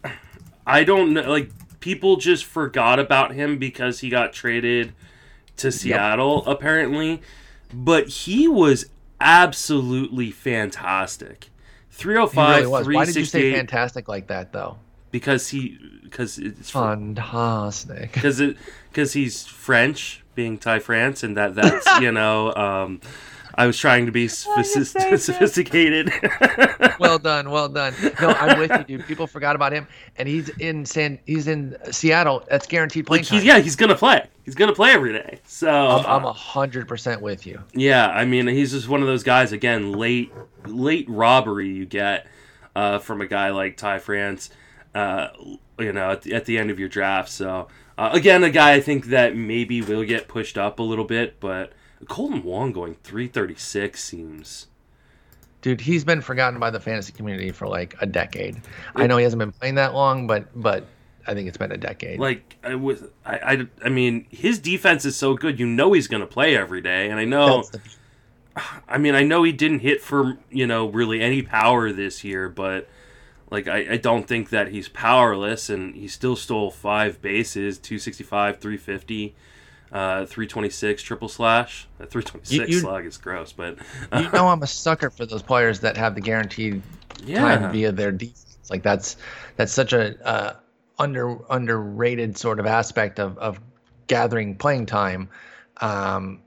I 0.66 0.84
don't 0.84 1.14
know. 1.14 1.22
Like, 1.30 1.50
people 1.80 2.16
just 2.16 2.44
forgot 2.44 2.98
about 2.98 3.32
him 3.32 3.58
because 3.58 4.00
he 4.00 4.10
got 4.10 4.32
traded 4.32 4.92
to 5.56 5.72
Seattle, 5.72 6.46
apparently. 6.46 7.22
But 7.72 8.08
he 8.08 8.48
was 8.48 8.86
absolutely 9.20 10.30
fantastic. 10.30 11.44
He 11.88 11.96
305, 11.96 12.56
really 12.56 12.66
was. 12.68 12.86
Why 12.88 13.04
did 13.06 13.16
you 13.16 13.24
say 13.24 13.52
fantastic 13.52 14.08
like 14.08 14.28
that, 14.28 14.52
though? 14.52 14.76
because 15.10 15.48
he 15.48 15.78
because 16.04 16.38
it's 16.38 16.70
Fantastic. 16.70 18.12
because 18.12 18.40
it 18.40 18.56
because 18.90 19.12
he's 19.12 19.46
French, 19.46 20.22
being 20.34 20.58
Ty 20.58 20.80
France, 20.80 21.22
and 21.22 21.36
that 21.36 21.54
that's 21.54 21.86
you 22.00 22.12
know 22.12 22.54
um, 22.54 23.00
I 23.58 23.66
was 23.66 23.76
trying 23.76 24.06
to 24.06 24.12
be 24.12 24.28
sophistic- 24.28 25.18
sophisticated. 25.18 26.12
well 27.00 27.18
done, 27.18 27.50
well 27.50 27.68
done. 27.68 27.92
No, 28.20 28.28
I'm 28.28 28.56
with 28.56 28.70
you, 28.70 28.98
dude. 28.98 29.06
People 29.08 29.26
forgot 29.26 29.56
about 29.56 29.72
him, 29.72 29.88
and 30.16 30.28
he's 30.28 30.48
in 30.60 30.86
San. 30.86 31.18
He's 31.26 31.48
in 31.48 31.76
Seattle. 31.90 32.44
That's 32.48 32.68
guaranteed 32.68 33.08
playing 33.08 33.22
like 33.24 33.28
time. 33.28 33.38
he's 33.40 33.44
yeah 33.44 33.58
he's 33.58 33.74
gonna 33.74 33.96
play 33.96 34.28
he's 34.44 34.54
gonna 34.54 34.74
play 34.74 34.92
every 34.92 35.12
day. 35.12 35.40
So 35.44 35.68
I'm, 35.68 36.06
I'm 36.06 36.24
a 36.24 36.32
hundred 36.32 36.86
percent 36.86 37.20
with 37.20 37.48
you. 37.48 37.60
yeah, 37.74 38.08
I 38.08 38.24
mean 38.24 38.46
he's 38.46 38.70
just 38.70 38.88
one 38.88 39.00
of 39.00 39.08
those 39.08 39.24
guys 39.24 39.50
again 39.50 39.90
late 39.92 40.32
late 40.64 41.06
robbery 41.08 41.68
you 41.68 41.84
get 41.84 42.28
uh, 42.76 43.00
from 43.00 43.20
a 43.20 43.26
guy 43.26 43.50
like 43.50 43.76
Ty 43.76 43.98
France. 43.98 44.50
Uh, 44.94 45.28
you 45.80 45.92
know, 45.92 46.12
at 46.12 46.22
the, 46.22 46.32
at 46.34 46.44
the 46.44 46.58
end 46.58 46.70
of 46.70 46.78
your 46.78 46.88
draft. 46.88 47.28
So 47.28 47.66
uh, 47.96 48.10
again, 48.12 48.44
a 48.44 48.50
guy 48.50 48.74
I 48.74 48.80
think 48.80 49.06
that 49.06 49.34
maybe 49.36 49.82
will 49.82 50.04
get 50.04 50.28
pushed 50.28 50.56
up 50.56 50.78
a 50.78 50.82
little 50.84 51.04
bit, 51.04 51.40
but 51.40 51.72
Kolten 52.04 52.42
Wong 52.44 52.72
going 52.72 52.94
336 53.02 54.02
seems. 54.02 54.66
Dude, 55.60 55.80
he's 55.80 56.04
been 56.04 56.20
forgotten 56.20 56.60
by 56.60 56.70
the 56.70 56.78
fantasy 56.78 57.12
community 57.12 57.50
for 57.50 57.66
like 57.66 57.96
a 58.00 58.06
decade. 58.06 58.60
I 58.94 59.06
know 59.08 59.16
he 59.16 59.24
hasn't 59.24 59.40
been 59.40 59.52
playing 59.52 59.74
that 59.74 59.92
long, 59.94 60.26
but 60.26 60.46
but 60.60 60.86
I 61.26 61.34
think 61.34 61.48
it's 61.48 61.56
been 61.58 61.72
a 61.72 61.76
decade. 61.76 62.20
Like 62.20 62.56
I 62.62 62.76
was, 62.76 63.02
I, 63.26 63.36
I, 63.38 63.66
I 63.84 63.88
mean, 63.88 64.26
his 64.30 64.58
defense 64.60 65.04
is 65.04 65.16
so 65.16 65.34
good. 65.34 65.58
You 65.58 65.66
know 65.66 65.92
he's 65.92 66.06
going 66.08 66.20
to 66.20 66.26
play 66.26 66.56
every 66.56 66.80
day, 66.80 67.10
and 67.10 67.18
I 67.18 67.24
know. 67.24 67.64
The- 67.64 67.80
I 68.88 68.98
mean, 68.98 69.14
I 69.14 69.22
know 69.22 69.44
he 69.44 69.52
didn't 69.52 69.80
hit 69.80 70.00
for 70.00 70.36
you 70.50 70.66
know 70.66 70.86
really 70.88 71.20
any 71.20 71.42
power 71.42 71.92
this 71.92 72.24
year, 72.24 72.48
but 72.48 72.88
like 73.50 73.68
I, 73.68 73.92
I 73.92 73.96
don't 73.96 74.26
think 74.26 74.50
that 74.50 74.68
he's 74.68 74.88
powerless, 74.88 75.68
and 75.68 75.94
he 75.94 76.08
still 76.08 76.34
stole 76.36 76.70
five 76.70 77.20
bases, 77.20 77.78
two 77.78 77.98
sixty 77.98 78.24
five, 78.24 78.58
three 78.58 78.76
fifty. 78.76 79.34
Uh, 79.92 80.26
326 80.26 81.02
triple 81.02 81.28
slash. 81.28 81.86
That 81.98 82.10
326 82.10 82.52
You- 82.68 82.74
you- 82.74 82.80
slug 82.80 83.06
is 83.06 83.16
gross, 83.16 83.52
but 83.52 83.78
you 84.16 84.30
know 84.32 84.48
I'm 84.48 84.62
a 84.62 84.66
sucker 84.66 85.10
for 85.10 85.24
those 85.26 85.42
players 85.42 85.80
that 85.80 85.96
have 85.96 86.14
the 86.14 86.20
guaranteed 86.20 86.82
yeah, 87.24 87.40
time 87.40 87.72
via 87.72 87.92
their 87.92 88.12
defense. 88.12 88.58
Like 88.70 88.82
that's 88.82 89.16
that's 89.56 89.72
such 89.72 89.92
a 89.92 90.22
uh, 90.26 90.56
under 90.98 91.38
underrated 91.50 92.36
sort 92.36 92.60
of 92.60 92.66
aspect 92.66 93.18
of 93.18 93.38
of 93.38 93.60
gathering 94.08 94.56
playing 94.56 94.86
time. 94.86 95.28
Um, 95.80 96.42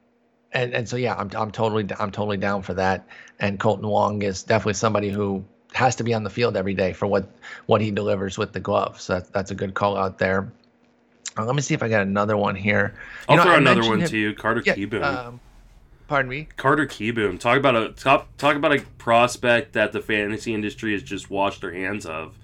and 0.52 0.74
and 0.74 0.88
so 0.88 0.98
yeah, 0.98 1.16
I'm 1.16 1.30
I'm 1.36 1.52
totally 1.52 1.88
I'm 2.00 2.12
totally 2.12 2.38
down 2.38 2.62
for 2.62 2.74
that. 2.76 3.08
And 3.40 3.60
Kolten 3.60 3.84
Wong 3.86 4.22
is 4.22 4.44
definitely 4.44 4.74
somebody 4.76 5.10
who 5.10 5.44
has 5.74 5.96
to 5.96 6.04
be 6.04 6.14
on 6.14 6.24
the 6.24 6.30
field 6.30 6.58
every 6.58 6.74
day 6.74 6.94
for 6.94 7.08
what 7.08 7.28
what 7.66 7.82
he 7.82 7.90
delivers 7.92 8.38
with 8.38 8.54
the 8.54 8.60
glove. 8.60 9.00
So 9.02 9.14
that's 9.14 9.30
that's 9.30 9.52
a 9.52 9.56
good 9.56 9.74
call 9.74 9.98
out 9.98 10.20
there. 10.20 10.52
Uh, 11.38 11.45
let 11.45 11.56
me 11.56 11.62
see 11.62 11.74
if 11.74 11.82
I 11.84 11.88
got 11.90 12.02
another 12.02 12.36
one 12.38 12.56
here. 12.56 12.94
I'll 13.30 13.38
know, 13.38 13.44
throw 13.44 13.53
I 13.53 13.58
another 13.58 13.82
one 13.88 14.02
him- 14.02 14.08
to 14.10 14.18
you, 14.18 14.34
Carter 14.34 14.62
Yeah, 14.66 14.76
Kieboom. 14.76 15.03
um, 15.03 15.40
pardon 16.08 16.30
me. 16.30 16.48
Carter 16.58 16.86
Kieboom. 16.86 17.40
Talk 17.40 17.58
about 17.58 17.76
a 17.76 17.90
talk, 17.94 18.28
talk 18.38 18.56
about 18.56 18.76
a 18.76 18.82
prospect 18.98 19.74
that 19.74 19.91
the 19.94 20.02
fantasy 20.02 20.53
industry 20.53 20.91
has 20.94 21.03
just 21.03 21.30
washed 21.30 21.62
their 21.62 21.72
hands 21.74 22.06
of. 22.06 22.38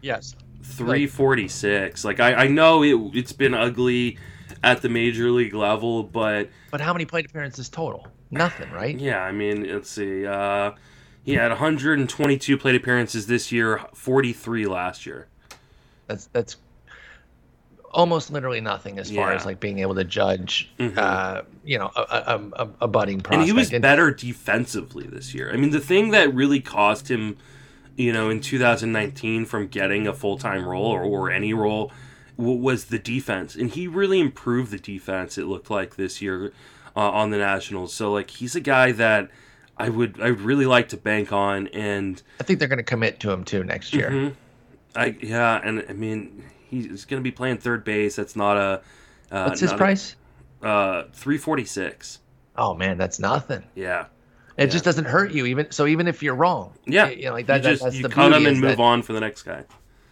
Yes. 0.00 0.34
346. 0.62 2.04
Like 2.04 2.20
I, 2.20 2.34
I 2.34 2.46
know 2.48 2.82
it 2.82 2.94
it's 3.16 3.32
been 3.32 3.54
ugly 3.54 4.18
at 4.62 4.82
the 4.82 4.88
major 4.88 5.30
league 5.30 5.54
level, 5.54 6.02
but 6.02 6.48
But 6.70 6.80
how 6.80 6.92
many 6.92 7.04
plate 7.04 7.26
appearances 7.26 7.68
total? 7.68 8.06
Nothing, 8.30 8.70
right? 8.70 8.98
yeah, 8.98 9.22
I 9.22 9.32
mean, 9.32 9.72
let's 9.72 9.90
see. 9.90 10.26
Uh 10.26 10.72
he 11.24 11.34
had 11.34 11.50
122 11.50 12.58
plate 12.58 12.74
appearances 12.74 13.28
this 13.28 13.52
year, 13.52 13.80
43 13.94 14.66
last 14.66 15.06
year. 15.06 15.28
That's 16.08 16.26
that's 16.32 16.56
almost 17.92 18.30
literally 18.30 18.60
nothing 18.60 18.98
as 18.98 19.10
far 19.10 19.30
Yeah. 19.30 19.36
as 19.36 19.44
like 19.44 19.60
being 19.60 19.78
able 19.80 19.94
to 19.96 20.04
judge, 20.04 20.70
Mhm. 20.78 20.96
uh, 20.96 21.42
you 21.64 21.78
know, 21.78 21.90
a, 21.94 22.00
a, 22.00 22.62
a, 22.64 22.68
a 22.82 22.88
budding 22.88 23.20
prospect. 23.20 23.34
And 23.40 23.44
he 23.44 23.52
was 23.52 23.70
better 23.70 24.10
defensively 24.10 25.06
this 25.06 25.34
year. 25.34 25.50
I 25.52 25.56
mean, 25.56 25.70
the 25.70 25.80
thing 25.80 26.10
that 26.10 26.32
really 26.34 26.60
cost 26.60 27.10
him, 27.10 27.36
you 27.96 28.12
know, 28.12 28.30
in 28.30 28.40
2019 28.40 29.44
from 29.44 29.66
getting 29.68 30.06
a 30.06 30.14
full 30.14 30.38
time 30.38 30.64
role 30.66 30.86
or, 30.86 31.02
or 31.02 31.30
any 31.30 31.52
role 31.52 31.92
w- 32.38 32.58
was 32.58 32.86
the 32.86 32.98
defense. 32.98 33.54
And 33.54 33.70
he 33.70 33.86
really 33.86 34.20
improved 34.20 34.70
the 34.70 34.78
defense, 34.78 35.36
it 35.36 35.44
looked 35.44 35.70
like 35.70 35.96
this 35.96 36.22
year 36.22 36.52
uh, 36.96 37.00
on 37.10 37.30
the 37.30 37.38
Nationals. 37.38 37.92
So, 37.92 38.10
like, 38.12 38.30
he's 38.30 38.54
a 38.56 38.60
guy 38.60 38.92
that 38.92 39.30
I 39.76 39.88
would 39.90 40.20
I 40.20 40.30
would 40.30 40.40
really 40.42 40.66
like 40.66 40.88
to 40.90 40.96
bank 40.96 41.32
on. 41.32 41.66
And 41.68 42.22
I 42.40 42.44
think 42.44 42.58
they're 42.58 42.68
going 42.68 42.78
to 42.78 42.82
commit 42.82 43.20
to 43.20 43.30
him 43.30 43.44
too 43.44 43.64
next 43.64 43.92
year. 43.94 44.10
Mhm. 44.10 44.32
I, 44.94 45.16
yeah, 45.22 45.60
and 45.64 45.84
I 45.88 45.92
mean, 45.94 46.44
he's 46.72 47.04
going 47.04 47.20
to 47.20 47.24
be 47.24 47.30
playing 47.30 47.58
third 47.58 47.84
base. 47.84 48.16
That's 48.16 48.34
not 48.34 48.56
a. 48.56 48.82
Uh, 49.30 49.44
What's 49.46 49.60
his 49.60 49.70
not 49.70 49.76
a- 49.76 49.78
price? 49.78 50.16
uh, 50.62 51.02
346. 51.12 52.18
Oh 52.56 52.74
man, 52.74 52.98
that's 52.98 53.18
nothing. 53.18 53.62
Yeah. 53.74 54.06
It 54.56 54.64
Yeah. 54.64 54.66
just 54.66 54.84
doesn't 54.84 55.06
hurt 55.06 55.32
you 55.32 55.46
even. 55.46 55.70
So 55.70 55.86
even 55.86 56.06
if 56.08 56.22
you're 56.22 56.34
wrong, 56.34 56.74
Yeah. 56.86 57.08
you 57.08 57.24
know, 57.26 57.32
like 57.32 57.46
that, 57.46 57.58
you 57.64 57.70
that- 57.70 57.80
that's 57.80 57.96
you 57.96 58.02
the 58.02 58.08
cut 58.08 58.32
him 58.32 58.44
and 58.46 58.60
move 58.60 58.76
that- 58.76 58.82
on 58.82 59.02
for 59.02 59.12
the 59.12 59.20
next 59.20 59.42
guy. 59.44 59.64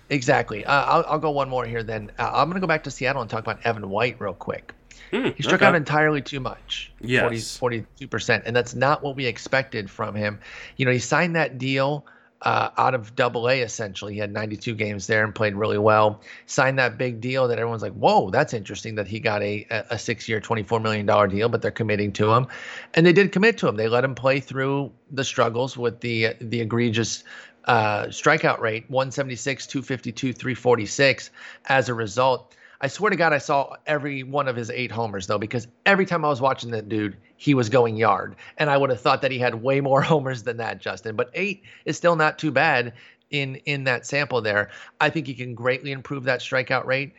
Exactly. 0.08 0.64
Uh, 0.64 0.72
I'll, 0.72 1.04
I'll 1.06 1.18
go 1.18 1.30
one 1.30 1.48
more 1.48 1.64
here 1.64 1.82
then. 1.84 2.10
Uh, 2.18 2.30
I'm 2.32 2.48
going 2.48 2.54
to 2.54 2.60
go 2.60 2.66
back 2.66 2.82
to 2.84 2.90
Seattle 2.90 3.22
and 3.22 3.30
talk 3.30 3.40
about 3.40 3.60
Evan 3.64 3.88
White 3.90 4.16
real 4.20 4.32
quick. 4.34 4.74
Hmm, 5.12 5.28
He 5.36 5.42
struck 5.42 5.60
okay. 5.60 5.66
out 5.66 5.74
entirely 5.76 6.20
too 6.22 6.40
much. 6.40 6.92
Yes. 7.00 7.56
42%. 7.58 8.42
And 8.44 8.56
that's 8.56 8.74
not 8.74 9.02
what 9.04 9.14
we 9.16 9.26
expected 9.26 9.88
from 9.90 10.14
him. 10.16 10.40
You 10.76 10.86
know, 10.86 10.90
he 10.92 10.98
signed 10.98 11.36
that 11.36 11.58
deal 11.58 12.06
uh, 12.42 12.70
out 12.78 12.94
of 12.94 13.14
double 13.16 13.48
A 13.48 13.60
essentially. 13.60 14.14
He 14.14 14.18
had 14.18 14.32
92 14.32 14.74
games 14.74 15.06
there 15.06 15.24
and 15.24 15.34
played 15.34 15.54
really 15.54 15.78
well. 15.78 16.20
Signed 16.46 16.78
that 16.78 16.96
big 16.96 17.20
deal 17.20 17.48
that 17.48 17.58
everyone's 17.58 17.82
like, 17.82 17.92
whoa, 17.92 18.30
that's 18.30 18.54
interesting 18.54 18.94
that 18.94 19.06
he 19.06 19.20
got 19.20 19.42
a, 19.42 19.66
a 19.90 19.98
six 19.98 20.28
year, 20.28 20.40
$24 20.40 20.82
million 20.82 21.06
deal, 21.28 21.48
but 21.48 21.60
they're 21.62 21.70
committing 21.70 22.12
to 22.12 22.32
him. 22.32 22.46
And 22.94 23.04
they 23.04 23.12
did 23.12 23.32
commit 23.32 23.58
to 23.58 23.68
him. 23.68 23.76
They 23.76 23.88
let 23.88 24.04
him 24.04 24.14
play 24.14 24.40
through 24.40 24.92
the 25.10 25.24
struggles 25.24 25.76
with 25.76 26.00
the, 26.00 26.34
the 26.40 26.60
egregious 26.60 27.24
uh, 27.66 28.04
strikeout 28.06 28.60
rate 28.60 28.84
176, 28.88 29.66
252, 29.66 30.32
346 30.32 31.30
as 31.66 31.88
a 31.88 31.94
result. 31.94 32.54
I 32.80 32.88
swear 32.88 33.10
to 33.10 33.16
God, 33.16 33.32
I 33.32 33.38
saw 33.38 33.76
every 33.86 34.22
one 34.22 34.48
of 34.48 34.56
his 34.56 34.70
eight 34.70 34.90
homers 34.90 35.26
though, 35.26 35.38
because 35.38 35.68
every 35.84 36.06
time 36.06 36.24
I 36.24 36.28
was 36.28 36.40
watching 36.40 36.70
that 36.70 36.88
dude, 36.88 37.16
he 37.36 37.52
was 37.54 37.68
going 37.68 37.96
yard, 37.96 38.36
and 38.56 38.70
I 38.70 38.76
would 38.76 38.90
have 38.90 39.00
thought 39.00 39.22
that 39.22 39.30
he 39.30 39.38
had 39.38 39.54
way 39.54 39.80
more 39.80 40.00
homers 40.02 40.42
than 40.42 40.56
that, 40.58 40.80
Justin. 40.80 41.16
But 41.16 41.30
eight 41.34 41.62
is 41.84 41.96
still 41.96 42.16
not 42.16 42.38
too 42.38 42.50
bad 42.50 42.94
in 43.30 43.56
in 43.66 43.84
that 43.84 44.06
sample 44.06 44.40
there. 44.40 44.70
I 45.00 45.10
think 45.10 45.26
he 45.26 45.34
can 45.34 45.54
greatly 45.54 45.92
improve 45.92 46.24
that 46.24 46.40
strikeout 46.40 46.86
rate, 46.86 47.12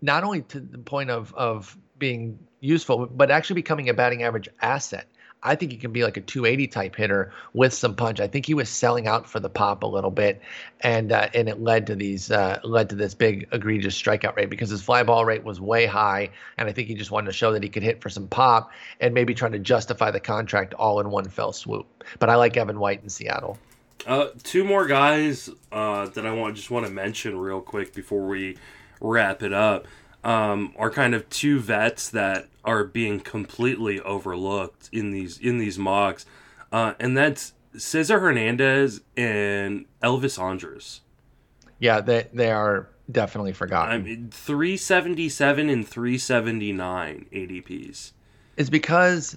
not 0.00 0.24
only 0.24 0.42
to 0.42 0.60
the 0.60 0.78
point 0.78 1.10
of 1.10 1.34
of 1.34 1.76
being 1.98 2.38
useful, 2.60 3.06
but 3.06 3.30
actually 3.30 3.54
becoming 3.54 3.88
a 3.88 3.94
batting 3.94 4.22
average 4.22 4.48
asset. 4.62 5.08
I 5.42 5.54
think 5.54 5.70
he 5.70 5.78
can 5.78 5.92
be 5.92 6.02
like 6.02 6.16
a 6.16 6.20
280 6.20 6.66
type 6.66 6.96
hitter 6.96 7.32
with 7.52 7.72
some 7.72 7.94
punch. 7.94 8.18
I 8.18 8.26
think 8.26 8.46
he 8.46 8.54
was 8.54 8.68
selling 8.68 9.06
out 9.06 9.28
for 9.28 9.38
the 9.38 9.48
pop 9.48 9.84
a 9.84 9.86
little 9.86 10.10
bit, 10.10 10.42
and 10.80 11.12
uh, 11.12 11.28
and 11.32 11.48
it 11.48 11.60
led 11.60 11.86
to 11.88 11.94
these 11.94 12.30
uh, 12.30 12.58
led 12.64 12.90
to 12.90 12.96
this 12.96 13.14
big 13.14 13.48
egregious 13.52 14.00
strikeout 14.00 14.36
rate 14.36 14.50
because 14.50 14.70
his 14.70 14.82
fly 14.82 15.02
ball 15.04 15.24
rate 15.24 15.44
was 15.44 15.60
way 15.60 15.86
high, 15.86 16.30
and 16.56 16.68
I 16.68 16.72
think 16.72 16.88
he 16.88 16.94
just 16.94 17.10
wanted 17.10 17.26
to 17.26 17.32
show 17.32 17.52
that 17.52 17.62
he 17.62 17.68
could 17.68 17.84
hit 17.84 18.02
for 18.02 18.08
some 18.08 18.26
pop 18.26 18.72
and 19.00 19.14
maybe 19.14 19.34
trying 19.34 19.52
to 19.52 19.58
justify 19.58 20.10
the 20.10 20.20
contract 20.20 20.74
all 20.74 20.98
in 20.98 21.10
one 21.10 21.28
fell 21.28 21.52
swoop. 21.52 22.04
But 22.18 22.30
I 22.30 22.34
like 22.34 22.56
Evan 22.56 22.80
White 22.80 23.02
in 23.02 23.08
Seattle. 23.08 23.58
Uh, 24.06 24.28
two 24.42 24.64
more 24.64 24.86
guys 24.86 25.50
uh, 25.70 26.06
that 26.06 26.26
I 26.26 26.32
want 26.32 26.56
just 26.56 26.70
want 26.70 26.86
to 26.86 26.92
mention 26.92 27.38
real 27.38 27.60
quick 27.60 27.94
before 27.94 28.26
we 28.26 28.56
wrap 29.00 29.42
it 29.42 29.52
up 29.52 29.86
um, 30.24 30.74
are 30.76 30.90
kind 30.90 31.14
of 31.14 31.28
two 31.30 31.60
vets 31.60 32.10
that 32.10 32.48
are 32.64 32.84
being 32.84 33.20
completely 33.20 34.00
overlooked 34.00 34.88
in 34.92 35.10
these 35.10 35.38
in 35.38 35.58
these 35.58 35.78
mocks, 35.78 36.26
uh, 36.72 36.94
and 36.98 37.16
that's 37.16 37.52
Cesar 37.76 38.20
Hernandez 38.20 39.00
and 39.16 39.86
Elvis 40.02 40.38
Andrus. 40.42 41.00
Yeah, 41.78 42.00
they 42.00 42.28
they 42.32 42.50
are 42.50 42.88
definitely 43.10 43.52
forgotten. 43.52 43.94
I 43.94 43.98
mean, 43.98 44.30
three 44.30 44.76
seventy 44.76 45.28
seven 45.28 45.68
and 45.68 45.86
three 45.86 46.18
seventy 46.18 46.72
nine 46.72 47.26
ADPs. 47.32 48.12
it's 48.56 48.70
because 48.70 49.36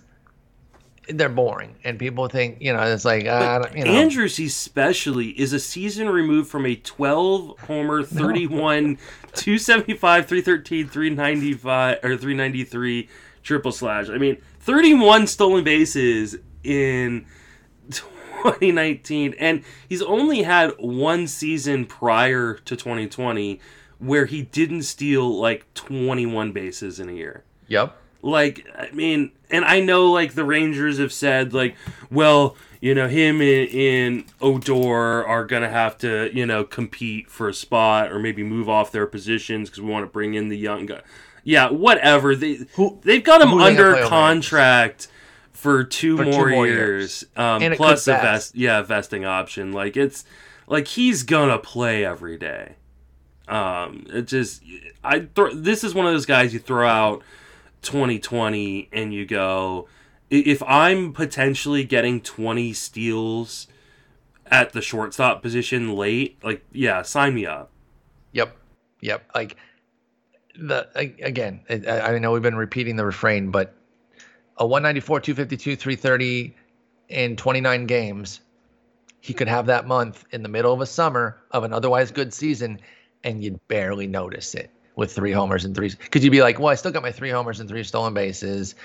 they're 1.18 1.30
boring, 1.30 1.76
and 1.84 2.00
people 2.00 2.28
think 2.28 2.58
you 2.60 2.74
know 2.74 2.82
it's 2.82 3.06
like 3.06 3.26
uh, 3.26 3.64
you 3.76 3.86
know. 3.86 3.92
Andrus, 3.92 4.40
especially, 4.40 5.30
is 5.40 5.54
a 5.54 5.60
season 5.60 6.10
removed 6.10 6.50
from 6.50 6.66
a 6.66 6.76
12 6.76 7.60
homer, 7.60 8.04
31, 8.04 8.98
275, 9.34 10.26
313, 10.28 10.88
395, 10.88 11.98
or 12.04 12.18
393 12.18 13.10
triple 13.44 13.72
slash. 13.72 14.10
I 14.10 14.18
mean, 14.18 14.38
31 14.60 15.28
stolen 15.28 15.64
bases 15.64 16.38
in 16.64 17.26
2019. 17.90 19.36
And 19.40 19.64
he's 19.88 20.02
only 20.02 20.44
had 20.44 20.72
one 20.78 21.28
season 21.28 21.86
prior 21.86 22.56
to 22.56 22.76
2020 22.76 23.60
where 24.00 24.26
he 24.26 24.42
didn't 24.42 24.84
steal 24.84 25.40
like 25.40 25.72
21 25.76 26.52
bases 26.52 27.00
in 27.00 27.08
a 27.08 27.14
year 27.14 27.44
Yep. 27.68 27.96
Like 28.22 28.68
i 28.78 28.92
mean 28.92 29.32
and 29.50 29.66
i 29.66 29.80
know 29.80 30.12
like 30.12 30.34
the 30.36 30.44
rangers 30.44 31.00
have 31.00 31.12
said 31.12 31.54
like 31.54 31.76
well 32.12 32.56
you 32.80 32.94
know 32.96 33.08
him 33.08 33.42
and, 33.42 33.70
and 33.74 34.26
Odor 34.42 35.26
are 35.26 35.46
gonna 35.46 35.70
have 35.70 35.98
to 36.00 36.30
you 36.36 36.46
know 36.46 36.64
compete 36.64 37.30
for 37.30 37.50
a 37.50 37.54
spot 37.54 38.12
or 38.12 38.20
maybe 38.20 38.44
move 38.44 38.68
off 38.70 38.92
their 38.92 39.06
positions 39.08 39.70
because 39.70 39.82
we 39.82 39.90
want 39.92 40.04
to 40.06 40.12
bring 40.12 40.34
in 40.34 40.50
the 40.50 40.58
young 40.58 40.86
guy. 40.88 41.02
Yeah 41.44 41.70
whatever. 41.70 42.36
They 42.36 42.60
Who- 42.76 43.00
they've 43.04 43.24
got 43.24 43.42
him 43.42 43.50
who 43.50 43.60
they 43.60 43.76
gonna 43.76 43.98
under 43.98 44.08
contract 44.08 45.08
for 45.52 45.84
two, 45.84 46.18
For 46.18 46.26
two 46.26 46.32
more, 46.32 46.50
more 46.50 46.66
years, 46.68 47.24
years. 47.24 47.26
Um, 47.36 47.74
plus 47.74 48.08
a 48.08 48.14
vest. 48.14 48.56
yeah 48.56 48.82
vesting 48.82 49.26
option. 49.26 49.72
Like 49.74 49.96
it's 49.96 50.26
like 50.68 50.88
he's 50.88 51.24
gonna 51.24 51.60
play 51.60 52.04
every 52.06 52.38
day. 52.38 52.76
Um 53.48 54.06
it 54.10 54.24
just 54.24 54.64
i 55.04 55.20
throw 55.36 55.54
this 55.54 55.84
is 55.84 55.94
one 55.94 56.06
of 56.06 56.14
those 56.14 56.26
guys 56.26 56.54
you 56.54 56.60
throw 56.60 56.88
out 56.88 57.22
2020 57.82 58.90
and 58.92 59.14
you 59.14 59.26
go 59.26 59.88
if 60.30 60.62
i'm 60.64 61.14
potentially 61.14 61.84
getting 61.84 62.22
20 62.22 62.74
steals 62.74 63.68
at 64.48 64.74
the 64.74 64.82
shortstop 64.82 65.42
position 65.42 65.96
late 65.96 66.38
like 66.44 66.64
yeah 66.72 67.02
sign 67.02 67.34
me 67.34 67.46
up 67.46 67.72
Yep. 68.34 68.56
Yep. 69.02 69.32
Like 69.36 69.58
the 70.56 70.88
again, 70.96 71.62
I, 71.70 72.02
I 72.02 72.20
know 72.20 72.32
we've 72.32 72.42
been 72.42 72.56
repeating 72.56 72.96
the 72.96 73.06
refrain, 73.06 73.52
but 73.52 73.74
a 74.58 74.66
194, 74.66 75.22
252, 75.22 75.76
330 75.76 76.56
in 77.10 77.36
29 77.36 77.86
games, 77.88 78.42
he 79.20 79.34
could 79.34 79.48
have 79.48 79.68
that 79.68 79.88
month 79.88 80.26
in 80.32 80.44
the 80.44 80.50
middle 80.50 80.74
of 80.74 80.82
a 80.82 80.86
summer 80.86 81.42
of 81.52 81.64
an 81.64 81.74
otherwise 81.74 82.12
good 82.12 82.34
season, 82.34 82.80
and 83.24 83.44
you'd 83.44 83.66
barely 83.68 84.08
notice 84.08 84.56
it 84.56 84.70
with 84.96 85.14
three 85.14 85.32
homers 85.32 85.66
and 85.66 85.76
three. 85.76 85.90
Because 85.90 86.24
you'd 86.24 86.32
be 86.32 86.42
like, 86.42 86.60
well, 86.60 86.68
I 86.70 86.76
still 86.76 86.92
got 86.92 87.02
my 87.04 87.12
three 87.12 87.30
homers 87.30 87.60
and 87.60 87.70
three 87.70 87.84
stolen 87.84 88.14
bases. 88.14 88.76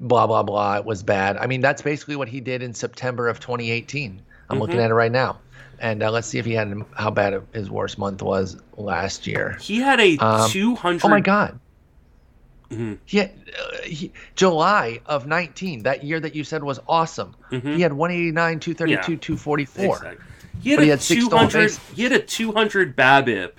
Blah 0.00 0.26
blah 0.26 0.42
blah. 0.42 0.76
It 0.78 0.84
was 0.84 1.02
bad. 1.02 1.36
I 1.36 1.46
mean, 1.46 1.60
that's 1.60 1.82
basically 1.82 2.16
what 2.16 2.28
he 2.28 2.40
did 2.40 2.62
in 2.62 2.72
September 2.74 3.28
of 3.28 3.38
2018. 3.40 4.22
I'm 4.48 4.58
looking 4.58 4.76
Mhm. 4.76 4.84
at 4.84 4.90
it 4.90 4.94
right 4.94 5.12
now, 5.12 5.38
and 5.78 6.02
uh, 6.02 6.10
let's 6.10 6.26
see 6.26 6.38
if 6.38 6.46
he 6.46 6.54
had 6.54 6.72
how 6.96 7.10
bad 7.10 7.40
his 7.52 7.70
worst 7.70 7.98
month 7.98 8.22
was 8.22 8.56
last 8.76 9.26
year. 9.26 9.58
he 9.60 9.76
had 9.80 10.00
a 10.00 10.16
Um, 10.18 10.50
200 10.50 11.04
Oh 11.04 11.08
my 11.08 11.20
God. 11.20 11.60
Mhm. 12.72 12.98
He 13.04 13.18
had, 13.18 13.30
uh, 13.58 13.76
he, 13.84 14.12
July 14.36 15.00
of 15.06 15.26
19, 15.26 15.82
that 15.82 16.04
year 16.04 16.18
that 16.20 16.34
you 16.36 16.44
said 16.44 16.62
was 16.64 16.78
awesome. 16.88 17.34
Mhm. 17.50 17.74
He 17.74 17.82
had 17.82 17.92
189, 17.92 18.58
232, 18.60 19.12
Yeah. 19.12 19.18
244. 19.20 19.96
Exactly. 19.96 20.24
He 20.62 20.70
had 20.70 20.76
But 20.76 20.82
a 20.82 20.84
he 20.84 20.90
had 20.90 21.00
200 21.00 21.52
bases. 21.52 21.80
he 21.94 22.02
had 22.04 22.12
a 22.12 22.18
200 22.20 22.96
BABIP 22.96 23.52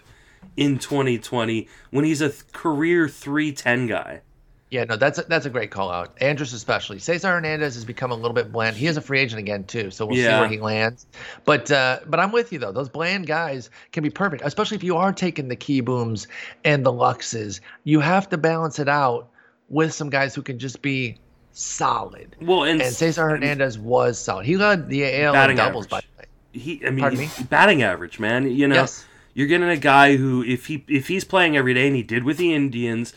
in 0.57 0.77
2020 0.79 1.67
when 1.91 2.05
he's 2.05 2.21
a 2.21 2.29
th- 2.29 2.51
career 2.51 3.07
310 3.07 3.87
guy. 3.87 4.21
Yeah, 4.69 4.85
no, 4.85 4.95
that's 4.95 5.19
a, 5.19 5.23
that's 5.23 5.45
a 5.45 5.49
great 5.49 5.69
call 5.69 5.91
out. 5.91 6.17
Andrus 6.21 6.53
especially. 6.53 6.99
Cesar 6.99 7.27
Hernandez 7.27 7.75
has 7.75 7.83
become 7.83 8.11
a 8.11 8.15
little 8.15 8.31
bit 8.31 8.53
bland. 8.53 8.77
He 8.77 8.87
is 8.87 8.95
a 8.95 9.01
free 9.01 9.19
agent 9.19 9.39
again 9.39 9.65
too, 9.65 9.91
so 9.91 10.05
we'll 10.05 10.15
see 10.15 10.23
where 10.23 10.47
he 10.47 10.59
lands. 10.59 11.07
But 11.43 11.69
uh, 11.69 11.99
but 12.07 12.21
I'm 12.21 12.31
with 12.31 12.53
you 12.53 12.59
though. 12.59 12.71
Those 12.71 12.87
bland 12.87 13.27
guys 13.27 13.69
can 13.91 14.01
be 14.01 14.09
perfect, 14.09 14.43
especially 14.45 14.75
if 14.77 14.83
you 14.83 14.95
are 14.95 15.11
taking 15.11 15.49
the 15.49 15.57
Kiebooms 15.57 16.27
and 16.63 16.85
the 16.85 16.93
luxes. 16.93 17.59
You 17.83 17.99
have 17.99 18.29
to 18.29 18.37
balance 18.37 18.79
it 18.79 18.87
out 18.87 19.29
with 19.67 19.93
some 19.93 20.09
guys 20.09 20.33
who 20.33 20.41
can 20.41 20.57
just 20.57 20.81
be 20.81 21.17
solid. 21.51 22.35
Well, 22.41 22.63
and, 22.63 22.81
And 22.81 22.93
Cesar 22.93 23.27
Hernandez 23.29 23.77
was 23.77 24.17
solid. 24.17 24.45
He 24.45 24.55
led 24.55 24.87
the 24.87 25.03
AL 25.23 25.49
in 25.49 25.57
doubles 25.57 25.87
by 25.87 25.97
average. 25.97 26.11
the 26.53 26.59
way. 26.59 26.79
he 26.79 26.85
I 26.87 26.89
mean 26.91 26.99
Pardon 27.01 27.19
me? 27.19 27.29
batting 27.49 27.83
average, 27.83 28.19
man. 28.19 28.49
You 28.49 28.69
know, 28.69 28.75
Yes. 28.75 29.05
You're 29.33 29.47
getting 29.47 29.69
a 29.69 29.77
guy 29.77 30.17
who 30.17 30.43
if 30.43 30.67
he 30.67 30.83
if 30.87 31.07
he's 31.07 31.23
playing 31.23 31.55
every 31.57 31.73
day 31.73 31.87
and 31.87 31.95
he 31.95 32.03
did 32.03 32.23
with 32.23 32.37
the 32.37 32.53
Indians 32.53 33.13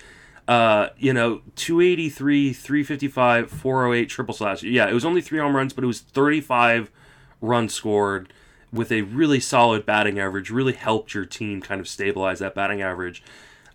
uh, 0.47 0.89
you 0.99 1.13
know, 1.13 1.41
283, 1.57 2.53
355, 2.53 3.51
408 3.51 4.09
triple 4.09 4.35
slash. 4.35 4.63
Yeah, 4.63 4.89
it 4.89 4.93
was 4.93 5.05
only 5.05 5.21
3 5.23 5.39
home 5.39 5.57
runs, 5.57 5.73
but 5.73 5.85
it 5.85 5.87
was 5.87 6.01
35 6.01 6.91
runs 7.41 7.73
scored 7.73 8.33
with 8.73 8.93
a 8.93 9.03
really 9.03 9.41
solid 9.41 9.87
batting 9.87 10.19
average. 10.19 10.51
Really 10.51 10.75
helped 10.75 11.15
your 11.15 11.25
team 11.25 11.63
kind 11.63 11.81
of 11.81 11.89
stabilize 11.89 12.41
that 12.41 12.55
batting 12.55 12.83
average. 12.83 13.23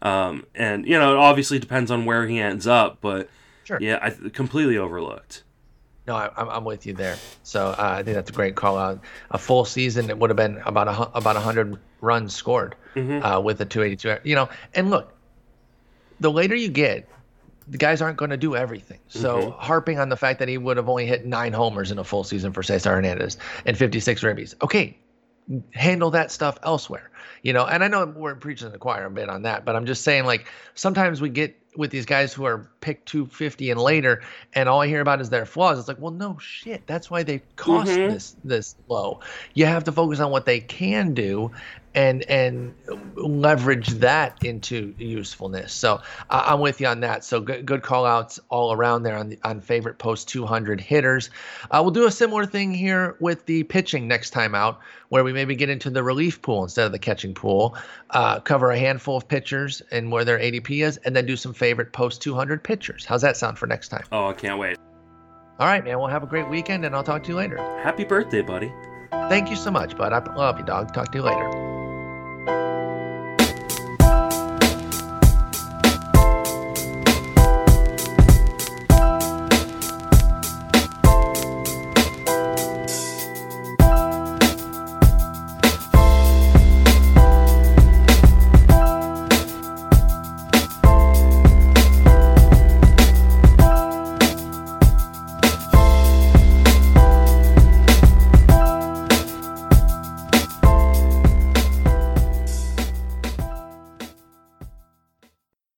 Um, 0.02 0.46
and 0.54 0.86
you 0.86 0.98
know, 0.98 1.14
it 1.14 1.18
obviously 1.18 1.60
depends 1.60 1.90
on 1.90 2.06
where 2.06 2.28
he 2.28 2.40
ends 2.40 2.68
up, 2.68 3.00
but 3.02 3.30
Sure. 3.64 3.80
yeah, 3.82 4.00
I 4.02 4.12
completely 4.30 4.78
overlooked. 4.78 5.44
No, 6.10 6.16
I, 6.16 6.32
I'm, 6.38 6.50
I'm 6.50 6.66
with 6.66 6.88
you 6.88 6.94
there. 6.94 7.20
So 7.44 7.68
uh, 7.68 7.76
I 8.00 8.02
think 8.02 8.16
that's 8.16 8.32
a 8.32 8.34
great 8.34 8.56
call 8.56 8.80
out. 8.80 9.00
A 9.30 9.38
full 9.38 9.64
season, 9.64 10.10
it 10.10 10.18
would 10.18 10.32
have 10.32 10.38
been 10.38 10.60
about 10.66 10.88
a 10.88 11.16
about 11.16 11.36
100 11.36 11.78
runs 12.02 12.34
scored 12.34 12.76
Mhm. 12.96 13.24
uh, 13.24 13.40
with 13.40 13.62
a 13.62 13.66
282. 13.66 14.28
You 14.28 14.36
know, 14.36 14.50
and 14.74 14.90
look, 14.90 15.14
the 16.20 16.32
later 16.32 16.56
you 16.56 16.70
get, 16.70 17.08
the 17.68 17.78
guys 17.78 18.02
aren't 18.02 18.18
going 18.18 18.32
to 18.32 18.38
do 18.38 18.56
everything. 18.56 19.00
So 19.08 19.52
Mhm. 19.52 19.60
harping 19.60 20.00
on 20.00 20.10
the 20.10 20.18
fact 20.18 20.40
that 20.40 20.48
he 20.48 20.58
would 20.58 20.78
have 20.78 20.90
only 20.90 21.06
hit 21.06 21.28
nine 21.28 21.54
homers 21.54 21.92
in 21.92 22.00
a 22.00 22.04
full 22.04 22.24
season 22.24 22.54
for 22.54 22.64
Cesar 22.64 22.90
Hernandez 22.96 23.38
and 23.68 23.78
56 23.78 24.24
ribbies. 24.24 24.56
Okay, 24.64 24.98
handle 25.76 26.10
that 26.10 26.32
stuff 26.32 26.58
elsewhere. 26.64 27.12
You 27.44 27.54
know, 27.54 27.68
and 27.68 27.84
I 27.84 27.88
know 27.88 28.08
we're 28.08 28.34
preaching 28.36 28.72
the 28.72 28.80
choir 28.80 29.06
a 29.06 29.12
bit 29.12 29.30
on 29.30 29.44
that, 29.44 29.64
but 29.64 29.76
I'm 29.76 29.86
just 29.86 30.04
saying 30.04 30.26
like 30.26 30.48
sometimes 30.74 31.22
we 31.22 31.30
get 31.30 31.56
with 31.76 31.92
these 31.92 32.06
guys 32.06 32.34
who 32.34 32.46
are 32.46 32.70
picked 32.82 33.08
250 33.08 33.72
and 33.72 33.80
later, 33.80 34.22
and 34.54 34.68
all 34.68 34.82
I 34.82 34.88
hear 34.88 35.02
about 35.02 35.22
is 35.22 35.30
their 35.30 35.46
flaws. 35.46 35.80
It's 35.80 35.88
like, 35.88 36.00
well, 36.00 36.12
no 36.12 36.38
shit. 36.40 36.88
That's 36.88 37.10
why 37.12 37.24
they 37.24 37.44
cost 37.56 37.92
Mhm. 37.92 38.08
this 38.10 38.36
this 38.44 38.76
low. 38.88 39.20
You 39.54 39.66
have 39.66 39.84
to 39.86 39.92
focus 39.92 40.20
on 40.20 40.32
what 40.32 40.46
they 40.46 40.60
can 40.60 41.14
do, 41.14 41.52
and 42.00 42.24
and 42.30 42.74
leverage 43.16 43.90
that 43.90 44.42
into 44.46 44.96
usefulness. 44.98 45.74
So 45.74 45.96
uh, 46.30 46.44
I'm 46.46 46.62
with 46.62 46.80
you 46.80 46.88
on 46.88 47.02
that. 47.02 47.26
So 47.26 47.42
good 47.42 47.66
good 47.66 47.84
call 47.84 48.06
outs 48.06 48.40
all 48.48 48.72
around 48.72 49.04
there 49.04 49.18
on 49.18 49.28
the 49.28 49.40
on 49.44 49.60
favorite 49.60 49.98
post 49.98 50.30
200 50.30 50.80
hitters. 50.80 51.30
Uh, 51.70 51.80
we'll 51.82 51.92
do 51.92 52.06
a 52.06 52.12
similar 52.12 52.46
thing 52.46 52.74
here 52.74 53.18
with 53.20 53.46
the 53.48 53.64
pitching 53.64 54.08
next 54.08 54.30
time 54.30 54.56
out, 54.56 54.80
where 55.10 55.26
we 55.26 55.34
maybe 55.34 55.56
get 55.56 55.70
into 55.70 55.90
the 55.90 56.02
relief 56.02 56.42
pool 56.42 56.64
instead 56.64 56.86
of 56.86 56.94
the 56.94 57.00
catching 57.00 57.34
pool. 57.34 57.76
Uh, 58.12 58.40
cover 58.40 58.72
a 58.72 58.80
handful 58.80 59.18
of 59.18 59.28
pitchers 59.28 59.82
and 59.92 60.10
where 60.10 60.24
their 60.24 60.40
ADP 60.40 60.82
is, 60.86 60.96
and 61.04 61.14
then 61.14 61.26
do 61.26 61.36
some 61.36 61.54
favorite 61.54 61.92
post 61.92 62.22
200 62.22 62.64
pitchers. 62.64 63.04
How's 63.04 63.24
that 63.24 63.36
sound 63.36 63.58
for 63.58 63.68
next 63.68 63.90
time? 63.90 64.06
Oh, 64.14 64.28
I 64.28 64.34
can't 64.34 64.58
wait. 64.58 64.78
All 65.60 65.68
right, 65.68 65.84
man. 65.84 66.00
Well, 66.00 66.08
have 66.08 66.24
a 66.24 66.28
great 66.28 66.48
weekend, 66.48 66.86
and 66.86 66.96
I'll 66.96 67.04
talk 67.04 67.24
to 67.24 67.30
you 67.30 67.36
later. 67.36 67.58
Happy 67.84 68.06
birthday, 68.06 68.42
buddy. 68.42 68.72
Thank 69.12 69.50
you 69.50 69.58
so 69.58 69.70
much, 69.70 69.98
bud. 69.98 70.14
I 70.14 70.20
love 70.34 70.58
you, 70.60 70.66
dog. 70.66 70.94
Talk 70.94 71.12
to 71.12 71.18
you 71.18 71.24
later. 71.26 71.79